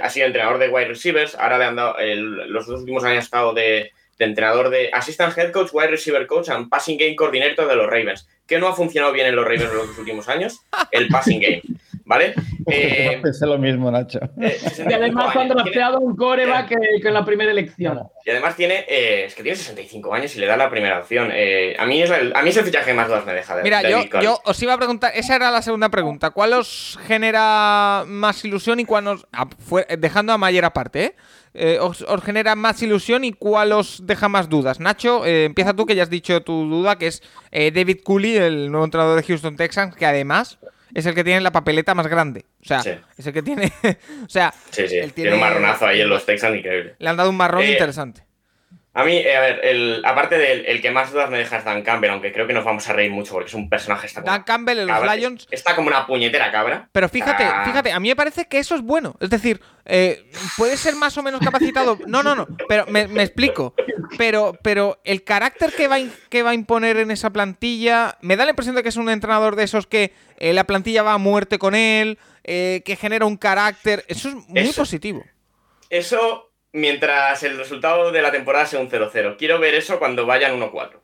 ha 0.00 0.08
sido 0.08 0.26
entrenador 0.26 0.58
de 0.58 0.68
wide 0.68 0.86
receivers. 0.86 1.34
Ahora 1.34 1.58
le 1.58 1.64
han 1.64 1.76
dado. 1.76 1.96
los 1.98 2.66
dos 2.66 2.80
últimos 2.80 3.02
años 3.02 3.18
ha 3.18 3.24
estado 3.24 3.52
de, 3.52 3.90
entrenador 4.20 4.70
de 4.70 4.90
assistant 4.92 5.36
head 5.36 5.50
coach, 5.50 5.70
wide 5.72 5.88
receiver 5.88 6.24
coach 6.28 6.50
and 6.50 6.68
passing 6.68 6.96
game 6.96 7.16
coordinator 7.16 7.66
de 7.66 7.74
los 7.74 7.86
Ravens. 7.86 8.28
¿Qué 8.46 8.60
no 8.60 8.68
ha 8.68 8.74
funcionado 8.74 9.12
bien 9.12 9.26
en 9.26 9.34
los 9.34 9.44
Ravens 9.44 9.72
en 9.72 9.76
los 9.76 9.98
últimos 9.98 10.28
años? 10.28 10.60
El 10.92 11.08
passing 11.08 11.40
game. 11.40 11.62
¿Vale? 12.10 12.34
Eh, 12.66 13.20
pensé 13.22 13.46
lo 13.46 13.56
mismo, 13.56 13.88
Nacho. 13.88 14.18
Eh, 14.40 14.58
y 14.88 14.92
además 14.92 15.32
cuando 15.32 15.54
ha 15.56 15.96
un 15.96 16.16
coreback 16.16 16.70
que, 16.70 17.08
en 17.08 17.14
la 17.14 17.24
primera 17.24 17.52
elección. 17.52 18.00
Y 18.26 18.30
además 18.30 18.56
tiene, 18.56 18.84
eh, 18.88 19.26
es 19.26 19.34
que 19.36 19.44
tiene 19.44 19.56
65 19.56 20.12
años 20.12 20.34
y 20.34 20.40
le 20.40 20.46
da 20.46 20.56
la 20.56 20.68
primera 20.68 20.98
opción. 20.98 21.30
a, 21.30 21.86
mí 21.86 22.02
es 22.02 22.10
el, 22.10 22.34
a 22.34 22.42
mí 22.42 22.50
fichaje 22.50 22.94
más 22.94 23.06
dudas 23.06 23.24
me 23.24 23.32
deja 23.32 23.54
de 23.54 23.62
Mira, 23.62 23.88
yo, 23.88 24.02
yo, 24.20 24.40
os 24.44 24.60
iba 24.60 24.74
a 24.74 24.76
preguntar, 24.76 25.12
esa 25.14 25.36
era 25.36 25.52
la 25.52 25.62
segunda 25.62 25.88
pregunta. 25.88 26.30
¿Cuál 26.30 26.54
os 26.54 26.98
genera 27.06 28.02
más 28.08 28.44
ilusión 28.44 28.80
y 28.80 28.84
cuál 28.84 29.06
os, 29.06 29.26
dejando 29.96 30.32
a 30.32 30.38
Mayer 30.38 30.64
aparte, 30.64 31.14
os, 31.78 32.04
genera 32.24 32.56
más 32.56 32.82
ilusión 32.82 33.22
y 33.22 33.32
cuál 33.34 33.70
os 33.70 34.04
deja 34.04 34.28
más 34.28 34.48
dudas? 34.48 34.80
Nacho, 34.80 35.24
empieza 35.24 35.74
tú 35.74 35.86
que 35.86 35.94
ya 35.94 36.02
has 36.02 36.10
dicho 36.10 36.42
tu 36.42 36.68
duda, 36.68 36.98
que 36.98 37.06
es 37.06 37.22
David 37.52 37.98
Cooley, 38.02 38.36
el 38.36 38.72
nuevo 38.72 38.84
entrenador 38.84 39.16
de 39.16 39.22
Houston 39.22 39.54
Texans, 39.54 39.94
que 39.94 40.06
además 40.06 40.58
es 40.94 41.06
el 41.06 41.14
que 41.14 41.24
tiene 41.24 41.40
la 41.40 41.52
papeleta 41.52 41.94
más 41.94 42.06
grande. 42.06 42.46
O 42.62 42.66
sea, 42.66 42.80
es 43.16 43.26
el 43.26 43.32
que 43.32 43.42
tiene. 43.42 43.72
o 44.24 44.28
sea, 44.28 44.52
sí, 44.70 44.88
sí. 44.88 45.00
Tiene, 45.14 45.34
un 45.34 45.40
marronazo 45.40 45.86
ahí 45.86 46.00
en 46.00 46.08
los 46.08 46.24
Texans 46.24 46.56
increíble. 46.56 46.96
Le 46.98 47.08
han 47.08 47.16
dado 47.16 47.30
un 47.30 47.36
marrón 47.36 47.62
eh, 47.62 47.72
interesante. 47.72 48.22
A 48.92 49.04
mí, 49.04 49.18
eh, 49.18 49.36
a 49.36 49.40
ver, 49.40 49.60
el, 49.62 50.02
aparte 50.04 50.36
del 50.36 50.66
el 50.66 50.82
que 50.82 50.90
más 50.90 51.12
dudas 51.12 51.30
me 51.30 51.38
deja 51.38 51.58
es 51.58 51.64
Dan 51.64 51.82
Campbell, 51.82 52.10
aunque 52.10 52.32
creo 52.32 52.48
que 52.48 52.52
nos 52.52 52.64
vamos 52.64 52.88
a 52.88 52.92
reír 52.92 53.12
mucho 53.12 53.32
porque 53.32 53.46
es 53.46 53.54
un 53.54 53.68
personaje. 53.68 54.08
Está 54.08 54.20
Dan 54.20 54.42
Campbell 54.42 54.80
en 54.80 54.88
los 54.88 55.16
Lions. 55.16 55.46
Está 55.52 55.76
como 55.76 55.86
una 55.86 56.08
puñetera 56.08 56.50
cabra. 56.50 56.88
Pero 56.90 57.08
fíjate, 57.08 57.44
ah. 57.44 57.62
fíjate, 57.64 57.92
a 57.92 58.00
mí 58.00 58.08
me 58.08 58.16
parece 58.16 58.46
que 58.46 58.58
eso 58.58 58.74
es 58.74 58.82
bueno. 58.82 59.14
Es 59.20 59.30
decir, 59.30 59.60
eh, 59.84 60.28
puede 60.56 60.76
ser 60.76 60.96
más 60.96 61.16
o 61.16 61.22
menos 61.22 61.40
capacitado. 61.40 61.98
No, 62.06 62.24
no, 62.24 62.34
no. 62.34 62.48
Pero 62.68 62.84
me, 62.88 63.02
explico. 63.22 63.74
Pero, 64.18 64.58
pero 64.60 65.00
el 65.04 65.22
carácter 65.22 65.72
que 65.72 65.86
va, 65.86 65.98
que 66.28 66.42
va 66.42 66.50
a 66.50 66.54
imponer 66.54 66.96
en 66.96 67.12
esa 67.12 67.30
plantilla. 67.30 68.18
Me 68.22 68.36
da 68.36 68.44
la 68.44 68.50
impresión 68.50 68.74
de 68.74 68.82
que 68.82 68.88
es 68.88 68.96
un 68.96 69.08
entrenador 69.08 69.54
de 69.54 69.62
esos 69.62 69.86
que 69.86 70.12
eh, 70.38 70.52
la 70.52 70.64
plantilla 70.64 71.04
va 71.04 71.12
a 71.12 71.18
muerte 71.18 71.58
con 71.58 71.76
él. 71.76 72.18
que 72.42 72.98
genera 73.00 73.24
un 73.24 73.36
carácter. 73.36 74.04
Eso 74.08 74.30
es 74.30 74.34
muy 74.48 74.72
positivo. 74.72 75.24
Eso 75.90 76.49
mientras 76.72 77.42
el 77.42 77.56
resultado 77.56 78.12
de 78.12 78.22
la 78.22 78.30
temporada 78.30 78.66
sea 78.66 78.80
un 78.80 78.90
0-0. 78.90 79.36
Quiero 79.36 79.58
ver 79.58 79.74
eso 79.74 79.98
cuando 79.98 80.26
vayan 80.26 80.58
1-4. 80.60 81.00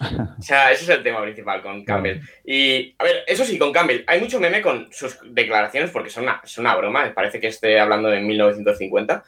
O 0.38 0.42
sea, 0.42 0.72
ese 0.72 0.84
es 0.84 0.88
el 0.88 1.02
tema 1.02 1.22
principal 1.22 1.62
con 1.62 1.84
Campbell. 1.84 2.22
Y, 2.44 2.94
a 2.98 3.04
ver, 3.04 3.24
eso 3.26 3.44
sí, 3.44 3.58
con 3.58 3.72
Campbell, 3.72 4.02
hay 4.06 4.18
mucho 4.18 4.40
meme 4.40 4.62
con 4.62 4.90
sus 4.90 5.18
declaraciones 5.22 5.90
porque 5.90 6.08
son 6.08 6.24
una, 6.24 6.40
es 6.42 6.56
una 6.56 6.74
broma, 6.74 7.12
parece 7.14 7.38
que 7.38 7.48
esté 7.48 7.78
hablando 7.78 8.08
de 8.08 8.20
1950, 8.20 9.22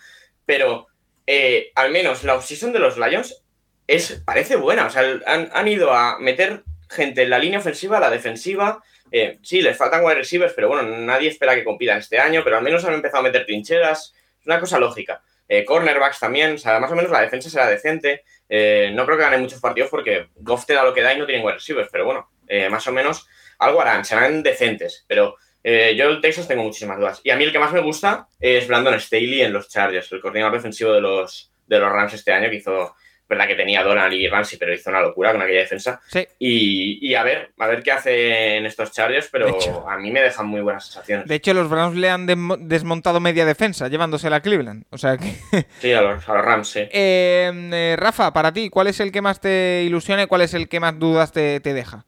pero 0.47 0.89
eh, 1.27 1.73
al 1.75 1.91
menos 1.91 2.25
la 2.25 2.35
obsesión 2.35 2.73
de 2.73 2.79
los 2.79 2.97
Lions 2.97 3.43
es, 3.87 4.23
parece 4.25 4.57
buena. 4.57 4.87
O 4.87 4.91
sea, 4.91 5.03
han, 5.27 5.69
ido 5.69 5.93
a 5.93 6.19
meter 6.19 6.63
gente 6.89 7.23
en 7.23 7.31
la 7.31 7.39
línea 7.39 7.59
ofensiva, 7.59 8.01
la 8.01 8.11
defensiva. 8.11 8.83
Eh, 9.11 9.39
sí, 9.43 9.61
les 9.61 9.77
faltan 9.77 10.05
wide 10.05 10.17
receivers, 10.17 10.55
pero 10.55 10.69
bueno, 10.69 10.85
nadie 10.99 11.29
espera 11.29 11.55
que 11.55 11.65
compitan 11.65 11.99
este 11.99 12.19
año, 12.19 12.43
pero 12.43 12.57
al 12.57 12.65
menos 12.65 12.85
han 12.85 12.95
empezado 12.95 13.21
a 13.21 13.25
meter 13.25 13.45
trincheras. 13.45 14.15
Es 14.41 14.47
una 14.47 14.59
cosa 14.59 14.79
lógica. 14.79 15.23
Eh, 15.49 15.65
cornerbacks 15.65 16.19
también, 16.19 16.55
o 16.55 16.59
sea, 16.59 16.81
más 16.81 16.91
o 16.91 16.95
menos 16.95 17.11
la 17.11 17.21
defensa 17.21 17.51
será 17.51 17.69
decente. 17.69 18.25
Eh, 18.49 18.91
no 18.95 19.05
creo 19.05 19.19
que 19.19 19.25
gane 19.25 19.39
muchos 19.39 19.61
partidos 19.61 19.91
porque 19.91 20.29
Goff 20.37 20.67
te 20.67 20.75
da 20.75 20.85
lo 20.85 20.95
que 20.95 21.03
da 21.03 21.13
y 21.13 21.19
no 21.19 21.27
tienen 21.27 21.45
wide 21.45 21.57
receivers, 21.57 21.89
pero 21.91 22.05
bueno, 22.05 22.31
eh, 22.49 22.69
más 22.69 22.87
o 22.87 22.93
menos 22.93 23.27
algo 23.59 23.81
harán, 23.81 24.05
serán 24.05 24.43
decentes. 24.43 25.05
Pero 25.07 25.37
yo 25.65 26.09
el 26.09 26.21
Texas 26.21 26.49
tengo 26.49 26.65
muchísimas 26.65 26.99
dudas. 26.99 27.21
Y 27.23 27.31
a 27.31 27.37
mí 27.37 27.45
el 27.45 27.53
que 27.53 27.59
más 27.61 27.73
me 27.73 27.81
gusta 27.81 28.27
es 28.41 28.67
Brandon 28.67 28.99
Staley 28.99 29.43
en 29.43 29.53
los 29.53 29.69
Chargers, 29.69 30.11
el 30.11 30.21
coordinador 30.21 30.55
defensivo 30.55 30.93
de 30.93 31.01
los, 31.01 31.53
de 31.69 31.79
los 31.79 31.93
Rams 31.93 32.15
este 32.15 32.33
año, 32.33 32.51
que 32.51 32.57
hizo 32.57 32.97
verdad 33.33 33.47
que 33.49 33.55
tenía 33.55 33.83
Donald 33.83 34.13
y 34.13 34.29
Ramsey, 34.29 34.59
pero 34.59 34.75
hizo 34.75 34.91
una 34.91 35.01
locura 35.01 35.33
con 35.33 35.43
aquella 35.43 35.61
defensa. 35.61 36.01
Y, 36.39 37.15
a 37.15 37.23
ver, 37.23 37.51
a 37.59 37.67
ver 37.67 37.83
qué 37.83 37.93
hace 37.93 38.57
en 38.57 38.67
estos 38.67 38.93
Chargers, 38.93 39.29
pero 39.33 39.89
a 39.89 39.99
mí 39.99 40.11
me 40.11 40.21
dejan 40.21 40.47
muy 40.47 40.61
buenas 40.61 40.87
sensaciones. 40.87 41.27
De 41.27 41.35
hecho, 41.35 41.55
los 41.55 41.69
Browns 41.69 41.97
le 41.97 42.11
han 42.11 42.27
desmontado 42.27 43.21
media 43.21 43.45
defensa, 43.47 43.89
llevándose 43.89 44.29
a 44.29 44.41
Cleveland. 44.41 44.85
O 44.91 44.99
sea 44.99 45.17
que... 45.17 45.35
sí, 45.81 45.93
a 45.93 46.03
los, 46.03 46.25
Rams, 46.27 46.69
sí. 46.69 46.81
Em, 46.91 47.73
eh, 47.73 47.97
Rafa, 47.99 48.33
para 48.33 48.53
ti, 48.53 48.69
¿cuál 48.69 48.89
es 48.89 49.01
el 49.01 49.13
que 49.13 49.23
más 49.23 49.41
te 49.41 49.83
ilusiona 49.85 50.25
y 50.25 50.27
cuál 50.27 50.43
es 50.43 50.55
el 50.55 50.69
que 50.69 50.81
más 50.81 50.99
dudas 50.99 51.33
te, 51.33 51.61
deja? 51.61 52.05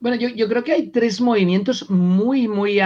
Bueno, 0.00 0.16
yo, 0.16 0.48
creo 0.48 0.64
que 0.64 0.72
hay 0.72 0.88
tres 0.88 1.20
movimientos 1.20 1.88
muy, 1.90 2.48
muy 2.48 2.80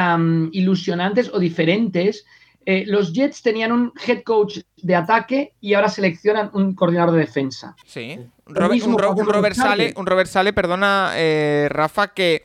ilusionantes 0.52 1.30
o 1.32 1.38
diferentes 1.38 2.26
eh, 2.68 2.82
los 2.84 3.12
Jets 3.12 3.42
tenían 3.42 3.70
un 3.70 3.92
head 4.04 4.24
coach 4.24 4.58
de 4.76 4.96
ataque 4.96 5.54
y 5.60 5.74
ahora 5.74 5.88
seleccionan 5.88 6.50
un 6.52 6.74
coordinador 6.74 7.14
de 7.14 7.20
defensa. 7.20 7.76
Sí. 7.86 8.18
un, 8.44 8.54
Robert 8.98 9.54
Sale, 9.54 9.94
un 9.96 10.04
Robert 10.04 10.28
Sale, 10.28 10.52
perdona, 10.52 11.12
eh, 11.14 11.68
Rafa, 11.70 12.08
que 12.08 12.42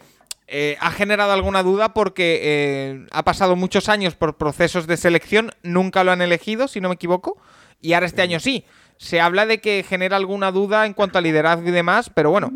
eh, 0.47 0.77
ha 0.79 0.91
generado 0.91 1.31
alguna 1.31 1.63
duda 1.63 1.95
porque 1.95 3.07
ha 3.11 3.23
pasado 3.23 3.55
muchos 3.55 3.89
años 3.89 4.15
por 4.15 4.37
procesos 4.37 4.85
de 4.85 4.95
selección, 4.95 5.53
nunca 5.63 6.03
lo 6.03 6.11
han 6.11 6.21
elegido, 6.21 6.67
si 6.67 6.81
no 6.81 6.89
me 6.89 6.95
equivoco, 6.95 7.37
y 7.81 7.93
ahora 7.93 8.05
este 8.05 8.21
año 8.21 8.39
sí 8.39 8.63
se 9.01 9.19
habla 9.19 9.47
de 9.47 9.59
que 9.59 9.81
genera 9.81 10.15
alguna 10.15 10.51
duda 10.51 10.85
en 10.85 10.93
cuanto 10.93 11.17
a 11.17 11.21
liderazgo 11.21 11.67
y 11.67 11.71
demás, 11.71 12.11
pero 12.13 12.29
bueno. 12.29 12.51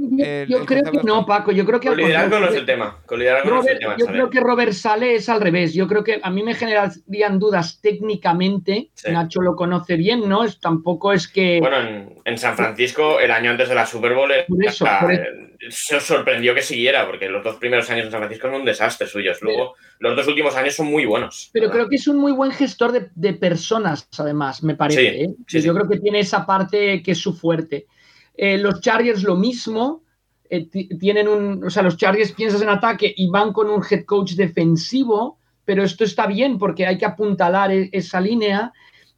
Yo, 0.47 0.63
creo 0.63 0.83
que 0.83 0.99
no, 1.03 1.25
Paco. 1.25 1.51
Yo 1.51 1.65
creo 1.65 1.79
que. 1.79 1.87
Con 1.87 1.97
liderazgo 1.97 2.39
no 2.39 2.49
es 2.49 2.55
el 2.55 2.65
tema. 2.67 2.99
Con 3.07 3.17
liderazgo 3.17 3.49
no 3.49 3.61
es 3.61 3.67
el 3.67 3.79
tema. 3.79 3.95
Yo 3.97 4.05
creo 4.05 4.29
que 4.29 4.39
Robert 4.41 4.73
Sale 4.73 5.15
es 5.15 5.27
al 5.27 5.41
revés. 5.41 5.73
Yo 5.73 5.87
creo 5.87 6.03
que 6.03 6.19
a 6.21 6.29
mí 6.29 6.43
me 6.43 6.53
generarían 6.53 7.39
dudas 7.39 7.79
técnicamente. 7.81 8.91
Nacho 9.09 9.41
lo 9.41 9.55
conoce 9.55 9.95
bien, 9.95 10.29
¿no? 10.29 10.43
Es, 10.43 10.59
tampoco 10.59 11.13
es 11.13 11.27
que. 11.27 11.59
Bueno, 11.59 11.77
en, 12.23 12.37
San 12.37 12.55
Francisco, 12.55 13.19
el 13.19 13.31
año 13.31 13.49
antes 13.49 13.67
de 13.67 13.73
la 13.73 13.87
Super 13.87 14.13
Bowl, 14.13 14.31
se 15.69 15.99
sorprendió 15.99 16.53
que 16.53 16.61
siguiera, 16.61 17.07
porque 17.07 17.27
los 17.27 17.43
dos 17.43 17.55
primeros 17.55 17.89
años 17.89 18.05
en 18.05 18.11
San 18.11 18.19
Francisco 18.19 18.47
son 18.47 18.59
un 18.61 18.65
desastre 18.65 19.07
suyos. 19.07 19.41
Luego, 19.41 19.73
los 19.99 20.15
dos 20.15 20.27
últimos 20.27 20.55
años 20.55 20.75
son 20.75 20.87
muy 20.87 21.05
buenos. 21.05 21.49
Pero 21.53 21.69
creo 21.71 21.89
que 21.89 21.95
es 21.95 22.07
un 22.07 22.17
muy 22.17 22.31
buen 22.31 22.51
gestor 22.51 23.09
de, 23.13 23.33
personas, 23.33 24.07
además, 24.17 24.63
me 24.63 24.75
parece. 24.75 25.23
¿eh? 25.23 25.35
yo 25.47 25.73
creo 25.73 25.87
que 25.87 25.99
tiene 25.99 26.19
esa 26.19 26.34
parte 26.43 27.03
que 27.03 27.11
es 27.11 27.19
su 27.19 27.33
fuerte. 27.33 27.85
Eh, 28.35 28.57
los 28.57 28.81
Chargers 28.81 29.21
lo 29.21 29.35
mismo, 29.35 30.01
eh, 30.49 30.65
tienen 30.99 31.27
un, 31.27 31.63
o 31.63 31.69
sea, 31.69 31.83
los 31.83 31.97
Chargers 31.97 32.31
piensas 32.31 32.61
en 32.61 32.69
ataque 32.69 33.13
y 33.15 33.27
van 33.27 33.53
con 33.53 33.69
un 33.69 33.83
head 33.87 34.05
coach 34.05 34.33
defensivo, 34.33 35.37
pero 35.63 35.83
esto 35.83 36.03
está 36.03 36.25
bien 36.25 36.57
porque 36.57 36.85
hay 36.85 36.97
que 36.97 37.05
apuntalar 37.05 37.71
e, 37.71 37.89
esa 37.93 38.19
línea. 38.19 38.73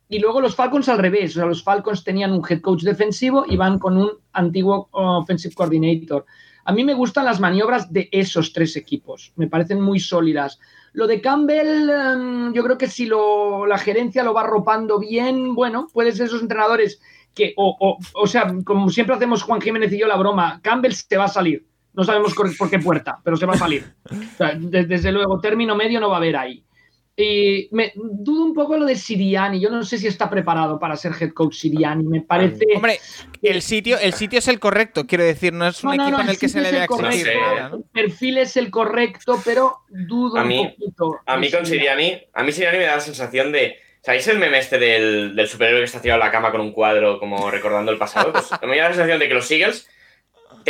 Y 0.10 0.19
luego 0.19 0.41
los 0.41 0.56
Falcons 0.56 0.89
al 0.89 0.99
revés, 0.99 1.31
o 1.31 1.39
sea, 1.39 1.45
los 1.45 1.64
Falcons 1.64 2.03
tenían 2.03 2.31
un 2.31 2.44
head 2.48 2.61
coach 2.61 2.84
defensivo 2.84 3.45
y 3.48 3.57
van 3.57 3.80
con 3.80 3.98
un 3.98 4.11
antiguo 4.34 4.89
offensive 4.91 5.53
coordinator. 5.53 6.26
A 6.64 6.73
mí 6.73 6.84
me 6.84 6.94
gustan 6.94 7.23
las 7.23 7.39
maniobras 7.39 7.91
de 7.91 8.10
esos 8.11 8.52
tres 8.52 8.76
equipos, 8.76 9.31
me 9.38 9.48
parecen 9.48 9.80
muy 9.80 9.99
sólidas. 9.99 10.60
Lo 10.93 11.07
de 11.07 11.22
Campbell, 11.22 11.89
em, 11.89 12.53
yo 12.53 12.64
creo 12.64 12.77
que 12.77 12.88
si 12.88 13.05
lo, 13.05 13.65
la 13.65 13.77
gerencia 13.77 14.23
lo 14.23 14.34
va 14.34 14.41
arropando 14.41 14.99
bien, 14.99 15.53
bueno, 15.53 15.88
puede 15.93 16.11
ser 16.11 16.27
esos 16.27 16.41
entrenadores 16.41 17.01
que, 17.34 17.53
o, 17.55 17.97
o, 18.14 18.27
sea, 18.27 18.53
como 18.65 18.89
siempre 18.89 19.15
hacemos 19.15 19.43
Juan 19.43 19.61
Jiménez 19.61 19.93
y 19.93 19.99
yo 19.99 20.07
la 20.07 20.18
broma, 20.18 20.59
Campbell 20.64 20.93
se 20.93 21.18
va 21.18 21.26
a 21.26 21.30
salir. 21.30 21.68
No 21.93 22.03
sabemos 22.03 22.35
por 22.35 22.69
qué 22.69 22.80
puerta, 22.80 23.19
pero 23.23 23.38
se 23.38 23.45
va 23.45 23.53
a 23.53 23.57
salir. 23.57 23.95
desde 24.59 25.11
luego, 25.11 25.39
término 25.39 25.76
medio 25.76 25.99
no 25.99 26.09
va 26.09 26.15
a 26.15 26.18
haber 26.18 26.38
ahí. 26.38 26.64
Y 27.19 27.68
me 27.72 27.94
dudo 27.95 28.45
un 28.45 28.53
poco 28.53 28.77
lo 28.77 28.85
de 28.85 28.95
Siriani. 28.95 29.60
Yo 29.60 29.72
no 29.72 29.84
sé 29.84 29.98
si 29.98 30.06
está 30.06 30.30
preparado 30.30 30.80
para 30.80 30.95
ser 30.95 31.14
head 31.19 31.31
coach 31.31 31.56
Siriani. 31.56 32.03
Me 32.03 32.22
parece. 32.22 32.64
Hombre, 32.76 32.99
el 33.41 33.64
sitio, 33.64 33.98
el 33.98 34.14
sitio 34.14 34.38
es 34.38 34.48
el 34.48 34.60
correcto, 34.60 35.07
quiero 35.07 35.23
decir, 35.23 35.52
no 35.52 35.68
es 35.68 35.84
un 35.84 35.95
equipo 35.95 36.22
en 36.22 36.30
el, 36.30 36.38
que 36.38 36.48
se 36.48 36.61
le 36.61 36.72
vea 36.72 36.85
exigir 36.85 37.27
El 37.73 37.84
perfil 37.91 38.38
es 38.38 38.56
el 38.56 38.69
correcto, 38.69 39.41
pero 39.44 39.80
dudo 39.89 40.44
un 40.44 40.69
poquito. 40.69 41.19
A 41.26 41.38
mí 41.38 41.49
con 41.49 41.65
Siriani, 41.65 42.22
a 42.31 42.44
mí 42.44 42.52
Siriani 42.52 42.77
me 42.77 42.85
da 42.85 42.98
la 42.98 43.02
sensación 43.02 43.52
de. 43.52 43.77
¿Sabéis 44.02 44.27
el 44.27 44.38
meme 44.38 44.60
este 44.60 44.77
del, 44.77 45.35
del 45.35 45.48
superhéroe 45.48 45.81
que 45.81 45.85
está 45.85 45.99
tirado 45.99 46.22
en 46.22 46.27
la 46.27 46.31
cama 46.31 46.52
con 46.52 46.61
un 46.61 46.72
cuadro 46.72 47.19
como 47.19 47.49
recordando 47.49 47.91
el 47.91 47.98
pasado? 47.98 48.31
Pues 48.31 48.52
me 48.61 48.77
da 48.77 48.84
la 48.84 48.89
sensación 48.89 49.18
de 49.18 49.27
que 49.27 49.34
los 49.34 49.49
Eagles 49.49 49.89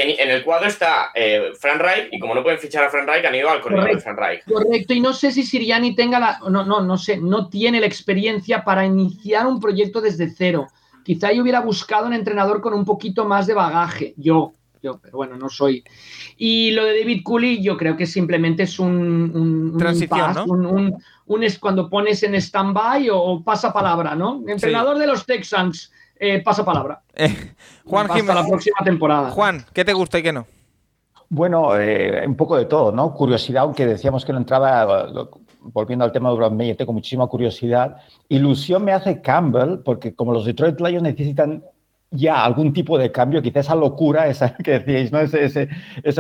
en 0.02 0.30
el 0.30 0.44
cuadro 0.44 0.68
está 0.68 1.12
eh, 1.14 1.52
Fran 1.60 1.80
Reich 1.80 2.10
y 2.12 2.20
como 2.20 2.36
no 2.36 2.44
pueden 2.44 2.60
fichar 2.60 2.84
a 2.84 2.90
Fran 2.90 3.08
Reich 3.08 3.26
han 3.26 3.36
ido 3.36 3.50
al 3.50 3.62
corredor 3.62 3.96
de 3.96 4.00
Fran 4.00 4.18
Reich. 4.18 4.44
Correcto, 4.46 4.94
y 4.94 5.00
no 5.00 5.14
sé 5.14 5.32
si 5.32 5.44
Siriani 5.44 5.96
tenga 5.96 6.20
la, 6.20 6.40
no, 6.50 6.64
no, 6.64 6.82
no 6.82 6.98
sé, 6.98 7.18
no 7.18 7.50
tiene 7.50 7.80
la 7.80 7.88
experiencia 7.88 8.64
para 8.64 8.86
iniciar 8.86 9.48
un 9.48 9.60
proyecto 9.60 10.02
desde 10.02 10.30
cero. 10.30 10.68
Quizá 11.04 11.32
yo 11.32 11.42
hubiera 11.42 11.62
buscado 11.62 12.06
un 12.06 12.14
entrenador 12.14 12.62
con 12.62 12.74
un 12.74 12.86
poquito 12.86 13.26
más 13.26 13.48
de 13.48 13.54
bagaje, 13.54 14.14
yo, 14.18 14.54
yo, 14.82 15.00
pero 15.02 15.18
bueno, 15.18 15.38
no 15.38 15.50
soy. 15.50 15.84
Y 16.38 16.72
lo 16.72 16.86
de 16.86 17.00
David 17.00 17.22
Cooley, 17.24 17.64
yo 17.64 17.78
creo 17.78 17.96
que 17.96 18.06
simplemente 18.06 18.64
es 18.64 18.78
un, 18.78 19.32
un 19.34 19.78
transición, 19.78 20.34
¿no? 20.34 20.44
un, 20.44 21.44
es 21.44 21.60
cuando 21.60 21.90
pones 21.90 22.24
en 22.24 22.36
stand-by 22.36 23.10
o, 23.12 23.42
pasa 23.44 23.74
palabra, 23.74 24.16
¿no? 24.16 24.44
Entrenador 24.48 24.98
de 24.98 25.08
los 25.08 25.26
Texans 25.26 25.92
eh, 26.20 26.42
pasa 26.44 26.66
palabra. 26.66 27.02
Eh, 27.14 27.54
Juan 27.86 28.10
Hasta 28.12 28.34
la 28.34 28.46
próxima 28.46 28.78
temporada. 28.84 29.32
Juan, 29.32 29.66
¿qué 29.74 29.86
te 29.86 29.94
gusta 29.94 30.20
y 30.20 30.24
qué 30.24 30.34
no? 30.34 30.46
Bueno, 31.30 31.78
eh, 31.78 32.24
un 32.26 32.36
poco 32.36 32.56
de 32.56 32.66
todo, 32.66 32.92
¿no? 32.92 33.14
Curiosidad, 33.14 33.64
aunque 33.64 33.86
decíamos 33.86 34.24
que 34.24 34.32
no 34.32 34.38
entraba, 34.38 35.08
volviendo 35.62 36.06
al 36.06 36.12
tema 36.12 36.30
de 36.30 36.38
Brad 36.38 36.54
tengo 36.78 36.94
muchísima 36.94 37.28
curiosidad. 37.28 37.98
Ilusión 38.30 38.84
me 38.86 38.94
hace 38.94 39.22
Campbell, 39.22 39.80
porque 39.84 40.16
como 40.16 40.32
los 40.32 40.46
Detroit 40.46 40.80
Lions 40.80 41.04
necesitan 41.04 41.64
ya 42.12 42.46
algún 42.46 42.72
tipo 42.74 42.98
de 42.98 43.12
cambio, 43.12 43.42
quizá 43.42 43.60
esa 43.60 43.76
locura, 43.76 44.28
esa 44.28 44.56
que 44.64 44.80
decíais, 44.80 45.12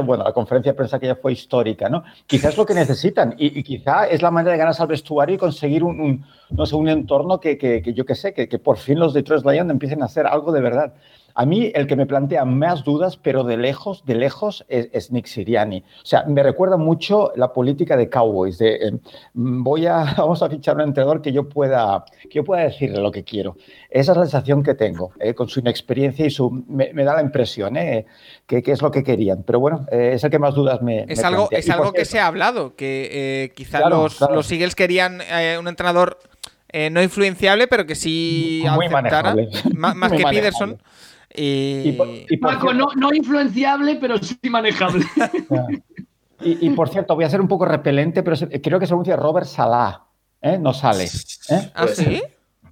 bueno, 0.05 0.23
la 0.23 0.33
conferencia 0.33 0.73
de 0.73 0.75
prensa 0.75 0.99
que 0.99 1.07
ya 1.07 1.15
fue 1.15 1.33
histórica, 1.33 1.89
¿no? 1.89 2.03
Quizás 2.25 2.51
es 2.51 2.57
lo 2.57 2.65
que 2.65 2.73
necesitan 2.73 3.35
y, 3.37 3.57
y, 3.59 3.63
quizá 3.63 4.07
es 4.07 4.21
la 4.21 4.31
manera 4.31 4.51
de 4.51 4.57
ganarse 4.57 4.81
al 4.81 4.89
vestuario 4.89 5.35
y 5.35 5.37
conseguir 5.37 5.83
un, 5.83 6.25
no 6.49 6.65
sé, 6.65 6.75
un 6.75 6.89
entorno 6.89 7.39
que, 7.39 7.57
que, 7.57 7.81
que 7.81 7.93
yo 7.93 8.05
qué 8.05 8.15
sé, 8.15 8.33
que, 8.33 8.49
que, 8.49 8.59
por 8.59 8.77
fin 8.77 8.99
los 8.99 9.13
Detroit 9.13 9.45
Lions 9.45 9.71
empiecen 9.71 10.01
a 10.01 10.05
hacer 10.05 10.27
algo 10.27 10.51
de 10.51 10.61
verdad. 10.61 10.93
A 11.39 11.45
mí 11.45 11.71
el 11.75 11.85
que 11.85 11.95
me 11.95 12.07
plantea 12.07 12.45
más 12.45 12.83
dudas, 12.83 13.15
pero 13.15 13.43
de 13.43 13.57
lejos, 13.57 14.03
de 14.07 14.15
lejos, 14.15 14.65
es, 14.69 14.89
es 14.91 15.11
Nick 15.11 15.27
Siriani. 15.27 15.83
O 16.01 16.05
sea, 16.05 16.23
me 16.25 16.41
recuerda 16.41 16.77
mucho 16.77 17.31
la 17.35 17.53
política 17.53 17.95
de 17.95 18.09
Cowboys, 18.09 18.57
de 18.57 18.73
eh, 18.75 18.91
voy 19.33 19.85
a, 19.85 19.97
vamos 20.17 20.41
a 20.41 20.49
fichar 20.49 20.75
un 20.77 20.81
entrenador 20.81 21.21
que 21.21 21.31
yo 21.31 21.47
pueda, 21.47 22.05
que 22.23 22.29
yo 22.37 22.43
pueda 22.43 22.63
decirle 22.63 22.99
lo 22.99 23.11
que 23.11 23.23
quiero. 23.23 23.55
Esa 23.91 24.13
es 24.13 24.17
la 24.17 24.23
sensación 24.25 24.63
que 24.63 24.73
tengo, 24.73 25.11
eh, 25.19 25.35
con 25.35 25.47
su 25.47 25.59
inexperiencia 25.59 26.25
y 26.25 26.31
su, 26.31 26.49
me, 26.67 26.91
me 26.93 27.03
da 27.03 27.13
la 27.13 27.21
impresión 27.21 27.77
eh, 27.77 28.07
que, 28.47 28.63
que, 28.63 28.71
es 28.71 28.81
lo 28.81 28.89
que 28.89 29.03
querían. 29.03 29.43
Pero 29.43 29.59
bueno, 29.59 29.85
eh, 29.91 30.13
es 30.15 30.23
el 30.23 30.31
que 30.31 30.39
más 30.39 30.55
dudas 30.55 30.81
me 30.81 31.05
Es 31.07 31.19
me 31.21 31.27
algo, 31.27 31.49
plantea. 31.49 31.59
es 31.59 31.69
algo 31.69 31.93
que 31.93 32.05
se 32.05 32.19
ha 32.19 32.25
hablado, 32.25 32.75
que 32.75 33.09
eh, 33.11 33.53
quizá 33.55 33.77
Claro, 33.77 34.01
los, 34.03 34.15
claro. 34.17 34.33
los 34.33 34.51
Eagles 34.51 34.73
querían 34.73 35.21
un 35.59 35.67
entrenador 35.67 36.17
eh, 36.69 36.89
no 36.89 37.01
influenciable, 37.01 37.67
pero 37.67 37.85
que 37.85 37.95
sí 37.95 38.61
Muy 38.75 38.87
aceptara, 38.87 39.33
manejable. 39.33 39.49
más, 39.75 39.95
más 39.95 40.09
Muy 40.09 40.17
que 40.17 40.23
manejable. 40.25 40.39
Peterson. 40.39 40.81
Y, 41.35 41.89
Y 41.89 41.91
por- 41.93 42.07
y 42.09 42.37
por 42.37 42.53
Paco, 42.53 42.69
cierto- 42.71 42.95
no, 42.95 43.09
no 43.09 43.13
influenciable, 43.13 43.95
pero 43.99 44.17
sí 44.17 44.37
manejable. 44.49 45.05
Y, 46.39 46.67
y, 46.67 46.69
por 46.69 46.87
cierto, 46.89 47.15
voy 47.15 47.23
a 47.25 47.29
ser 47.31 47.41
un 47.41 47.47
poco 47.47 47.65
repelente, 47.65 48.21
pero 48.21 48.35
creo 48.61 48.79
que 48.79 48.85
se 48.85 48.91
pronuncia 48.91 49.15
Robert 49.15 49.47
Salah. 49.47 50.03
¿eh? 50.39 50.59
No 50.59 50.71
sale. 50.71 51.05
¿eh? 51.05 51.71
¿Ah, 51.73 51.87
sí? 51.87 52.21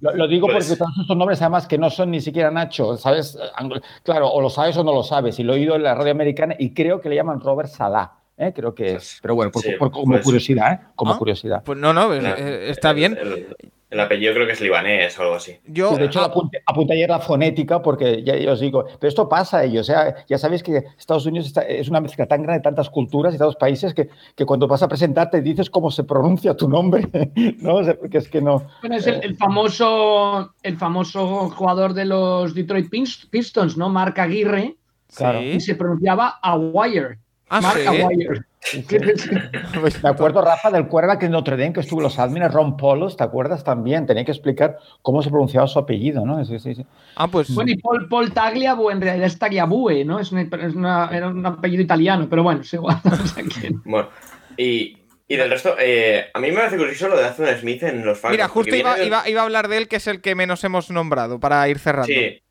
Lo, 0.00 0.14
lo 0.14 0.28
digo 0.28 0.46
Pues- 0.46 0.66
porque 0.68 0.78
todos 0.78 0.92
estos 1.00 1.16
nombres, 1.16 1.42
además, 1.42 1.66
que 1.66 1.76
no 1.76 1.90
son 1.90 2.12
ni 2.12 2.20
siquiera 2.20 2.48
Nacho, 2.52 2.96
¿sabes? 2.96 3.36
Anglo- 3.56 3.80
Claro, 4.04 4.28
o 4.30 4.40
lo 4.40 4.50
sabes 4.50 4.76
o 4.76 4.84
no 4.84 4.92
lo 4.92 5.02
sabes. 5.02 5.40
Y 5.40 5.42
lo 5.42 5.52
he 5.54 5.56
oído 5.56 5.74
en 5.74 5.82
la 5.82 5.96
radio 5.96 6.12
americana 6.12 6.54
y 6.56 6.72
creo 6.74 7.00
que 7.00 7.08
le 7.08 7.16
llaman 7.16 7.40
Robert 7.40 7.68
Salah. 7.68 8.12
¿Eh? 8.38 8.52
Creo 8.54 8.74
que 8.74 8.94
es. 8.94 9.18
Pero 9.22 9.34
bueno, 9.34 9.50
por- 9.52 9.62
Sí, 9.62 9.72
por- 9.78 9.90
como 9.90 10.12
pues- 10.12 10.24
curiosidad, 10.24 10.72
¿eh? 10.72 10.80
Como 10.94 11.12
Ah. 11.12 11.18
curiosidad. 11.18 11.62
Pues 11.64 11.78
no, 11.78 11.92
no, 11.92 12.12
eh, 12.14 12.70
está 12.70 12.90
el- 12.90 12.96
bien. 12.96 13.18
El, 13.20 13.46
el 13.88 14.00
apellido 14.00 14.34
creo 14.34 14.46
que 14.46 14.52
es 14.52 14.60
libanés 14.60 15.16
o 15.18 15.22
algo 15.22 15.36
así. 15.36 15.58
Yo, 15.64 15.90
Sí, 15.94 16.00
de 16.00 16.06
hecho, 16.06 16.20
ah, 16.20 16.24
apunté, 16.24 16.60
apunté 16.66 16.94
ayer 16.94 17.08
la 17.08 17.20
fonética 17.20 17.80
porque 17.80 18.22
ya, 18.24 18.36
ya 18.36 18.52
os 18.52 18.58
digo, 18.60 18.84
pero 18.98 19.08
esto 19.08 19.28
pasa 19.28 19.62
ellos. 19.64 19.88
O 19.88 19.92
sea, 19.92 20.16
ya 20.28 20.38
sabéis 20.38 20.62
que 20.64 20.84
Estados 20.98 21.24
Unidos 21.24 21.46
está- 21.46 21.62
es 21.62 21.88
una 21.88 22.00
mezcla 22.00 22.26
tan 22.26 22.42
grande 22.42 22.58
de 22.58 22.62
tantas 22.64 22.90
culturas 22.90 23.32
y 23.34 23.38
tantos 23.38 23.54
países 23.56 23.94
que, 23.94 24.08
que 24.34 24.44
cuando 24.44 24.66
vas 24.66 24.82
a 24.82 24.88
presentarte 24.88 25.40
dices 25.40 25.70
cómo 25.70 25.90
se 25.92 26.02
pronuncia 26.04 26.54
tu 26.56 26.68
nombre. 26.68 27.08
¿no? 27.60 27.76
O 27.76 27.84
sea, 27.84 27.94
porque 27.94 28.18
es 28.18 28.28
que 28.28 28.42
no. 28.42 28.66
Bueno, 28.80 28.96
es 28.96 29.06
el, 29.06 29.22
el 29.22 29.36
famoso, 29.36 30.52
el 30.62 30.76
famoso 30.76 31.48
jugador 31.50 31.94
de 31.94 32.06
los 32.06 32.54
Detroit 32.54 32.90
Pistons, 33.30 33.76
¿no? 33.76 33.88
Mark 33.88 34.18
Aguirre, 34.20 34.76
claro. 35.14 35.40
y 35.40 35.60
se 35.60 35.76
pronunciaba 35.76 36.38
Aguirre. 36.42 37.18
Ah, 37.48 37.60
Mark 37.60 37.78
sí. 37.80 37.86
Aguirre. 37.86 38.40
Pues, 39.80 40.02
Me 40.02 40.08
acuerdo, 40.08 40.42
Rafa, 40.42 40.70
del 40.70 40.88
quarterback 40.88 41.22
en 41.22 41.30
Notre 41.30 41.56
Dame 41.56 41.72
que 41.72 41.80
estuvo 41.80 42.00
en 42.00 42.04
los 42.04 42.18
admins, 42.18 42.52
Ron 42.52 42.76
Polos, 42.76 43.16
¿te 43.16 43.22
acuerdas 43.22 43.62
también? 43.62 44.06
Tenía 44.06 44.24
que 44.24 44.32
explicar 44.32 44.78
cómo 45.02 45.22
se 45.22 45.30
pronunciaba 45.30 45.68
su 45.68 45.78
apellido, 45.78 46.26
¿no? 46.26 46.44
Sí, 46.44 46.58
sí, 46.58 46.74
sí. 46.74 46.84
Ah, 47.14 47.28
pues. 47.28 47.54
Bueno, 47.54 47.70
y 47.70 47.76
Paul, 47.76 48.08
Paul 48.08 48.32
Tagliabue 48.32 48.92
en 48.92 49.00
realidad 49.00 49.26
es 49.26 49.38
Tagliabue, 49.38 50.04
¿no? 50.04 50.18
Es, 50.18 50.32
una- 50.32 50.42
es 50.42 50.74
una- 50.74 51.08
era 51.12 51.28
un 51.28 51.46
apellido 51.46 51.82
italiano, 51.82 52.26
pero 52.28 52.42
bueno, 52.42 52.62
es 52.62 52.72
igual. 52.74 53.00
O 53.04 53.26
sea 53.26 53.44
que- 53.44 53.74
Bueno, 53.84 54.08
y, 54.56 54.98
y 55.28 55.36
del 55.36 55.48
resto, 55.50 55.76
eh, 55.78 56.26
a 56.34 56.40
mí 56.40 56.48
me 56.50 56.54
parece 56.56 56.76
curioso 56.76 57.08
lo 57.08 57.16
de 57.16 57.26
Anthony 57.26 57.58
Smith 57.60 57.82
en 57.84 58.04
los 58.04 58.18
Falcons. 58.18 58.32
Mira, 58.38 58.48
justo 58.48 58.74
iba, 58.74 58.96
de- 58.96 59.06
iba- 59.06 59.28
iba 59.28 59.40
a 59.42 59.44
hablar 59.44 59.68
de 59.68 59.76
él, 59.78 59.86
que 59.88 59.96
es 59.96 60.06
el 60.08 60.20
que 60.20 60.34
menos 60.34 60.64
hemos 60.64 60.90
nombrado, 60.90 61.38
para 61.38 61.68
ir 61.68 61.78
cerrando. 61.78 62.06
Sí. 62.12 62.42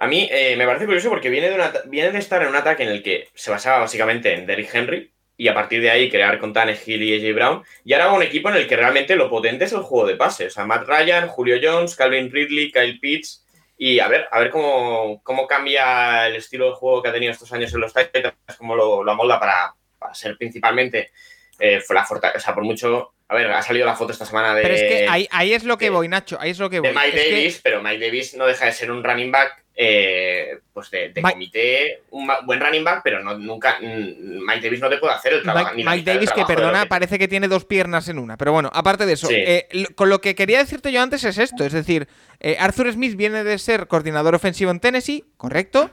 A 0.00 0.06
mí 0.06 0.26
eh, 0.30 0.56
me 0.56 0.64
parece 0.64 0.86
curioso 0.86 1.10
porque 1.10 1.28
viene 1.28 1.50
de, 1.50 2.18
estar 2.18 2.40
en 2.40 2.48
un 2.48 2.56
ataque 2.56 2.84
en 2.84 2.88
el 2.88 3.02
que 3.02 3.28
se 3.34 3.50
basaba 3.50 3.80
básicamente 3.80 4.32
en 4.32 4.46
Derrick 4.46 4.74
Henry 4.74 5.12
y 5.36 5.46
a 5.46 5.52
partir 5.52 5.82
de 5.82 5.90
ahí 5.90 6.10
crear 6.10 6.38
con 6.38 6.54
Tannehill 6.54 7.02
y 7.02 7.14
AJ 7.14 7.34
Brown. 7.34 7.62
Y 7.84 7.92
ahora 7.92 8.06
va 8.06 8.14
un 8.14 8.22
equipo 8.22 8.48
en 8.48 8.56
el 8.56 8.66
que 8.66 8.76
realmente 8.76 9.14
lo 9.14 9.28
potente 9.28 9.66
es 9.66 9.72
el 9.74 9.82
juego 9.82 10.06
de 10.06 10.16
pase. 10.16 10.46
O 10.46 10.50
sea, 10.50 10.64
Matt 10.64 10.88
Ryan, 10.88 11.28
Julio 11.28 11.58
Jones, 11.62 11.94
Calvin 11.96 12.30
Ridley, 12.30 12.72
Kyle 12.72 12.98
Pitts. 12.98 13.44
Y 13.76 13.98
a 13.98 14.08
ver, 14.08 14.26
a 14.30 14.38
ver 14.38 14.48
cómo, 14.48 15.20
cómo 15.22 15.46
cambia 15.46 16.28
el 16.28 16.36
estilo 16.36 16.70
de 16.70 16.76
juego 16.76 17.02
que 17.02 17.10
ha 17.10 17.12
tenido 17.12 17.32
estos 17.32 17.52
años 17.52 17.72
en 17.74 17.80
los 17.80 17.92
Titans, 17.92 18.34
cómo 18.56 18.74
lo, 18.74 19.04
lo 19.04 19.12
amolda 19.12 19.38
para, 19.38 19.74
ser 20.14 20.38
principalmente 20.38 21.10
eh, 21.58 21.82
la 21.90 22.06
fortaleza. 22.06 22.38
O 22.38 22.40
sea, 22.40 22.54
por 22.54 22.64
mucho. 22.64 23.12
A 23.30 23.34
ver, 23.36 23.50
ha 23.52 23.62
salido 23.62 23.86
la 23.86 23.94
foto 23.94 24.12
esta 24.12 24.26
semana 24.26 24.54
de. 24.54 24.62
Pero 24.62 24.74
es 24.74 24.80
que 24.82 25.06
ahí, 25.08 25.28
ahí 25.30 25.52
es 25.54 25.62
lo 25.62 25.78
que 25.78 25.84
de- 25.86 25.90
voy, 25.90 26.08
Nacho. 26.08 26.36
Ahí 26.40 26.50
es 26.50 26.58
lo 26.58 26.68
que 26.68 26.80
voy. 26.80 26.88
de 26.88 26.94
Mike 26.94 27.16
Es 27.16 27.24
que- 27.24 27.30
Davis, 27.30 27.60
pero 27.62 27.80
Mike 27.82 28.04
Davis 28.04 28.34
no 28.36 28.44
deja 28.46 28.66
de 28.66 28.72
ser 28.72 28.90
un 28.90 29.04
running 29.04 29.30
back, 29.30 29.64
eh, 29.76 30.58
pues 30.74 30.90
de, 30.90 31.10
de 31.10 31.22
Mike- 31.22 31.32
comité, 31.34 32.02
un 32.10 32.28
buen 32.44 32.60
running 32.60 32.82
back, 32.82 33.02
pero 33.04 33.22
no, 33.22 33.38
nunca, 33.38 33.78
mm, 33.80 34.44
Mike 34.44 34.60
Davis 34.62 34.80
no 34.80 34.88
te 34.90 34.98
puede 34.98 35.14
hacer 35.14 35.34
el 35.34 35.42
trabajo. 35.42 35.66
Mike, 35.66 35.76
ni 35.76 35.82
la 35.84 35.90
Mike 35.92 36.12
Davis, 36.12 36.32
que 36.32 36.44
perdona, 36.44 36.82
que- 36.82 36.88
parece 36.88 37.18
que 37.20 37.28
tiene 37.28 37.46
dos 37.46 37.64
piernas 37.64 38.08
en 38.08 38.18
una. 38.18 38.36
Pero 38.36 38.50
bueno, 38.52 38.68
aparte 38.74 39.06
de 39.06 39.12
eso, 39.12 39.28
Sí. 39.28 39.34
eh, 39.36 39.68
con 39.94 40.08
lo 40.10 40.20
que 40.20 40.34
quería 40.34 40.58
decirte 40.58 40.90
yo 40.90 41.00
antes 41.00 41.22
es 41.22 41.38
esto. 41.38 41.64
Es 41.64 41.72
decir, 41.72 42.08
eh, 42.40 42.56
Arthur 42.58 42.92
Smith 42.92 43.14
viene 43.16 43.44
de 43.44 43.58
ser 43.58 43.86
coordinador 43.86 44.34
ofensivo 44.34 44.72
en 44.72 44.80
Tennessee, 44.80 45.24
correcto, 45.36 45.88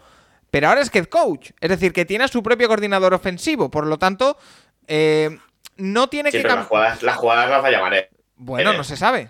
pero 0.49 0.69
ahora 0.69 0.81
es 0.81 0.89
head 0.95 1.05
coach. 1.05 1.51
Es 1.61 1.69
decir, 1.69 1.93
que 1.93 2.03
tiene 2.03 2.23
a 2.23 2.27
su 2.29 2.41
propio 2.41 2.67
coordinador 2.67 3.13
ofensivo. 3.13 3.69
Por 3.69 3.85
lo 3.85 3.97
tanto, 3.99 4.37
eh, 4.87 5.37
no 5.77 6.07
tiene 6.07 6.31
Sí, 6.31 6.37
que 6.37 6.43
pero 6.43 6.55
las 6.55 6.65
cambiar. 6.67 6.69
jugadas, 6.69 7.03
las 7.03 7.15
jugadas 7.17 7.49
las 7.49 7.63
va 7.63 7.67
a 7.67 7.71
llamar, 7.71 7.93
eh. 7.93 8.09
Bueno, 8.35 8.71
Eh. 8.71 8.77
no 8.77 8.83
se 8.83 8.97
sabe. 8.97 9.29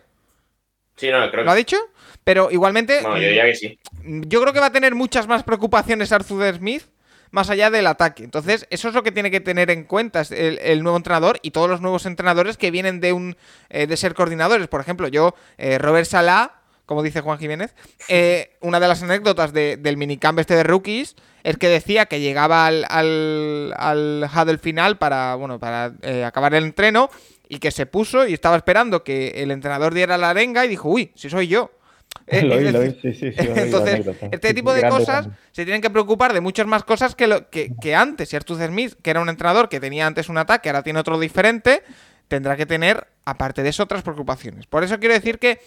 Sí, 0.95 1.09
no, 1.11 1.29
creo 1.29 1.43
¿Lo 1.43 1.51
ha 1.51 1.53
que. 1.53 1.59
dicho? 1.59 1.77
Pero 2.23 2.49
igualmente, 2.51 3.01
No, 3.01 3.15
yo 3.15 3.21
diría 3.23 3.45
que 3.45 3.55
sí. 3.55 3.79
yo 4.03 4.41
creo 4.41 4.53
que 4.53 4.59
va 4.59 4.65
a 4.67 4.71
tener 4.71 4.95
muchas 4.95 5.27
más 5.27 5.43
preocupaciones 5.43 6.11
Arthur 6.11 6.55
Smith 6.55 6.83
más 7.29 7.49
allá 7.49 7.69
del 7.69 7.87
ataque. 7.87 8.23
Entonces, 8.23 8.65
eso 8.69 8.87
es 8.87 8.93
lo 8.95 9.03
que 9.03 9.11
tiene 9.11 9.29
que 9.29 9.39
tener 9.41 9.69
en 9.69 9.83
cuenta 9.83 10.21
el, 10.31 10.59
el 10.59 10.81
nuevo 10.81 10.97
entrenador 10.97 11.39
y 11.41 11.51
todos 11.51 11.69
los 11.69 11.81
nuevos 11.81 12.05
entrenadores 12.05 12.57
que 12.57 12.71
vienen 12.71 12.99
de 12.99 13.13
un 13.13 13.37
eh, 13.69 13.85
de 13.85 13.97
ser 13.97 14.13
coordinadores. 14.13 14.67
Por 14.67 14.81
ejemplo, 14.81 15.07
yo, 15.07 15.35
eh, 15.57 15.77
Robert 15.77 16.07
Salah, 16.07 16.56
como 16.87 17.03
dice 17.03 17.21
Juan 17.21 17.37
Jiménez, 17.37 17.75
eh, 18.09 18.55
una 18.61 18.79
de 18.79 18.87
las 18.87 19.03
anécdotas 19.03 19.53
de- 19.53 19.77
del 19.77 19.97
minicamp 19.97 20.39
este 20.39 20.55
de 20.55 20.63
rookies 20.63 21.15
es 21.43 21.57
que 21.57 21.67
decía 21.69 22.07
que 22.07 22.19
llegaba 22.19 22.65
al, 22.65 22.85
al, 22.89 23.73
al 23.77 24.27
huddle 24.35 24.57
final 24.57 24.97
para, 24.97 25.35
bueno, 25.35 25.59
para 25.59 25.93
eh, 26.01 26.23
acabar 26.25 26.55
el 26.55 26.63
entreno 26.63 27.09
y 27.47 27.59
que 27.59 27.69
se 27.71 27.85
puso 27.85 28.27
y 28.27 28.33
estaba 28.33 28.57
esperando 28.57 29.03
que 29.03 29.29
el 29.43 29.51
entrenador 29.51 29.93
diera 29.93 30.17
la 30.17 30.31
arenga 30.31 30.65
y 30.65 30.67
dijo, 30.69 30.89
uy, 30.89 31.11
si 31.15 31.29
soy 31.29 31.47
yo. 31.47 31.71
Entonces, 32.25 34.05
este 34.31 34.53
tipo 34.53 34.73
de 34.73 34.81
grande, 34.81 34.97
cosas 34.99 35.29
se 35.51 35.63
tienen 35.63 35.81
que 35.81 35.89
preocupar 35.89 36.33
de 36.33 36.41
muchas 36.41 36.67
más 36.67 36.83
cosas 36.83 37.15
que, 37.15 37.27
lo, 37.27 37.49
que, 37.49 37.71
que 37.79 37.95
antes. 37.95 38.29
Si 38.29 38.35
Arthur 38.35 38.65
Smith, 38.67 38.95
que 39.01 39.11
era 39.11 39.21
un 39.21 39.29
entrenador 39.29 39.69
que 39.69 39.79
tenía 39.79 40.07
antes 40.07 40.27
un 40.29 40.37
ataque, 40.37 40.69
ahora 40.69 40.83
tiene 40.83 40.99
otro 40.99 41.19
diferente, 41.19 41.83
tendrá 42.27 42.57
que 42.57 42.65
tener, 42.65 43.07
aparte 43.23 43.63
de 43.63 43.69
eso, 43.69 43.83
otras 43.83 44.03
preocupaciones. 44.03 44.65
Por 44.67 44.83
eso 44.83 44.99
quiero 44.99 45.13
decir 45.13 45.39
que, 45.39 45.59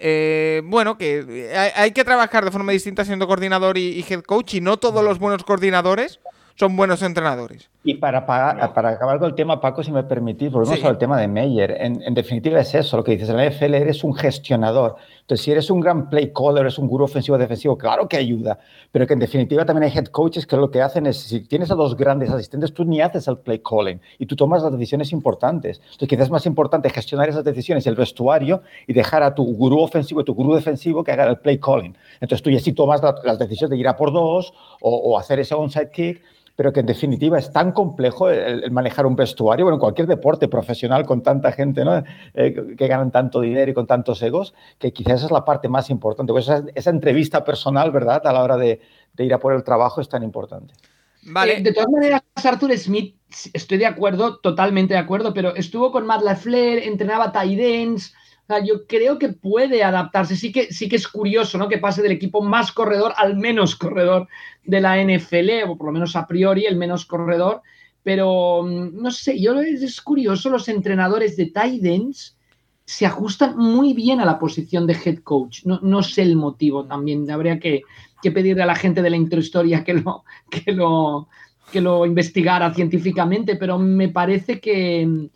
eh, 0.00 0.62
bueno, 0.64 0.96
que 0.98 1.50
hay, 1.56 1.70
hay 1.76 1.90
que 1.92 2.04
trabajar 2.04 2.44
de 2.44 2.50
forma 2.50 2.72
distinta 2.72 3.04
siendo 3.04 3.26
coordinador 3.28 3.78
y, 3.78 3.90
y 4.00 4.04
head 4.12 4.22
coach, 4.22 4.54
y 4.54 4.60
no 4.60 4.78
todos 4.78 5.04
los 5.04 5.18
buenos 5.18 5.44
coordinadores 5.44 6.20
son 6.56 6.76
buenos 6.76 7.00
entrenadores. 7.02 7.70
Y 7.84 7.94
para, 7.94 8.20
No. 8.20 8.74
para 8.74 8.90
acabar 8.90 9.18
con 9.18 9.28
el 9.30 9.34
tema, 9.34 9.60
Paco, 9.62 9.82
si 9.82 9.90
me 9.92 10.02
permitís, 10.02 10.50
volvemos 10.52 10.78
Sí. 10.78 10.86
al 10.86 10.98
tema 10.98 11.18
de 11.18 11.26
Meyer. 11.26 11.70
En, 11.80 12.02
en 12.02 12.12
definitiva 12.12 12.60
es 12.60 12.74
eso, 12.74 12.98
lo 12.98 13.04
que 13.04 13.12
dices, 13.12 13.30
en 13.30 13.36
la 13.38 13.44
NFL 13.46 13.74
eres 13.76 14.04
un 14.04 14.14
gestionador. 14.14 14.96
Entonces, 15.30 15.44
si 15.44 15.52
eres 15.52 15.70
un 15.70 15.78
gran 15.78 16.10
play 16.10 16.32
caller, 16.32 16.62
eres 16.62 16.76
un 16.76 16.88
gurú 16.88 17.04
ofensivo 17.04 17.38
defensivo, 17.38 17.78
claro 17.78 18.08
que 18.08 18.16
ayuda, 18.16 18.58
pero 18.90 19.06
que 19.06 19.12
en 19.12 19.20
definitiva 19.20 19.64
también 19.64 19.88
hay 19.88 19.96
head 19.96 20.06
coaches 20.06 20.44
que 20.44 20.56
lo 20.56 20.72
que 20.72 20.82
hacen 20.82 21.06
es, 21.06 21.18
si 21.18 21.42
tienes 21.42 21.70
a 21.70 21.76
dos 21.76 21.96
grandes 21.96 22.30
asistentes, 22.30 22.74
tú 22.74 22.84
ni 22.84 23.00
haces 23.00 23.28
el 23.28 23.38
play 23.38 23.60
calling 23.60 24.00
y 24.18 24.26
tú 24.26 24.34
tomas 24.34 24.60
las 24.64 24.72
decisiones 24.72 25.12
importantes. 25.12 25.78
Entonces, 25.84 26.08
quizás 26.08 26.24
es 26.24 26.30
más 26.32 26.46
importante 26.46 26.90
gestionar 26.90 27.28
esas 27.28 27.44
decisiones 27.44 27.86
el 27.86 27.94
vestuario 27.94 28.62
y 28.88 28.92
dejar 28.92 29.22
a 29.22 29.32
tu 29.32 29.44
gurú 29.54 29.78
ofensivo 29.78 30.20
y 30.20 30.24
tu 30.24 30.34
gurú 30.34 30.52
defensivo 30.52 31.04
que 31.04 31.12
haga 31.12 31.30
el 31.30 31.38
play 31.38 31.58
calling. 31.58 31.96
Entonces, 32.14 32.42
tú 32.42 32.50
ya 32.50 32.58
sí 32.58 32.72
tomas 32.72 33.00
la- 33.00 33.14
las 33.22 33.38
decisiones 33.38 33.70
de 33.70 33.76
ir 33.76 33.86
a 33.86 33.96
por 33.96 34.12
dos 34.12 34.52
o, 34.80 34.96
o 34.96 35.16
hacer 35.16 35.38
ese 35.38 35.54
onside 35.54 35.92
kick 35.92 36.22
pero 36.60 36.74
que 36.74 36.80
en 36.80 36.86
definitiva 36.86 37.38
es 37.38 37.50
tan 37.54 37.72
complejo 37.72 38.28
el, 38.28 38.64
el 38.64 38.70
manejar 38.70 39.06
un 39.06 39.16
vestuario, 39.16 39.64
bueno, 39.64 39.76
en 39.76 39.80
cualquier 39.80 40.06
deporte 40.06 40.46
profesional 40.46 41.06
con 41.06 41.22
tanta 41.22 41.52
gente 41.52 41.86
¿no? 41.86 42.04
Eh, 42.34 42.74
que, 42.76 42.86
ganan 42.86 43.10
tanto 43.10 43.40
dinero 43.40 43.70
y 43.70 43.72
con 43.72 43.86
tantos 43.86 44.20
egos, 44.20 44.52
que 44.78 44.92
quizás 44.92 45.14
esa 45.14 45.24
es 45.24 45.32
la 45.32 45.46
parte 45.46 45.70
más 45.70 45.88
importante. 45.88 46.34
Pues 46.34 46.44
esa, 46.44 46.62
esa 46.74 46.90
entrevista 46.90 47.44
personal, 47.44 47.90
¿verdad?, 47.92 48.26
a 48.26 48.32
la 48.34 48.42
hora 48.42 48.58
de, 48.58 48.78
de 49.14 49.24
ir 49.24 49.32
a 49.32 49.38
por 49.38 49.54
el 49.54 49.64
trabajo 49.64 50.02
es 50.02 50.10
tan 50.10 50.22
importante. 50.22 50.74
Vale. 51.22 51.56
Eh, 51.56 51.62
de 51.62 51.72
todas 51.72 51.88
maneras, 51.88 52.20
Arthur 52.34 52.76
Smith, 52.76 53.16
estoy 53.54 53.78
de 53.78 53.86
acuerdo, 53.86 54.36
totalmente 54.40 54.92
de 54.92 55.00
acuerdo, 55.00 55.32
pero 55.32 55.56
estuvo 55.56 55.90
con 55.90 56.04
Matt 56.04 56.20
LaFleur, 56.20 56.80
entrenaba 56.80 57.32
tight 57.32 57.58
ends. 57.58 58.14
Yo 58.58 58.86
creo 58.86 59.18
que 59.18 59.28
puede 59.28 59.84
adaptarse. 59.84 60.36
Sí 60.36 60.50
que, 60.50 60.72
sí 60.72 60.88
que 60.88 60.96
es 60.96 61.06
curioso, 61.06 61.56
¿no? 61.58 61.68
Que 61.68 61.78
pase 61.78 62.02
del 62.02 62.12
equipo 62.12 62.42
más 62.42 62.72
corredor 62.72 63.12
al 63.16 63.36
menos 63.36 63.76
corredor 63.76 64.28
de 64.64 64.80
la 64.80 65.02
NFL, 65.02 65.68
o 65.68 65.76
por 65.76 65.86
lo 65.86 65.92
menos 65.92 66.16
a 66.16 66.26
priori 66.26 66.66
el 66.66 66.76
menos 66.76 67.06
corredor. 67.06 67.62
Pero 68.02 68.62
mm, 68.62 69.00
no 69.00 69.10
sé, 69.10 69.40
yo 69.40 69.60
es, 69.60 70.00
curioso 70.00 70.50
los 70.50 70.68
entrenadores 70.68 71.36
de 71.36 71.46
tight 71.46 71.84
ends 71.84 72.36
se 72.84 73.06
ajustan 73.06 73.56
muy 73.56 73.94
bien 73.94 74.20
a 74.20 74.24
la 74.24 74.38
posición 74.38 74.86
de 74.86 74.94
head 75.04 75.18
coach. 75.18 75.64
No, 75.64 76.02
sé 76.02 76.22
el 76.22 76.34
motivo 76.34 76.84
también. 76.86 77.30
Habría 77.30 77.60
que, 77.60 77.82
pedirle 78.22 78.64
a 78.64 78.66
la 78.66 78.74
gente 78.74 79.00
de 79.00 79.10
la 79.10 79.16
introhistoria 79.16 79.84
que 79.84 79.94
lo, 79.94 80.24
que 80.50 80.72
lo, 80.72 81.28
que 81.70 81.80
lo 81.80 82.04
investigara 82.04 82.74
científicamente, 82.74 83.54
pero 83.54 83.78
me 83.78 84.08
parece 84.08 84.60
que 84.60 85.28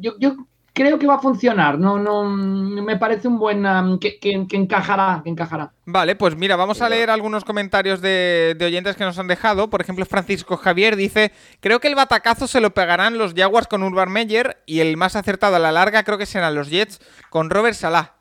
yo, 0.00 0.18
yo 0.18 0.36
creo 0.78 0.96
que 0.96 1.08
va 1.08 1.16
a 1.16 1.18
funcionar. 1.18 1.76
No, 1.76 1.98
no, 1.98 2.24
me 2.24 2.96
parece 2.96 3.26
un 3.26 3.36
buen 3.36 3.66
um, 3.66 3.98
que, 3.98 4.18
encajará, 4.22 5.20
que 5.24 5.30
encajará. 5.30 5.72
Vale, 5.84 6.14
pues 6.14 6.36
mira, 6.36 6.54
vamos 6.54 6.80
a 6.80 6.88
leer 6.88 7.10
algunos 7.10 7.44
comentarios 7.44 8.00
de, 8.00 8.56
oyentes 8.60 8.94
que 8.94 9.02
nos 9.02 9.18
han 9.18 9.26
dejado. 9.26 9.70
Por 9.70 9.80
ejemplo, 9.80 10.06
Francisco 10.06 10.56
Javier 10.56 10.94
dice: 10.94 11.32
Creo 11.58 11.80
que 11.80 11.88
el 11.88 11.96
batacazo 11.96 12.46
se 12.46 12.60
lo 12.60 12.74
pegarán 12.74 13.18
los 13.18 13.34
Jaguars 13.34 13.66
con 13.66 13.82
Urban 13.82 14.12
Meyer 14.12 14.58
y 14.66 14.78
el 14.78 14.96
más 14.96 15.16
acertado 15.16 15.56
a 15.56 15.58
la 15.58 15.72
larga 15.72 16.04
creo 16.04 16.16
que 16.16 16.26
serán 16.26 16.54
los 16.54 16.70
Jets 16.70 17.00
con 17.28 17.50
Robert 17.50 17.74
Salah. 17.74 18.17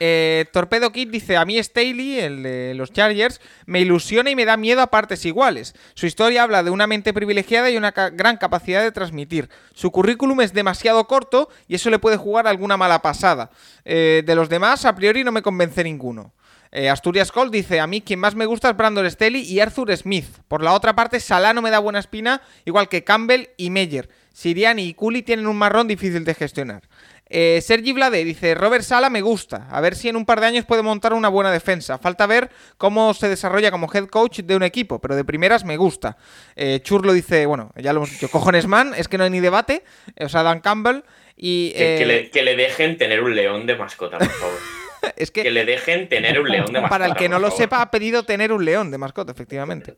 Eh, 0.00 0.46
Torpedo 0.52 0.92
Kid 0.92 1.10
dice: 1.10 1.36
A 1.36 1.44
mí 1.44 1.58
Staley, 1.62 2.18
el 2.18 2.42
de 2.42 2.74
los 2.74 2.92
Chargers, 2.92 3.40
me 3.66 3.80
ilusiona 3.80 4.30
y 4.30 4.36
me 4.36 4.44
da 4.44 4.56
miedo 4.56 4.82
a 4.82 4.88
partes 4.88 5.24
iguales. 5.24 5.74
Su 5.94 6.06
historia 6.06 6.42
habla 6.42 6.62
de 6.62 6.70
una 6.70 6.86
mente 6.86 7.12
privilegiada 7.12 7.70
y 7.70 7.76
una 7.76 7.90
gran 7.90 8.36
capacidad 8.36 8.82
de 8.82 8.92
transmitir. 8.92 9.48
Su 9.74 9.90
currículum 9.90 10.40
es 10.40 10.52
demasiado 10.52 11.06
corto 11.06 11.48
y 11.68 11.74
eso 11.74 11.90
le 11.90 11.98
puede 11.98 12.16
jugar 12.16 12.46
alguna 12.46 12.76
mala 12.76 13.02
pasada. 13.02 13.50
Eh, 13.84 14.22
de 14.24 14.34
los 14.34 14.48
demás, 14.48 14.84
a 14.84 14.94
priori 14.94 15.24
no 15.24 15.32
me 15.32 15.42
convence 15.42 15.84
ninguno. 15.84 16.32
Eh, 16.76 16.90
Asturias 16.90 17.30
Cold 17.30 17.52
dice, 17.52 17.78
a 17.78 17.86
mí 17.86 18.00
quien 18.00 18.18
más 18.18 18.34
me 18.34 18.46
gusta 18.46 18.68
es 18.70 18.76
Brandon 18.76 19.08
Staley 19.08 19.42
y 19.42 19.60
Arthur 19.60 19.96
Smith. 19.96 20.26
Por 20.48 20.60
la 20.60 20.72
otra 20.72 20.96
parte, 20.96 21.20
Salah 21.20 21.54
no 21.54 21.62
me 21.62 21.70
da 21.70 21.78
buena 21.78 22.00
espina, 22.00 22.42
igual 22.64 22.88
que 22.88 23.04
Campbell 23.04 23.46
y 23.56 23.70
Meyer. 23.70 24.08
Siriani 24.32 24.82
y 24.82 24.94
Cooley 24.94 25.22
tienen 25.22 25.46
un 25.46 25.56
marrón 25.56 25.86
difícil 25.86 26.24
de 26.24 26.34
gestionar. 26.34 26.82
Eh, 27.28 27.60
Sergi 27.62 27.92
Vlade 27.92 28.22
dice, 28.24 28.54
Robert 28.54 28.84
Sala 28.84 29.08
me 29.10 29.22
gusta, 29.22 29.66
a 29.70 29.80
ver 29.80 29.94
si 29.94 30.08
en 30.08 30.16
un 30.16 30.26
par 30.26 30.40
de 30.40 30.46
años 30.46 30.64
puede 30.66 30.82
montar 30.82 31.12
una 31.14 31.28
buena 31.28 31.50
defensa. 31.50 31.98
Falta 31.98 32.26
ver 32.26 32.50
cómo 32.76 33.14
se 33.14 33.28
desarrolla 33.28 33.70
como 33.70 33.90
head 33.92 34.06
coach 34.06 34.40
de 34.40 34.56
un 34.56 34.62
equipo, 34.62 35.00
pero 35.00 35.16
de 35.16 35.24
primeras 35.24 35.64
me 35.64 35.76
gusta. 35.76 36.16
Eh, 36.54 36.80
Churlo 36.82 37.12
dice, 37.12 37.46
bueno, 37.46 37.72
ya 37.76 37.92
lo 37.92 38.00
hemos 38.00 38.10
dicho, 38.10 38.28
cojones 38.28 38.66
man, 38.66 38.92
es 38.96 39.08
que 39.08 39.18
no 39.18 39.24
hay 39.24 39.30
ni 39.30 39.40
debate, 39.40 39.84
o 40.20 40.28
sea, 40.28 40.42
Dan 40.42 40.60
Campbell. 40.60 41.02
Y, 41.36 41.72
que, 41.72 42.06
le, 42.06 42.30
que 42.30 42.42
le 42.42 42.54
dejen 42.54 42.96
tener 42.96 43.22
un 43.22 43.34
león 43.34 43.66
de 43.66 43.74
mascota, 43.74 44.18
por 44.18 44.28
favor. 44.28 44.58
es 45.16 45.30
que, 45.30 45.42
que, 45.42 45.50
le 45.50 45.64
dejen 45.64 46.08
tener 46.08 46.40
un 46.40 46.48
león 46.48 46.66
de 46.66 46.80
mascota. 46.80 46.88
Para 46.90 47.06
el 47.06 47.14
que 47.14 47.28
no 47.28 47.38
lo 47.38 47.50
sepa, 47.50 47.82
ha 47.82 47.90
pedido 47.90 48.24
tener 48.24 48.52
un 48.52 48.64
león 48.64 48.90
de 48.90 48.98
mascota, 48.98 49.32
efectivamente. 49.32 49.96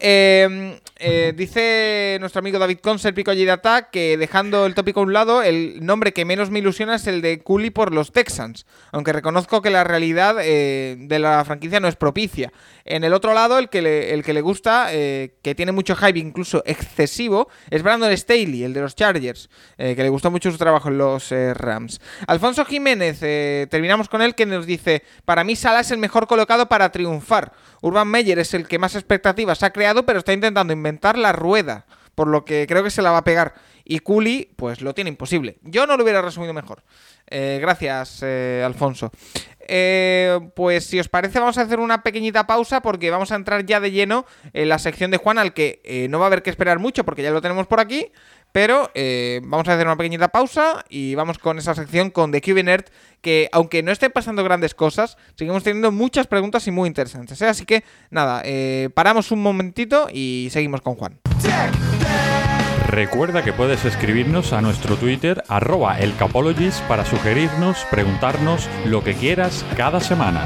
Em, 0.00 0.78
eh, 1.00 1.32
dice 1.34 2.18
nuestro 2.20 2.40
amigo 2.40 2.58
David 2.58 2.78
Conser, 2.78 3.14
Pico 3.14 3.34
Data, 3.34 3.88
que 3.90 4.16
dejando 4.16 4.66
el 4.66 4.74
tópico 4.74 5.00
a 5.00 5.02
un 5.02 5.12
lado, 5.12 5.42
el 5.42 5.84
nombre 5.84 6.12
que 6.12 6.24
menos 6.24 6.50
me 6.50 6.58
ilusiona 6.58 6.96
es 6.96 7.06
el 7.06 7.22
de 7.22 7.40
Cooley 7.42 7.70
por 7.70 7.92
los 7.92 8.12
Texans. 8.12 8.66
Aunque 8.92 9.12
reconozco 9.12 9.62
que 9.62 9.70
la 9.70 9.84
realidad 9.84 10.36
eh, 10.40 10.96
de 10.98 11.18
la 11.18 11.44
franquicia 11.44 11.80
no 11.80 11.88
es 11.88 11.96
propicia. 11.96 12.52
En 12.84 13.04
el 13.04 13.14
otro 13.14 13.34
lado, 13.34 13.58
el 13.58 13.68
que 13.68 13.82
le, 13.82 14.12
el 14.12 14.22
que 14.22 14.34
le 14.34 14.40
gusta, 14.40 14.88
eh, 14.92 15.36
que 15.42 15.54
tiene 15.54 15.72
mucho 15.72 15.96
hype, 15.96 16.18
incluso 16.18 16.62
excesivo, 16.66 17.48
es 17.70 17.82
Brandon 17.82 18.16
Staley, 18.16 18.64
el 18.64 18.74
de 18.74 18.80
los 18.80 18.94
Chargers, 18.94 19.48
que 19.76 19.94
le 19.96 20.08
gustó 20.08 20.30
mucho 20.30 20.50
su 20.50 20.58
trabajo 20.58 20.88
en 20.88 20.98
los 20.98 21.30
Rams. 21.30 22.00
Alfonso 22.26 22.64
Jiménez, 22.64 23.20
terminamos 23.70 24.08
con 24.08 24.22
él 24.22 24.34
que 24.34 24.46
nos 24.46 24.66
dice, 24.66 25.02
para 25.24 25.44
mí 25.44 25.56
Salah 25.56 25.80
es 25.80 25.90
el 25.90 25.98
mejor 25.98 26.26
colocado 26.26 26.68
para 26.68 26.92
triunfar. 26.92 27.52
Urban 27.80 28.08
Meyer 28.08 28.38
es 28.38 28.54
el 28.54 28.68
que 28.68 28.78
más 28.78 28.94
expectativas 28.94 29.62
ha 29.62 29.70
creado, 29.70 30.04
pero 30.04 30.18
está 30.18 30.32
intentando 30.32 30.72
inventar 30.72 31.16
la 31.16 31.32
rueda, 31.32 31.86
por 32.14 32.28
lo 32.28 32.44
que 32.44 32.66
creo 32.68 32.84
que 32.84 32.90
se 32.90 33.02
la 33.02 33.10
va 33.10 33.18
a 33.18 33.24
pegar. 33.24 33.54
Y 33.90 33.98
Cooley, 33.98 34.52
pues 34.54 34.82
lo 34.82 34.94
tiene 34.94 35.10
imposible. 35.10 35.58
Yo 35.62 35.84
no 35.84 35.96
lo 35.96 36.04
hubiera 36.04 36.22
resumido 36.22 36.54
mejor. 36.54 36.84
Eh, 37.26 37.58
gracias, 37.60 38.20
eh, 38.22 38.62
Alfonso. 38.64 39.10
Eh, 39.66 40.38
pues 40.54 40.86
si 40.86 41.00
os 41.00 41.08
parece 41.08 41.40
vamos 41.40 41.58
a 41.58 41.62
hacer 41.62 41.80
una 41.80 42.04
pequeñita 42.04 42.46
pausa 42.46 42.82
porque 42.82 43.10
vamos 43.10 43.32
a 43.32 43.34
entrar 43.34 43.66
ya 43.66 43.80
de 43.80 43.90
lleno 43.90 44.26
en 44.52 44.68
la 44.68 44.78
sección 44.78 45.10
de 45.10 45.16
Juan 45.16 45.38
al 45.38 45.54
que 45.54 46.06
no 46.08 46.20
va 46.20 46.26
a 46.26 46.28
haber 46.28 46.44
que 46.44 46.50
esperar 46.50 46.78
mucho 46.78 47.04
porque 47.04 47.24
ya 47.24 47.32
lo 47.32 47.42
tenemos 47.42 47.66
por 47.66 47.80
aquí, 47.80 48.12
pero 48.52 48.92
vamos 49.42 49.66
a 49.66 49.74
hacer 49.74 49.86
una 49.86 49.96
pequeñita 49.96 50.28
pausa 50.28 50.84
y 50.88 51.16
vamos 51.16 51.38
con 51.38 51.58
esa 51.58 51.74
sección 51.74 52.10
con 52.10 52.30
The 52.30 52.42
Cube 52.42 52.62
Nerd, 52.62 52.84
que 53.20 53.48
aunque 53.50 53.82
no 53.82 53.90
estén 53.90 54.12
pasando 54.12 54.44
grandes 54.44 54.74
cosas, 54.74 55.16
seguimos 55.34 55.64
teniendo 55.64 55.90
muchas 55.90 56.28
preguntas 56.28 56.64
y 56.68 56.70
muy 56.70 56.86
interesantes. 56.86 57.42
Así 57.42 57.64
que 57.64 57.82
nada, 58.10 58.44
paramos 58.94 59.32
un 59.32 59.42
momentito 59.42 60.06
y 60.12 60.48
seguimos 60.52 60.80
con 60.80 60.94
Juan. 60.94 61.18
Recuerda 62.90 63.44
que 63.44 63.52
puedes 63.52 63.84
escribirnos 63.84 64.52
a 64.52 64.60
nuestro 64.60 64.96
Twitter, 64.96 65.44
arroba 65.46 66.00
elcapologist, 66.00 66.82
para 66.88 67.04
sugerirnos, 67.04 67.86
preguntarnos 67.88 68.68
lo 68.84 69.04
que 69.04 69.14
quieras 69.14 69.64
cada 69.76 70.00
semana. 70.00 70.44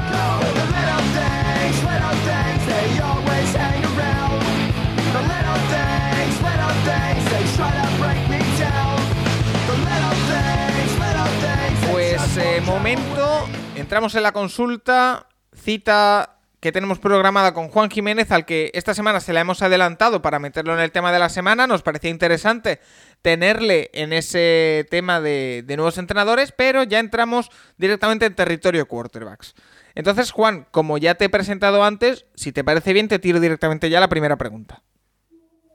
momento 12.65 13.47
entramos 13.75 14.15
en 14.15 14.23
la 14.23 14.31
consulta, 14.31 15.27
cita 15.53 16.37
que 16.65 16.71
tenemos 16.71 16.97
programada 16.97 17.53
con 17.53 17.67
Juan 17.67 17.91
Jiménez, 17.91 18.31
al 18.31 18.43
que 18.43 18.71
esta 18.73 18.95
semana 18.95 19.19
se 19.19 19.33
la 19.33 19.41
hemos 19.41 19.61
adelantado 19.61 20.23
para 20.23 20.39
meterlo 20.39 20.73
en 20.73 20.79
el 20.79 20.91
tema 20.91 21.11
de 21.11 21.19
la 21.19 21.29
semana. 21.29 21.67
Nos 21.67 21.83
parecía 21.83 22.09
interesante 22.09 22.79
tenerle 23.21 23.91
en 23.93 24.13
ese 24.13 24.87
tema 24.89 25.21
de, 25.21 25.63
nuevos 25.75 25.99
entrenadores, 25.99 26.51
pero 26.51 26.81
ya 26.81 26.97
entramos 26.97 27.51
directamente 27.77 28.25
en 28.25 28.33
territorio 28.33 28.87
quarterbacks. 28.87 29.53
Entonces, 29.93 30.31
Juan, 30.31 30.65
como 30.71 30.97
ya 30.97 31.13
te 31.13 31.25
he 31.25 31.29
presentado 31.29 31.83
antes, 31.83 32.25
si 32.33 32.51
te 32.51 32.63
parece 32.63 32.93
bien, 32.93 33.09
te 33.09 33.19
tiro 33.19 33.39
directamente 33.39 33.91
ya 33.91 33.99
la 33.99 34.09
primera 34.09 34.35
pregunta. 34.35 34.81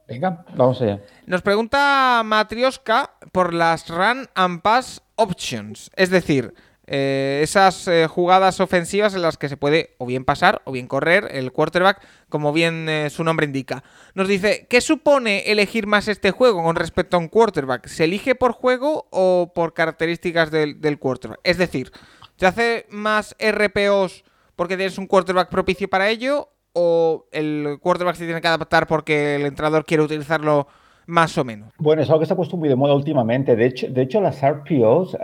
Venga, 0.09 0.43
vamos 0.57 0.81
allá. 0.81 0.99
Nos 1.25 1.41
pregunta 1.41 2.21
Matrioska 2.25 3.11
por 3.31 3.53
las 3.53 3.87
Run 3.87 4.27
and 4.35 4.61
Pass 4.61 5.01
Options, 5.15 5.89
es 5.95 6.09
decir, 6.09 6.53
eh, 6.93 7.39
esas 7.41 7.87
eh, 7.87 8.05
jugadas 8.05 8.59
ofensivas 8.59 9.15
en 9.15 9.21
las 9.21 9.37
que 9.37 9.47
se 9.47 9.55
puede 9.55 9.95
o 9.97 10.05
bien 10.05 10.25
pasar 10.25 10.61
o 10.65 10.73
bien 10.73 10.87
correr 10.87 11.29
el 11.31 11.53
quarterback, 11.53 12.05
como 12.27 12.51
bien 12.51 12.89
eh, 12.89 13.09
su 13.09 13.23
nombre 13.23 13.45
indica. 13.45 13.81
Nos 14.13 14.27
dice, 14.27 14.67
¿qué 14.69 14.81
supone 14.81 15.49
elegir 15.49 15.87
más 15.87 16.09
este 16.09 16.31
juego 16.31 16.61
con 16.61 16.75
respecto 16.75 17.15
a 17.15 17.21
un 17.21 17.29
quarterback? 17.29 17.87
¿Se 17.87 18.03
elige 18.03 18.35
por 18.35 18.51
juego 18.51 19.07
o 19.09 19.53
por 19.55 19.73
características 19.73 20.51
del, 20.51 20.81
del 20.81 20.99
quarterback? 20.99 21.39
Es 21.45 21.57
decir, 21.57 21.93
¿te 22.35 22.45
hace 22.45 22.87
más 22.89 23.37
RPOs 23.39 24.25
porque 24.57 24.75
tienes 24.75 24.97
un 24.97 25.07
quarterback 25.07 25.47
propicio 25.47 25.89
para 25.89 26.09
ello? 26.09 26.49
¿O 26.73 27.25
el 27.31 27.77
quarterback 27.79 28.17
se 28.17 28.25
tiene 28.25 28.41
que 28.41 28.49
adaptar 28.49 28.85
porque 28.85 29.35
el 29.35 29.45
entrenador 29.45 29.85
quiere 29.85 30.03
utilizarlo 30.03 30.67
más 31.05 31.37
o 31.37 31.45
menos? 31.45 31.73
Bueno, 31.77 32.01
es 32.01 32.09
algo 32.09 32.19
que 32.19 32.25
se 32.25 32.33
ha 32.33 32.35
puesto 32.35 32.57
muy 32.57 32.67
de 32.67 32.75
moda 32.75 32.93
últimamente. 32.95 33.55
De 33.55 33.65
hecho, 33.65 33.87
de 33.87 34.01
hecho 34.01 34.19
las 34.19 34.41
RPOs 34.41 35.15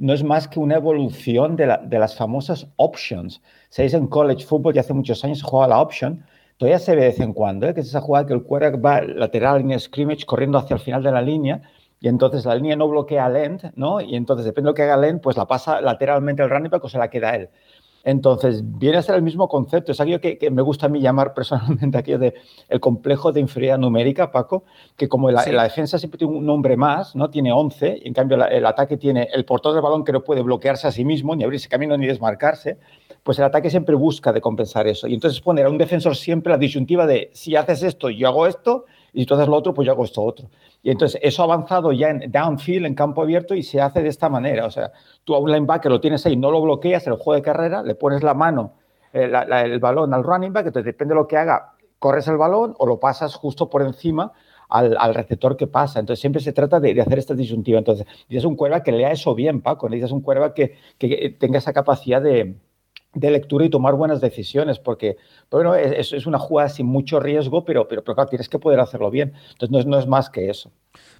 no 0.00 0.14
es 0.14 0.24
más 0.24 0.48
que 0.48 0.58
una 0.58 0.76
evolución 0.76 1.56
de, 1.56 1.66
las 1.66 2.16
famosas 2.16 2.66
options. 2.76 3.42
Sabéis, 3.68 3.92
en 3.92 4.06
college 4.06 4.46
football 4.46 4.72
ya 4.72 4.80
hace 4.80 4.94
muchos 4.94 5.22
años 5.24 5.40
se 5.40 5.44
jugaba 5.44 5.68
la 5.68 5.80
option, 5.80 6.24
todavía 6.56 6.78
se 6.78 6.94
ve 6.94 7.02
de 7.02 7.08
vez 7.08 7.20
en 7.20 7.34
cuando, 7.34 7.68
¿eh? 7.68 7.74
que 7.74 7.80
es 7.80 7.88
esa 7.88 8.00
jugada 8.00 8.26
que 8.26 8.32
el 8.32 8.42
quarterback 8.42 8.84
va 8.84 9.02
lateral 9.02 9.62
a 9.62 9.62
de 9.62 9.78
scrimmage 9.78 10.24
corriendo 10.24 10.56
hacia 10.56 10.74
el 10.74 10.80
final 10.80 11.02
de 11.02 11.12
la 11.12 11.20
línea 11.20 11.60
y 12.00 12.08
entonces 12.08 12.46
la 12.46 12.54
línea 12.54 12.76
no 12.76 12.88
bloquea 12.88 13.26
al 13.26 13.36
end, 13.36 13.72
¿no? 13.76 14.00
Y 14.00 14.16
entonces, 14.16 14.46
depende 14.46 14.68
de 14.68 14.70
lo 14.70 14.74
que 14.74 14.82
haga 14.84 14.94
el 14.94 15.04
end, 15.04 15.20
pues 15.20 15.36
la 15.36 15.46
pasa 15.46 15.82
lateralmente 15.82 16.42
al 16.42 16.48
running 16.48 16.70
back 16.70 16.82
o 16.82 16.88
se 16.88 16.96
la 16.96 17.10
queda 17.10 17.36
él. 17.36 17.50
Entonces, 18.02 18.62
viene 18.64 18.98
a 18.98 19.02
ser 19.02 19.14
el 19.16 19.22
mismo 19.22 19.48
concepto. 19.48 19.92
Es 19.92 20.00
aquello 20.00 20.20
que, 20.20 20.50
me 20.50 20.62
gusta 20.62 20.86
a 20.86 20.88
mí 20.88 21.00
llamar 21.00 21.34
personalmente 21.34 21.98
aquello 21.98 22.18
de 22.18 22.34
el 22.68 22.80
complejo 22.80 23.32
de 23.32 23.40
inferioridad 23.40 23.78
numérica, 23.78 24.32
Paco, 24.32 24.64
que 24.96 25.08
como 25.08 25.30
la, 25.30 25.44
defensa 25.44 25.98
siempre 25.98 26.18
tiene 26.18 26.34
un 26.34 26.46
nombre 26.46 26.76
más, 26.76 27.14
¿no? 27.14 27.28
Tiene 27.30 27.52
11, 27.52 28.00
y 28.02 28.08
en 28.08 28.14
cambio 28.14 28.42
el 28.44 28.66
ataque 28.66 28.96
tiene 28.96 29.28
el 29.32 29.44
portador 29.44 29.76
del 29.76 29.82
balón 29.82 30.04
que 30.04 30.12
no 30.12 30.22
puede 30.22 30.42
bloquearse 30.42 30.86
a 30.88 30.92
sí 30.92 31.04
mismo, 31.04 31.36
ni 31.36 31.44
abrirse 31.44 31.68
camino, 31.68 31.96
ni 31.96 32.06
desmarcarse, 32.06 32.78
pues 33.22 33.38
el 33.38 33.44
ataque 33.44 33.70
siempre 33.70 33.94
busca 33.94 34.32
de 34.32 34.40
compensar 34.40 34.86
eso. 34.86 35.06
Y 35.06 35.14
entonces 35.14 35.40
poner 35.40 35.66
a 35.66 35.70
un 35.70 35.78
defensor 35.78 36.16
siempre 36.16 36.50
la 36.50 36.58
disyuntiva 36.58 37.06
de 37.06 37.30
si 37.34 37.56
haces 37.56 37.82
esto, 37.82 38.08
yo 38.10 38.28
hago 38.28 38.46
esto, 38.46 38.86
y 39.12 39.26
tú 39.26 39.34
haces 39.34 39.48
lo 39.48 39.56
otro, 39.56 39.74
pues 39.74 39.86
yo 39.86 39.92
hago 39.92 40.04
esto 40.04 40.22
otro. 40.22 40.48
Y 40.82 40.90
entonces 40.90 41.20
eso 41.22 41.42
ha 41.42 41.44
avanzado 41.44 41.92
ya 41.92 42.08
en 42.08 42.30
downfield, 42.30 42.86
en 42.86 42.94
campo 42.94 43.22
abierto, 43.22 43.54
y 43.54 43.62
se 43.62 43.80
hace 43.80 44.02
de 44.02 44.08
esta 44.08 44.28
manera. 44.28 44.66
O 44.66 44.70
sea, 44.70 44.92
tú 45.24 45.34
a 45.34 45.38
un 45.38 45.50
linebacker 45.50 45.90
lo 45.90 46.00
tienes 46.00 46.24
ahí, 46.26 46.36
no 46.36 46.50
lo 46.50 46.62
bloqueas 46.62 47.06
en 47.06 47.12
el 47.12 47.18
juego 47.18 47.36
de 47.36 47.42
carrera, 47.42 47.82
le 47.82 47.94
pones 47.94 48.22
la 48.22 48.34
mano, 48.34 48.74
eh, 49.12 49.30
el 49.64 49.78
balón 49.78 50.14
al 50.14 50.24
running 50.24 50.52
back, 50.52 50.66
entonces 50.66 50.86
depende 50.86 51.14
de 51.14 51.20
lo 51.20 51.26
que 51.26 51.36
haga, 51.36 51.72
corres 51.98 52.26
el 52.28 52.38
balón 52.38 52.74
o 52.78 52.86
lo 52.86 52.98
pasas 52.98 53.34
justo 53.34 53.68
por 53.68 53.82
encima 53.82 54.32
al, 54.70 55.14
receptor 55.14 55.56
que 55.56 55.66
pasa. 55.66 56.00
Entonces 56.00 56.20
siempre 56.20 56.40
se 56.40 56.52
trata 56.52 56.80
de, 56.80 56.98
hacer 57.00 57.18
esta 57.18 57.34
disyuntiva. 57.34 57.78
Entonces, 57.78 58.06
necesitas 58.06 58.44
un 58.44 58.56
cuerva 58.56 58.82
que 58.82 58.92
lea 58.92 59.10
eso 59.10 59.34
bien, 59.34 59.60
Paco, 59.60 59.88
necesitas 59.88 60.12
un 60.12 60.22
cuerva 60.22 60.54
que, 60.54 60.76
que 60.96 61.36
tenga 61.38 61.58
esa 61.58 61.72
capacidad 61.72 62.22
de, 62.22 62.56
de 63.14 63.30
lectura 63.30 63.64
y 63.64 63.70
tomar 63.70 63.94
buenas 63.94 64.20
decisiones, 64.20 64.78
porque 64.78 65.16
bueno, 65.50 65.74
es, 65.74 66.12
es, 66.12 66.26
una 66.26 66.38
jugada 66.38 66.68
sin 66.68 66.86
mucho 66.86 67.18
riesgo, 67.18 67.64
pero, 67.64 67.88
pero, 67.88 68.02
claro, 68.04 68.26
tienes 68.26 68.48
que 68.48 68.58
poder 68.58 68.78
hacerlo 68.78 69.10
bien. 69.10 69.32
Entonces 69.52 69.70
no 69.70 69.78
es, 69.78 69.86
no 69.86 69.98
es 69.98 70.06
más 70.06 70.30
que 70.30 70.48
eso. 70.48 70.70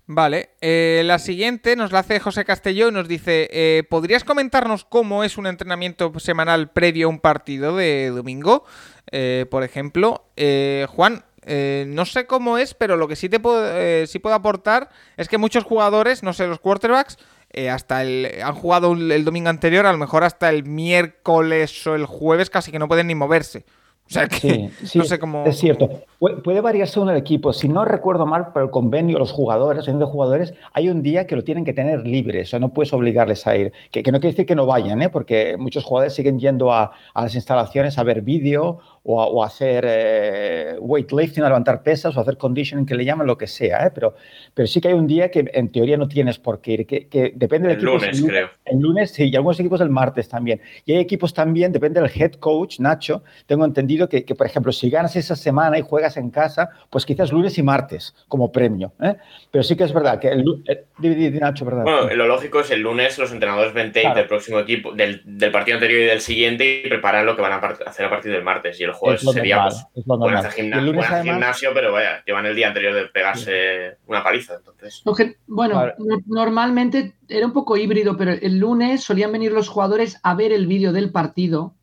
Vale, 0.06 0.50
eh, 0.60 1.02
la 1.04 1.18
siguiente 1.18 1.76
nos 1.76 1.92
la 1.92 2.00
hace 2.00 2.18
José 2.20 2.44
Castelló 2.44 2.88
y 2.88 2.92
nos 2.92 3.06
dice, 3.06 3.48
eh, 3.52 3.84
¿podrías 3.88 4.24
comentarnos 4.24 4.84
cómo 4.84 5.24
es 5.24 5.38
un 5.38 5.46
entrenamiento 5.46 6.12
semanal 6.18 6.70
previo 6.70 7.06
a 7.06 7.10
un 7.10 7.20
partido 7.20 7.76
de 7.76 8.10
domingo? 8.10 8.64
Eh, 9.12 9.46
por 9.50 9.62
ejemplo, 9.62 10.24
Juan, 10.88 11.24
no 11.86 12.04
sé 12.06 12.26
cómo 12.26 12.58
es, 12.58 12.74
pero 12.74 12.96
lo 12.96 13.08
que 13.08 13.16
sí 13.16 13.28
te 13.28 13.40
puedo, 13.40 14.06
sí 14.06 14.18
puedo 14.18 14.34
aportar 14.34 14.90
es 15.16 15.28
que 15.28 15.38
muchos 15.38 15.64
jugadores, 15.64 16.22
no 16.22 16.32
sé, 16.32 16.46
los 16.46 16.60
quarterbacks, 16.60 17.16
hasta 17.70 18.02
el, 18.02 18.28
han 18.42 18.54
jugado 18.54 18.92
el 18.92 19.24
domingo 19.24 19.48
anterior, 19.48 19.86
a 19.86 19.92
lo 19.92 19.98
mejor 19.98 20.24
hasta 20.24 20.48
el 20.50 20.64
miércoles 20.64 21.86
o 21.86 21.94
el 21.94 22.06
jueves 22.06 22.50
casi 22.50 22.70
que 22.70 22.78
no 22.78 22.88
pueden 22.88 23.08
ni 23.08 23.14
moverse. 23.14 23.64
O 24.10 24.12
sea 24.12 24.26
que 24.26 24.70
sí, 24.84 24.98
no 24.98 25.04
sé 25.04 25.20
cómo. 25.20 25.44
Es 25.46 25.58
cierto. 25.58 25.88
Puede 26.18 26.60
variar 26.60 26.88
según 26.88 27.10
el 27.10 27.16
equipo. 27.16 27.52
Si 27.52 27.68
no 27.68 27.84
recuerdo 27.84 28.26
mal, 28.26 28.48
pero 28.52 28.64
el 28.64 28.70
convenio, 28.72 29.20
los 29.20 29.30
jugadores, 29.30 29.86
de 29.86 30.04
jugadores, 30.04 30.52
hay 30.72 30.88
un 30.88 31.00
día 31.00 31.28
que 31.28 31.36
lo 31.36 31.44
tienen 31.44 31.64
que 31.64 31.72
tener 31.72 32.04
libre. 32.04 32.42
O 32.42 32.44
sea, 32.44 32.58
no 32.58 32.70
puedes 32.70 32.92
obligarles 32.92 33.46
a 33.46 33.56
ir. 33.56 33.72
Que, 33.92 34.02
no 34.10 34.18
quiere 34.18 34.32
decir 34.32 34.46
que 34.46 34.56
no 34.56 34.66
vayan, 34.66 35.00
¿eh? 35.00 35.10
porque 35.10 35.56
muchos 35.58 35.84
jugadores 35.84 36.14
siguen 36.14 36.40
yendo 36.40 36.72
a, 36.72 36.90
a 37.14 37.22
las 37.22 37.36
instalaciones 37.36 37.98
a 37.98 38.02
ver 38.02 38.22
vídeo 38.22 38.80
o, 39.02 39.42
hacer 39.42 39.84
eh, 39.88 40.76
weightlifting, 40.78 41.42
a 41.42 41.48
levantar 41.48 41.82
pesas 41.82 42.16
o 42.16 42.20
hacer 42.20 42.36
conditioning, 42.36 42.84
que 42.84 42.94
le 42.94 43.04
llaman 43.04 43.26
lo 43.26 43.38
que 43.38 43.46
sea. 43.46 43.86
¿eh? 43.86 43.90
Pero, 43.94 44.14
pero 44.52 44.66
sí 44.66 44.80
que 44.80 44.88
hay 44.88 44.94
un 44.94 45.06
día 45.06 45.30
que 45.30 45.50
en 45.52 45.70
teoría 45.70 45.96
no 45.96 46.06
tienes 46.06 46.38
por 46.38 46.60
qué 46.60 46.72
ir. 46.72 46.86
Que, 46.86 47.32
depende 47.34 47.68
del 47.68 47.76
equipo. 47.76 47.92
Lunes, 47.92 48.22
creo. 48.22 48.50
El 48.64 48.78
lunes, 48.78 49.10
sí, 49.12 49.30
y 49.30 49.36
algunos 49.36 49.58
equipos 49.58 49.80
el 49.80 49.90
martes 49.90 50.28
también. 50.28 50.60
Y 50.84 50.92
hay 50.92 50.98
equipos 50.98 51.32
también, 51.32 51.72
depende 51.72 52.00
del 52.00 52.10
head 52.14 52.32
coach, 52.32 52.78
Nacho. 52.78 53.22
Tengo 53.46 53.64
entendido 53.64 54.08
que, 54.08 54.24
que, 54.24 54.34
por 54.34 54.46
ejemplo, 54.46 54.70
si 54.72 54.90
ganas 54.90 55.16
esa 55.16 55.34
semana 55.34 55.78
y 55.78 55.82
juegas 55.82 56.16
en 56.16 56.30
casa, 56.30 56.70
pues 56.90 57.06
quizás 57.06 57.32
lunes 57.32 57.56
y 57.58 57.62
martes 57.62 58.14
como 58.28 58.52
premio. 58.52 58.92
¿eh? 59.02 59.16
Pero 59.50 59.64
sí 59.64 59.76
que 59.76 59.84
es 59.84 59.92
verdad 59.92 60.20
que 60.20 60.28
el, 60.28 60.44
Nacho, 61.40 61.64
¿verdad? 61.64 61.84
Bueno, 61.84 62.14
lo 62.14 62.26
lógico 62.26 62.60
es 62.60 62.70
el 62.70 62.80
lunes 62.80 63.18
los 63.18 63.32
entrenadores 63.32 63.72
ven 63.72 63.92
del 63.92 64.26
próximo 64.26 64.58
equipo, 64.58 64.92
del, 64.92 65.22
del, 65.24 65.50
partido 65.50 65.76
anterior 65.76 66.00
y 66.02 66.04
del 66.04 66.20
siguiente 66.20 66.82
y 66.84 66.88
preparan 66.88 67.26
lo 67.26 67.36
que 67.36 67.42
van 67.42 67.52
a 67.52 67.56
hacer 67.86 68.06
a 68.06 68.10
partir 68.10 68.32
del 68.32 68.42
martes. 68.42 68.78
Y 68.80 68.84
el 68.84 68.89
jueves 68.94 69.20
sería 69.20 69.62
pues, 69.62 69.86
es 69.94 70.06
lo 70.06 70.16
normal. 70.16 70.50
gimnasio, 71.22 71.70
pero 71.74 71.92
vaya, 71.92 72.22
llevan 72.24 72.46
el 72.46 72.56
día 72.56 72.68
anterior 72.68 72.94
de 72.94 73.06
pegarse 73.06 73.98
una 74.06 74.22
paliza. 74.22 74.56
Entonces. 74.56 75.02
bueno, 75.46 75.92
normalmente 76.26 77.14
era 77.28 77.46
un 77.46 77.52
poco 77.52 77.76
híbrido, 77.76 78.16
pero 78.16 78.32
el 78.32 78.58
lunes 78.58 79.02
solían 79.02 79.32
venir 79.32 79.52
los 79.52 79.68
jugadores 79.68 80.18
a 80.22 80.34
ver 80.34 80.52
el 80.52 80.66
vídeo 80.66 80.92
del 80.92 81.10
partido 81.10 81.74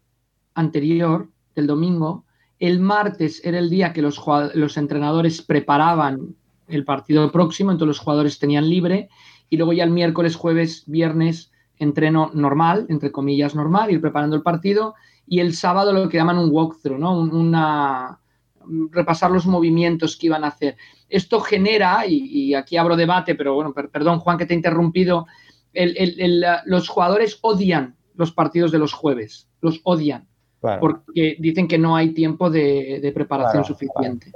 anterior, 0.53 1.29
del 1.55 1.67
domingo. 1.67 2.25
El 2.59 2.79
martes 2.79 3.41
era 3.45 3.59
el 3.59 3.69
día 3.69 3.93
que 3.93 4.01
los, 4.01 4.21
los 4.53 4.77
entrenadores 4.77 5.41
preparaban 5.41 6.35
el 6.67 6.85
partido 6.85 7.31
próximo, 7.31 7.71
entonces 7.71 7.97
los 7.97 7.99
jugadores 7.99 8.39
tenían 8.39 8.69
libre. 8.69 9.09
Y 9.49 9.57
luego 9.57 9.73
ya 9.73 9.83
el 9.83 9.91
miércoles, 9.91 10.35
jueves, 10.35 10.83
viernes, 10.87 11.51
entreno 11.79 12.31
normal, 12.33 12.85
entre 12.89 13.11
comillas 13.11 13.55
normal, 13.55 13.91
ir 13.91 14.01
preparando 14.01 14.35
el 14.35 14.41
partido 14.41 14.95
y 15.27 15.39
el 15.39 15.53
sábado 15.53 15.91
lo 15.91 16.07
que 16.09 16.17
llaman 16.17 16.37
un 16.37 16.49
walkthrough, 16.51 16.97
¿no? 16.97 17.19
Una, 17.19 18.19
repasar 18.91 19.31
los 19.31 19.45
movimientos 19.45 20.17
que 20.17 20.27
iban 20.27 20.43
a 20.43 20.47
hacer. 20.47 20.77
Esto 21.09 21.39
genera, 21.39 22.05
y, 22.07 22.53
aquí 22.53 22.77
abro 22.77 22.95
debate, 22.95 23.35
pero 23.35 23.53
bueno, 23.53 23.73
perdón 23.73 24.19
Juan 24.19 24.37
que 24.37 24.45
te 24.45 24.53
he 24.53 24.57
interrumpido, 24.57 25.25
los 26.65 26.89
jugadores 26.89 27.39
odian 27.41 27.95
los 28.15 28.31
partidos 28.31 28.71
de 28.71 28.79
los 28.79 28.93
jueves, 28.93 29.47
los 29.61 29.79
odian, 29.83 30.27
porque 30.59 31.37
dicen 31.39 31.67
que 31.67 31.77
no 31.77 31.95
hay 31.95 32.13
tiempo 32.13 32.49
de, 32.49 33.11
preparación 33.13 33.63
suficiente. 33.63 34.31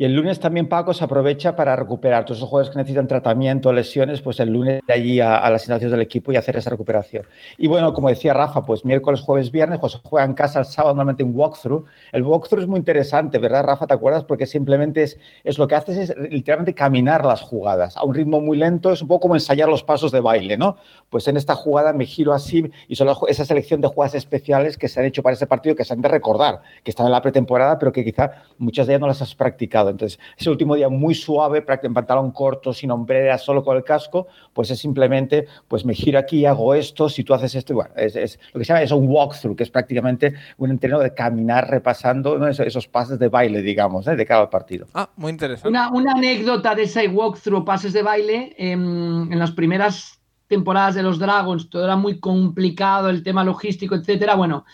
Y 0.00 0.06
el 0.06 0.14
lunes 0.14 0.40
también 0.40 0.66
Paco 0.66 0.94
se 0.94 1.04
aprovecha 1.04 1.54
para 1.54 1.76
recuperar 1.76 2.24
todos 2.24 2.38
esos 2.38 2.48
jugadores 2.48 2.72
que 2.72 2.78
necesitan 2.78 3.06
tratamiento, 3.06 3.70
lesiones, 3.70 4.22
pues 4.22 4.40
el 4.40 4.48
lunes 4.48 4.80
de 4.86 4.94
allí 4.94 5.20
a, 5.20 5.40
las 5.50 5.60
instalaciones 5.60 5.92
del 5.92 6.00
equipo 6.00 6.32
y 6.32 6.36
hacer 6.36 6.56
esa 6.56 6.70
recuperación. 6.70 7.26
Y 7.58 7.66
bueno, 7.66 7.92
como 7.92 8.08
decía 8.08 8.32
Rafa, 8.32 8.64
pues 8.64 8.82
miércoles, 8.86 9.20
jueves, 9.20 9.50
viernes, 9.52 9.78
pues 9.78 10.00
juega 10.02 10.24
en 10.24 10.32
casa 10.32 10.58
el 10.58 10.64
sábado 10.64 10.94
normalmente 10.94 11.22
un 11.22 11.36
walkthrough. 11.36 11.84
El 12.12 12.22
walkthrough 12.22 12.62
es 12.62 12.66
muy 12.66 12.78
interesante, 12.78 13.36
¿verdad, 13.36 13.62
Rafa? 13.62 13.86
¿Te 13.86 13.92
acuerdas? 13.92 14.24
Porque 14.24 14.46
simplemente 14.46 15.02
es, 15.02 15.18
es 15.44 15.58
lo 15.58 15.68
que 15.68 15.74
haces 15.74 15.98
es 15.98 16.16
literalmente 16.16 16.72
caminar 16.72 17.26
las 17.26 17.42
jugadas 17.42 17.94
a 17.98 18.02
un 18.02 18.14
ritmo 18.14 18.40
muy 18.40 18.56
lento, 18.56 18.92
es 18.92 19.02
un 19.02 19.08
poco 19.08 19.20
como 19.20 19.34
ensayar 19.34 19.68
los 19.68 19.82
pasos 19.82 20.10
de 20.12 20.20
baile, 20.20 20.56
¿no? 20.56 20.78
Pues 21.10 21.28
en 21.28 21.36
esta 21.36 21.54
jugada 21.54 21.92
me 21.92 22.06
giro 22.06 22.32
así 22.32 22.70
y 22.88 22.96
son 22.96 23.08
esa 23.28 23.44
selección 23.44 23.82
de 23.82 23.88
jugadas 23.88 24.14
especiales 24.14 24.78
que 24.78 24.88
se 24.88 24.98
han 24.98 25.04
hecho 25.04 25.22
para 25.22 25.34
ese 25.34 25.46
partido 25.46 25.76
que 25.76 25.84
se 25.84 25.92
han 25.92 26.00
de 26.00 26.08
recordar, 26.08 26.62
que 26.82 26.90
están 26.90 27.04
en 27.04 27.12
la 27.12 27.20
pretemporada, 27.20 27.78
pero 27.78 27.92
que 27.92 28.02
quizá 28.02 28.44
muchas 28.56 28.86
de 28.86 28.94
ellas 28.94 29.02
no 29.02 29.06
las 29.06 29.20
has 29.20 29.34
practicado. 29.34 29.89
Entonces, 29.90 30.18
ese 30.36 30.50
último 30.50 30.74
día 30.74 30.88
muy 30.88 31.14
suave, 31.14 31.64
en 31.82 31.94
pantalón 31.94 32.32
corto, 32.32 32.72
sin 32.72 32.90
hombrera, 32.90 33.38
solo 33.38 33.62
con 33.62 33.76
el 33.76 33.84
casco, 33.84 34.28
pues 34.52 34.70
es 34.70 34.78
simplemente, 34.78 35.46
pues 35.68 35.84
me 35.84 35.94
giro 35.94 36.18
aquí, 36.18 36.44
hago 36.46 36.74
esto, 36.74 37.08
si 37.08 37.24
tú 37.24 37.34
haces 37.34 37.54
esto, 37.54 37.74
bueno, 37.74 37.90
es, 37.96 38.38
lo 38.52 38.58
que 38.58 38.64
se 38.64 38.72
llama 38.72 38.82
es 38.82 38.92
un 38.92 39.08
walkthrough, 39.08 39.56
que 39.56 39.62
es 39.62 39.70
prácticamente 39.70 40.34
un 40.58 40.70
entreno 40.70 40.98
de 40.98 41.14
caminar 41.14 41.68
repasando 41.68 42.46
esos, 42.48 42.88
pases 42.88 43.18
de 43.18 43.28
baile, 43.28 43.62
digamos, 43.62 44.06
¿eh? 44.06 44.16
de 44.16 44.26
cada 44.26 44.48
partido. 44.50 44.86
Ah, 44.94 45.08
muy 45.16 45.30
interesante. 45.30 45.68
Una, 45.68 46.12
anécdota 46.12 46.74
de 46.74 46.82
ese 46.82 47.08
walkthrough, 47.08 47.64
pases 47.64 47.92
de 47.92 48.02
baile, 48.02 48.54
en, 48.58 49.28
en 49.30 49.38
las 49.38 49.52
primeras 49.52 50.20
temporadas 50.50 50.96
de 50.96 51.04
los 51.04 51.20
Dragons, 51.20 51.70
todo 51.70 51.84
era 51.84 51.94
muy 51.94 52.18
complicado, 52.18 53.08
el 53.08 53.22
tema 53.22 53.44
logístico, 53.44 53.94
etcétera. 53.94 54.34
Bueno, 54.34 54.64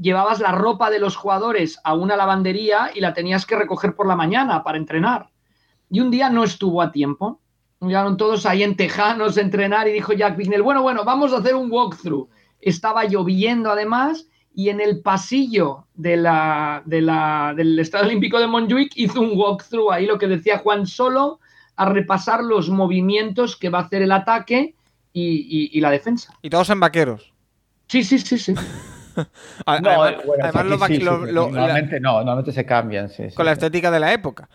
llevabas 0.00 0.40
la 0.40 0.52
ropa 0.52 0.90
de 0.90 0.98
los 0.98 1.16
jugadores 1.16 1.78
a 1.84 1.94
una 1.94 2.16
lavandería 2.16 2.90
y 2.94 3.00
la 3.00 3.14
tenías 3.14 3.46
que 3.46 3.56
recoger 3.56 3.94
por 3.94 4.06
la 4.06 4.16
mañana 4.16 4.62
para 4.62 4.78
entrenar. 4.78 5.30
Y 5.90 6.00
un 6.00 6.10
día 6.10 6.30
no 6.30 6.44
estuvo 6.44 6.82
a 6.82 6.92
tiempo. 6.92 7.40
Llegaron 7.80 8.16
todos 8.16 8.46
ahí 8.46 8.62
en 8.62 8.76
Tejanos 8.76 9.36
a 9.36 9.40
entrenar 9.40 9.88
y 9.88 9.92
dijo 9.92 10.12
Jack 10.12 10.36
Bignell, 10.36 10.62
bueno, 10.62 10.82
bueno, 10.82 11.04
vamos 11.04 11.32
a 11.32 11.38
hacer 11.38 11.54
un 11.54 11.70
walkthrough. 11.70 12.28
Estaba 12.60 13.04
lloviendo 13.04 13.70
además 13.70 14.26
y 14.54 14.70
en 14.70 14.80
el 14.80 15.00
pasillo 15.02 15.86
de 15.94 16.16
la, 16.16 16.82
del 16.86 17.78
Estadio 17.78 18.06
Olímpico 18.06 18.40
de 18.40 18.46
Montjuic 18.46 18.92
hizo 18.96 19.20
un 19.20 19.32
walkthrough 19.34 19.92
ahí, 19.92 20.06
lo 20.06 20.18
que 20.18 20.26
decía 20.26 20.58
Juan 20.58 20.86
Solo, 20.86 21.40
a 21.76 21.84
repasar 21.84 22.42
los 22.42 22.70
movimientos 22.70 23.56
que 23.56 23.68
va 23.68 23.80
a 23.80 23.82
hacer 23.82 24.00
el 24.00 24.12
ataque 24.12 24.74
y, 25.12 25.70
y 25.72 25.80
la 25.80 25.90
defensa. 25.90 26.32
Y 26.42 26.50
todos 26.50 26.70
en 26.70 26.80
vaqueros. 26.80 27.32
Sí, 27.86 28.02
sí, 28.02 28.18
sí, 28.18 28.38
sí. 28.38 28.54
normalmente 31.32 32.00
no, 32.00 32.12
normalmente 32.14 32.52
se 32.52 32.64
cambian. 32.64 33.10
con 33.34 33.46
la 33.46 33.52
estética 33.52 33.90
de 33.90 34.00
la 34.00 34.12
época. 34.12 34.48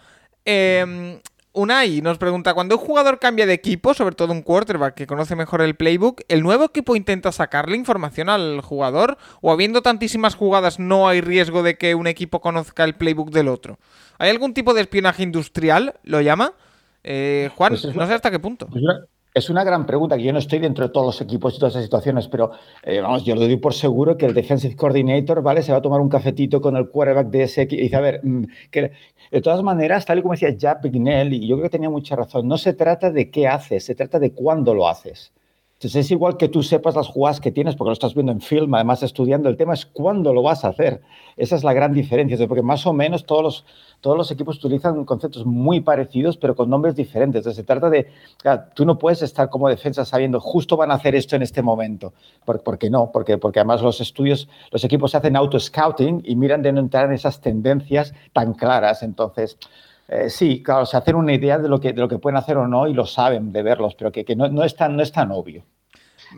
Eh, 0.46 1.20
Unai 1.54 2.02
nos 2.02 2.18
pregunta, 2.18 2.54
cuando 2.54 2.78
un 2.78 2.82
jugador 2.82 3.20
cambia 3.20 3.46
de 3.46 3.54
equipo, 3.54 3.94
sobre 3.94 4.16
todo 4.16 4.32
un 4.32 4.42
quarterback 4.42 4.94
que 4.94 5.08
conoce 5.08 5.36
mejor 5.36 5.62
el 5.62 5.76
playbook, 5.76 6.22
¿el 6.30 6.44
nuevo 6.44 6.66
equipo 6.66 6.96
intenta 6.96 7.34
sacarle 7.34 7.76
información 7.76 8.30
al 8.30 8.62
jugador? 8.62 9.18
¿O 9.42 9.52
habiendo 9.52 9.82
tantísimas 9.82 10.36
jugadas 10.36 10.80
no 10.80 11.10
hay 11.10 11.20
riesgo 11.20 11.62
de 11.62 11.78
que 11.78 11.94
un 11.94 12.08
equipo 12.08 12.40
conozca 12.40 12.86
el 12.86 12.96
playbook 12.96 13.32
del 13.32 13.50
otro? 13.50 13.80
¿Hay 14.18 14.30
algún 14.30 14.54
tipo 14.54 14.74
de 14.74 14.82
espionaje 14.82 15.24
industrial, 15.24 15.96
lo 16.04 16.22
llama? 16.22 16.54
Eh, 17.04 17.50
Juan, 17.56 17.74
pues 17.82 17.96
no 17.96 18.08
sé 18.08 18.14
hasta 18.14 18.32
qué 18.32 18.40
punto. 18.40 18.68
Pues 18.68 18.84
es 19.34 19.50
una 19.50 19.64
gran 19.64 19.86
pregunta, 19.86 20.18
que 20.18 20.24
yo 20.24 20.34
no 20.34 20.40
estoy 20.40 20.60
dentro 20.60 20.86
de 20.88 20.94
todos 20.94 21.06
los 21.06 21.22
equipos 21.22 21.56
y 21.56 21.60
todas 21.60 21.74
esas 21.74 21.84
situaciones, 21.84 22.28
pero 22.28 22.52
eh, 22.84 23.00
vamos, 23.00 23.24
yo 23.24 23.36
lo 23.36 23.42
doy 23.42 23.58
por 23.58 23.74
seguro 23.74 24.18
que 24.18 24.26
el 24.26 24.34
defensive 24.34 24.76
coordinator, 24.76 25.42
¿vale? 25.42 25.64
Se 25.64 25.72
va 25.72 25.78
a 25.78 25.82
tomar 25.82 26.02
un 26.02 26.10
cafetito 26.10 26.60
con 26.60 26.76
el 26.76 26.90
quarterback 26.90 27.28
de 27.28 27.44
ese 27.44 27.62
equipo 27.64 27.80
y 27.80 27.84
dice, 27.84 27.96
a 27.96 28.02
ver, 28.02 28.22
mm, 28.24 28.44
que 28.70 28.92
de 29.32 29.42
todas 29.42 29.64
maneras, 29.64 30.06
tal 30.06 30.20
y 30.20 30.22
como 30.22 30.34
decía 30.34 30.50
Jack 30.50 30.82
Bignell, 30.84 31.34
y 31.34 31.48
yo 31.48 31.56
creo 31.56 31.64
que 31.64 31.78
tenía 31.78 31.90
mucha 31.90 32.16
razón, 32.16 32.48
no 32.48 32.58
se 32.58 32.74
trata 32.74 33.12
de 33.12 33.32
qué 33.32 33.48
haces, 33.48 33.86
se 33.86 33.96
trata 33.96 34.20
de 34.20 34.34
cuándo 34.34 34.74
lo 34.74 34.88
haces. 34.90 35.32
Entonces 35.82 36.06
es 36.06 36.12
igual 36.12 36.38
que 36.38 36.48
tú 36.48 36.62
sepas 36.62 36.96
las 36.96 37.08
jugadas 37.08 37.40
que 37.40 37.52
tienes 37.52 37.76
porque 37.76 37.90
lo 37.90 37.94
estás 37.94 38.14
viendo 38.14 38.32
en 38.32 38.40
film, 38.40 38.72
además 38.76 39.02
estudiando, 39.02 39.50
el 39.50 39.58
tema 39.58 39.74
es 39.74 39.88
cuándo 39.88 40.32
lo 40.32 40.44
vas 40.44 40.64
a 40.64 40.68
hacer. 40.68 41.02
Esa 41.38 41.56
es 41.56 41.64
la 41.64 41.74
gran 41.74 41.92
diferencia, 41.92 42.38
porque 42.48 42.62
más 42.62 42.86
o 42.86 42.94
menos 42.94 43.26
todos 43.26 43.42
los, 43.42 43.66
todos 44.00 44.16
los 44.16 44.30
equipos 44.30 44.64
utilizan 44.64 45.06
conceptos 45.06 45.44
muy 45.44 45.82
parecidos 45.82 46.38
pero 46.38 46.56
con 46.56 46.70
nombres 46.70 46.96
diferentes. 46.96 47.40
Entonces 47.40 47.56
se 47.56 47.64
trata 47.64 47.90
de, 47.90 48.12
tú 48.76 48.86
no 48.86 49.00
puedes 49.00 49.24
estar 49.24 49.50
como 49.50 49.70
defensa 49.70 50.06
sabiendo 50.06 50.40
justo 50.40 50.78
van 50.78 50.92
a 50.92 50.94
hacer 50.94 51.16
esto 51.16 51.36
en 51.36 51.42
este 51.42 51.64
momento. 51.64 52.14
¿Por, 52.46 52.78
qué 52.78 52.92
no? 52.92 53.10
Porque, 53.12 53.40
porque 53.40 53.58
además 53.58 53.82
los 53.82 54.02
estudios, 54.02 54.48
los 54.70 54.84
equipos 54.84 55.16
hacen 55.16 55.36
auto-scouting 55.36 56.22
y 56.24 56.36
miran 56.36 56.62
de 56.62 56.74
no 56.74 56.80
entrar 56.80 57.08
en 57.08 57.14
esas 57.14 57.42
tendencias 57.42 58.14
tan 58.34 58.54
claras. 58.54 59.02
Entonces... 59.02 59.58
Eh, 60.12 60.30
sí, 60.30 60.62
claro, 60.62 60.86
se 60.86 60.98
hacen 60.98 61.16
una 61.16 61.34
idea 61.34 61.58
de 61.58 61.70
lo, 61.70 61.80
que, 61.80 61.94
de 61.94 62.02
lo 62.02 62.10
que 62.10 62.20
pueden 62.20 62.36
hacer 62.36 62.58
o 62.58 62.68
no 62.68 62.86
y 62.86 62.94
lo 62.94 63.06
saben 63.06 63.54
de 63.54 63.64
verlos, 63.64 63.96
pero 63.96 64.12
que, 64.12 64.26
no, 64.36 64.50
no, 64.50 64.66
es 64.66 64.76
tan, 64.76 64.98
no 64.98 65.04
es 65.04 65.12
tan 65.14 65.32
obvio. 65.32 65.64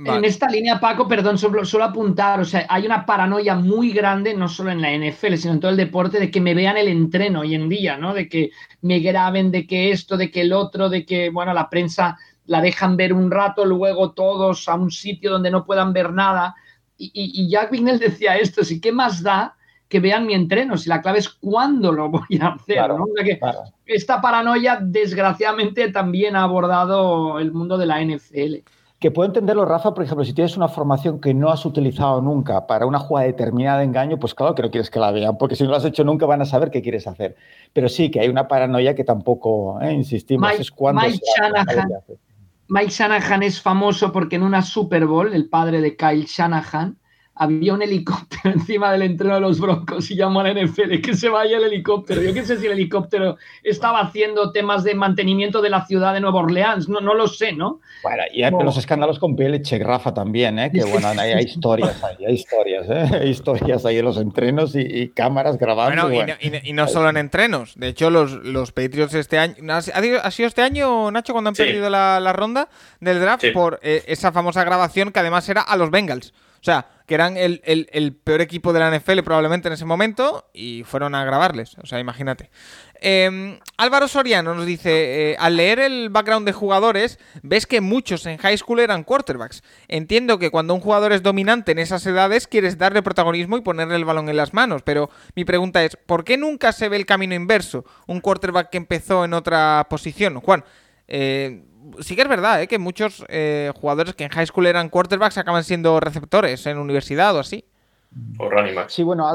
En 0.06 0.24
esta 0.26 0.48
línea, 0.48 0.80
Paco, 0.80 1.08
perdón, 1.08 1.40
solo, 1.40 1.66
solo, 1.66 1.84
apuntar, 1.84 2.40
o 2.40 2.46
sea, 2.46 2.68
hay 2.70 2.86
una 2.86 3.04
paranoia 3.04 3.56
muy 3.56 3.92
grande, 3.92 4.36
no 4.36 4.48
solo 4.48 4.70
en 4.70 4.82
la 4.82 4.92
NFL, 4.92 5.36
sino 5.36 5.54
en 5.54 5.60
todo 5.60 5.72
el 5.72 5.78
deporte, 5.78 6.20
de 6.20 6.30
que 6.30 6.40
me 6.40 6.54
vean 6.54 6.78
el 6.78 6.88
entreno 6.88 7.40
hoy 7.40 7.56
en 7.56 7.68
día, 7.68 7.98
¿no? 7.98 8.14
De 8.14 8.30
que 8.30 8.52
me 8.82 9.00
graben, 9.00 9.50
de 9.50 9.66
que 9.66 9.90
esto, 9.90 10.18
de 10.18 10.30
que 10.30 10.42
el 10.42 10.54
otro, 10.54 10.90
de 10.90 11.04
que, 11.04 11.32
bueno, 11.32 11.52
la 11.52 11.68
prensa 11.68 12.18
la 12.46 12.62
dejan 12.62 12.96
ver 12.96 13.12
un 13.12 13.32
rato, 13.32 13.66
luego 13.66 14.12
todos 14.12 14.70
a 14.70 14.76
un 14.76 14.92
sitio 14.92 15.32
donde 15.32 15.50
no 15.50 15.66
puedan 15.66 15.94
ver 15.94 16.14
nada. 16.14 16.56
Y, 16.96 17.12
y, 17.14 17.50
Jack 17.50 17.72
Vignell 17.72 17.98
decía 17.98 18.38
esto, 18.38 18.64
sí, 18.64 18.80
¿qué 18.80 18.92
más 18.92 19.24
da 19.24 19.56
que 19.94 20.00
vean 20.00 20.26
mi 20.26 20.34
entreno, 20.34 20.76
si 20.76 20.90
la 20.90 21.04
clave 21.04 21.20
es 21.20 21.30
cuándo 21.30 21.92
lo 21.92 22.10
voy 22.10 22.40
a 22.42 22.48
hacer. 22.48 22.90
¿no? 22.90 23.06
Esta 23.86 24.20
paranoia, 24.20 24.80
desgraciadamente, 24.82 25.92
también 25.92 26.36
ha 26.36 26.42
abordado 26.42 27.38
el 27.38 27.52
mundo 27.52 27.78
de 27.78 27.86
la 27.86 28.04
NFL. 28.04 28.66
Que 29.00 29.12
puedo 29.12 29.28
entenderlo, 29.28 29.66
Rafa, 29.66 29.94
por 29.94 30.04
ejemplo, 30.04 30.26
si 30.26 30.34
tienes 30.34 30.58
una 30.58 30.68
formación 30.68 31.22
que 31.22 31.36
no 31.36 31.52
has 31.52 31.64
utilizado 31.64 32.24
nunca 32.24 32.66
para 32.66 32.88
una 32.88 32.98
jugada 32.98 33.28
determinada 33.28 33.78
de 33.80 33.84
engaño, 33.84 34.18
pues 34.18 34.34
claro 34.34 34.56
que 34.56 34.64
no 34.64 34.72
quieres 34.72 34.90
que 34.90 35.00
la 35.00 35.12
vean, 35.12 35.38
porque 35.38 35.56
si 35.56 35.64
no 35.64 35.70
lo 35.70 35.76
has 35.76 35.86
hecho 35.86 36.04
nunca 36.04 36.26
van 36.26 36.42
a 36.42 36.46
saber 36.46 36.72
qué 36.72 36.82
quieres 36.82 37.06
hacer. 37.06 37.36
Pero 37.72 37.88
sí 37.88 38.10
que 38.10 38.20
hay 38.20 38.30
una 38.30 38.48
paranoia 38.48 38.96
que 38.96 39.04
tampoco, 39.04 39.80
¿eh? 39.80 39.94
insistimos, 39.94 40.54
es 40.60 40.72
cuando... 40.72 41.04
Mike, 41.04 41.20
Shanahan, 41.38 41.90
Mike 42.68 42.90
Shanahan 42.90 43.44
es 43.44 43.62
famoso 43.62 44.12
porque 44.12 44.38
en 44.38 44.42
una 44.42 44.64
Super 44.64 45.06
Bowl, 45.06 45.32
el 45.36 45.50
padre 45.50 45.82
de 45.82 45.96
Kyle 45.96 46.26
Shanahan, 46.26 46.98
había 47.36 47.74
un 47.74 47.82
helicóptero 47.82 48.42
encima 48.54 48.92
del 48.92 49.04
entreno 49.04 49.36
de 49.36 49.42
los 49.42 49.60
Broncos 49.60 50.10
y 50.12 50.16
llamó 50.16 50.42
a 50.42 50.44
la 50.44 50.64
NFL 50.64 51.00
que 51.02 51.16
se 51.16 51.30
vaya 51.30 51.58
el 51.58 51.64
helicóptero. 51.64 52.22
Yo 52.22 52.34
qué 52.34 52.46
sé 52.46 52.58
si 52.58 52.68
el 52.68 52.74
helicóptero 52.74 53.38
estaba 53.64 54.02
haciendo 54.02 54.52
temas 54.52 54.84
de 54.84 54.94
mantenimiento 54.94 55.62
de 55.62 55.70
la 55.70 55.86
ciudad 55.86 56.14
de 56.14 56.20
Nueva 56.20 56.40
Orleans, 56.40 56.88
no, 56.90 57.02
no 57.02 57.14
lo 57.14 57.28
sé, 57.28 57.54
¿no? 57.54 57.80
Bueno, 58.04 58.24
y 58.34 58.44
hay 58.44 58.52
los 58.52 58.78
escándalos 58.78 59.18
con 59.20 59.36
Belichick, 59.36 59.82
Rafa 59.82 60.14
también, 60.14 60.60
¿eh? 60.60 60.72
que 60.72 60.84
bueno, 60.84 61.08
hay, 61.08 61.44
historias 61.44 62.04
ahí, 62.04 62.26
hay 62.26 62.34
historias, 62.34 62.86
¿eh? 62.90 63.18
hay 63.22 63.30
historias 63.30 63.86
ahí 63.86 63.98
en 63.98 64.06
los 64.06 64.18
entrenos 64.18 64.76
y, 64.76 65.10
cámaras 65.10 65.58
grabando. 65.58 66.10
Bueno, 66.10 66.34
y, 66.40 66.74
no, 66.74 66.88
solo 66.88 67.10
en 67.10 67.18
entrenos, 67.18 67.74
de 67.76 67.90
hecho 67.90 68.10
los, 68.10 68.32
los 68.32 68.72
Patriots 68.72 69.14
este 69.14 69.38
año, 69.38 69.56
¿ha 69.70 69.82
sido 70.32 70.48
este 70.48 70.62
año, 70.62 71.12
Nacho, 71.12 71.34
cuando 71.34 71.50
han 71.50 71.56
perdido 71.56 71.90
la, 71.90 72.34
ronda 72.34 72.68
del 73.00 73.20
draft 73.20 73.46
por 73.54 73.80
eh, 73.84 74.04
esa 74.08 74.32
famosa 74.32 74.64
grabación 74.64 75.12
que 75.12 75.20
además 75.20 75.48
era 75.50 75.62
a 75.62 75.78
los 75.78 75.92
Bengals? 75.92 76.34
O 76.64 76.66
sea, 76.66 76.88
que 77.06 77.16
eran 77.16 77.36
el, 77.36 78.18
peor 78.24 78.40
equipo 78.40 78.72
de 78.72 78.80
la 78.80 78.98
NFL 78.98 79.20
probablemente 79.26 79.68
en 79.68 79.74
ese 79.74 79.84
momento 79.84 80.50
y 80.54 80.84
fueron 80.86 81.14
a 81.14 81.26
grabarles. 81.26 81.78
O 81.80 81.86
sea, 81.86 82.00
imagínate. 82.00 82.50
Em, 83.02 83.60
Álvaro 83.76 84.08
Soriano 84.08 84.56
nos 84.56 84.66
dice, 84.66 85.32
eh, 85.32 85.36
al 85.40 85.58
leer 85.58 85.80
el 85.80 86.10
background 86.10 86.46
de 86.46 86.54
jugadores, 86.54 87.20
ves 87.42 87.68
que 87.68 87.82
muchos 87.82 88.26
en 88.28 88.38
high 88.38 88.58
school 88.58 88.80
eran 88.80 89.04
quarterbacks. 89.04 89.62
Entiendo 89.90 90.40
que 90.40 90.52
cuando 90.52 90.74
un 90.74 90.80
jugador 90.80 91.12
es 91.12 91.22
dominante 91.22 91.74
en 91.74 91.80
esas 91.80 92.06
edades, 92.06 92.48
quieres 92.48 92.78
darle 92.78 93.04
protagonismo 93.04 93.58
y 93.58 93.62
ponerle 93.62 93.98
el 93.98 94.06
balón 94.06 94.30
en 94.30 94.38
las 94.38 94.54
manos, 94.54 94.84
pero 94.84 95.10
mi 95.36 95.44
pregunta 95.44 95.84
es, 95.84 95.98
¿por 95.98 96.24
qué 96.24 96.38
nunca 96.38 96.72
se 96.72 96.88
ve 96.88 96.96
el 96.96 97.06
camino 97.06 97.36
inverso? 97.36 97.84
Un 98.08 98.22
quarterback 98.22 98.70
que 98.70 98.78
empezó 98.78 99.26
en 99.26 99.34
otra 99.34 99.86
posición. 99.90 100.40
Juan, 100.40 100.64
eh, 101.10 101.66
sí 102.00 102.16
que 102.16 102.22
es 102.22 102.28
verdad 102.28 102.62
¿eh? 102.62 102.68
que 102.68 102.80
muchos 102.80 103.26
eh, 103.30 103.72
jugadores 103.80 104.16
que 104.16 104.24
en 104.24 104.30
high 104.30 104.48
school 104.48 104.66
eran 104.66 104.90
quarterbacks 104.90 105.38
acaban 105.38 105.64
siendo 105.64 106.00
receptores 106.00 106.66
en 106.66 106.78
universidad 106.78 107.36
o 107.36 107.40
así. 107.40 107.66
O 108.38 108.50
running 108.50 108.76
Sí, 108.88 109.04
bueno, 109.04 109.28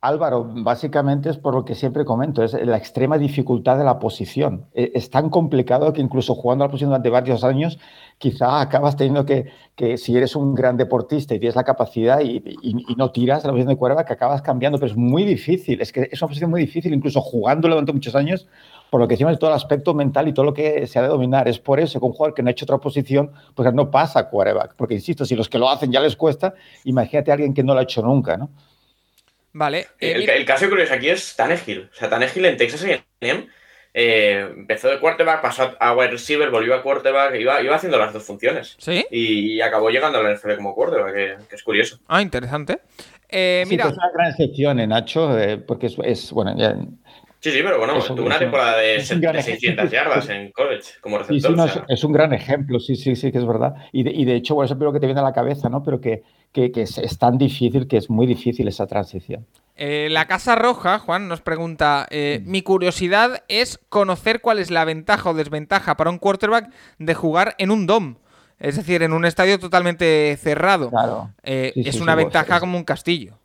Álvaro, 0.00 0.48
básicamente 0.48 1.28
es 1.28 1.38
por 1.38 1.54
lo 1.54 1.64
que 1.64 1.74
siempre 1.74 2.04
comento, 2.04 2.44
es 2.44 2.52
la 2.52 2.76
extrema 2.76 3.18
dificultad 3.18 3.76
de 3.78 3.84
la 3.84 3.98
posición. 3.98 4.66
E, 4.72 4.92
es 4.94 5.10
tan 5.10 5.28
complicado 5.28 5.92
que 5.92 6.00
incluso 6.00 6.36
jugando 6.36 6.62
a 6.62 6.68
la 6.68 6.70
posición 6.70 6.90
durante 6.90 7.10
varios 7.10 7.42
años, 7.42 7.80
quizá 8.16 8.60
acabas 8.60 8.96
teniendo 8.96 9.26
que, 9.26 9.50
que 9.74 9.96
si 9.98 10.16
eres 10.16 10.36
un 10.36 10.54
gran 10.54 10.76
deportista 10.76 11.34
y 11.34 11.40
tienes 11.40 11.56
la 11.56 11.64
capacidad 11.64 12.20
y, 12.20 12.40
no 12.96 13.10
tiras 13.10 13.44
a 13.44 13.48
la 13.48 13.52
posición 13.52 13.70
de 13.70 13.76
quarterback, 13.76 14.12
acabas 14.12 14.40
cambiando, 14.42 14.78
pero 14.78 14.92
es 14.92 14.96
muy 14.96 15.24
difícil. 15.24 15.80
Es 15.80 15.90
que 15.90 16.08
es 16.12 16.22
una 16.22 16.28
posición 16.28 16.50
muy 16.50 16.60
difícil, 16.60 16.94
incluso 16.94 17.20
jugándolo 17.20 17.74
durante 17.74 17.92
muchos 17.92 18.14
años, 18.14 18.46
por 18.90 19.00
lo 19.00 19.08
que 19.08 19.14
decimos, 19.14 19.38
todo 19.38 19.50
el 19.50 19.56
aspecto 19.56 19.94
mental 19.94 20.28
y 20.28 20.32
todo 20.32 20.46
lo 20.46 20.54
que 20.54 20.86
se 20.86 20.98
ha 20.98 21.02
de 21.02 21.08
dominar. 21.08 21.48
Es 21.48 21.58
por 21.58 21.78
eso 21.80 21.98
que 22.00 22.06
un 22.06 22.12
jugador 22.12 22.34
que 22.34 22.42
no 22.42 22.48
ha 22.48 22.52
hecho 22.52 22.64
otra 22.64 22.78
posición, 22.78 23.32
pues 23.54 23.72
no 23.74 23.90
pasa 23.90 24.20
a 24.20 24.28
quarterback. 24.28 24.74
Porque, 24.76 24.94
insisto, 24.94 25.24
si 25.24 25.36
los 25.36 25.48
que 25.48 25.58
lo 25.58 25.68
hacen 25.68 25.92
ya 25.92 26.00
les 26.00 26.16
cuesta, 26.16 26.54
imagínate 26.84 27.30
a 27.30 27.34
alguien 27.34 27.52
que 27.52 27.62
no 27.62 27.74
lo 27.74 27.80
ha 27.80 27.82
hecho 27.82 28.02
nunca, 28.02 28.36
¿no? 28.36 28.50
Vale. 29.52 29.88
Eh, 30.00 30.24
el, 30.28 30.44
caso 30.44 30.68
curioso 30.68 30.94
aquí 30.94 31.08
es 31.08 31.34
Tannehill. 31.36 31.90
O 31.92 31.94
sea, 31.94 32.08
Tannehill 32.08 32.44
en 32.44 32.56
Texas 32.56 32.84
A&M 32.84 33.48
eh, 33.92 34.46
empezó 34.56 34.88
de 34.88 35.00
quarterback, 35.00 35.42
pasó 35.42 35.74
a 35.80 35.94
wide 35.94 36.10
receiver, 36.10 36.50
volvió 36.50 36.74
a 36.74 36.82
quarterback, 36.82 37.34
iba, 37.34 37.60
iba 37.60 37.74
haciendo 37.74 37.98
las 37.98 38.12
dos 38.12 38.22
funciones. 38.22 38.76
¿Sí? 38.78 39.04
Y, 39.10 39.60
acabó 39.60 39.90
llegando 39.90 40.18
a 40.18 40.22
la 40.22 40.34
NFL 40.34 40.54
como 40.56 40.74
quarterback, 40.74 41.48
que, 41.48 41.54
es 41.54 41.62
curioso. 41.62 41.98
Ah, 42.06 42.22
interesante. 42.22 42.80
Eh, 43.28 43.64
mira. 43.68 43.88
es 43.88 43.92
una 43.94 44.10
gran 44.14 44.30
excepción, 44.30 44.88
Nacho, 44.88 45.36
porque 45.66 45.86
es, 45.86 45.96
es 46.04 46.32
bueno, 46.32 46.54
ya, 46.56 46.76
Sí, 47.40 47.52
sí, 47.52 47.60
pero 47.62 47.78
bueno, 47.78 48.02
tuvo 48.02 48.26
una 48.26 48.38
temporada 48.38 48.78
de, 48.78 49.00
600 49.00 49.90
yardas 49.90 50.28
en 50.28 50.50
college 50.50 50.94
como 51.00 51.18
receptor. 51.18 51.70
Sí, 51.70 51.80
es, 51.88 52.02
un 52.02 52.12
gran 52.12 52.32
ejemplo, 52.32 52.80
sí, 52.80 52.96
sí, 52.96 53.14
sí, 53.14 53.30
que 53.30 53.38
es 53.38 53.46
verdad. 53.46 53.74
Y 53.92 54.02
de, 54.02 54.10
y 54.10 54.24
de 54.24 54.34
hecho, 54.34 54.56
por 54.56 54.64
eso 54.64 54.76
creo 54.76 54.92
que 54.92 54.98
te 54.98 55.06
viene 55.06 55.20
a 55.20 55.24
la 55.24 55.32
cabeza, 55.32 55.68
¿no? 55.68 55.84
Pero 55.84 56.00
que, 56.00 56.24
que, 56.52 56.72
es, 56.74 57.18
tan 57.18 57.38
difícil 57.38 57.86
que 57.86 57.96
es 57.96 58.10
muy 58.10 58.26
difícil 58.26 58.66
esa 58.66 58.88
transición. 58.88 59.46
Eh, 59.76 60.08
la 60.10 60.26
Casa 60.26 60.56
Roja, 60.56 60.98
Juan, 60.98 61.28
nos 61.28 61.40
pregunta, 61.40 62.08
eh, 62.10 62.42
mi 62.44 62.62
curiosidad 62.62 63.44
es 63.46 63.78
conocer 63.88 64.40
cuál 64.40 64.58
es 64.58 64.72
la 64.72 64.84
ventaja 64.84 65.30
o 65.30 65.34
desventaja 65.34 65.96
para 65.96 66.10
un 66.10 66.18
quarterback 66.18 66.72
de 66.98 67.14
jugar 67.14 67.54
en 67.58 67.70
un 67.70 67.86
DOM. 67.86 68.16
Es 68.58 68.74
decir, 68.74 69.04
en 69.04 69.12
un 69.12 69.24
estadio 69.24 69.60
totalmente 69.60 70.36
cerrado. 70.40 70.90
Claro. 70.90 71.30
Eh, 71.44 71.72
es 71.76 72.00
una 72.00 72.16
ventaja 72.16 72.58
como 72.58 72.76
un 72.76 72.82
castillo. 72.82 73.38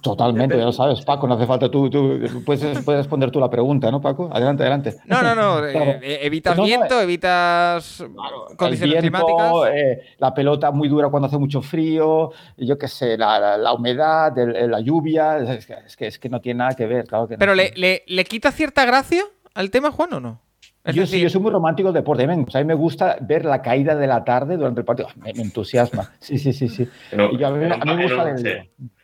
Totalmente, 0.00 0.56
ya 0.56 0.64
lo 0.64 0.72
sabes, 0.72 1.00
Paco, 1.02 1.26
no 1.26 1.34
hace 1.34 1.46
falta 1.46 1.70
tú, 1.70 1.88
tú 1.90 2.18
puedes, 2.44 2.60
puedes 2.84 3.00
responder 3.00 3.30
tú 3.30 3.40
la 3.40 3.50
pregunta, 3.50 3.90
¿no, 3.90 4.00
Paco? 4.00 4.28
Adelante, 4.32 4.62
adelante. 4.62 4.96
No, 5.06 5.22
no, 5.22 5.34
no, 5.34 5.64
eh, 5.66 6.00
eh, 6.02 6.18
evitas 6.22 6.56
viento, 6.56 7.00
evitas 7.00 8.04
condiciones 8.56 9.00
climáticas. 9.00 9.52
Eh, 9.72 10.00
la 10.18 10.34
pelota 10.34 10.70
muy 10.70 10.88
dura 10.88 11.08
cuando 11.08 11.26
hace 11.26 11.38
mucho 11.38 11.62
frío, 11.62 12.30
yo 12.56 12.78
qué 12.78 12.88
sé, 12.88 13.16
la, 13.16 13.72
humedad, 13.72 14.32
la 14.36 14.80
lluvia, 14.80 15.38
es 15.38 15.66
que, 15.96 16.06
es 16.06 16.18
que, 16.18 16.28
no 16.28 16.40
tiene 16.40 16.58
nada 16.58 16.74
que 16.74 16.86
ver, 16.86 17.06
claro 17.06 17.28
que 17.28 17.38
Pero 17.38 17.54
le, 17.54 17.72
le, 17.76 18.02
le, 18.06 18.24
quita 18.24 18.50
cierta 18.50 18.84
gracia 18.84 19.24
al 19.54 19.70
tema, 19.70 19.90
Juan, 19.90 20.12
o 20.14 20.20
no? 20.20 20.40
yo 20.92 21.06
sí, 21.06 21.20
yo 21.20 21.28
soy 21.28 21.40
muy 21.40 21.50
romántico 21.50 21.88
del 21.88 22.02
deporte. 22.02 22.24
A 22.24 22.26
mí 22.26 22.64
me 22.64 22.74
gusta 22.74 23.16
ver 23.20 23.44
la 23.44 23.60
caída 23.60 23.96
de 23.96 24.06
la 24.06 24.24
tarde 24.24 24.56
durante 24.56 24.80
el 24.80 24.84
partido. 24.84 25.08
Me, 25.16 25.30
entusiasma. 25.30 26.12
Sí, 26.20 26.38
sí, 26.38 26.52
sí. 26.52 26.68
sí. 26.68 26.88
a 27.12 27.50
mí, 27.50 27.58
me 27.58 28.02
gusta 28.02 28.34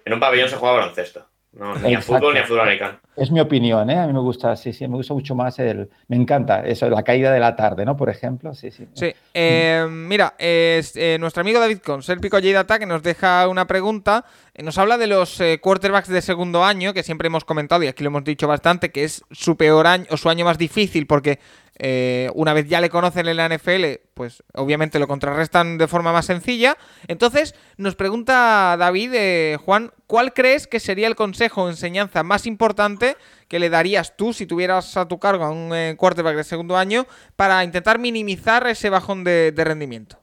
en 0.04 0.12
un 0.12 0.20
pabellón 0.20 0.48
se 0.48 0.56
juega 0.56 0.76
baloncesto. 0.76 1.26
No, 1.52 1.74
ni 1.74 1.94
a 1.94 2.00
fútbol 2.00 2.32
ni 2.32 2.40
a 2.40 2.44
fútbol 2.44 2.62
americano. 2.62 2.98
Es 3.14 3.30
mi 3.30 3.38
opinión, 3.38 3.90
¿eh? 3.90 3.98
A 3.98 4.06
mí 4.06 4.12
me 4.14 4.20
gusta, 4.20 4.56
sí, 4.56 4.72
sí, 4.72 4.88
me 4.88 4.96
gusta 4.96 5.12
mucho 5.12 5.34
más 5.34 5.58
el. 5.58 5.90
Me 6.08 6.16
encanta 6.16 6.64
eso, 6.64 6.88
la 6.88 7.02
caída 7.02 7.30
de 7.30 7.40
la 7.40 7.54
tarde, 7.54 7.84
¿no? 7.84 7.94
Por 7.94 8.08
ejemplo, 8.08 8.54
sí, 8.54 8.70
sí. 8.70 8.88
Sí. 8.94 9.12
Eh, 9.34 9.86
mira, 9.90 10.34
eh, 10.38 11.18
nuestro 11.20 11.42
amigo 11.42 11.60
David 11.60 11.80
Cons, 11.84 12.08
el 12.08 12.20
Pico 12.20 12.40
Data, 12.40 12.78
que 12.78 12.86
nos 12.86 13.02
deja 13.02 13.46
una 13.48 13.66
pregunta. 13.66 14.24
Eh, 14.54 14.62
nos 14.62 14.78
habla 14.78 14.96
de 14.96 15.08
los 15.08 15.42
quarterbacks 15.60 16.08
de 16.08 16.22
segundo 16.22 16.64
año, 16.64 16.94
que 16.94 17.02
siempre 17.02 17.26
hemos 17.26 17.44
comentado 17.44 17.82
y 17.82 17.88
aquí 17.88 18.02
lo 18.02 18.08
hemos 18.08 18.24
dicho 18.24 18.48
bastante, 18.48 18.90
que 18.90 19.04
es 19.04 19.22
su 19.30 19.58
peor 19.58 19.86
año 19.86 20.06
o 20.08 20.16
su 20.16 20.30
año 20.30 20.46
más 20.46 20.56
difícil 20.56 21.06
porque 21.06 21.38
eh, 21.78 22.30
una 22.34 22.52
vez 22.52 22.68
ya 22.68 22.80
le 22.80 22.90
conocen 22.90 23.28
en 23.28 23.36
la 23.36 23.48
NFL, 23.48 23.84
pues 24.14 24.42
obviamente 24.54 24.98
lo 24.98 25.08
contrarrestan 25.08 25.78
de 25.78 25.88
forma 25.88 26.12
más 26.12 26.26
sencilla. 26.26 26.76
Entonces, 27.08 27.54
nos 27.76 27.96
pregunta 27.96 28.76
David, 28.78 29.12
eh, 29.14 29.58
Juan, 29.64 29.92
¿cuál 30.06 30.32
crees 30.32 30.66
que 30.66 30.80
sería 30.80 31.08
el 31.08 31.16
consejo 31.16 31.64
o 31.64 31.68
enseñanza 31.68 32.22
más 32.22 32.46
importante 32.46 33.16
que 33.48 33.58
le 33.58 33.70
darías 33.70 34.16
tú 34.16 34.32
si 34.32 34.46
tuvieras 34.46 34.96
a 34.96 35.08
tu 35.08 35.18
cargo 35.18 35.44
a 35.44 35.50
un 35.50 35.74
eh, 35.74 35.96
quarterback 35.96 36.36
de 36.36 36.44
segundo 36.44 36.76
año 36.76 37.06
para 37.36 37.64
intentar 37.64 37.98
minimizar 37.98 38.66
ese 38.66 38.90
bajón 38.90 39.24
de 39.24 39.52
rendimiento? 39.56 40.21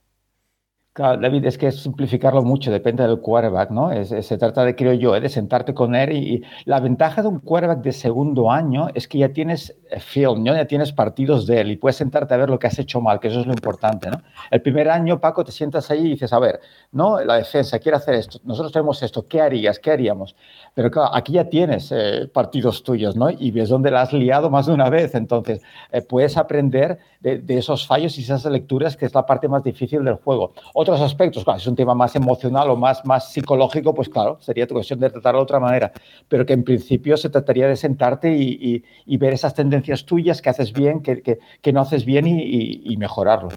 David, 1.00 1.46
es 1.46 1.58
que 1.58 1.68
es 1.68 1.82
simplificarlo 1.82 2.44
mucho, 2.44 2.72
depende 2.72 3.04
del 3.04 3.22
quarterback, 3.22 3.72
¿no? 3.72 3.90
se 4.04 4.38
trata 4.38 4.66
de, 4.66 4.76
creo 4.76 4.92
yo, 4.92 5.16
¿eh? 5.16 5.22
de 5.22 5.30
sentarte 5.30 5.74
con 5.74 5.96
él 5.96 6.12
y, 6.12 6.44
la 6.66 6.82
ventaja 6.82 7.22
de 7.22 7.30
un 7.30 7.40
quarterback 7.40 7.82
de 7.82 7.94
segundo 7.94 8.52
año 8.52 8.90
es 8.94 9.08
que 9.08 9.20
ya 9.20 9.30
tienes 9.30 9.78
eh, 9.90 10.00
film, 10.02 10.44
¿no? 10.44 10.54
Ya 10.54 10.66
tienes 10.66 10.92
partidos 10.92 11.48
de 11.48 11.62
él 11.62 11.72
y 11.72 11.78
puedes 11.78 11.96
sentarte 11.96 12.34
a 12.34 12.38
ver 12.38 12.50
lo 12.50 12.60
que 12.60 12.68
has 12.68 12.78
hecho 12.80 13.00
mal, 13.00 13.20
que 13.20 13.30
eso 13.30 13.40
es 13.40 13.48
lo 13.48 13.54
importante, 13.54 14.10
¿no? 14.10 14.22
El 14.52 14.62
primer 14.62 14.90
año, 14.90 15.22
Paco, 15.22 15.46
te 15.46 15.54
sientas 15.54 15.90
ahí 15.90 16.08
y 16.08 16.10
dices, 16.12 16.34
a 16.34 16.40
ver, 16.40 16.60
¿no? 16.92 17.20
La 17.24 17.36
defensa 17.36 17.80
quiere 17.80 17.96
hacer 17.96 18.16
esto, 18.16 18.40
nosotros 18.44 18.74
tenemos 18.74 19.02
esto, 19.02 19.26
¿qué 19.26 19.40
harías? 19.40 19.80
¿Qué 19.80 19.92
haríamos? 19.92 20.36
Pero 20.74 20.92
claro, 20.92 21.16
aquí 21.16 21.34
ya 21.34 21.46
tienes 21.46 21.94
eh, 21.94 22.30
partidos 22.34 22.84
tuyos, 22.84 23.16
¿no? 23.16 23.30
Y 23.30 23.52
ves 23.52 23.70
dónde 23.70 23.90
la 23.90 24.02
has 24.02 24.12
liado 24.12 24.50
más 24.50 24.66
de 24.66 24.74
una 24.74 24.90
vez, 24.90 25.16
entonces 25.16 25.62
puedes 26.10 26.36
aprender 26.36 27.00
de, 27.22 27.40
de, 27.40 27.58
esos 27.58 27.88
fallos 27.88 28.18
y 28.18 28.22
esas 28.22 28.44
lecturas, 28.46 28.98
que 28.98 29.06
es 29.06 29.14
la 29.14 29.26
parte 29.26 29.48
más 29.48 29.64
difícil 29.64 30.04
del 30.04 30.16
juego 30.16 30.54
otros 30.90 31.06
aspectos, 31.06 31.44
claro, 31.44 31.60
si 31.60 31.64
es 31.64 31.68
un 31.68 31.76
tema 31.76 31.94
más 31.94 32.16
emocional 32.16 32.70
o 32.70 32.76
más, 32.76 33.06
más 33.06 33.32
psicológico, 33.32 33.94
pues 33.94 34.10
claro, 34.10 34.38
sería 34.42 34.68
tu 34.68 34.74
cuestión 34.74 35.00
de 35.00 35.10
tratarlo 35.10 35.40
de 35.40 35.44
otra 35.44 35.60
manera, 35.60 35.92
pero 36.28 36.46
que 36.46 36.54
en 36.54 36.64
principio 36.64 37.18
se 37.18 37.30
trataría 37.30 37.68
de 37.68 37.76
sentarte 37.76 38.36
y, 38.36 38.84
y, 39.06 39.18
ver 39.18 39.34
esas 39.34 39.54
tendencias 39.54 40.06
tuyas 40.06 40.42
que 40.42 40.50
haces 40.50 40.74
bien, 40.74 41.02
que, 41.02 41.22
que, 41.22 41.40
que 41.62 41.74
no 41.74 41.82
haces 41.82 42.06
bien 42.06 42.26
y, 42.28 42.82
y 42.84 42.98
mejorarlo. 42.98 43.50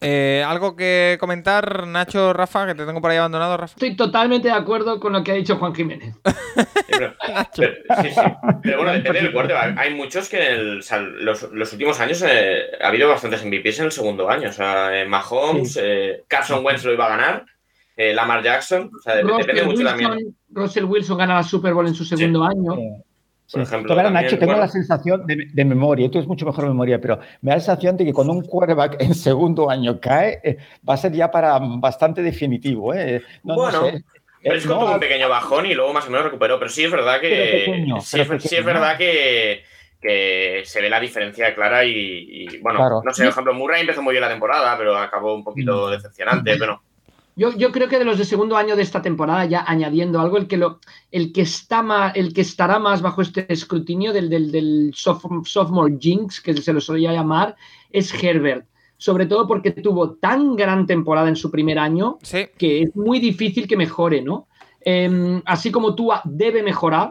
Eh, 0.00 0.44
¿Algo 0.46 0.76
que 0.76 1.16
comentar, 1.18 1.86
Nacho, 1.86 2.34
Rafa, 2.34 2.66
que 2.66 2.74
te 2.74 2.84
tengo 2.84 3.00
por 3.00 3.10
ahí 3.10 3.16
abandonado, 3.16 3.56
Rafa? 3.56 3.74
Estoy 3.76 3.96
totalmente 3.96 4.48
de 4.48 4.54
acuerdo 4.54 5.00
con 5.00 5.14
lo 5.14 5.24
que 5.24 5.32
ha 5.32 5.34
dicho 5.34 5.56
Juan 5.56 5.74
Jiménez. 5.74 6.14
pero, 6.92 8.76
bueno, 8.76 8.92
depende 8.92 9.22
del 9.22 9.32
quarterback. 9.32 9.78
Hay 9.78 9.94
muchos 9.94 10.28
que 10.28 10.50
en 10.50 10.76
los, 11.24 11.42
los, 11.52 11.72
últimos 11.72 11.98
años 12.00 12.22
eh, 12.26 12.62
ha 12.80 12.88
habido 12.88 13.08
bastantes 13.08 13.44
MVPs 13.44 13.78
en 13.78 13.84
el 13.86 13.92
segundo 13.92 14.28
año. 14.28 14.50
O 14.50 14.52
sea, 14.52 15.00
eh, 15.00 15.06
Mahomes, 15.06 15.80
Carson 16.28 16.64
Wentz 16.64 16.84
lo 16.84 16.92
iba 16.92 17.06
a 17.06 17.16
ganar. 17.16 17.46
Lamar 17.96 18.42
Jackson, 18.42 18.90
o 18.94 19.00
sea, 19.00 19.16
depende 19.16 19.64
mucho 19.64 19.82
también. 19.82 20.36
Russell 20.50 20.84
Wilson 20.84 21.16
gana 21.16 21.36
la 21.36 21.42
Super 21.42 21.72
Bowl 21.72 21.86
en 21.86 21.94
su 21.94 22.04
segundo 22.04 22.44
año. 22.44 23.02
Por 23.52 23.62
ejemplo, 23.62 24.10
Nacho, 24.10 24.38
tengo 24.38 24.54
la 24.54 24.68
sensación 24.68 25.24
de, 25.26 25.64
memoria, 25.64 26.10
tú 26.10 26.18
es 26.18 26.26
mucho 26.26 26.44
mejor 26.46 26.66
memoria, 26.66 27.00
pero 27.00 27.20
me 27.42 27.50
da 27.50 27.56
la 27.56 27.60
sensación 27.60 27.96
de 27.96 28.04
que 28.04 28.12
cuando 28.12 28.32
un 28.32 28.42
quarterback 28.42 29.00
en 29.00 29.14
segundo 29.14 29.70
año 29.70 30.00
cae, 30.00 30.40
eh, 30.42 30.58
va 30.88 30.94
a 30.94 30.96
ser 30.96 31.12
ya 31.12 31.30
para 31.30 31.58
bastante 31.60 32.22
definitivo. 32.22 32.92
¿eh? 32.92 33.22
bueno, 33.42 33.92
pero 34.46 34.58
es 34.58 34.66
como 34.66 34.92
un 34.92 35.00
pequeño 35.00 35.28
bajón 35.28 35.66
y 35.66 35.74
luego 35.74 35.92
más 35.92 36.06
o 36.06 36.10
menos 36.10 36.26
recuperó. 36.26 36.58
Pero 36.58 36.70
sí 36.70 36.84
es 36.84 36.90
verdad 36.90 37.20
que. 37.20 37.84
sí, 38.02 38.20
es, 38.20 38.64
verdad 38.64 38.96
que, 38.96 39.64
se 40.64 40.80
ve 40.80 40.88
la 40.88 41.00
diferencia 41.00 41.54
clara 41.54 41.84
y, 41.84 42.58
bueno, 42.60 43.02
no 43.04 43.12
sé, 43.12 43.24
por 43.24 43.32
ejemplo, 43.32 43.54
Murray 43.54 43.80
empezó 43.80 44.02
muy 44.02 44.12
bien 44.12 44.22
la 44.22 44.28
temporada, 44.28 44.76
pero 44.78 44.96
acabó 44.96 45.34
un 45.34 45.44
poquito 45.44 45.88
mm. 45.88 45.90
decepcionante, 45.90 46.56
pero. 46.58 46.80
Yo, 47.36 47.54
yo, 47.56 47.70
creo 47.70 47.88
que 47.88 47.98
de 47.98 48.04
los 48.06 48.16
de 48.16 48.24
segundo 48.24 48.56
año 48.56 48.76
de 48.76 48.82
esta 48.82 49.02
temporada, 49.02 49.44
ya 49.44 49.62
añadiendo 49.66 50.20
algo, 50.20 50.38
el 50.38 50.48
que, 50.48 50.56
lo, 50.56 50.80
el 51.12 51.32
que, 51.32 51.42
está 51.42 51.82
más, 51.82 52.16
el 52.16 52.32
que 52.32 52.40
estará 52.40 52.78
más 52.78 53.02
bajo 53.02 53.20
este 53.20 53.52
escrutinio 53.52 54.14
del, 54.14 54.30
del, 54.30 54.50
del 54.50 54.92
sophomore 54.94 55.96
jinx, 56.00 56.40
que 56.40 56.54
se 56.54 56.72
lo 56.72 56.80
solía 56.80 57.12
llamar, 57.12 57.54
es 57.90 58.12
Herbert 58.12 58.66
sobre 58.98 59.26
todo 59.26 59.46
porque 59.46 59.72
tuvo 59.72 60.14
tan 60.14 60.56
gran 60.56 60.86
temporada 60.86 61.28
en 61.28 61.36
su 61.36 61.50
primer 61.50 61.78
año 61.78 62.18
que 62.56 62.82
es 62.82 62.96
muy 62.96 63.20
difícil 63.20 63.68
que 63.68 63.76
mejore, 63.76 64.22
¿no? 64.22 64.48
Em, 64.80 65.42
así 65.44 65.70
como 65.70 65.94
Tua 65.94 66.22
debe 66.24 66.62
mejorar, 66.62 67.10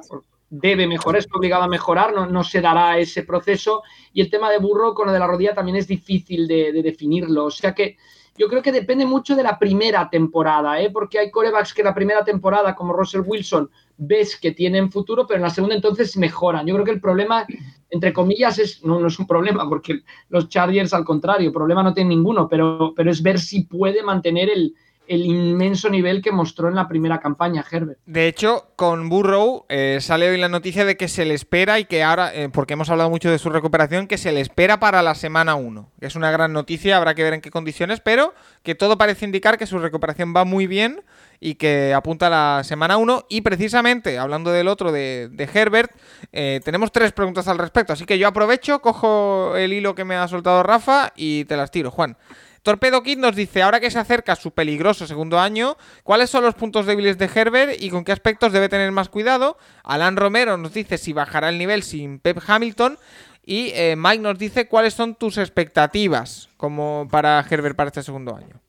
debe 0.49 0.87
mejorar, 0.87 1.19
es 1.19 1.27
obligado 1.33 1.63
a 1.63 1.67
mejorar, 1.67 2.13
no, 2.13 2.25
no, 2.25 2.43
se 2.43 2.61
dará 2.61 2.97
ese 2.97 3.23
proceso. 3.23 3.83
Y 4.13 4.21
el 4.21 4.29
tema 4.29 4.49
de 4.49 4.59
Burro 4.59 4.93
con 4.93 5.07
lo 5.07 5.13
de 5.13 5.19
la 5.19 5.27
rodilla 5.27 5.53
también 5.53 5.75
es 5.75 5.87
difícil 5.87 6.47
de, 6.47 6.71
de 6.71 6.81
definirlo. 6.81 7.45
O 7.45 7.51
sea 7.51 7.75
que 7.75 7.97
yo 8.37 8.49
creo 8.49 8.61
que 8.61 8.71
depende 8.71 9.05
mucho 9.05 9.35
de 9.35 9.43
la 9.43 9.57
primera 9.57 10.09
temporada, 10.09 10.79
¿eh? 10.81 10.89
porque 10.89 11.19
hay 11.19 11.31
corebacks 11.31 11.73
que 11.73 11.83
la 11.83 11.93
primera 11.93 12.23
temporada, 12.23 12.75
como 12.75 12.93
Russell 12.93 13.23
Wilson, 13.25 13.69
ves 13.97 14.37
que 14.37 14.51
tienen 14.51 14.91
futuro, 14.91 15.25
pero 15.25 15.37
en 15.37 15.43
la 15.43 15.49
segunda 15.49 15.75
entonces 15.75 16.17
mejoran. 16.17 16.65
Yo 16.65 16.73
creo 16.73 16.85
que 16.85 16.91
el 16.91 16.99
problema, 16.99 17.45
entre 17.89 18.11
comillas, 18.11 18.59
es 18.59 18.83
no, 18.83 18.99
no 18.99 19.07
es 19.07 19.17
un 19.19 19.27
problema, 19.27 19.67
porque 19.69 20.01
los 20.29 20.49
Chargers 20.49 20.93
al 20.93 21.05
contrario, 21.05 21.53
problema 21.53 21.81
no 21.81 21.93
tienen 21.93 22.09
ninguno, 22.09 22.49
pero, 22.49 22.93
pero 22.95 23.09
es 23.09 23.21
ver 23.21 23.39
si 23.39 23.63
puede 23.63 24.03
mantener 24.03 24.49
el, 24.49 24.75
el 25.07 25.25
inmenso 25.25 25.89
nivel 25.89 26.21
que 26.21 26.31
mostró 26.31 26.69
en 26.69 26.75
la 26.75 26.87
primera 26.87 27.19
campaña 27.19 27.63
Herbert. 27.69 27.99
De 28.05 28.27
hecho, 28.27 28.67
con 28.75 29.09
Burrow 29.09 29.65
eh, 29.69 29.99
sale 30.01 30.29
hoy 30.29 30.37
la 30.37 30.49
noticia 30.49 30.85
de 30.85 30.97
que 30.97 31.07
se 31.07 31.25
le 31.25 31.33
espera 31.33 31.79
y 31.79 31.85
que 31.85 32.03
ahora, 32.03 32.33
eh, 32.33 32.49
porque 32.51 32.73
hemos 32.73 32.89
hablado 32.89 33.09
mucho 33.09 33.29
de 33.29 33.39
su 33.39 33.49
recuperación, 33.49 34.07
que 34.07 34.17
se 34.17 34.31
le 34.31 34.41
espera 34.41 34.79
para 34.79 35.01
la 35.01 35.15
semana 35.15 35.55
1. 35.55 35.91
Que 35.99 36.07
es 36.07 36.15
una 36.15 36.31
gran 36.31 36.53
noticia, 36.53 36.97
habrá 36.97 37.15
que 37.15 37.23
ver 37.23 37.33
en 37.33 37.41
qué 37.41 37.51
condiciones, 37.51 37.99
pero 38.01 38.33
que 38.63 38.75
todo 38.75 38.97
parece 38.97 39.25
indicar 39.25 39.57
que 39.57 39.67
su 39.67 39.79
recuperación 39.79 40.33
va 40.35 40.45
muy 40.45 40.67
bien 40.67 41.01
y 41.39 41.55
que 41.55 41.93
apunta 41.93 42.27
a 42.27 42.57
la 42.57 42.63
semana 42.63 42.97
1. 42.97 43.25
Y 43.29 43.41
precisamente, 43.41 44.17
hablando 44.17 44.51
del 44.51 44.67
otro 44.67 44.91
de, 44.91 45.49
Herbert, 45.53 45.91
eh, 46.31 46.59
tenemos 46.63 46.91
tres 46.91 47.11
preguntas 47.11 47.47
al 47.47 47.57
respecto. 47.57 47.93
Así 47.93 48.05
que 48.05 48.17
yo 48.17 48.27
aprovecho, 48.27 48.79
cojo 48.79 49.55
el 49.55 49.73
hilo 49.73 49.95
que 49.95 50.05
me 50.05 50.15
ha 50.15 50.27
soltado 50.27 50.63
Rafa 50.63 51.11
y 51.15 51.45
te 51.45 51.57
las 51.57 51.71
tiro, 51.71 51.91
Juan. 51.91 52.17
Torpedo 52.65 53.03
Kid 53.03 53.19
nos 53.19 53.35
dice, 53.35 53.61
ahora 53.61 53.79
que 53.79 53.91
se 53.91 53.99
acerca 53.99 54.35
su 54.35 54.49
peligroso 54.49 55.05
segundo 55.05 55.39
año, 55.39 55.77
¿cuáles 56.03 56.31
son 56.31 56.43
los 56.43 56.55
puntos 56.55 56.87
débiles 56.87 57.19
de 57.19 57.29
Herbert 57.31 57.79
y 57.79 57.91
con 57.91 58.03
qué 58.03 58.11
aspectos 58.11 58.51
debe 58.51 58.69
tener 58.69 58.91
más 58.91 59.07
cuidado? 59.07 59.59
Alan 59.83 60.17
Romero 60.17 60.57
nos 60.57 60.73
dice 60.73 60.97
si 60.97 61.13
bajará 61.13 61.49
el 61.49 61.59
nivel 61.59 61.83
sin 61.83 62.17
Pep 62.17 62.39
Hamilton. 62.45 62.97
Y 63.45 63.69
eh, 63.75 63.93
Mike 63.95 64.23
nos 64.23 64.39
dice 64.39 64.67
cuáles 64.67 64.95
son 64.95 65.13
tus 65.13 65.37
expectativas 65.37 66.49
como 66.57 67.07
para 67.11 67.45
Herbert 67.47 67.75
para 67.75 67.89
este 67.89 68.01
segundo 68.01 68.35
año. 68.35 68.59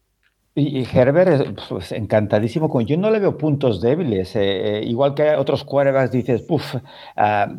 Y, 0.59 0.86
Herbert, 0.90 1.60
pues, 1.68 1.93
encantadísimo 1.93 2.70
con. 2.70 2.86
Yo 2.86 2.97
no 2.97 3.10
le 3.10 3.20
veo 3.20 3.36
puntos 3.36 3.82
débiles. 3.82 4.35
Eh, 4.36 4.78
eh, 4.78 4.85
igual 4.86 5.14
que 5.14 5.36
otros 5.36 5.64
quarterbacks 5.64 6.10
dices, 6.10 6.40
puff. 6.40 6.77
Ah, 7.14 7.52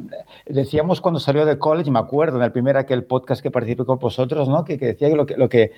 decíamos 0.47 0.99
cuando 0.99 1.19
salió 1.19 1.45
de 1.45 1.59
college, 1.59 1.91
me 1.91 1.99
acuerdo 1.99 2.37
en 2.37 2.43
el 2.43 2.51
primer 2.51 2.75
aquel 2.75 3.03
podcast 3.03 3.43
que 3.43 3.51
participé 3.51 3.85
con 3.85 3.99
vosotros, 3.99 4.49
¿no? 4.49 4.65
Que, 4.65 4.77
decía 4.77 5.09
que, 5.09 5.15
lo 5.15 5.47
que 5.47 5.73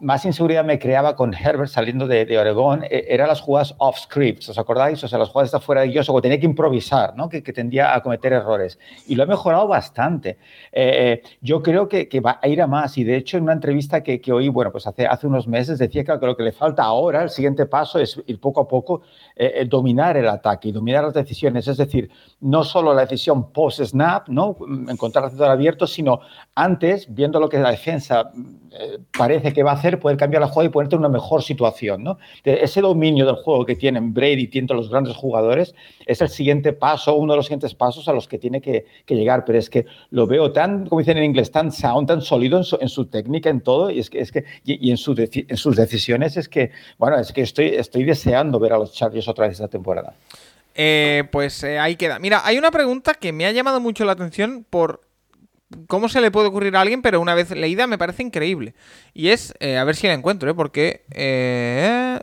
más 0.00 0.24
inseguridad 0.24 0.64
me 0.64 0.78
creaba 0.78 1.14
con 1.14 1.34
Herbert 1.34 1.68
saliendo 1.68 2.06
de, 2.06 2.24
de 2.24 2.38
Oregón 2.38 2.84
e, 2.84 3.04
eran 3.08 3.28
las 3.28 3.42
jugadas 3.42 3.74
off 3.78 3.98
scripts, 3.98 4.48
¿os 4.48 4.58
acordáis? 4.58 5.04
O 5.04 5.08
sea, 5.08 5.18
las 5.18 5.28
jugadas 5.28 5.52
de 5.52 5.60
fuera 5.60 5.82
de 5.82 5.88
guion, 5.88 6.04
o 6.08 6.22
tenía 6.22 6.40
que 6.40 6.46
improvisar, 6.46 7.14
¿no? 7.16 7.28
Que, 7.28 7.42
que, 7.42 7.52
tendía 7.52 7.94
a 7.94 8.02
cometer 8.02 8.32
errores. 8.32 8.78
Y 9.06 9.14
lo 9.14 9.24
he 9.24 9.26
mejorado 9.26 9.68
bastante. 9.68 10.38
Eh, 10.72 11.22
yo 11.42 11.62
creo 11.62 11.86
que, 11.86 12.08
que, 12.08 12.20
va 12.20 12.38
a 12.40 12.48
ir 12.48 12.62
a 12.62 12.66
más. 12.66 12.96
Y 12.96 13.04
de 13.04 13.16
hecho, 13.16 13.36
en 13.36 13.42
una 13.42 13.52
entrevista 13.52 14.02
que, 14.02 14.22
que 14.22 14.32
oí, 14.32 14.48
bueno, 14.48 14.72
pues 14.72 14.86
hace, 14.86 15.06
hace 15.06 15.26
unos 15.26 15.46
meses, 15.46 15.78
decía 15.78 16.02
que, 16.02 16.16
lo 16.26 16.34
que 16.36 16.44
le 16.44 16.52
falta 16.52 16.84
ahora, 16.84 17.22
el 17.22 17.30
siguiente 17.30 17.66
paso, 17.66 17.98
es 17.98 18.20
ir 18.26 18.40
poco 18.40 18.62
a 18.62 18.68
poco 18.68 19.02
eh, 19.36 19.52
eh, 19.56 19.64
dominar 19.66 20.16
el 20.16 20.28
ataque 20.28 20.68
y 20.68 20.72
dominar 20.72 21.04
las 21.04 21.14
decisiones. 21.14 21.68
Es 21.68 21.76
decir, 21.76 22.10
no 22.40 22.64
solo 22.64 22.94
la 22.94 23.02
decisión 23.02 23.52
post-snap, 23.52 24.28
¿no? 24.28 24.56
Encontrar 24.88 25.30
el 25.30 25.44
abierto, 25.44 25.86
sino 25.86 26.20
antes, 26.54 27.06
viendo 27.14 27.38
lo 27.38 27.50
que 27.50 27.58
la 27.58 27.70
defensa 27.70 28.32
parece 29.16 29.41
que 29.50 29.62
va 29.62 29.72
a 29.72 29.74
hacer, 29.74 29.98
poder 29.98 30.16
cambiar 30.16 30.42
la 30.42 30.48
jugada 30.48 30.68
y 30.68 30.70
ponerte 30.70 30.94
en 30.94 31.00
una 31.00 31.08
mejor 31.08 31.42
situación. 31.42 32.04
¿no? 32.04 32.18
Ese 32.44 32.80
dominio 32.80 33.26
del 33.26 33.36
juego 33.36 33.64
que 33.64 33.76
tienen 33.76 34.14
Brady 34.14 34.42
y 34.42 34.46
tienen 34.48 34.76
los 34.76 34.90
grandes 34.90 35.16
jugadores 35.16 35.74
es 36.06 36.20
el 36.20 36.28
siguiente 36.28 36.72
paso, 36.72 37.14
uno 37.14 37.32
de 37.32 37.38
los 37.38 37.46
siguientes 37.46 37.74
pasos 37.74 38.08
a 38.08 38.12
los 38.12 38.28
que 38.28 38.38
tiene 38.38 38.60
que, 38.60 38.84
llegar. 39.08 39.44
Pero 39.44 39.58
es 39.58 39.68
que 39.68 39.86
lo 40.10 40.26
veo 40.26 40.52
tan, 40.52 40.86
como 40.86 41.00
dicen 41.00 41.18
en 41.18 41.24
inglés, 41.24 41.50
tan 41.50 41.72
sound, 41.72 42.08
tan 42.08 42.20
sólido 42.20 42.62
en 42.80 42.88
su, 42.88 43.06
técnica, 43.06 43.50
en 43.50 43.60
todo, 43.60 43.90
y, 43.90 43.98
es 43.98 44.10
que, 44.10 44.20
es 44.20 44.32
que, 44.32 44.44
y, 44.64 44.90
en, 44.90 44.96
en, 45.48 45.56
sus 45.56 45.76
decisiones 45.76 46.36
es 46.36 46.48
que, 46.48 46.70
bueno, 46.98 47.18
es 47.18 47.32
que 47.32 47.42
estoy, 47.42 47.68
estoy 47.68 48.04
deseando 48.04 48.58
ver 48.58 48.72
a 48.72 48.78
los 48.78 48.92
Chargers 48.92 49.28
otra 49.28 49.46
vez 49.46 49.54
esta 49.54 49.68
temporada. 49.68 50.14
Eh, 50.74 51.24
pues 51.30 51.62
eh, 51.64 51.78
ahí 51.78 51.96
queda. 51.96 52.18
Mira, 52.18 52.42
hay 52.44 52.58
una 52.58 52.70
pregunta 52.70 53.14
que 53.14 53.32
me 53.32 53.46
ha 53.46 53.52
llamado 53.52 53.80
mucho 53.80 54.04
la 54.04 54.12
atención 54.12 54.64
por 54.68 55.02
cómo 55.86 56.08
se 56.08 56.20
le 56.20 56.30
puede 56.30 56.48
ocurrir 56.48 56.76
a 56.76 56.80
alguien, 56.80 57.02
pero 57.02 57.20
una 57.20 57.34
vez 57.34 57.50
leída 57.50 57.86
me 57.86 57.98
parece 57.98 58.22
increíble. 58.22 58.74
Y 59.14 59.28
es, 59.28 59.54
eh, 59.60 59.78
a 59.78 59.84
ver 59.84 59.96
si 59.96 60.06
la 60.06 60.14
encuentro, 60.14 60.50
¿eh? 60.50 60.54
Porque... 60.54 61.04
Eh, 61.10 62.18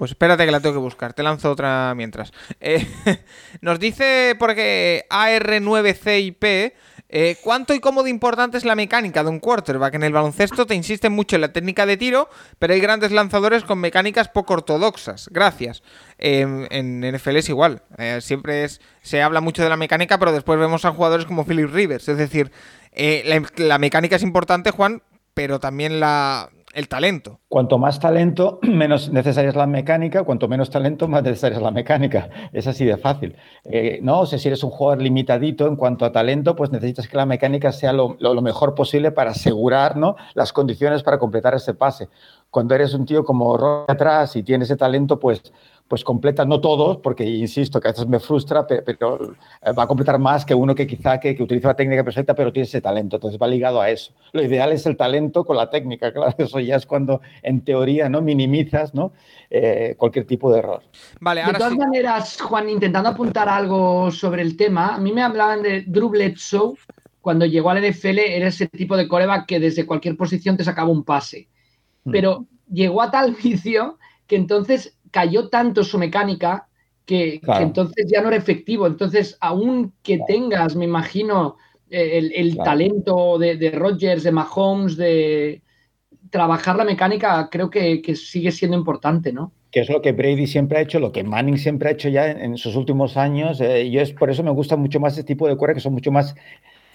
pues 0.00 0.12
espérate 0.12 0.46
que 0.46 0.50
la 0.50 0.60
tengo 0.60 0.76
que 0.76 0.80
buscar. 0.80 1.12
Te 1.12 1.22
lanzo 1.22 1.50
otra 1.50 1.92
mientras. 1.94 2.32
Eh, 2.58 2.86
nos 3.60 3.78
dice 3.78 4.34
porque 4.38 5.04
AR9CIP 5.10 6.72
eh, 7.12 7.36
¿Cuánto 7.42 7.74
y 7.74 7.80
cómo 7.80 8.02
de 8.02 8.10
importante 8.10 8.56
es 8.56 8.64
la 8.64 8.76
mecánica 8.76 9.24
de 9.24 9.30
un 9.30 9.40
quarterback? 9.40 9.94
En 9.94 10.04
el 10.04 10.12
baloncesto 10.12 10.66
te 10.66 10.76
insisten 10.76 11.12
mucho 11.12 11.36
en 11.36 11.42
la 11.42 11.52
técnica 11.52 11.84
de 11.84 11.96
tiro, 11.96 12.28
pero 12.58 12.72
hay 12.72 12.80
grandes 12.80 13.10
lanzadores 13.10 13.64
con 13.64 13.80
mecánicas 13.80 14.28
poco 14.28 14.54
ortodoxas. 14.54 15.28
Gracias. 15.32 15.82
en 16.18 17.00
NFL 17.00 17.36
es 17.36 17.48
igual. 17.48 17.82
Eh, 17.98 18.20
siempre 18.20 18.64
es, 18.64 18.80
se 19.02 19.22
habla 19.22 19.40
mucho 19.40 19.62
de 19.62 19.68
la 19.68 19.76
mecánica, 19.76 20.18
pero 20.18 20.32
después 20.32 20.58
vemos 20.58 20.84
a 20.84 20.92
jugadores 20.92 21.26
como 21.26 21.44
Philip 21.44 21.72
Rivers. 21.72 22.08
Es 22.08 22.16
decir, 22.16 22.52
eh, 22.92 23.42
la 23.56 23.78
mecánica 23.78 24.16
es 24.16 24.22
importante, 24.22 24.70
Juan, 24.70 25.02
pero 25.34 25.58
también 25.58 26.00
la, 26.00 26.50
el 26.74 26.88
talento. 26.88 27.40
Cuanto 27.48 27.78
más 27.78 27.98
talento, 28.00 28.58
menos 28.62 29.10
necesaria 29.10 29.50
es 29.50 29.56
la 29.56 29.66
mecánica, 29.66 30.22
cuanto 30.24 30.48
menos 30.48 30.70
talento, 30.70 31.08
más 31.08 31.22
necesaria 31.22 31.56
es 31.56 31.62
la 31.62 31.70
mecánica. 31.70 32.28
Es 32.52 32.66
así 32.66 32.84
de 32.84 32.96
fácil. 32.96 33.36
Eh, 33.64 33.98
no, 34.02 34.20
o 34.20 34.26
sea, 34.26 34.38
si 34.38 34.48
eres 34.48 34.62
un 34.62 34.70
jugador 34.70 35.02
limitadito 35.02 35.66
en 35.66 35.76
cuanto 35.76 36.04
a 36.04 36.12
talento, 36.12 36.54
pues 36.56 36.70
necesitas 36.70 37.08
que 37.08 37.16
la 37.16 37.26
mecánica 37.26 37.72
sea 37.72 37.92
lo, 37.92 38.16
mejor 38.40 38.74
posible 38.74 39.10
para 39.10 39.32
asegurar 39.32 39.96
¿no? 39.96 40.16
las 40.34 40.52
condiciones 40.52 41.02
para 41.02 41.18
completar 41.18 41.54
ese 41.54 41.74
pase. 41.74 42.08
Cuando 42.50 42.74
eres 42.74 42.94
un 42.94 43.04
tío 43.04 43.24
como 43.24 43.56
Roy 43.56 43.84
atrás 43.88 44.34
y 44.36 44.42
tienes 44.42 44.68
ese 44.68 44.76
talento, 44.76 45.18
pues 45.18 45.52
pues 45.90 46.04
completa, 46.04 46.44
no 46.44 46.60
todos, 46.60 46.98
porque 46.98 47.24
insisto 47.24 47.80
que 47.80 47.88
a 47.88 47.90
veces 47.90 48.06
me 48.06 48.20
frustra, 48.20 48.64
pero, 48.64 49.34
eh, 49.60 49.72
va 49.72 49.82
a 49.82 49.86
completar 49.88 50.20
más 50.20 50.44
que 50.44 50.54
uno 50.54 50.72
que 50.72 50.86
quizá 50.86 51.18
que, 51.18 51.36
utiliza 51.40 51.66
la 51.66 51.74
técnica 51.74 52.04
perfecta, 52.04 52.32
pero 52.32 52.52
tiene 52.52 52.68
ese 52.68 52.80
talento. 52.80 53.16
Entonces 53.16 53.40
va 53.42 53.48
ligado 53.48 53.80
a 53.80 53.90
eso. 53.90 54.12
Lo 54.32 54.40
ideal 54.40 54.70
es 54.70 54.86
el 54.86 54.96
talento 54.96 55.44
con 55.44 55.56
la 55.56 55.68
técnica, 55.68 56.12
claro, 56.14 56.32
eso 56.38 56.60
ya 56.60 56.76
es 56.76 56.86
cuando 56.86 57.20
en 57.42 57.62
teoría 57.62 58.08
no 58.08 58.22
minimizas 58.22 58.94
¿no? 58.94 59.10
Eh, 59.50 59.96
cualquier 59.98 60.26
tipo 60.26 60.52
de 60.52 60.60
error. 60.60 60.80
Vale, 61.18 61.44
de 61.44 61.54
todas 61.54 61.76
maneras, 61.76 62.40
Juan, 62.40 62.70
intentando 62.70 63.08
apuntar 63.08 63.48
algo 63.48 64.12
sobre 64.12 64.42
el 64.42 64.56
tema, 64.56 64.94
a 64.94 64.98
mí 64.98 65.10
me 65.10 65.24
hablaban 65.24 65.60
de 65.60 65.82
Drew 65.82 66.10
Bledsoe, 66.10 66.76
cuando 67.20 67.46
llegó 67.46 67.70
al 67.70 67.82
NFL 67.82 68.20
era 68.20 68.46
ese 68.46 68.68
tipo 68.68 68.96
de 68.96 69.08
coreback 69.08 69.46
que 69.46 69.58
desde 69.58 69.86
cualquier 69.86 70.16
posición 70.16 70.56
te 70.56 70.62
sacaba 70.62 70.88
un 70.88 71.02
pase. 71.02 71.48
Mm. 72.04 72.12
Pero 72.12 72.46
llegó 72.70 73.02
a 73.02 73.10
tal 73.10 73.34
vicio 73.42 73.98
que 74.28 74.36
entonces 74.36 74.96
cayó 75.10 75.48
tanto 75.48 75.84
su 75.84 75.98
mecánica 75.98 76.68
que, 77.04 77.40
entonces 77.58 78.06
ya 78.10 78.20
no 78.20 78.28
era 78.28 78.36
efectivo. 78.36 78.86
Entonces, 78.86 79.36
aún 79.40 79.92
que 80.02 80.20
tengas, 80.26 80.76
me 80.76 80.84
imagino, 80.84 81.56
eh, 81.90 82.30
el, 82.34 82.56
talento 82.56 83.38
de, 83.38 83.56
de 83.56 83.70
Rodgers, 83.72 84.22
de 84.22 84.30
Mahomes, 84.30 84.96
de 84.96 85.62
trabajar 86.30 86.76
la 86.76 86.84
mecánica, 86.84 87.48
creo 87.50 87.70
que, 87.70 88.02
sigue 88.14 88.52
siendo 88.52 88.76
importante, 88.76 89.32
¿no? 89.32 89.52
que 89.70 89.80
es 89.80 89.88
lo 89.88 90.02
que 90.02 90.10
Brady 90.10 90.48
siempre 90.48 90.78
ha 90.78 90.80
hecho, 90.80 90.98
lo 90.98 91.12
que 91.12 91.22
Manning 91.22 91.56
siempre 91.56 91.88
ha 91.88 91.92
hecho 91.92 92.08
ya 92.08 92.28
en, 92.28 92.56
sus 92.56 92.74
últimos 92.74 93.16
años. 93.16 93.60
Eh, 93.60 93.84
y 93.84 93.98
es 93.98 94.12
por 94.12 94.28
eso 94.28 94.42
me 94.42 94.50
gusta 94.50 94.76
mucho 94.76 94.98
más 94.98 95.12
este 95.12 95.22
tipo 95.22 95.46
de 95.46 95.56
cuerdas 95.56 95.76
que 95.76 95.80
son 95.80 95.92
mucho 95.92 96.10
más 96.10 96.34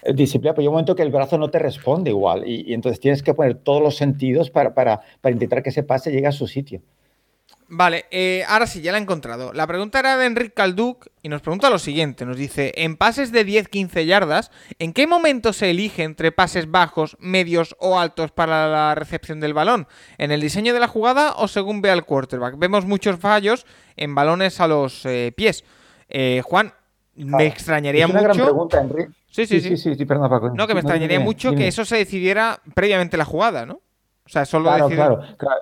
eh, 0.02 0.12
disciplinadas. 0.12 0.56
Pero 0.56 0.64
hay 0.64 0.68
un 0.68 0.74
momento 0.74 0.94
que 0.94 1.02
el 1.02 1.10
brazo 1.10 1.38
no 1.38 1.48
te 1.48 1.58
responde 1.58 2.10
igual 2.10 2.46
y, 2.46 2.74
entonces 2.74 3.00
tienes 3.00 3.22
que 3.22 3.32
poner 3.32 3.54
todos 3.54 3.82
los 3.82 3.96
sentidos 3.96 4.50
para, 4.50 4.74
para, 4.74 5.00
para, 5.22 5.32
intentar 5.32 5.62
que 5.62 5.70
ese 5.70 5.84
pase 5.84 6.12
llegue 6.12 6.26
a 6.26 6.32
su 6.32 6.46
sitio. 6.46 6.82
Vale, 7.68 8.04
eh, 8.12 8.44
ahora 8.46 8.66
sí, 8.68 8.80
ya 8.80 8.92
la 8.92 8.98
he 8.98 9.00
encontrado. 9.00 9.52
La 9.52 9.66
pregunta 9.66 9.98
era 9.98 10.16
de 10.16 10.26
Enrique 10.26 10.54
Calduc 10.54 11.08
y 11.22 11.28
nos 11.28 11.42
pregunta 11.42 11.68
lo 11.68 11.80
siguiente. 11.80 12.24
Nos 12.24 12.36
dice, 12.36 12.72
en 12.76 12.96
pases 12.96 13.32
de 13.32 13.44
10-15 13.44 14.04
yardas, 14.06 14.52
¿en 14.78 14.92
qué 14.92 15.08
momento 15.08 15.52
se 15.52 15.70
elige 15.70 16.04
entre 16.04 16.30
pases 16.30 16.70
bajos, 16.70 17.16
medios 17.18 17.74
o 17.80 17.98
altos 17.98 18.30
para 18.30 18.68
la 18.68 18.94
recepción 18.94 19.40
del 19.40 19.52
balón? 19.52 19.88
¿En 20.16 20.30
el 20.30 20.40
diseño 20.40 20.74
de 20.74 20.80
la 20.80 20.86
jugada 20.86 21.32
o 21.38 21.48
según 21.48 21.82
vea 21.82 21.94
el 21.94 22.04
quarterback? 22.04 22.56
Vemos 22.56 22.84
muchos 22.86 23.18
fallos 23.18 23.66
en 23.96 24.14
balones 24.14 24.60
a 24.60 24.68
los 24.68 25.04
eh, 25.04 25.32
pies. 25.36 25.64
Eh, 26.08 26.42
Juan, 26.44 26.72
me 27.16 27.46
extrañaría 27.46 28.04
es 28.04 28.10
una 28.10 28.20
mucho... 28.20 28.32
gran 28.34 28.46
pregunta, 28.46 28.80
Enrique. 28.80 29.10
Sí, 29.28 29.44
sí, 29.44 29.60
sí. 29.60 29.70
sí, 29.70 29.76
sí, 29.76 29.94
sí, 29.96 30.04
perdona, 30.04 30.28
Paco. 30.28 30.50
No, 30.54 30.68
que 30.68 30.74
me 30.74 30.80
extrañaría 30.80 31.16
dime, 31.18 31.24
mucho 31.24 31.50
dime. 31.50 31.62
que 31.62 31.68
eso 31.68 31.84
se 31.84 31.96
decidiera 31.96 32.60
previamente 32.74 33.16
la 33.16 33.24
jugada, 33.24 33.66
¿no? 33.66 33.80
O 34.24 34.28
sea, 34.28 34.44
solo 34.44 34.66
Claro, 34.68 34.84
decide- 34.88 34.96
claro, 34.96 35.20
claro. 35.36 35.60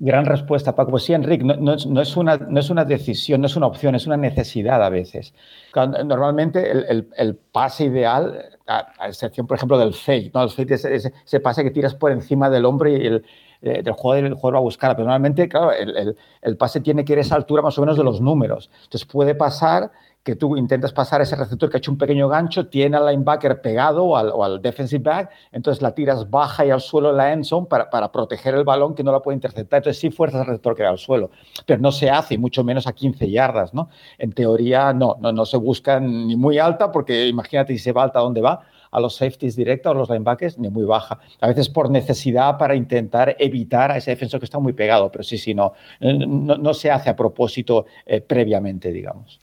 Gran 0.00 0.26
respuesta, 0.26 0.76
Paco. 0.76 0.92
Pues 0.92 1.02
sí, 1.02 1.12
Enrique, 1.12 1.42
no, 1.42 1.54
no 1.56 1.72
es, 2.00 2.16
una, 2.16 2.36
no 2.36 2.60
es 2.60 2.70
una 2.70 2.84
decisión, 2.84 3.40
no 3.40 3.48
es 3.48 3.56
una 3.56 3.66
opción, 3.66 3.96
es 3.96 4.06
una 4.06 4.16
necesidad 4.16 4.80
a 4.80 4.90
veces. 4.90 5.34
Normalmente 5.74 6.70
el, 6.70 7.34
pase 7.50 7.86
ideal, 7.86 8.44
a, 8.68 9.08
excepción, 9.08 9.48
por 9.48 9.56
ejemplo, 9.56 9.76
del 9.76 9.92
fake, 9.94 10.32
¿no? 10.32 10.44
El 10.44 10.50
fake 10.50 10.70
es 10.70 10.84
ese, 10.84 11.40
pase 11.40 11.64
que 11.64 11.72
tiras 11.72 11.96
por 11.96 12.12
encima 12.12 12.48
del 12.48 12.64
hombro 12.64 12.88
y 12.88 12.94
el, 12.94 13.24
eh, 13.60 13.82
jugador, 13.90 14.54
va 14.54 14.58
a 14.58 14.62
buscar. 14.62 14.92
Pero 14.94 15.06
normalmente, 15.06 15.48
el- 15.80 16.16
el 16.42 16.56
pase 16.56 16.80
tiene 16.80 17.04
que 17.04 17.14
ir 17.14 17.18
a 17.18 17.22
esa 17.22 17.34
altura 17.34 17.60
más 17.62 17.76
o 17.76 17.80
menos 17.80 17.96
de 17.96 18.04
los 18.04 18.20
números. 18.20 18.70
Entonces 18.84 19.04
puede 19.04 19.34
pasar 19.34 19.90
que 20.28 20.36
tú 20.36 20.58
intentas 20.58 20.92
pasar 20.92 21.22
ese 21.22 21.36
receptor 21.36 21.70
que 21.70 21.78
ha 21.78 21.78
hecho 21.78 21.90
un 21.90 21.96
pequeño 21.96 22.28
gancho, 22.28 22.66
tiene 22.66 22.98
al 22.98 23.06
linebacker 23.06 23.62
pegado 23.62 24.04
o 24.04 24.44
al, 24.44 24.60
defensive 24.60 25.02
back, 25.02 25.30
entonces 25.52 25.80
la 25.80 25.94
tiras 25.94 26.28
baja 26.28 26.66
y 26.66 26.70
al 26.70 26.82
suelo 26.82 27.12
en 27.12 27.16
la 27.16 27.32
end 27.32 27.44
zone 27.44 27.66
para, 27.66 28.12
proteger 28.12 28.54
el 28.54 28.64
balón 28.64 28.94
que 28.94 29.02
no 29.02 29.10
la 29.10 29.20
puede 29.20 29.36
interceptar. 29.36 29.78
Entonces 29.78 29.98
sí 29.98 30.10
fuerzas 30.10 30.42
al 30.42 30.48
receptor 30.48 30.74
que 30.74 30.82
va 30.82 30.90
al 30.90 30.98
suelo, 30.98 31.30
pero 31.64 31.80
no 31.80 31.92
se 31.92 32.10
hace, 32.10 32.34
y 32.34 32.38
mucho 32.38 32.62
menos 32.62 32.86
a 32.86 32.92
15 32.92 33.30
yardas, 33.30 33.72
¿no? 33.72 33.88
En 34.18 34.32
teoría 34.32 34.92
no, 34.92 35.16
no, 35.18 35.32
no 35.32 35.46
se 35.46 35.56
busca 35.56 35.98
ni 35.98 36.36
muy 36.36 36.58
alta, 36.58 36.92
porque 36.92 37.26
imagínate 37.26 37.72
si 37.72 37.78
se 37.78 37.92
va 37.92 38.02
alta, 38.02 38.20
¿dónde 38.20 38.42
va? 38.42 38.66
a 38.90 39.00
los 39.00 39.16
safeties 39.16 39.56
directos, 39.56 39.90
a 39.90 39.94
los 39.94 40.08
linebackers, 40.10 40.58
ni 40.58 40.68
muy 40.68 40.84
baja. 40.84 41.18
A 41.40 41.48
veces 41.48 41.68
por 41.68 41.90
necesidad 41.90 42.56
para 42.58 42.74
intentar 42.74 43.34
evitar 43.38 43.90
a 43.90 43.96
ese 43.96 44.10
defensor 44.10 44.40
que 44.40 44.44
está 44.44 44.58
muy 44.58 44.72
pegado, 44.72 45.10
pero 45.10 45.24
sí, 45.24 45.38
sí, 45.38 45.54
no, 45.54 45.72
no, 46.00 46.56
no 46.56 46.74
se 46.74 46.90
hace 46.90 47.10
a 47.10 47.16
propósito 47.16 47.86
eh, 48.06 48.20
previamente, 48.20 48.92
digamos. 48.92 49.40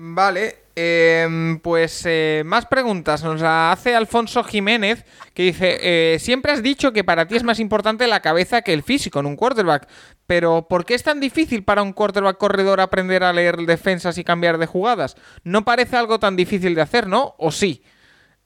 Vale, 0.00 0.54
eh, 0.76 1.26
pues 1.60 2.04
eh, 2.06 2.44
más 2.46 2.66
preguntas. 2.66 3.24
Nos 3.24 3.40
la 3.40 3.72
hace 3.72 3.96
Alfonso 3.96 4.44
Jiménez, 4.44 5.04
que 5.34 5.42
dice, 5.42 6.14
eh, 6.14 6.20
siempre 6.20 6.52
has 6.52 6.62
dicho 6.62 6.92
que 6.92 7.02
para 7.02 7.26
ti 7.26 7.34
es 7.34 7.42
más 7.42 7.58
importante 7.58 8.06
la 8.06 8.20
cabeza 8.20 8.62
que 8.62 8.72
el 8.72 8.84
físico 8.84 9.18
en 9.18 9.26
un 9.26 9.34
quarterback, 9.34 9.88
pero 10.24 10.68
¿por 10.68 10.84
qué 10.84 10.94
es 10.94 11.02
tan 11.02 11.18
difícil 11.18 11.64
para 11.64 11.82
un 11.82 11.92
quarterback 11.92 12.38
corredor 12.38 12.80
aprender 12.80 13.24
a 13.24 13.32
leer 13.32 13.56
defensas 13.56 14.18
y 14.18 14.22
cambiar 14.24 14.58
de 14.58 14.66
jugadas? 14.66 15.16
No 15.42 15.64
parece 15.64 15.96
algo 15.96 16.20
tan 16.20 16.36
difícil 16.36 16.76
de 16.76 16.82
hacer, 16.82 17.08
¿no? 17.08 17.34
¿O 17.36 17.50
sí? 17.50 17.82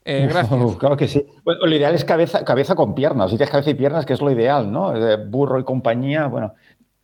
Eh, 0.05 0.27
gracias. 0.27 0.77
Claro 0.77 0.97
que 0.97 1.07
sí. 1.07 1.23
Bueno, 1.43 1.67
lo 1.67 1.75
ideal 1.75 1.93
es 1.93 2.03
cabeza, 2.03 2.43
cabeza 2.43 2.73
con 2.73 2.95
piernas. 2.95 3.29
Si 3.29 3.37
tienes 3.37 3.51
cabeza 3.51 3.69
y 3.69 3.75
piernas, 3.75 4.07
que 4.07 4.13
es 4.13 4.21
lo 4.21 4.31
ideal, 4.31 4.71
¿no? 4.71 4.95
Eh, 4.95 5.17
Burro 5.17 5.59
y 5.59 5.63
compañía, 5.63 6.25
bueno, 6.25 6.55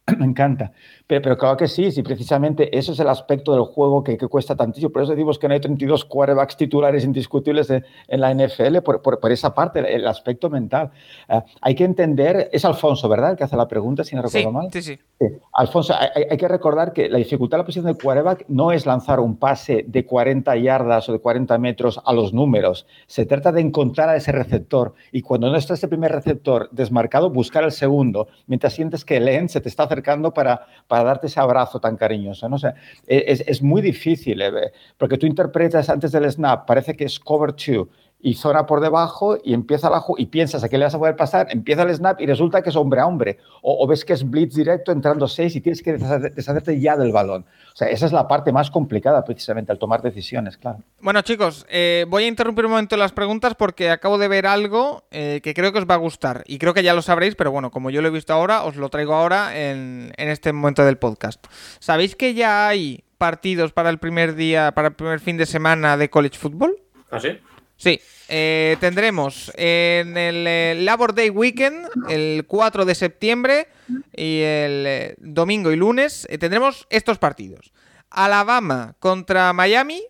me 0.17 0.25
encanta. 0.25 0.71
Pero, 1.09 1.23
pero, 1.23 1.37
claro 1.39 1.57
que 1.57 1.67
sí, 1.67 1.91
sí, 1.91 2.03
precisamente 2.03 2.77
eso 2.77 2.91
es 2.91 2.99
el 2.99 3.09
aspecto 3.09 3.51
del 3.53 3.63
juego 3.63 4.03
que, 4.03 4.15
que, 4.15 4.27
cuesta 4.27 4.55
tantísimo. 4.55 4.91
Por 4.91 5.01
eso 5.01 5.13
decimos 5.13 5.39
que 5.39 5.47
no 5.47 5.55
hay 5.55 5.59
32 5.59 6.05
quarterbacks 6.05 6.55
titulares 6.55 7.03
indiscutibles 7.03 7.67
de, 7.67 7.83
en 8.07 8.21
la 8.21 8.31
NFL, 8.31 8.81
por, 8.85 9.01
por, 9.01 9.19
por, 9.19 9.31
esa 9.31 9.55
parte, 9.55 9.79
el 9.91 10.05
aspecto 10.05 10.51
mental. 10.51 10.91
Uh, 11.27 11.41
hay 11.61 11.73
que 11.73 11.83
entender, 11.83 12.51
es 12.53 12.63
Alfonso, 12.63 13.09
¿verdad? 13.09 13.31
El 13.31 13.37
que 13.37 13.43
hace 13.43 13.57
la 13.57 13.67
pregunta, 13.67 14.03
si 14.03 14.15
no 14.15 14.21
recuerdo 14.21 14.49
sí, 14.49 14.53
mal. 14.53 14.67
Sí, 14.71 14.83
sí. 14.83 14.99
sí. 15.19 15.25
Alfonso, 15.53 15.95
hay, 15.97 16.25
hay, 16.29 16.37
que 16.37 16.47
recordar 16.47 16.93
que 16.93 17.09
la 17.09 17.17
dificultad 17.17 17.57
de 17.57 17.61
la 17.63 17.65
posición 17.65 17.85
del 17.85 17.97
quarterback 17.97 18.45
no 18.47 18.71
es 18.71 18.85
lanzar 18.85 19.19
un 19.19 19.37
pase 19.37 19.85
de 19.87 20.05
40 20.05 20.57
yardas 20.57 21.09
o 21.09 21.13
de 21.13 21.17
40 21.17 21.57
metros 21.57 21.99
a 22.05 22.13
los 22.13 22.33
números. 22.33 22.85
Se 23.07 23.25
trata 23.25 23.51
de 23.51 23.61
encontrar 23.61 24.09
a 24.09 24.15
ese 24.15 24.31
receptor 24.31 24.93
y 25.11 25.23
cuando 25.23 25.49
no 25.49 25.57
está 25.57 25.73
ese 25.73 25.87
primer 25.87 26.11
receptor 26.11 26.69
desmarcado, 26.71 27.31
buscar 27.31 27.63
el 27.63 27.71
segundo, 27.71 28.27
mientras 28.45 28.73
sientes 28.73 29.03
que 29.03 29.17
el 29.17 29.27
end 29.27 29.49
se 29.49 29.59
te 29.59 29.69
está 29.69 29.85
acercando 29.85 30.35
para, 30.35 30.67
para 30.87 30.98
darte 31.03 31.27
ese 31.27 31.39
abrazo 31.39 31.79
tan 31.79 31.97
cariñoso. 31.97 32.47
¿no? 32.49 32.55
O 32.55 32.59
sea, 32.59 32.75
es, 33.07 33.43
es, 33.45 33.61
muy 33.61 33.81
difícil, 33.81 34.41
eh, 34.41 34.71
porque 34.97 35.17
tú 35.17 35.25
interpretas 35.25 35.89
antes 35.89 36.11
del 36.11 36.31
snap, 36.31 36.65
parece 36.65 36.95
que 36.95 37.05
es 37.05 37.19
cover 37.19 37.53
two 37.53 37.89
y 38.21 38.33
zona 38.33 38.65
por 38.65 38.81
debajo 38.81 39.37
y 39.43 39.53
empieza 39.53 39.89
la 39.89 40.03
y 40.17 40.25
piensas 40.25 40.63
a 40.63 40.69
qué 40.69 40.77
le 40.77 40.85
vas 40.85 40.95
a 40.95 40.99
poder 40.99 41.15
pasar, 41.15 41.47
empieza 41.51 41.83
el 41.83 41.95
snap 41.95 42.19
y 42.19 42.25
resulta 42.25 42.61
que 42.61 42.69
es 42.69 42.75
hombre 42.75 42.99
a 42.99 43.07
hombre. 43.07 43.37
O, 43.61 43.83
o 43.83 43.87
ves 43.87 44.03
que 44.03 44.13
es 44.13 44.29
blitz 44.29 44.55
directo 44.55 44.91
entrando 44.91 45.27
seis 45.27 45.55
y 45.55 45.61
tienes 45.61 45.81
que 45.81 45.93
deshacerte 45.93 46.79
ya 46.79 46.97
del 46.97 47.11
balón. 47.11 47.45
O 47.73 47.75
sea, 47.75 47.87
esa 47.89 48.05
es 48.05 48.11
la 48.11 48.27
parte 48.27 48.51
más 48.51 48.71
complicada 48.71 49.23
precisamente 49.23 49.71
al 49.71 49.79
tomar 49.79 50.01
decisiones, 50.01 50.57
claro. 50.57 50.79
Bueno, 50.99 51.21
chicos, 51.21 51.65
eh, 51.69 52.05
voy 52.09 52.25
a 52.25 52.27
interrumpir 52.27 52.65
un 52.65 52.71
momento 52.71 52.97
las 52.97 53.13
preguntas 53.13 53.55
porque 53.55 53.89
acabo 53.89 54.17
de 54.17 54.27
ver 54.27 54.47
algo 54.47 55.03
eh, 55.11 55.39
que 55.41 55.53
creo 55.53 55.71
que 55.71 55.79
os 55.79 55.85
va 55.85 55.93
a 55.93 55.97
gustar. 55.97 56.43
Y 56.45 56.57
creo 56.57 56.73
que 56.73 56.83
ya 56.83 56.93
lo 56.93 57.01
sabréis, 57.01 57.35
pero 57.35 57.51
bueno, 57.51 57.71
como 57.71 57.89
yo 57.89 58.01
lo 58.01 58.09
he 58.09 58.11
visto 58.11 58.33
ahora, 58.33 58.63
os 58.63 58.75
lo 58.75 58.89
traigo 58.89 59.13
ahora 59.13 59.57
en, 59.57 60.11
en 60.17 60.29
este 60.29 60.51
momento 60.51 60.83
del 60.85 60.97
podcast. 60.97 61.45
¿Sabéis 61.79 62.15
que 62.15 62.33
ya 62.33 62.67
hay 62.67 63.03
partidos 63.17 63.71
para 63.71 63.89
el 63.89 63.97
primer 63.97 64.35
día, 64.35 64.73
para 64.73 64.89
el 64.89 64.93
primer 64.95 65.19
fin 65.19 65.37
de 65.37 65.45
semana 65.45 65.95
de 65.95 66.09
college 66.09 66.37
football? 66.37 66.75
¿Ah, 67.11 67.19
sí? 67.19 67.39
Sí, 67.79 68.01
eh, 68.27 68.75
tendremos 68.81 69.53
en 69.55 70.17
el 70.17 70.45
eh, 70.45 70.75
Labor 70.79 71.15
Day 71.15 71.29
Weekend, 71.29 71.87
el 72.09 72.45
4 72.45 72.83
de 72.83 72.93
septiembre, 72.93 73.67
y 74.13 74.41
el 74.41 74.85
eh, 74.85 75.15
domingo 75.17 75.71
y 75.71 75.77
lunes, 75.77 76.27
tendremos 76.41 76.87
estos 76.89 77.19
partidos. 77.19 77.71
Alabama 78.09 78.95
contra 78.99 79.53
Miami, 79.53 80.03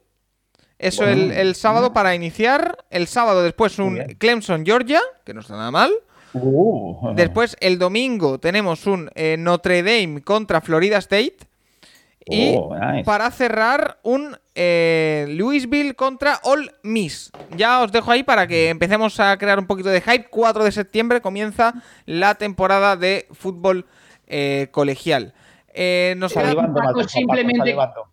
eso 0.79 1.03
bueno, 1.03 1.21
el, 1.21 1.31
el, 1.31 1.53
sábado 1.53 1.93
para 1.93 2.15
iniciar. 2.15 2.85
El 2.89 3.05
sábado 3.05 3.43
después 3.43 3.77
un 3.77 3.99
Clemson, 4.17 4.65
Georgia, 4.65 5.01
que 5.23 5.35
no 5.35 5.41
está 5.41 5.55
nada 5.55 5.69
mal. 5.69 5.91
Uh, 6.33 7.13
después 7.15 7.55
el 7.59 7.77
domingo 7.77 8.39
tenemos 8.39 8.87
un 8.87 9.11
Notre 9.37 9.83
Dame 9.83 10.21
contra 10.23 10.59
Florida 10.61 10.97
State. 10.97 11.48
Y 12.25 12.55
oh, 12.57 12.75
nice. 12.75 13.05
para 13.05 13.31
cerrar, 13.31 13.99
un 14.03 14.37
eh, 14.55 15.25
Louisville 15.29 15.95
contra 15.95 16.39
All 16.43 16.71
Miss. 16.83 17.31
Ya 17.55 17.81
os 17.81 17.91
dejo 17.91 18.11
ahí 18.11 18.23
para 18.23 18.45
que 18.45 18.69
empecemos 18.69 19.19
a 19.19 19.37
crear 19.37 19.57
un 19.57 19.67
poquito 19.67 19.89
de 19.89 20.01
hype. 20.01 20.27
4 20.29 20.63
de 20.63 20.71
septiembre 20.71 21.21
comienza 21.21 21.73
la 22.05 22.35
temporada 22.35 22.97
de 22.97 23.27
fútbol 23.31 23.85
eh, 24.27 24.67
colegial. 24.71 25.33
Eh, 25.73 26.15
nos 26.17 26.33
salivando, 26.33 26.73
Paco, 26.73 26.99
Paco, 26.99 27.07
simplemente 27.07 27.73
Paco, 27.73 28.09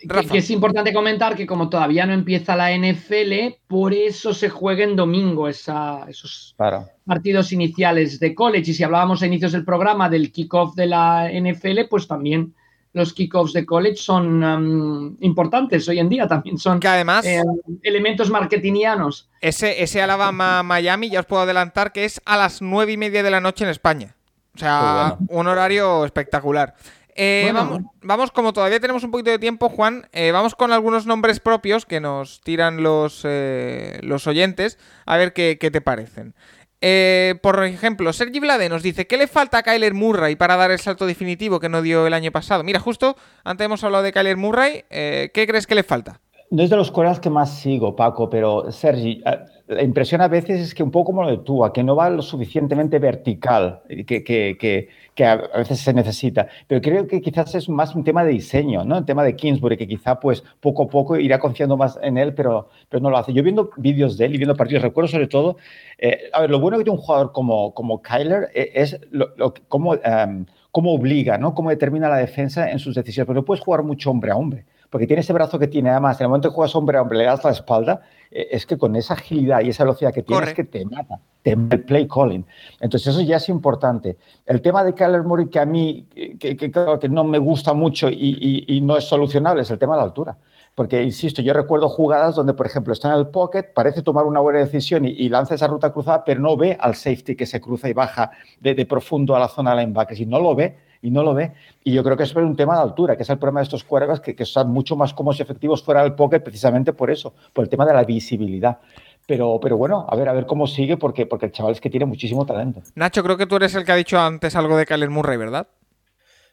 que, 0.00 0.28
que, 0.28 0.38
es 0.38 0.50
importante 0.50 0.92
comentar 0.92 1.36
que 1.36 1.46
como 1.46 1.68
todavía 1.68 2.04
no 2.04 2.12
empieza 2.12 2.56
la 2.56 2.76
NFL, 2.76 3.56
por 3.66 3.94
eso 3.94 4.34
se 4.34 4.48
juega 4.48 4.84
en 4.84 4.96
domingo 4.96 5.48
esa, 5.48 6.04
esos 6.08 6.54
claro. 6.56 6.86
partidos 7.04 7.52
iniciales 7.52 8.20
de 8.20 8.34
college. 8.34 8.70
Y 8.70 8.74
si 8.74 8.84
hablábamos 8.84 9.22
a 9.22 9.26
inicios 9.26 9.52
del 9.52 9.64
programa 9.64 10.08
del 10.08 10.32
kickoff 10.32 10.74
de 10.74 10.86
la 10.86 11.30
NFL, 11.32 11.88
pues 11.88 12.06
también 12.06 12.54
los 12.92 13.12
kickoffs 13.12 13.52
de 13.52 13.64
college 13.64 13.96
son 13.96 14.42
um, 14.42 15.16
importantes 15.20 15.88
hoy 15.88 15.98
en 15.98 16.08
día, 16.08 16.26
también 16.26 16.58
son 16.58 16.80
que 16.80 16.88
además, 16.88 17.24
eh, 17.24 17.42
elementos 17.82 18.30
marketingianos. 18.30 19.28
Ese, 19.40 19.82
ese 19.82 20.02
Alabama-Miami 20.02 21.10
ya 21.10 21.20
os 21.20 21.26
puedo 21.26 21.42
adelantar 21.42 21.92
que 21.92 22.04
es 22.04 22.20
a 22.24 22.36
las 22.36 22.62
nueve 22.62 22.92
y 22.92 22.96
media 22.96 23.22
de 23.22 23.30
la 23.30 23.40
noche 23.40 23.64
en 23.64 23.70
España. 23.70 24.16
O 24.54 24.58
sea, 24.58 25.16
bueno. 25.18 25.40
un 25.40 25.46
horario 25.46 26.04
espectacular. 26.04 26.74
Eh, 27.14 27.50
bueno. 27.52 27.58
vamos, 27.58 27.82
vamos, 28.02 28.30
como 28.32 28.52
todavía 28.52 28.80
tenemos 28.80 29.04
un 29.04 29.10
poquito 29.10 29.30
de 29.30 29.38
tiempo, 29.38 29.68
Juan, 29.68 30.08
eh, 30.12 30.32
vamos 30.32 30.54
con 30.54 30.72
algunos 30.72 31.06
nombres 31.06 31.38
propios 31.38 31.86
que 31.86 32.00
nos 32.00 32.40
tiran 32.40 32.82
los, 32.82 33.22
eh, 33.24 33.98
los 34.02 34.26
oyentes, 34.26 34.78
a 35.06 35.16
ver 35.16 35.32
qué, 35.32 35.58
qué 35.60 35.70
te 35.70 35.80
parecen. 35.80 36.34
Eh, 36.80 37.34
por 37.42 37.62
ejemplo, 37.64 38.12
Sergi 38.12 38.40
Vlade 38.40 38.70
nos 38.70 38.82
dice 38.82 39.06
¿Qué 39.06 39.18
le 39.18 39.26
falta 39.26 39.58
a 39.58 39.62
Kyler 39.62 39.92
Murray 39.92 40.36
para 40.36 40.56
dar 40.56 40.70
el 40.70 40.78
salto 40.78 41.06
definitivo 41.06 41.60
que 41.60 41.68
no 41.68 41.82
dio 41.82 42.06
el 42.06 42.14
año 42.14 42.32
pasado? 42.32 42.64
Mira, 42.64 42.80
justo 42.80 43.16
antes 43.44 43.64
hemos 43.64 43.84
hablado 43.84 44.04
de 44.04 44.12
Kyler 44.12 44.36
Murray. 44.36 44.84
Eh, 44.88 45.30
¿Qué 45.34 45.46
crees 45.46 45.66
que 45.66 45.74
le 45.74 45.82
falta? 45.82 46.20
No 46.50 46.62
es 46.62 46.70
de 46.70 46.76
los 46.76 46.90
coreanos 46.90 47.20
que 47.20 47.30
más 47.30 47.58
sigo, 47.60 47.94
Paco, 47.94 48.28
pero 48.28 48.72
Sergi, 48.72 49.22
la 49.70 49.84
impresión 49.84 50.20
a 50.20 50.26
veces 50.26 50.60
es 50.60 50.74
que 50.74 50.82
un 50.82 50.90
poco 50.90 51.06
como 51.06 51.22
lo 51.22 51.30
de 51.30 51.38
tú, 51.38 51.64
a 51.64 51.72
que 51.72 51.84
no 51.84 51.94
va 51.94 52.10
lo 52.10 52.22
suficientemente 52.22 52.98
vertical 52.98 53.82
que, 54.04 54.24
que, 54.24 54.88
a 55.24 55.58
veces 55.58 55.78
se 55.78 55.92
necesita. 55.92 56.48
Pero 56.66 56.80
creo 56.80 57.06
que 57.06 57.20
quizás 57.20 57.54
es 57.54 57.68
más 57.68 57.94
un 57.94 58.02
tema 58.02 58.24
de 58.24 58.32
diseño, 58.32 58.84
¿no? 58.84 58.98
Un 58.98 59.06
tema 59.06 59.22
de 59.22 59.36
Kingsbury, 59.36 59.76
que 59.76 59.86
quizá 59.86 60.18
pues 60.18 60.42
poco 60.58 60.84
a 60.84 60.88
poco 60.88 61.16
irá 61.16 61.38
confiando 61.38 61.76
más 61.76 61.98
en 62.02 62.18
él, 62.18 62.34
pero, 62.34 62.68
pero 62.88 63.00
no 63.00 63.10
lo 63.10 63.18
hace. 63.18 63.32
Yo 63.32 63.44
viendo 63.44 63.70
vídeos 63.76 64.18
de 64.18 64.26
él 64.26 64.34
y 64.34 64.38
viendo 64.38 64.56
partidos, 64.56 64.82
recuerdo 64.82 65.06
sobre 65.06 65.28
todo, 65.28 65.56
eh, 65.98 66.30
a 66.32 66.40
ver, 66.40 66.50
lo 66.50 66.58
bueno 66.58 66.76
que 66.76 66.84
tiene 66.84 66.98
un 66.98 67.04
jugador 67.04 67.30
como, 67.30 67.72
como 67.72 68.02
Kyler 68.02 68.48
es 68.54 68.98
lo, 69.12 69.28
lo, 69.36 69.54
cómo, 69.68 69.92
um, 69.92 70.46
cómo 70.72 70.94
obliga, 70.94 71.38
¿no? 71.38 71.54
Cómo 71.54 71.70
determina 71.70 72.08
la 72.08 72.16
defensa 72.16 72.70
en 72.72 72.80
sus 72.80 72.96
decisiones. 72.96 73.28
Pero 73.28 73.40
no 73.40 73.44
puedes 73.44 73.62
jugar 73.62 73.84
mucho 73.84 74.10
hombre 74.10 74.32
a 74.32 74.36
hombre 74.36 74.64
porque 74.90 75.06
tiene 75.06 75.20
ese 75.20 75.32
brazo 75.32 75.58
que 75.58 75.68
tiene, 75.68 75.90
además, 75.90 76.20
en 76.20 76.24
el 76.24 76.28
momento 76.28 76.48
que 76.48 76.54
juegas 76.54 76.74
hombre 76.74 76.98
a 76.98 77.02
hombre, 77.02 77.18
le 77.18 77.24
das 77.24 77.44
la 77.44 77.52
espalda 77.52 78.02
eh, 78.02 78.19
es 78.30 78.64
que 78.66 78.78
con 78.78 78.94
esa 78.96 79.14
agilidad 79.14 79.60
y 79.60 79.70
esa 79.70 79.84
velocidad 79.84 80.12
que 80.12 80.22
tienes, 80.22 80.54
que 80.54 80.64
te 80.64 80.84
mata, 80.84 81.20
te 81.42 81.52
el 81.52 81.84
play 81.84 82.06
calling. 82.06 82.46
Entonces 82.80 83.08
eso 83.08 83.20
ya 83.22 83.36
es 83.36 83.48
importante. 83.48 84.16
El 84.46 84.62
tema 84.62 84.84
de 84.84 84.94
Kyler 84.94 85.24
Murray 85.24 85.48
que 85.48 85.58
a 85.58 85.66
mí, 85.66 86.06
que, 86.38 86.56
que, 86.56 86.70
que 86.70 87.08
no 87.08 87.24
me 87.24 87.38
gusta 87.38 87.74
mucho 87.74 88.08
y, 88.08 88.64
y, 88.66 88.80
no 88.80 88.96
es 88.96 89.04
solucionable, 89.04 89.62
es 89.62 89.70
el 89.70 89.78
tema 89.78 89.94
de 89.94 89.98
la 89.98 90.04
altura. 90.04 90.36
Porque, 90.76 91.02
insisto, 91.02 91.42
yo 91.42 91.52
recuerdo 91.52 91.88
jugadas 91.88 92.36
donde, 92.36 92.54
por 92.54 92.66
ejemplo, 92.66 92.92
está 92.92 93.08
en 93.08 93.18
el 93.18 93.26
pocket, 93.26 93.64
parece 93.74 94.02
tomar 94.02 94.24
una 94.24 94.38
buena 94.38 94.60
decisión 94.60 95.04
y, 95.04 95.28
lanza 95.28 95.56
esa 95.56 95.66
ruta 95.66 95.92
cruzada, 95.92 96.24
pero 96.24 96.40
no 96.40 96.56
ve 96.56 96.76
al 96.78 96.94
safety 96.94 97.34
que 97.34 97.46
se 97.46 97.60
cruza 97.60 97.88
y 97.88 97.92
baja 97.92 98.30
de, 98.60 98.74
de 98.74 98.86
profundo 98.86 99.34
a 99.34 99.40
la 99.40 99.48
zona 99.48 99.74
de 99.74 99.82
linebackers. 99.82 100.20
Y 100.20 100.26
no 100.26 100.38
lo 100.38 100.54
ve, 100.54 100.76
y 101.02 101.10
no 101.10 101.22
lo 101.22 101.34
ve. 101.34 101.52
Y 101.84 101.92
yo 101.92 102.02
creo 102.04 102.16
que 102.16 102.24
es 102.24 102.34
un 102.34 102.56
tema 102.56 102.76
de 102.76 102.82
altura, 102.82 103.16
que 103.16 103.22
es 103.22 103.30
el 103.30 103.38
problema 103.38 103.60
de 103.60 103.64
estos 103.64 103.84
cuervas, 103.84 104.20
que, 104.20 104.34
que 104.34 104.44
son 104.44 104.70
mucho 104.70 104.96
más 104.96 105.14
cómodos 105.14 105.38
y 105.38 105.42
efectivos 105.42 105.82
fuera 105.82 106.02
del 106.02 106.14
pocket 106.14 106.40
precisamente 106.40 106.92
por 106.92 107.10
eso, 107.10 107.34
por 107.52 107.64
el 107.64 107.68
tema 107.68 107.86
de 107.86 107.94
la 107.94 108.04
visibilidad. 108.04 108.78
Pero, 109.26 109.60
pero 109.62 109.76
bueno, 109.76 110.06
a 110.08 110.16
ver, 110.16 110.28
a 110.28 110.32
ver 110.32 110.46
cómo 110.46 110.66
sigue, 110.66 110.96
porque, 110.96 111.26
porque 111.26 111.46
el 111.46 111.52
chaval 111.52 111.72
es 111.72 111.80
que 111.80 111.90
tiene 111.90 112.06
muchísimo 112.06 112.44
talento. 112.44 112.82
Nacho, 112.94 113.22
creo 113.22 113.36
que 113.36 113.46
tú 113.46 113.56
eres 113.56 113.74
el 113.74 113.84
que 113.84 113.92
ha 113.92 113.96
dicho 113.96 114.18
antes 114.18 114.56
algo 114.56 114.76
de 114.76 114.86
Kyler 114.86 115.10
Murray, 115.10 115.36
¿verdad? 115.36 115.68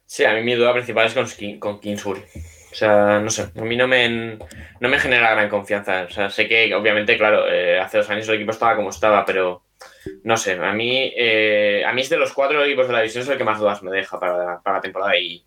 Sí, 0.06 0.24
a 0.24 0.34
mí 0.34 0.44
mi 0.44 0.54
duda 0.54 0.74
principal 0.74 1.08
es 1.08 1.14
con, 1.14 1.26
con 1.60 1.80
Kingsbury. 1.80 2.22
O 2.72 2.76
sea, 2.76 3.20
no 3.20 3.30
sé, 3.30 3.50
a 3.58 3.62
mí 3.62 3.76
no 3.76 3.88
me, 3.88 4.38
no 4.80 4.90
me 4.90 5.00
genera 5.00 5.32
gran 5.32 5.50
confianza. 5.50 6.04
O 6.04 6.12
sea, 6.12 6.30
sé 6.30 6.48
que 6.48 6.74
obviamente, 6.76 7.18
claro, 7.18 7.48
eh, 7.52 7.80
hace 7.80 7.98
dos 7.98 8.10
años 8.10 8.28
el 8.30 8.36
equipo 8.36 8.52
estaba 8.52 8.76
como 8.76 8.90
estaba, 8.90 9.26
pero 9.26 9.64
no 10.24 10.38
sé, 10.38 10.54
a 10.54 10.74
mí, 10.74 11.14
eh, 11.16 11.84
a 11.86 11.94
mí 11.94 12.02
es 12.02 12.10
de 12.10 12.18
los 12.18 12.34
cuatro 12.34 12.64
equipos 12.64 12.88
de 12.88 12.94
la 12.94 13.00
división 13.00 13.24
es 13.24 13.30
el 13.30 13.38
que 13.38 13.44
más 13.44 13.60
dudas 13.60 13.82
me 13.84 13.92
deja 13.92 14.20
para, 14.20 14.62
la 14.66 14.82
temporada 14.82 15.18
y, 15.18 15.44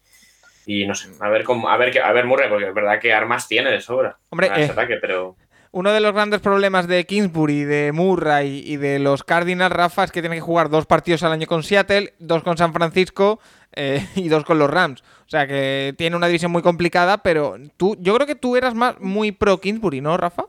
y, 0.67 0.87
no 0.87 0.95
sé, 0.95 1.11
a 1.21 1.29
ver 1.29 1.45
cómo, 1.45 1.69
a 1.69 1.77
ver, 1.77 2.01
a 2.01 2.13
ver 2.13 2.25
Murray, 2.25 2.49
porque 2.49 2.69
es 2.69 2.75
verdad 2.75 2.99
que 3.01 3.13
armas 3.13 3.49
tiene 3.49 3.71
de 3.71 3.81
sobra. 3.81 4.19
Hombre, 4.31 4.51
eh, 4.57 4.99
pero... 5.01 5.37
Uno 5.73 5.93
de 5.93 6.01
los 6.01 6.13
grandes 6.13 6.41
problemas 6.41 6.89
de 6.89 7.05
Kingsbury, 7.07 7.63
de 7.63 7.93
Murray 7.93 8.63
y 8.67 8.77
de 8.77 8.99
los 8.99 9.23
Cardinals, 9.23 9.73
Rafa, 9.73 10.03
es 10.03 10.11
que 10.11 10.21
tienen 10.21 10.39
que 10.39 10.45
jugar 10.45 10.69
dos 10.69 10.87
partidos 10.87 11.23
al 11.23 11.31
año 11.31 11.47
con 11.47 11.63
Seattle, 11.63 12.15
dos 12.19 12.43
con 12.43 12.57
San 12.57 12.73
Francisco 12.73 13.39
eh, 13.73 14.05
y 14.17 14.29
dos 14.29 14.45
con 14.45 14.59
los 14.59 14.69
Rams. 14.69 15.03
O 15.03 15.31
sea 15.31 15.47
que 15.47 15.95
tiene 15.97 16.17
una 16.17 16.27
división 16.27 16.51
muy 16.51 16.63
complicada, 16.63 17.19
pero 17.19 17.57
tú, 17.77 17.97
yo 18.01 18.15
creo 18.17 18.27
que 18.27 18.35
tú 18.35 18.57
eras 18.57 18.75
más 18.75 18.99
muy 18.99 19.31
pro 19.31 19.61
Kingsbury, 19.61 20.01
¿no, 20.01 20.17
Rafa? 20.17 20.47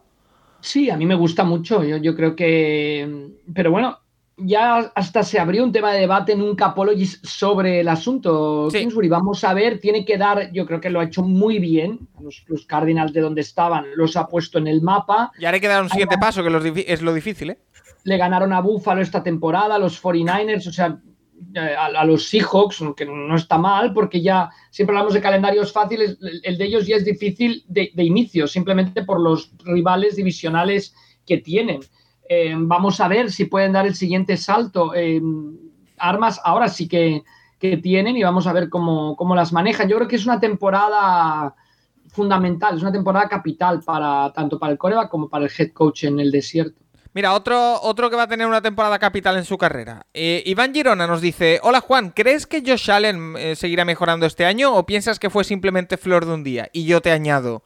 Sí, 0.61 0.89
a 0.89 0.97
mí 0.97 1.05
me 1.05 1.15
gusta 1.15 1.43
mucho. 1.43 1.83
Yo, 1.83 1.97
yo 1.97 2.15
creo 2.15 2.35
que. 2.35 3.31
Pero 3.53 3.71
bueno, 3.71 3.97
ya 4.37 4.91
hasta 4.95 5.23
se 5.23 5.39
abrió 5.39 5.63
un 5.63 5.71
tema 5.71 5.93
de 5.93 5.99
debate 5.99 6.33
en 6.33 6.41
un 6.41 6.55
Capologist 6.55 7.25
sobre 7.25 7.81
el 7.81 7.87
asunto. 7.87 8.67
Kingsbury, 8.71 9.09
vamos 9.09 9.43
a 9.43 9.53
ver, 9.53 9.79
tiene 9.79 10.05
que 10.05 10.17
dar, 10.17 10.51
yo 10.51 10.65
creo 10.65 10.81
que 10.81 10.89
lo 10.89 10.99
ha 10.99 11.05
hecho 11.05 11.23
muy 11.23 11.59
bien. 11.59 12.07
Los, 12.21 12.43
los 12.47 12.65
Cardinals 12.65 13.13
de 13.13 13.21
donde 13.21 13.41
estaban 13.41 13.85
los 13.95 14.15
ha 14.17 14.27
puesto 14.27 14.57
en 14.57 14.67
el 14.67 14.81
mapa. 14.81 15.31
Y 15.37 15.45
ahora 15.45 15.55
hay 15.55 15.61
que 15.61 15.67
dar 15.67 15.83
un 15.83 15.89
siguiente 15.89 16.17
paso, 16.17 16.43
que 16.43 16.85
es 16.87 17.01
lo 17.01 17.13
difícil, 17.13 17.51
¿eh? 17.51 17.59
Le 18.03 18.17
ganaron 18.17 18.51
a 18.51 18.61
Buffalo 18.61 19.01
esta 19.01 19.21
temporada, 19.21 19.77
los 19.77 20.01
49ers, 20.01 20.67
o 20.67 20.71
sea, 20.71 20.99
a, 21.55 22.05
los 22.05 22.27
Seahawks, 22.27 22.83
que 22.95 23.05
no 23.05 23.35
está 23.35 23.57
mal, 23.57 23.93
porque 23.93 24.21
ya 24.21 24.49
siempre 24.69 24.95
hablamos 24.95 25.13
de 25.13 25.21
calendarios 25.21 25.71
fáciles, 25.71 26.17
el 26.43 26.57
de 26.57 26.65
ellos 26.65 26.87
ya 26.87 26.95
es 26.95 27.05
difícil 27.05 27.63
de, 27.67 27.91
inicio, 27.97 28.47
simplemente 28.47 29.03
por 29.03 29.19
los 29.19 29.51
rivales 29.63 30.15
divisionales 30.15 30.95
que 31.25 31.37
tienen. 31.37 31.81
Eh, 32.29 32.53
vamos 32.57 32.99
a 33.01 33.07
ver 33.07 33.31
si 33.31 33.45
pueden 33.45 33.73
dar 33.73 33.85
el 33.85 33.95
siguiente 33.95 34.37
salto. 34.37 34.93
Eh, 34.95 35.21
armas 35.97 36.39
ahora 36.43 36.67
sí 36.67 36.87
que, 36.87 37.23
tienen 37.83 38.17
y 38.17 38.23
vamos 38.23 38.47
a 38.47 38.53
ver 38.53 38.69
cómo, 38.69 39.15
cómo, 39.15 39.35
las 39.35 39.53
manejan. 39.53 39.87
Yo 39.87 39.97
creo 39.97 40.07
que 40.07 40.15
es 40.15 40.25
una 40.25 40.39
temporada 40.39 41.53
fundamental, 42.07 42.75
es 42.75 42.81
una 42.81 42.91
temporada 42.91 43.29
capital 43.29 43.81
para 43.83 44.33
tanto 44.33 44.57
para 44.57 44.71
el 44.71 44.79
coreback 44.79 45.09
como 45.09 45.29
para 45.29 45.45
el 45.45 45.51
head 45.55 45.71
coach 45.71 46.05
en 46.05 46.19
el 46.19 46.31
desierto. 46.31 46.80
Mira, 47.13 47.33
otro, 47.33 47.81
otro 47.81 48.09
que 48.09 48.15
va 48.15 48.23
a 48.23 48.27
tener 48.27 48.47
una 48.47 48.61
temporada 48.61 48.97
capital 48.97 49.37
en 49.37 49.43
su 49.43 49.57
carrera. 49.57 50.05
Eh, 50.13 50.43
Iván 50.45 50.73
Girona 50.73 51.07
nos 51.07 51.19
dice, 51.19 51.59
hola 51.61 51.81
Juan, 51.81 52.11
¿crees 52.11 52.47
que 52.47 52.63
Josh 52.65 52.89
Allen 52.89 53.35
eh, 53.37 53.55
seguirá 53.57 53.83
mejorando 53.83 54.25
este 54.25 54.45
año 54.45 54.73
o 54.73 54.85
piensas 54.85 55.19
que 55.19 55.29
fue 55.29 55.43
simplemente 55.43 55.97
flor 55.97 56.25
de 56.25 56.33
un 56.33 56.43
día? 56.43 56.69
Y 56.71 56.85
yo 56.85 57.01
te 57.01 57.11
añado, 57.11 57.63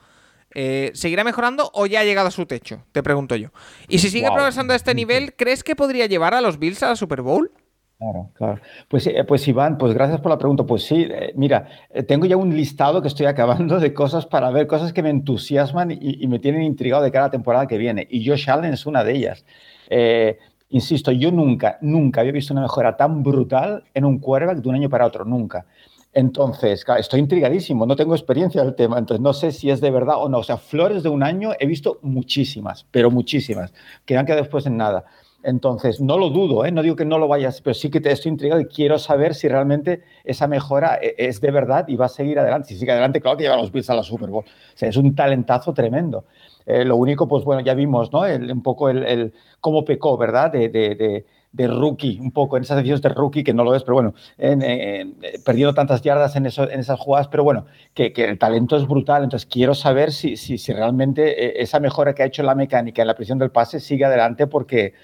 eh, 0.56 0.92
¿seguirá 0.96 1.24
mejorando 1.24 1.70
o 1.76 1.86
ya 1.86 2.00
ha 2.00 2.04
llegado 2.06 2.30
a 2.30 2.32
su 2.32 2.48
techo? 2.48 2.84
Te 2.92 3.04
pregunto 3.04 3.36
yo. 3.36 3.50
Y 3.88 4.00
si 4.00 4.10
sigue 4.10 4.32
progresando 4.32 4.74
a 4.74 4.76
este 4.76 4.96
nivel, 4.96 5.36
¿crees 5.36 5.64
que 5.64 5.76
podría 5.76 6.08
llevar 6.08 6.34
a 6.34 6.42
los 6.42 6.58
Bills 6.58 6.82
a 6.82 6.90
la 6.90 6.96
Super 6.96 7.22
Bowl? 7.22 7.52
Claro, 7.98 8.30
claro. 8.34 8.62
Pues, 8.90 9.08
eh, 9.08 9.24
pues 9.24 9.48
Iván, 9.48 9.78
pues 9.78 9.94
gracias 9.94 10.20
por 10.20 10.30
la 10.30 10.38
pregunta. 10.38 10.66
Pues 10.66 10.84
sí, 10.84 11.08
eh, 11.10 11.32
mira, 11.36 11.70
eh, 11.90 12.04
tengo 12.04 12.26
ya 12.26 12.36
un 12.36 12.56
listado 12.56 13.02
que 13.02 13.08
estoy 13.08 13.26
acabando 13.28 13.80
de 13.80 13.94
cosas 13.94 14.26
para 14.26 14.50
ver, 14.52 14.68
cosas 14.68 14.92
que 14.92 15.02
me 15.02 15.10
entusiasman 15.10 15.92
y, 15.92 16.28
me 16.28 16.40
tienen 16.40 16.64
intrigado 16.64 17.04
de 17.04 17.12
cara 17.12 17.26
a 17.26 17.28
la 17.28 17.32
temporada 17.32 17.68
que 17.68 17.78
viene. 17.78 18.06
Y 18.10 18.28
Josh 18.28 18.50
Allen 18.50 18.74
es 18.74 18.86
una 18.86 19.04
de 19.04 19.14
ellas. 19.16 19.46
insisto, 20.70 21.12
yo 21.12 21.32
nunca, 21.32 21.78
nunca 21.82 22.22
había 22.22 22.34
visto 22.34 22.54
una 22.54 22.64
mejora 22.64 22.98
tan 22.98 23.24
brutal 23.24 23.84
en 23.94 24.04
un 24.06 24.20
quarterback 24.20 24.58
de 24.58 24.70
un 24.70 24.76
año 24.76 24.90
para 24.90 25.06
otro, 25.06 25.24
nunca. 25.24 25.66
Entonces, 26.12 26.86
estoy 26.98 27.20
intrigadísimo, 27.20 27.86
no 27.86 27.96
tengo 27.96 28.16
experiencia 28.16 28.64
del 28.64 28.76
tema, 28.76 28.98
entonces 28.98 29.22
no 29.22 29.34
sé 29.34 29.52
si 29.52 29.70
es 29.70 29.82
de 29.82 29.92
verdad 29.92 30.16
o 30.18 30.30
no. 30.30 30.40
O 30.40 30.44
sea, 30.44 30.58
flores 30.58 31.04
de 31.04 31.10
un 31.10 31.24
año 31.24 31.52
he 31.60 31.66
visto 31.68 32.00
muchísimas, 32.02 32.86
pero 32.92 33.12
muchísimas, 33.12 33.74
que 34.06 34.18
han 34.18 34.26
quedado 34.26 34.42
después 34.42 34.66
en 34.66 34.78
nada. 34.78 35.06
Entonces, 35.46 36.02
no 36.02 36.18
lo 36.18 36.32
dudo, 36.32 36.66
¿eh? 36.66 36.72
no 36.72 36.82
digo 36.82 36.96
que 36.96 37.06
no 37.06 37.20
lo 37.20 37.28
vayas, 37.28 37.62
pero 37.62 37.76
sí 37.76 37.92
que 37.92 38.02
te 38.02 38.12
estoy 38.12 38.32
intrigado 38.32 38.60
y 38.62 38.66
quiero 38.66 38.98
saber 38.98 39.36
si 39.36 39.48
realmente 39.48 40.02
esa 40.24 40.48
mejora 40.48 40.98
e-, 41.00 41.14
es 41.20 41.40
de 41.40 41.52
verdad 41.52 41.88
y 41.88 41.96
va 41.96 42.08
a 42.08 42.10
seguir 42.10 42.40
adelante. 42.40 42.70
Si 42.70 42.80
sigue 42.80 42.92
adelante, 42.92 43.22
claro 43.22 43.38
que 43.38 43.44
lleva 43.44 43.56
los 43.56 43.72
Bills 43.72 43.88
a 43.92 43.94
la 43.94 44.02
Super 44.02 44.32
Bowl. 44.32 44.44
O 44.44 44.78
sea, 44.78 44.90
es 44.90 44.98
un 44.98 45.14
talentazo 45.14 45.72
tremendo. 45.72 46.26
Eh, 46.66 46.84
lo 46.84 46.96
único, 46.96 47.28
pues 47.28 47.44
bueno, 47.44 47.62
ya 47.62 47.76
vimos, 47.76 48.12
¿no? 48.12 48.22
un 48.22 48.64
poco 48.64 48.90
cómo 49.62 49.86
pecó, 49.86 50.18
¿verdad? 50.18 50.52
De, 50.52 51.24
rookie, 51.68 52.20
un 52.20 52.32
poco 52.32 52.58
en 52.58 52.64
esas 52.64 52.78
decisiones 52.78 53.04
de 53.04 53.10
rookie, 53.10 53.44
que 53.44 53.54
no 53.54 53.64
lo 53.64 53.76
es, 53.76 53.84
pero 53.84 53.94
bueno, 53.94 54.14
en, 54.40 55.16
perdiendo 55.46 55.76
tantas 55.76 56.02
yardas 56.02 56.36
en, 56.36 56.48
esas 56.48 57.00
jugadas, 57.00 57.28
pero 57.28 57.44
bueno, 57.44 57.68
que, 57.94 58.12
el 58.18 58.40
talento 58.40 58.76
es 58.76 58.88
brutal, 58.88 59.24
entonces 59.24 59.48
quiero 59.50 59.76
saber 59.76 60.12
si, 60.12 60.38
si, 60.38 60.74
realmente 60.74 61.46
eh, 61.46 61.62
esa 61.62 61.80
mejora 61.80 62.16
que 62.16 62.24
ha 62.24 62.26
hecho 62.26 62.42
la 62.42 62.56
mecánica, 62.56 63.04
en 63.04 63.08
la 63.08 63.16
presión 63.16 63.38
del 63.38 63.52
pase, 63.52 63.80
sigue 63.80 64.04
adelante 64.04 64.48
porque 64.48 64.96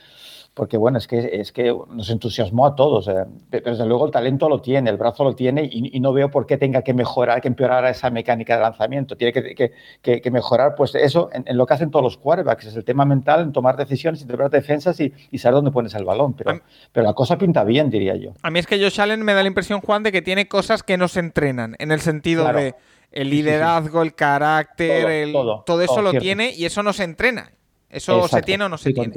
porque 0.54 0.76
bueno, 0.76 0.98
es 0.98 1.08
que, 1.08 1.40
es 1.40 1.52
que 1.54 1.74
nos 1.90 2.10
entusiasmó 2.10 2.66
a 2.66 2.76
todos. 2.76 3.08
Eh. 3.08 3.26
Pero 3.50 3.72
desde 3.72 3.86
luego 3.86 4.06
el 4.06 4.12
talento 4.12 4.50
lo 4.50 4.62
tiene, 4.62 4.90
el 4.90 4.98
brazo 4.98 5.24
lo 5.24 5.34
tiene 5.34 5.68
y, 5.72 6.00
no 6.02 6.12
veo 6.12 6.30
por 6.30 6.46
qué 6.46 6.58
tenga 6.58 6.82
que 6.82 6.94
mejorar, 6.94 7.42
que 7.42 7.48
empeorar 7.48 7.86
esa 7.86 8.10
mecánica 8.10 8.56
de 8.56 8.62
lanzamiento. 8.62 9.16
Tiene 9.16 9.32
que, 9.32 9.72
que, 10.02 10.32
mejorar 10.32 10.76
pues 10.76 10.94
eso 10.96 11.30
en, 11.32 11.58
lo 11.58 11.66
que 11.66 11.74
hacen 11.74 11.90
todos 11.90 12.04
los 12.04 12.18
quarterbacks, 12.18 12.66
es 12.66 12.76
el 12.76 12.84
tema 12.84 13.06
mental, 13.06 13.42
en 13.42 13.54
tomar 13.54 13.78
decisiones, 13.78 14.22
interpretar 14.22 14.52
defensas 14.52 15.00
y, 15.00 15.14
saber 15.38 15.56
dónde 15.56 15.72
pones 15.72 15.94
el 15.96 16.04
balón. 16.04 16.34
Pero, 16.34 16.60
pero 16.92 17.06
la 17.06 17.14
cosa 17.14 17.38
pinta 17.38 17.64
bien, 17.64 17.90
diría 17.90 18.16
yo. 18.16 18.34
A 18.42 18.52
mí 18.52 18.60
es 18.60 18.68
que 18.68 18.82
Josh 18.82 19.00
Allen 19.00 19.24
me 19.24 19.34
da 19.34 19.42
la 19.42 19.48
impresión, 19.48 19.80
Juan, 19.80 20.04
de 20.04 20.12
que 20.12 20.22
tiene 20.22 20.48
cosas 20.48 20.84
que 20.84 20.98
no 20.98 21.08
se 21.08 21.22
entrenan, 21.22 21.76
en 21.80 21.92
el 21.92 22.02
sentido 22.02 22.52
de 22.52 22.76
el 23.12 23.30
liderazgo, 23.30 24.02
el 24.02 24.16
carácter, 24.16 25.32
todo, 25.66 25.82
eso 25.82 26.02
lo 26.02 26.14
tiene 26.14 26.54
y 26.56 26.66
eso 26.66 26.84
no 26.84 26.94
se 26.94 27.04
entrena. 27.04 27.52
Eso 27.92 28.28
se 28.28 28.42
tiene 28.42 28.64
o 28.66 28.70
no 28.70 28.78
se 28.78 28.94
tiene. 28.94 29.14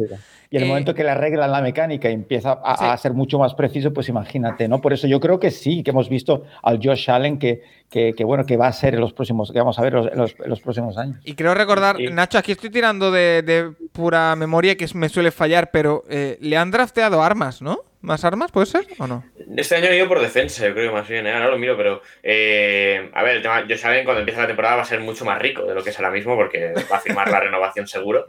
Y 0.50 0.56
en 0.56 0.62
el 0.62 0.68
momento 0.68 0.92
eh, 0.92 0.94
que 0.94 1.04
le 1.04 1.10
arreglan 1.10 1.50
la 1.50 1.60
mecánica 1.60 2.10
y 2.10 2.12
empieza 2.12 2.52
a, 2.52 2.96
ser 2.96 3.12
mucho 3.12 3.38
más 3.38 3.54
preciso, 3.54 3.92
pues 3.92 4.08
imagínate, 4.08 4.68
¿no? 4.68 4.80
Por 4.80 4.92
eso 4.92 5.06
yo 5.06 5.20
creo 5.20 5.40
que 5.40 5.50
sí, 5.50 5.82
que 5.82 5.90
hemos 5.90 6.08
visto 6.08 6.44
al 6.62 6.78
Josh 6.82 7.10
Allen 7.10 7.38
que, 7.38 7.62
que, 7.90 8.14
bueno, 8.24 8.44
que 8.44 8.56
va 8.56 8.68
a 8.68 8.72
ser 8.72 8.94
en 8.94 9.00
los 9.00 9.12
próximos, 9.12 9.50
que 9.52 9.58
vamos 9.58 9.78
a 9.78 9.82
ver 9.82 9.94
los, 9.94 10.34
los, 10.38 10.60
próximos 10.60 10.96
años. 10.98 11.18
Y 11.24 11.34
creo 11.34 11.54
recordar, 11.54 12.00
Nacho, 12.00 12.38
aquí 12.38 12.52
estoy 12.52 12.70
tirando 12.70 13.10
de, 13.10 13.72
pura 13.92 14.36
memoria 14.36 14.76
que 14.76 14.86
me 14.94 15.08
suele 15.08 15.30
fallar, 15.30 15.70
pero 15.70 16.04
eh, 16.08 16.38
le 16.40 16.56
han 16.56 16.70
drafteado 16.70 17.22
armas, 17.22 17.62
¿no? 17.62 17.80
¿Más 18.00 18.22
armas 18.24 18.52
puede 18.52 18.66
ser 18.66 18.86
o 18.98 19.06
no? 19.06 19.24
Este 19.56 19.76
año 19.76 19.86
he 19.86 19.96
ido 19.96 20.06
por 20.06 20.20
defensa, 20.20 20.68
yo 20.68 20.74
creo 20.74 20.92
más 20.92 21.08
bien, 21.08 21.26
¿eh? 21.26 21.32
ahora 21.32 21.48
lo 21.48 21.58
miro, 21.58 21.74
pero 21.76 21.94
a 21.94 23.22
ver, 23.22 23.36
el 23.36 23.42
tema, 23.42 23.64
Josh 23.66 23.86
Allen 23.86 24.04
cuando 24.04 24.20
empieza 24.20 24.42
la 24.42 24.46
temporada 24.46 24.76
va 24.76 24.82
a 24.82 24.84
ser 24.86 25.00
mucho 25.00 25.24
más 25.24 25.40
rico 25.40 25.64
de 25.64 25.74
lo 25.74 25.82
que 25.82 25.90
es 25.90 25.98
ahora 25.98 26.10
mismo 26.10 26.36
porque 26.36 26.74
va 26.92 26.98
a 26.98 27.00
firmar 27.00 27.30
la 27.30 27.40
renovación 27.40 27.88
seguro. 27.88 28.26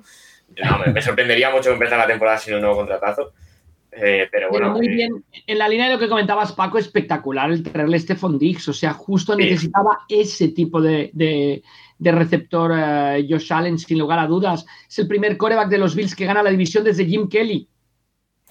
No, 0.63 0.93
me, 0.93 1.01
sorprendería 1.01 1.49
mucho 1.49 1.69
que 1.69 1.73
empezara 1.73 2.03
la 2.03 2.07
temporada 2.07 2.37
sin 2.37 2.55
un 2.55 2.61
nuevo 2.61 2.77
contratazo. 2.77 3.33
Eh, 3.91 4.27
pero 4.31 4.49
bueno. 4.49 4.71
muy 4.71 4.87
eh, 4.87 4.89
bien. 4.89 5.25
En 5.47 5.57
la 5.57 5.69
línea 5.69 5.87
de 5.87 5.93
lo 5.93 5.99
que 5.99 6.09
comentabas, 6.09 6.51
Paco, 6.51 6.77
espectacular 6.77 7.49
el 7.51 7.63
traerle 7.63 7.99
Stephon 7.99 8.37
Diggs. 8.37 8.67
O 8.67 8.73
sea, 8.73 8.93
justo 8.93 9.35
necesitaba 9.35 9.99
ese 10.09 10.49
tipo 10.49 10.81
de, 10.81 11.63
receptor 11.99 12.73
eh, 12.75 13.25
Josh 13.29 13.53
Allen, 13.53 13.79
sin 13.79 13.99
lugar 13.99 14.19
a 14.19 14.27
dudas. 14.27 14.65
Es 14.87 14.99
el 14.99 15.07
primer 15.07 15.37
coreback 15.37 15.69
de 15.69 15.77
los 15.77 15.95
Bills 15.95 16.15
que 16.15 16.25
gana 16.25 16.43
la 16.43 16.51
división 16.51 16.83
desde 16.83 17.05
Jim 17.05 17.29
Kelly. 17.29 17.69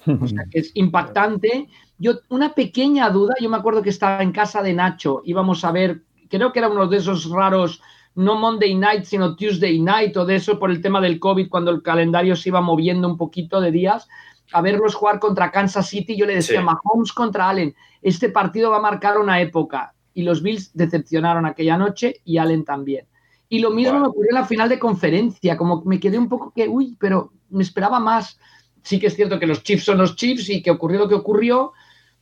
O 0.07 0.27
sea, 0.27 0.45
que 0.49 0.59
es 0.59 0.71
impactante. 0.75 1.67
Yo, 1.97 2.19
una 2.29 2.53
pequeña 2.53 3.09
duda, 3.09 3.35
yo 3.39 3.49
me 3.49 3.57
acuerdo 3.57 3.81
que 3.81 3.89
estaba 3.89 4.21
en 4.21 4.31
casa 4.31 4.61
de 4.61 4.73
Nacho, 4.73 5.21
íbamos 5.23 5.63
a 5.63 5.71
ver, 5.71 6.01
creo 6.29 6.51
que 6.51 6.59
era 6.59 6.67
uno 6.67 6.87
de 6.87 6.97
esos 6.97 7.29
raros 7.29 7.81
no 8.15 8.35
Monday 8.35 8.75
night, 8.75 9.03
sino 9.03 9.35
Tuesday 9.35 9.79
night 9.79 10.15
o 10.17 10.25
de 10.25 10.35
eso 10.35 10.57
por 10.57 10.71
el 10.71 10.81
tema 10.81 11.01
del 11.01 11.19
COVID, 11.19 11.49
cuando 11.49 11.71
el 11.71 11.81
calendario 11.81 12.35
se 12.35 12.49
iba 12.49 12.61
moviendo 12.61 13.07
un 13.07 13.17
poquito 13.17 13.59
de 13.61 13.71
días, 13.71 14.07
a 14.53 14.61
verlos 14.61 14.95
jugar 14.95 15.19
contra 15.19 15.51
Kansas 15.51 15.89
City, 15.89 16.15
yo 16.15 16.25
le 16.25 16.35
decía, 16.35 16.61
Mahomes 16.61 17.11
contra 17.13 17.49
Allen, 17.49 17.75
este 18.01 18.29
partido 18.29 18.71
va 18.71 18.77
a 18.77 18.81
marcar 18.81 19.17
una 19.17 19.41
época. 19.41 19.93
Y 20.13 20.23
los 20.23 20.41
Bills 20.41 20.71
decepcionaron 20.73 21.45
aquella 21.45 21.77
noche 21.77 22.21
y 22.23 22.37
Allen 22.37 22.63
también. 22.63 23.05
Y 23.49 23.59
lo 23.59 23.71
mismo 23.71 23.99
me 23.99 24.07
ocurrió 24.07 24.31
en 24.31 24.35
la 24.35 24.45
final 24.45 24.69
de 24.69 24.79
conferencia, 24.79 25.57
como 25.57 25.83
me 25.83 25.99
quedé 25.99 26.17
un 26.17 26.29
poco 26.29 26.53
que, 26.55 26.67
uy, 26.67 26.95
pero 26.99 27.33
me 27.49 27.63
esperaba 27.63 27.99
más. 27.99 28.39
Sí 28.81 28.99
que 28.99 29.07
es 29.07 29.15
cierto 29.15 29.39
que 29.39 29.47
los 29.47 29.63
chips 29.63 29.83
son 29.83 29.97
los 29.97 30.15
chips 30.15 30.49
y 30.49 30.61
que 30.61 30.71
ocurrió 30.71 30.99
lo 30.99 31.09
que 31.09 31.15
ocurrió. 31.15 31.73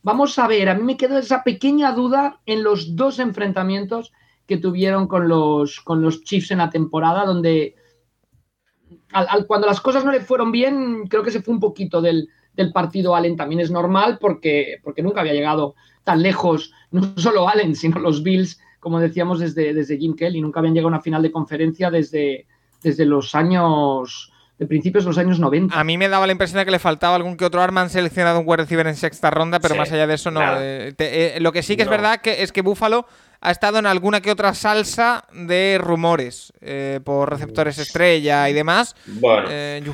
Vamos 0.02 0.38
a 0.38 0.48
ver, 0.48 0.68
a 0.68 0.74
mí 0.74 0.82
me 0.82 0.96
quedó 0.96 1.18
esa 1.18 1.44
pequeña 1.44 1.92
duda 1.92 2.40
en 2.46 2.62
los 2.64 2.96
dos 2.96 3.18
enfrentamientos 3.20 4.12
que 4.46 4.58
tuvieron 4.58 5.06
con 5.06 5.28
los, 5.28 5.80
con 5.80 6.02
los 6.02 6.22
Chiefs 6.22 6.50
en 6.50 6.58
la 6.58 6.70
temporada, 6.70 7.24
donde 7.24 7.76
cuando 9.46 9.66
las 9.66 9.80
cosas 9.80 10.04
no 10.04 10.12
le 10.12 10.20
fueron 10.20 10.52
bien, 10.52 11.06
creo 11.08 11.22
que 11.22 11.30
se 11.30 11.40
fue 11.40 11.54
un 11.54 11.60
poquito 11.60 12.02
del, 12.02 12.28
del 12.54 12.72
partido 12.72 13.14
Allen. 13.14 13.36
También 13.36 13.60
es 13.60 13.70
normal 13.70 14.18
porque, 14.20 14.78
porque 14.82 15.02
nunca 15.02 15.20
había 15.20 15.32
llegado 15.32 15.74
tan 16.02 16.22
lejos, 16.22 16.72
no 16.90 17.14
solo 17.16 17.48
Allen, 17.48 17.74
sino 17.74 17.98
los 17.98 18.22
Bills, 18.22 18.60
como 18.80 19.00
decíamos 19.00 19.40
desde, 19.40 19.72
desde 19.72 19.96
Jim 19.98 20.14
Kelly, 20.14 20.40
nunca 20.40 20.60
habían 20.60 20.74
llegado 20.74 20.88
a 20.88 20.96
una 20.96 21.00
final 21.00 21.22
de 21.22 21.32
conferencia 21.32 21.90
desde, 21.90 22.46
desde 22.82 23.06
los 23.06 23.34
años 23.34 24.30
de 24.58 24.66
principios 24.66 25.04
de 25.04 25.08
los 25.08 25.18
años 25.18 25.40
90. 25.40 25.78
A 25.78 25.82
mí 25.82 25.98
me 25.98 26.08
daba 26.08 26.26
la 26.26 26.32
impresión 26.32 26.58
de 26.58 26.64
que 26.64 26.70
le 26.70 26.78
faltaba 26.78 27.16
algún 27.16 27.36
que 27.36 27.44
otro 27.44 27.60
arma. 27.60 27.80
Han 27.80 27.90
seleccionado 27.90 28.38
un 28.38 28.44
wide 28.46 28.58
receiver 28.58 28.86
en 28.86 28.94
sexta 28.94 29.30
ronda, 29.30 29.58
pero 29.58 29.74
más 29.74 29.90
allá 29.90 30.06
de 30.06 30.14
eso 30.14 30.30
no. 30.30 30.40
Eh, 30.60 30.94
eh, 30.98 31.38
lo 31.40 31.50
que 31.50 31.62
sí 31.62 31.76
que 31.76 31.82
es 31.82 31.88
verdad 31.88 32.20
que 32.20 32.42
es 32.42 32.52
que 32.52 32.62
Buffalo 32.62 33.06
ha 33.44 33.50
estado 33.50 33.78
en 33.78 33.84
alguna 33.84 34.22
que 34.22 34.30
otra 34.30 34.54
salsa 34.54 35.26
de 35.30 35.78
rumores 35.78 36.50
eh, 36.62 37.00
por 37.04 37.28
receptores 37.28 37.76
estrella 37.78 38.48
y 38.48 38.54
demás. 38.54 38.96
Bueno, 39.06 39.48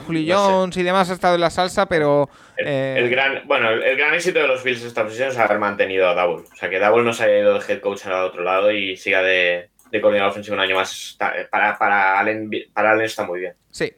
Julio 0.07 0.37
Jones 0.37 0.77
y 0.77 0.85
demás 0.85 1.11
ha 1.11 1.15
estado 1.15 1.35
en 1.35 1.41
la 1.41 1.51
salsa, 1.51 1.87
pero. 1.87 2.31
El, 2.57 3.11
gran, 3.11 3.43
bueno, 3.49 3.71
el, 3.71 3.97
gran 3.97 4.15
éxito 4.15 4.39
de 4.39 4.47
los 4.47 4.63
Bills 4.63 4.85
esta 4.85 5.03
posición 5.03 5.31
es 5.31 5.39
haber 5.39 5.59
mantenido 5.59 6.09
a 6.09 6.15
Double. 6.15 6.45
O 6.51 6.57
sea, 6.57 6.71
que 6.71 6.79
Double 6.79 7.03
no 7.03 7.13
se 7.13 7.25
haya 7.25 7.41
ido 7.41 7.59
de 7.59 7.65
head 7.67 7.81
coach 7.81 8.07
al 8.07 8.25
otro 8.25 8.45
lado 8.45 8.71
y 8.71 8.97
siga 8.97 9.21
de, 9.21 9.71
de 9.91 10.01
coordinador 10.01 10.31
ofensivo 10.31 10.55
un 10.55 10.61
año 10.61 10.77
más. 10.77 11.19
Para, 11.19 11.77
para, 11.77 12.21
Allen, 12.21 12.51
para 12.73 12.93
Allen 12.93 13.07
está 13.07 13.27
muy 13.27 13.41
bien. 13.41 13.55
Sí. 13.73 13.93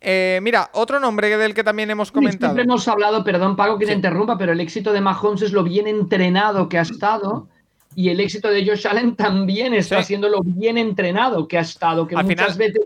Eh, 0.00 0.38
mira, 0.42 0.70
otro 0.72 0.98
nombre 0.98 1.36
del 1.36 1.52
que 1.52 1.62
también 1.62 1.90
hemos 1.90 2.10
comentado. 2.10 2.54
Siempre 2.54 2.64
hemos 2.64 2.88
hablado, 2.88 3.22
perdón, 3.22 3.54
Pago 3.54 3.78
que 3.78 3.84
te 3.84 3.92
interrumpa, 3.92 4.38
pero 4.38 4.52
el 4.52 4.60
éxito 4.60 4.94
de 4.94 5.02
Mahomes 5.02 5.42
es 5.42 5.52
lo 5.52 5.62
bien 5.62 5.86
entrenado 5.86 6.70
que 6.70 6.78
ha 6.78 6.82
estado. 6.82 7.48
Y 7.94 8.08
el 8.08 8.20
éxito 8.20 8.48
de 8.48 8.66
Josh 8.66 8.86
Allen 8.86 9.16
también 9.16 9.74
está 9.74 10.02
siendo 10.02 10.28
lo 10.28 10.42
bien 10.42 10.78
entrenado 10.78 11.48
que 11.48 11.58
ha 11.58 11.62
estado. 11.62 12.06
Que 12.06 12.16
muchas 12.16 12.56
veces 12.56 12.82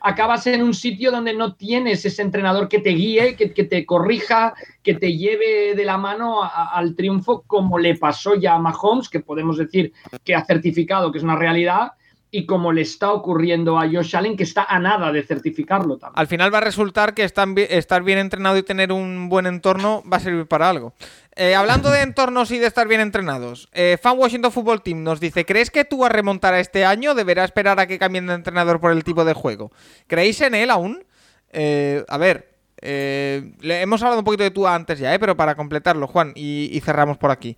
acabas 0.00 0.46
en 0.46 0.62
un 0.62 0.74
sitio 0.74 1.10
donde 1.10 1.34
no 1.34 1.54
tienes 1.54 2.04
ese 2.04 2.22
entrenador 2.22 2.68
que 2.68 2.80
te 2.80 2.90
guíe, 2.90 3.36
que, 3.36 3.48
te 3.48 3.86
corrija, 3.86 4.54
que 4.82 4.94
te 4.94 5.16
lleve 5.16 5.74
de 5.74 5.84
la 5.84 5.98
mano 5.98 6.40
al 6.42 6.94
triunfo, 6.96 7.44
como 7.46 7.78
le 7.78 7.96
pasó 7.96 8.34
ya 8.34 8.54
a 8.54 8.58
Mahomes, 8.58 9.08
que 9.08 9.20
podemos 9.20 9.58
decir 9.58 9.92
que 10.24 10.34
ha 10.34 10.44
certificado 10.44 11.12
que 11.12 11.18
es 11.18 11.24
una 11.24 11.36
realidad 11.36 11.92
y 12.32 12.46
como 12.46 12.72
le 12.72 12.82
está 12.82 13.12
ocurriendo 13.12 13.78
a 13.78 13.88
Josh 13.88 14.16
Allen, 14.16 14.36
que 14.36 14.44
está 14.44 14.64
a 14.64 14.78
nada 14.78 15.10
de 15.10 15.22
certificarlo 15.22 15.98
también. 15.98 16.18
Al 16.18 16.28
final 16.28 16.54
va 16.54 16.58
a 16.58 16.62
resultar 16.62 17.12
que 17.12 17.24
estar 17.24 18.02
bien 18.04 18.18
entrenado 18.18 18.56
y 18.56 18.62
tener 18.62 18.92
un 18.92 19.28
buen 19.28 19.46
entorno 19.46 20.02
va 20.10 20.18
a 20.18 20.20
servir 20.20 20.46
para 20.46 20.70
algo. 20.70 20.94
Eh, 21.36 21.54
hablando 21.54 21.90
de 21.90 22.02
entornos 22.02 22.50
y 22.50 22.58
de 22.58 22.66
estar 22.66 22.88
bien 22.88 23.00
entrenados, 23.00 23.68
eh, 23.72 23.98
Fan 24.02 24.18
Washington 24.18 24.52
Football 24.52 24.82
Team 24.82 25.02
nos 25.02 25.20
dice: 25.20 25.44
¿Crees 25.44 25.70
que 25.70 25.84
tú 25.84 26.04
a 26.04 26.08
remontar 26.08 26.54
a 26.54 26.60
este 26.60 26.84
año 26.84 27.14
deberá 27.14 27.44
esperar 27.44 27.78
a 27.80 27.86
que 27.86 27.98
cambien 27.98 28.26
de 28.26 28.34
entrenador 28.34 28.80
por 28.80 28.92
el 28.92 29.04
tipo 29.04 29.24
de 29.24 29.32
juego? 29.32 29.70
¿Creéis 30.06 30.40
en 30.40 30.54
él 30.54 30.70
aún? 30.70 31.04
Eh, 31.52 32.04
a 32.08 32.18
ver, 32.18 32.50
le 32.82 33.82
hemos 33.82 34.02
hablado 34.02 34.20
un 34.20 34.24
poquito 34.24 34.42
de 34.42 34.50
tú 34.50 34.66
antes 34.66 34.98
ya, 34.98 35.16
pero 35.18 35.36
para 35.36 35.54
completarlo, 35.54 36.06
Juan, 36.06 36.32
y, 36.34 36.80
cerramos 36.84 37.18
por 37.18 37.30
aquí. 37.30 37.56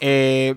Eh, 0.00 0.56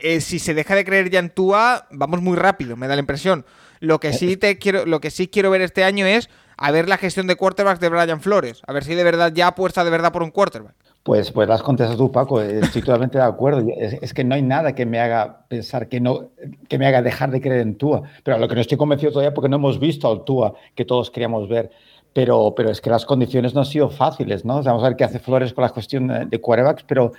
eh, 0.00 0.20
si 0.20 0.38
se 0.38 0.54
deja 0.54 0.74
de 0.74 0.84
creer 0.84 1.10
ya 1.10 1.18
en 1.18 1.30
Tua, 1.30 1.86
vamos 1.90 2.20
muy 2.20 2.36
rápido, 2.36 2.76
me 2.76 2.88
da 2.88 2.94
la 2.94 3.00
impresión. 3.00 3.44
Lo 3.80 4.00
que 4.00 4.12
sí 4.12 4.36
te 4.36 4.58
quiero, 4.58 4.86
lo 4.86 5.00
que 5.00 5.10
sí 5.10 5.28
quiero 5.28 5.50
ver 5.50 5.60
este 5.60 5.84
año 5.84 6.06
es 6.06 6.30
a 6.56 6.70
ver 6.70 6.88
la 6.88 6.96
gestión 6.96 7.26
de 7.26 7.36
quarterbacks 7.36 7.80
de 7.80 7.88
Brian 7.88 8.20
Flores, 8.20 8.62
a 8.66 8.72
ver 8.72 8.84
si 8.84 8.94
de 8.94 9.04
verdad 9.04 9.32
ya 9.34 9.48
apuesta 9.48 9.84
de 9.84 9.90
verdad 9.90 10.12
por 10.12 10.22
un 10.22 10.30
quarterback. 10.30 10.74
Pues, 11.04 11.30
pues 11.32 11.46
las 11.46 11.62
contestas 11.62 11.98
tú, 11.98 12.10
Paco. 12.10 12.40
Estoy 12.40 12.80
totalmente 12.80 13.18
de 13.18 13.24
acuerdo. 13.24 13.62
Es, 13.76 14.14
que 14.14 14.24
no 14.24 14.34
hay 14.34 14.40
nada 14.40 14.74
que 14.74 14.86
me 14.86 14.98
haga 14.98 15.44
pensar 15.48 15.86
que 15.86 16.00
no, 16.00 16.30
que 16.66 16.78
me 16.78 16.86
haga 16.86 17.02
dejar 17.02 17.30
de 17.30 17.42
creer 17.42 17.60
en 17.60 17.76
Tua. 17.76 18.04
Pero 18.22 18.38
lo 18.38 18.48
que 18.48 18.54
no 18.54 18.62
estoy 18.62 18.78
convencido 18.78 19.12
todavía 19.12 19.34
porque 19.34 19.50
no 19.50 19.56
hemos 19.56 19.78
visto 19.78 20.10
al 20.10 20.24
Tua 20.24 20.54
que 20.74 20.86
todos 20.86 21.10
queríamos 21.10 21.46
ver. 21.46 21.70
Pero, 22.14 22.54
pero 22.56 22.70
es 22.70 22.80
que 22.80 22.88
las 22.88 23.04
condiciones 23.04 23.52
no 23.52 23.60
han 23.60 23.66
sido 23.66 23.90
fáciles, 23.90 24.46
¿no? 24.46 24.62
vamos 24.62 24.82
a 24.82 24.88
ver 24.88 24.96
qué 24.96 25.04
hace 25.04 25.18
Flores 25.18 25.52
con 25.52 25.62
la 25.62 25.70
cuestión 25.70 26.28
de 26.30 26.40
quarterbacks, 26.40 26.84
pero 26.84 27.12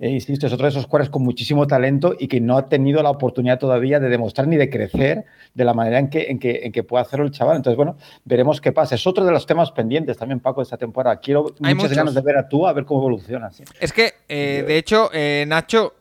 eh, 0.00 0.10
insisto, 0.10 0.46
es 0.46 0.52
otro 0.52 0.64
de 0.64 0.70
esos 0.70 0.86
jugadores 0.86 1.10
con 1.10 1.22
muchísimo 1.22 1.66
talento 1.66 2.14
y 2.18 2.28
que 2.28 2.40
no 2.40 2.56
ha 2.56 2.68
tenido 2.68 3.02
la 3.02 3.10
oportunidad 3.10 3.58
todavía 3.58 4.00
de 4.00 4.08
demostrar 4.08 4.48
ni 4.48 4.56
de 4.56 4.68
crecer 4.68 5.24
de 5.54 5.64
la 5.64 5.74
manera 5.74 5.98
en 5.98 6.08
que, 6.08 6.30
en 6.30 6.38
que, 6.38 6.60
en 6.64 6.72
que 6.72 6.82
puede 6.82 7.02
hacerlo 7.02 7.26
el 7.26 7.32
chaval. 7.32 7.56
Entonces, 7.56 7.76
bueno, 7.76 7.96
veremos 8.24 8.60
qué 8.60 8.72
pasa. 8.72 8.94
Es 8.94 9.06
otro 9.06 9.24
de 9.24 9.32
los 9.32 9.46
temas 9.46 9.70
pendientes 9.70 10.16
también, 10.16 10.40
Paco, 10.40 10.60
de 10.60 10.64
esta 10.64 10.76
temporada. 10.76 11.16
Quiero 11.20 11.54
muchas 11.60 11.92
ganas 11.94 12.14
de 12.14 12.20
ver 12.20 12.36
a 12.36 12.48
tú, 12.48 12.66
a 12.66 12.72
ver 12.72 12.84
cómo 12.84 13.00
evoluciona. 13.00 13.50
Es 13.80 13.92
que, 13.92 14.14
eh, 14.28 14.64
de 14.66 14.76
hecho, 14.78 15.10
eh, 15.12 15.44
Nacho, 15.46 15.94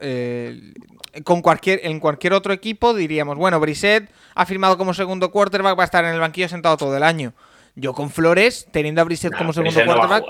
con 1.24 1.42
cualquier, 1.42 1.82
en 1.84 2.00
cualquier 2.00 2.34
otro 2.34 2.54
equipo 2.54 2.94
diríamos, 2.94 3.38
bueno, 3.38 3.60
Brisset 3.60 4.10
ha 4.34 4.46
firmado 4.46 4.78
como 4.78 4.94
segundo 4.94 5.32
quarterback, 5.32 5.78
va 5.78 5.84
a 5.84 5.86
estar 5.86 6.06
en 6.06 6.14
el 6.14 6.20
banquillo 6.20 6.48
sentado 6.48 6.78
todo 6.78 6.96
el 6.96 7.04
año. 7.04 7.34
Yo 7.76 7.94
con 7.94 8.10
Flores, 8.10 8.68
teniendo 8.72 9.02
a 9.02 9.04
Brisset 9.04 9.36
como 9.36 9.54
segundo 9.54 9.84
quarterback, 9.86 10.26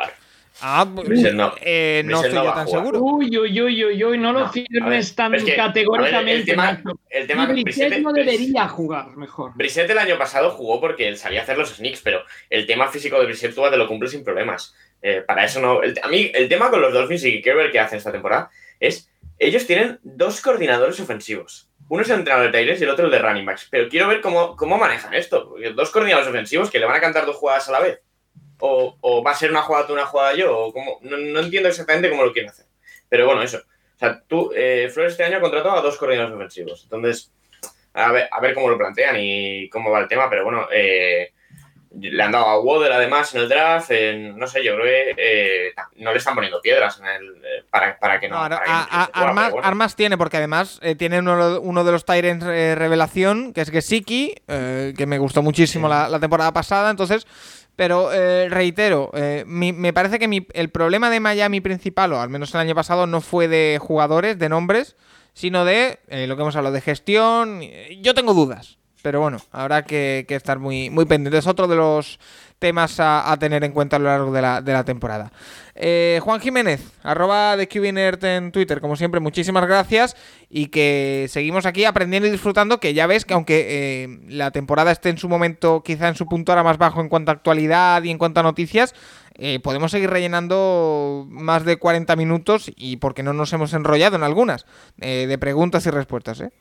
Ah, 0.60 0.88
pues, 0.94 1.34
no, 1.34 1.54
eh, 1.62 2.04
no 2.06 2.18
estoy 2.18 2.34
yo 2.34 2.54
tan 2.54 2.68
seguro. 2.68 3.00
Uy, 3.00 3.38
uy, 3.38 3.62
uy, 3.62 4.04
uy, 4.04 4.18
no, 4.18 4.34
lo 4.34 4.50
firmes 4.50 5.16
tan 5.16 5.34
categóricamente. 5.56 6.40
el 6.42 6.46
tema, 6.46 6.82
el 7.10 7.28
tema 7.28 7.48
no 8.02 8.14
debería 8.14 8.68
jugar 8.68 9.16
mejor. 9.16 9.54
Brissett 9.56 9.90
el 9.90 9.98
año 9.98 10.18
pasado 10.18 10.52
jugó 10.52 10.80
porque 10.80 11.08
él 11.08 11.18
sabía 11.18 11.42
hacer 11.42 11.58
los 11.58 11.76
sneaks, 11.76 12.02
pero 12.02 12.24
el 12.50 12.68
tema 12.68 12.90
físico 12.90 13.20
de 13.20 13.26
Brissett 13.26 13.56
tú 13.56 13.64
te 13.70 13.78
lo 13.78 13.88
cumple 13.88 14.10
sin 14.10 14.24
problemas. 14.24 14.76
Eh, 15.02 15.24
para 15.26 15.46
eso 15.46 15.60
no. 15.62 15.80
a 15.82 16.08
mí, 16.10 16.32
el 16.34 16.48
tema 16.48 16.70
con 16.70 16.82
los 16.82 16.94
Dolphins 16.94 17.26
y 17.26 17.42
que 17.42 17.54
ver 17.54 17.72
qué 17.72 17.80
hacen 17.80 17.98
esta 17.98 18.12
temporada 18.12 18.50
es. 18.80 19.08
Ellos 19.44 19.66
tienen 19.66 20.00
dos 20.04 20.40
coordinadores 20.40 21.00
ofensivos. 21.00 21.68
Uno 21.90 22.04
es 22.04 22.10
el 22.12 22.20
entrenador 22.20 22.52
de 22.52 22.60
Tigers 22.60 22.80
y 22.80 22.84
el 22.84 22.92
otro 22.92 23.06
el 23.06 23.12
de 23.12 23.18
running 23.18 23.44
backs. 23.44 23.68
Pero 23.72 23.90
quiero 23.90 24.08
ver 24.08 24.22
cómo, 24.22 24.56
cómo 24.56 24.78
manejan 24.78 25.16
esto. 25.16 25.56
Dos 25.74 25.90
coordinadores 25.90 26.30
ofensivos 26.30 26.70
que 26.70 26.78
le 26.78 26.86
van 26.86 26.98
a 26.98 27.02
cantar 27.02 27.26
dos 27.26 27.38
jugadas 27.38 27.68
a 27.68 27.72
la 27.72 27.80
vez 27.80 28.02
o, 28.62 29.24
va 29.24 29.32
a 29.32 29.36
ser 29.36 29.52
una 29.52 29.62
jugada 29.62 29.88
tú, 29.88 29.94
una 29.94 30.06
jugada 30.06 30.34
yo, 30.34 30.58
o 30.58 30.74
como, 30.74 31.00
no, 31.02 31.40
entiendo 31.40 31.70
exactamente 31.70 32.10
cómo 32.10 32.24
lo 32.24 32.34
quieren 32.34 32.52
hacer. 32.52 32.66
Pero 33.10 33.26
bueno, 33.26 33.42
eso. 33.42 33.58
O 33.58 34.00
sea, 34.00 34.22
tú, 34.28 34.52
eh, 34.56 34.90
Flores 34.94 35.14
este 35.14 35.24
año 35.24 35.42
contrató 35.42 35.72
a 35.72 35.82
dos 35.82 35.98
coordinadores 35.98 36.36
ofensivos. 36.36 36.84
Entonces, 36.84 37.32
a 37.94 38.12
ver, 38.12 38.30
a 38.32 38.40
ver 38.40 38.54
cómo 38.54 38.70
lo 38.70 38.78
plantean 38.78 39.18
y 39.20 39.70
cómo 39.70 39.92
va 39.92 40.00
el 40.00 40.08
tema, 40.08 40.30
pero 40.30 40.44
bueno, 40.44 40.68
eh, 40.72 41.34
le 42.00 42.24
han 42.24 42.32
dado 42.32 42.46
a 42.46 42.60
Waddle 42.62 42.94
además 42.94 43.36
en 43.36 43.42
el 43.42 43.50
draft, 43.50 43.92
no 43.92 44.48
sé, 44.48 44.64
yo 44.64 44.76
creo 44.76 44.86
que 44.86 45.16
eh, 45.18 45.74
no 45.98 46.14
le 46.14 46.20
están 46.20 46.36
poniendo 46.36 46.62
piedras 46.62 47.00
en 47.00 47.06
el, 47.06 47.36
eh, 47.44 47.64
para, 47.70 48.20
que 48.20 48.30
no. 48.30 48.38
armas, 48.38 49.96
tiene, 49.98 50.18
porque 50.18 50.38
además 50.38 50.80
tiene 50.98 51.20
uno, 51.20 51.84
de 51.84 51.92
los 51.92 52.06
Tyrants 52.06 52.46
revelación, 52.46 53.52
que 53.52 53.60
es 53.60 53.70
Gesicki, 53.70 54.36
que 54.48 55.06
me 55.06 55.18
gustó 55.18 55.42
muchísimo 55.42 55.90
la, 55.90 56.08
la 56.08 56.20
temporada 56.20 56.54
pasada, 56.54 56.92
entonces 56.92 57.28
pero 57.76 58.12
eh, 58.12 58.48
reitero, 58.50 59.12
eh, 59.14 59.44
me 59.48 59.94
parece 59.94 60.20
que 60.20 60.48
el 60.54 60.70
problema 60.70 61.10
de 61.10 61.20
Miami 61.20 61.62
principal, 61.62 62.14
o 62.14 62.22
al 62.22 62.30
menos 62.30 62.54
el 62.54 62.60
año 62.60 62.76
pasado, 62.76 63.08
no 63.08 63.22
fue 63.22 63.48
de 63.48 63.80
jugadores, 63.82 64.38
de 64.38 64.50
nombres, 64.50 64.96
sino 65.34 65.66
de 65.66 66.00
eh, 66.08 66.28
lo 66.28 66.36
que 66.36 66.42
hemos 66.42 66.56
hablado 66.56 66.76
de 66.76 66.82
gestión. 66.82 67.62
Yo 68.02 68.14
tengo 68.14 68.34
dudas. 68.34 68.78
Pero 69.02 69.20
bueno, 69.20 69.38
habrá 69.52 69.84
que, 69.84 70.26
estar 70.30 70.60
muy, 70.60 70.90
muy 70.90 71.06
pendientes. 71.06 71.48
Otro 71.48 71.68
de 71.68 71.76
los 71.76 72.20
temas 72.60 73.00
a, 73.00 73.36
tener 73.40 73.64
en 73.64 73.72
cuenta 73.72 73.96
a 73.96 74.00
lo 74.00 74.06
largo 74.06 74.32
de 74.32 74.42
la, 74.42 74.62
de 74.62 74.74
la 74.74 74.84
temporada. 74.84 75.32
Eh, 75.74 76.20
Juan 76.22 76.40
Jiménez, 76.40 76.80
arroba 77.02 77.58
de 77.58 77.68
en 78.22 78.52
Twitter, 78.52 78.82
como 78.82 78.96
siempre, 78.96 79.20
muchísimas 79.20 79.66
gracias 79.66 80.16
y 80.48 80.68
que 80.68 81.26
seguimos 81.30 81.66
aquí 81.66 81.86
aprendiendo 81.86 82.28
y 82.28 82.32
disfrutando, 82.32 82.80
que 82.80 82.94
ya 82.94 83.08
ves 83.08 83.26
que 83.26 83.34
aunque 83.34 83.66
eh, 83.68 84.20
la 84.28 84.52
temporada 84.52 84.92
esté 84.92 85.10
en 85.10 85.18
su 85.18 85.28
momento, 85.28 85.82
quizá 85.82 86.08
en 86.08 86.16
su 86.16 86.28
punto 86.28 86.52
ahora 86.52 86.64
más 86.64 86.78
bajo 86.78 87.02
en 87.02 87.10
cuanto 87.10 87.32
a 87.32 87.34
actualidad 87.34 88.04
y 88.04 88.12
en 88.12 88.20
cuanto 88.20 88.42
a 88.42 88.44
noticias, 88.44 88.94
eh, 89.40 89.60
podemos 89.60 89.90
seguir 89.90 90.12
rellenando 90.12 91.26
más 91.30 91.66
de 91.66 91.78
40 91.78 92.16
minutos 92.16 92.72
y 92.76 92.98
porque 92.98 93.24
no 93.24 93.34
nos 93.34 93.52
hemos 93.54 93.74
enrollado 93.74 94.18
en 94.18 94.24
algunas 94.24 94.68
de 94.98 95.38
preguntas 95.40 95.86
y 95.88 95.90
respuestas. 95.90 96.42
¿eh? 96.42 96.52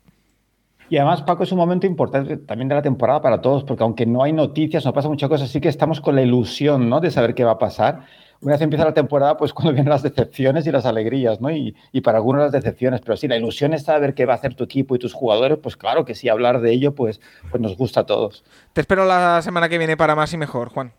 Y 0.91 0.97
además, 0.97 1.23
Paco, 1.23 1.45
es 1.45 1.53
un 1.53 1.59
momento 1.59 1.87
importante 1.87 2.37
también 2.37 2.69
de 2.69 2.75
la 2.75 2.83
temporada 2.83 3.23
para 3.23 3.41
todos, 3.41 3.63
porque 3.63 3.85
aunque 3.85 4.07
no 4.07 4.25
hay 4.25 4.33
noticias, 4.33 4.85
no 4.85 4.93
pasa 4.93 5.09
muchas 5.09 5.29
cosas, 5.29 5.49
sí 5.49 5.61
que 5.61 5.69
estamos 5.69 6.01
con 6.01 6.17
la 6.17 6.23
ilusión 6.23 6.91
¿no? 6.91 6.99
de 6.99 7.13
saber 7.13 7.37
qué 7.37 7.45
va 7.45 7.53
a 7.53 7.59
pasar. 7.59 8.01
Una 8.41 8.55
vez 8.55 8.61
empieza 8.63 8.85
la 8.85 8.93
temporada, 8.93 9.37
pues 9.37 9.53
cuando 9.55 9.73
vienen 9.73 9.89
las 9.89 10.03
decepciones 10.03 10.67
y 10.67 10.73
las 10.73 10.87
alegrías, 10.87 11.41
¿no? 11.41 11.49
Y, 11.49 11.77
y, 11.93 12.01
para 12.01 12.19
algunos 12.19 12.43
las 12.43 12.53
decepciones, 12.53 13.03
pero 13.03 13.17
sí, 13.17 13.29
la 13.29 13.37
ilusión 13.37 13.71
de 13.71 14.01
ver 14.01 14.15
qué 14.15 14.27
va 14.27 14.33
a 14.33 14.37
hacer 14.37 14.55
tu 14.55 14.65
equipo 14.65 14.97
y 14.97 14.99
tus 14.99 15.15
jugadores, 15.15 15.59
pues 15.63 15.77
claro 15.77 16.05
que 16.05 16.17
sí, 16.17 16.29
hablar 16.29 16.61
de 16.61 16.73
ello, 16.73 16.93
pues, 16.93 17.21
pues 17.51 17.63
nos 17.63 17.77
gusta 17.77 18.01
a 18.01 18.07
todos. 18.07 18.43
Te 18.73 18.81
espero 18.81 19.05
la 19.05 19.43
semana 19.43 19.69
que 19.69 19.79
viene 19.79 19.97
para 19.97 20.17
más 20.17 20.33
y 20.33 20.39
mejor, 20.39 20.71
Juan. 20.71 20.93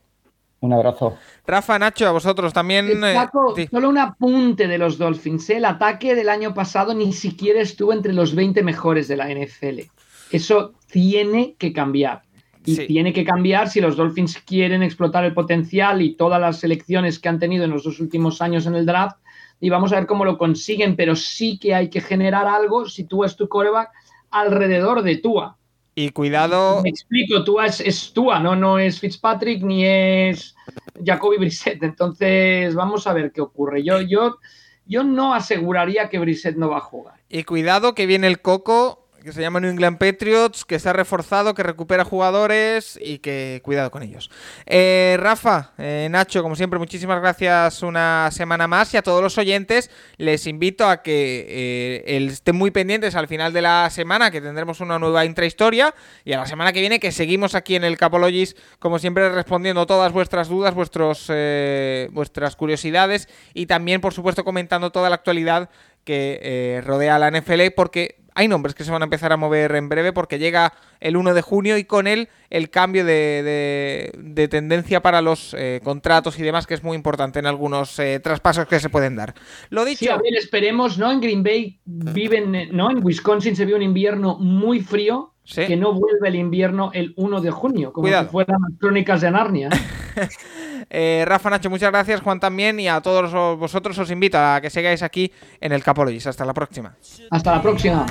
Un 0.62 0.74
abrazo. 0.74 1.18
Rafa, 1.46 1.80
Nacho, 1.80 2.08
a 2.08 2.12
vosotros 2.12 2.54
también. 2.54 3.04
Eh, 3.04 3.68
solo 3.72 3.90
un 3.90 3.98
apunte 3.98 4.68
de 4.68 4.78
los 4.78 5.00
Dolphins. 5.00 5.50
¿eh? 5.50 5.58
El 5.58 5.66
ataque 5.66 6.14
del 6.14 6.30
año 6.30 6.54
pasado 6.54 6.94
ni 6.94 7.14
siquiera 7.14 7.62
estuvo 7.62 7.94
entre 7.94 8.14
los 8.14 8.36
20 8.36 8.62
mejores 8.62 9.08
de 9.08 9.18
la 9.18 9.28
NFL. 9.28 9.90
Eso 10.32 10.74
tiene 10.92 11.56
que 11.58 11.74
cambiar. 11.74 12.22
Y 12.64 12.78
tiene 12.86 13.12
que 13.12 13.26
cambiar 13.26 13.70
si 13.70 13.82
los 13.82 13.98
Dolphins 13.98 14.38
quieren 14.46 14.84
explotar 14.84 15.26
el 15.26 15.34
potencial 15.34 16.00
y 16.00 16.14
todas 16.14 16.40
las 16.40 16.60
selecciones 16.60 17.18
que 17.18 17.28
han 17.28 17.40
tenido 17.40 17.66
en 17.66 17.72
los 17.72 17.84
dos 17.84 18.00
últimos 18.00 18.40
años 18.40 18.68
en 18.68 18.76
el 18.76 18.86
draft. 18.86 19.18
Y 19.60 19.72
vamos 19.72 19.92
a 19.92 19.96
ver 19.96 20.06
cómo 20.06 20.26
lo 20.26 20.38
consiguen, 20.38 20.96
pero 20.96 21.16
sí 21.16 21.58
que 21.58 21.74
hay 21.74 21.90
que 21.90 22.02
generar 22.02 22.48
algo 22.48 22.88
si 22.88 23.06
tú 23.06 23.24
es 23.24 23.36
tu 23.36 23.50
coreback 23.50 23.90
alrededor 24.30 25.02
de 25.02 25.18
Tua. 25.18 25.58
Y 25.94 26.12
cuidado. 26.12 26.82
Me 26.84 26.90
explico, 26.90 27.44
Tua 27.44 27.66
es, 27.66 27.82
es 27.82 28.14
Tua, 28.14 28.40
¿no? 28.40 28.56
no 28.56 28.80
es 28.80 29.00
Fitzpatrick 29.00 29.62
ni 29.62 29.86
es 29.86 30.56
Jacoby 31.04 31.38
Brissett. 31.38 31.84
Entonces, 31.84 32.74
vamos 32.76 33.08
a 33.08 33.14
ver 33.14 33.32
qué 33.32 33.42
ocurre. 33.42 33.84
Yo, 33.84 34.02
yo, 34.02 34.38
yo 34.86 35.04
no 35.04 35.34
aseguraría 35.34 36.10
que 36.10 36.20
Brissett 36.20 36.56
no 36.56 36.70
va 36.70 36.78
a 36.78 36.82
jugar. 36.82 37.16
Y 37.30 37.44
cuidado 37.44 37.94
que 37.94 38.06
viene 38.06 38.28
el 38.28 38.42
Coco 38.42 39.08
que 39.24 39.32
se 39.32 39.42
llama 39.42 39.60
New 39.60 39.70
England 39.70 39.98
Patriots, 39.98 40.66
que 40.66 40.80
se 40.80 40.90
ha 40.90 40.94
reforzado, 40.94 41.54
que 41.54 41.64
recupera 41.64 42.04
jugadores 42.04 42.98
y 43.02 43.20
que 43.20 43.62
cuidado 43.64 43.92
con 43.92 44.04
ellos. 44.04 44.32
Eh, 44.66 45.18
Rafa, 45.20 45.74
eh, 45.78 46.08
Nacho, 46.10 46.42
como 46.42 46.56
siempre, 46.56 46.80
muchísimas 46.80 47.22
gracias 47.22 47.84
una 47.84 48.30
semana 48.32 48.68
más 48.68 48.94
y 48.94 48.98
a 48.98 49.02
todos 49.02 49.22
los 49.22 49.38
oyentes 49.38 49.92
les 50.18 50.48
invito 50.48 50.88
a 50.88 51.04
que 51.04 51.46
eh, 51.48 52.28
estén 52.30 52.56
muy 52.56 52.72
pendientes 52.72 53.16
al 53.16 53.28
final 53.28 53.54
de 53.54 53.62
la 53.62 53.90
semana, 53.92 54.32
que 54.32 54.42
tendremos 54.42 54.80
una 54.80 54.98
nueva 54.98 55.24
intrahistoria 55.26 55.94
y 56.26 56.34
a 56.34 56.40
la 56.40 56.46
semana 56.48 56.74
que 56.74 56.80
viene 56.80 57.00
que 57.00 57.12
seguimos 57.12 57.54
aquí 57.54 57.76
en 57.76 57.84
el 57.84 57.98
Capologis, 57.98 58.56
como 58.80 58.98
siempre, 58.98 59.30
respondiendo 59.30 59.86
todas 59.86 60.12
vuestras 60.12 60.48
dudas, 60.48 60.74
vuestros, 60.74 61.32
vuestras 62.12 62.56
curiosidades 62.56 63.30
y 63.54 63.68
también, 63.68 64.02
por 64.02 64.14
supuesto, 64.14 64.44
comentando 64.44 64.92
toda 64.92 65.10
la 65.10 65.16
actualidad 65.16 65.70
que 66.04 66.82
rodea 66.84 67.18
a 67.18 67.20
la 67.20 67.30
NFL 67.30 67.74
porque 67.76 68.21
hay 68.34 68.48
nombres 68.48 68.76
que 68.76 68.84
se 68.84 68.92
van 68.92 69.02
a 69.02 69.06
empezar 69.06 69.32
a 69.32 69.38
mover 69.38 69.76
en 69.76 69.90
breve 69.90 70.14
porque 70.14 70.40
llega 70.40 70.74
el 71.00 71.18
1 71.18 71.34
de 71.34 71.42
junio 71.42 71.78
y 71.78 71.84
con 71.84 72.08
él 72.08 72.30
el 72.50 72.70
cambio 72.70 73.06
de, 73.06 74.48
tendencia 74.50 75.02
para 75.02 75.22
los 75.22 75.54
eh, 75.58 75.82
contratos 75.84 76.38
y 76.40 76.44
demás, 76.44 76.68
que 76.68 76.74
es 76.74 76.84
muy 76.84 76.96
importante 76.96 77.40
en 77.40 77.46
algunos 77.46 77.98
eh, 78.00 78.20
traspasos 78.20 78.68
que 78.68 78.80
se 78.80 78.90
pueden 78.90 79.16
dar. 79.16 79.34
Lo 79.70 79.86
dicho. 79.86 80.00
Sí, 80.00 80.10
a 80.10 80.18
ver, 80.18 80.36
esperemos, 80.36 80.98
¿no? 80.98 81.12
En 81.12 81.22
Green 81.22 81.44
Bay 81.44 81.80
viven, 81.86 82.70
¿no? 82.72 82.92
En 82.92 83.04
Wisconsin 83.04 83.56
se 83.56 83.66
vio 83.66 83.76
un 83.76 83.84
invierno 83.84 84.38
muy 84.38 84.82
frío. 84.82 85.28
Que 85.54 85.76
no 85.76 85.92
vuelve 85.92 86.30
el 86.30 86.36
invierno 86.36 86.92
el 86.94 87.14
1 87.18 87.42
de 87.42 87.52
junio, 87.52 87.92
como 87.92 88.08
si 88.08 88.26
fueran 88.28 88.62
las 88.62 88.80
crónicas 88.80 89.20
de 89.20 89.32
Narnia. 89.32 89.70
Eh, 90.94 91.24
Rafa 91.26 91.50
Nacho, 91.50 91.70
muchas 91.70 91.90
gracias, 91.90 92.20
Juan 92.20 92.40
también, 92.42 92.78
y 92.78 92.90
a 92.90 93.00
todos 93.00 93.32
vosotros 93.58 93.98
os 93.98 94.12
invito 94.12 94.38
a 94.38 94.60
que 94.60 94.70
sigáis 94.70 95.02
aquí 95.02 95.32
en 95.62 95.72
el 95.72 95.84
Capologis. 95.84 96.28
Hasta 96.28 96.44
la 96.44 96.54
próxima. 96.54 96.94
Hasta 97.30 97.56
la 97.56 97.62
próxima. 97.62 98.06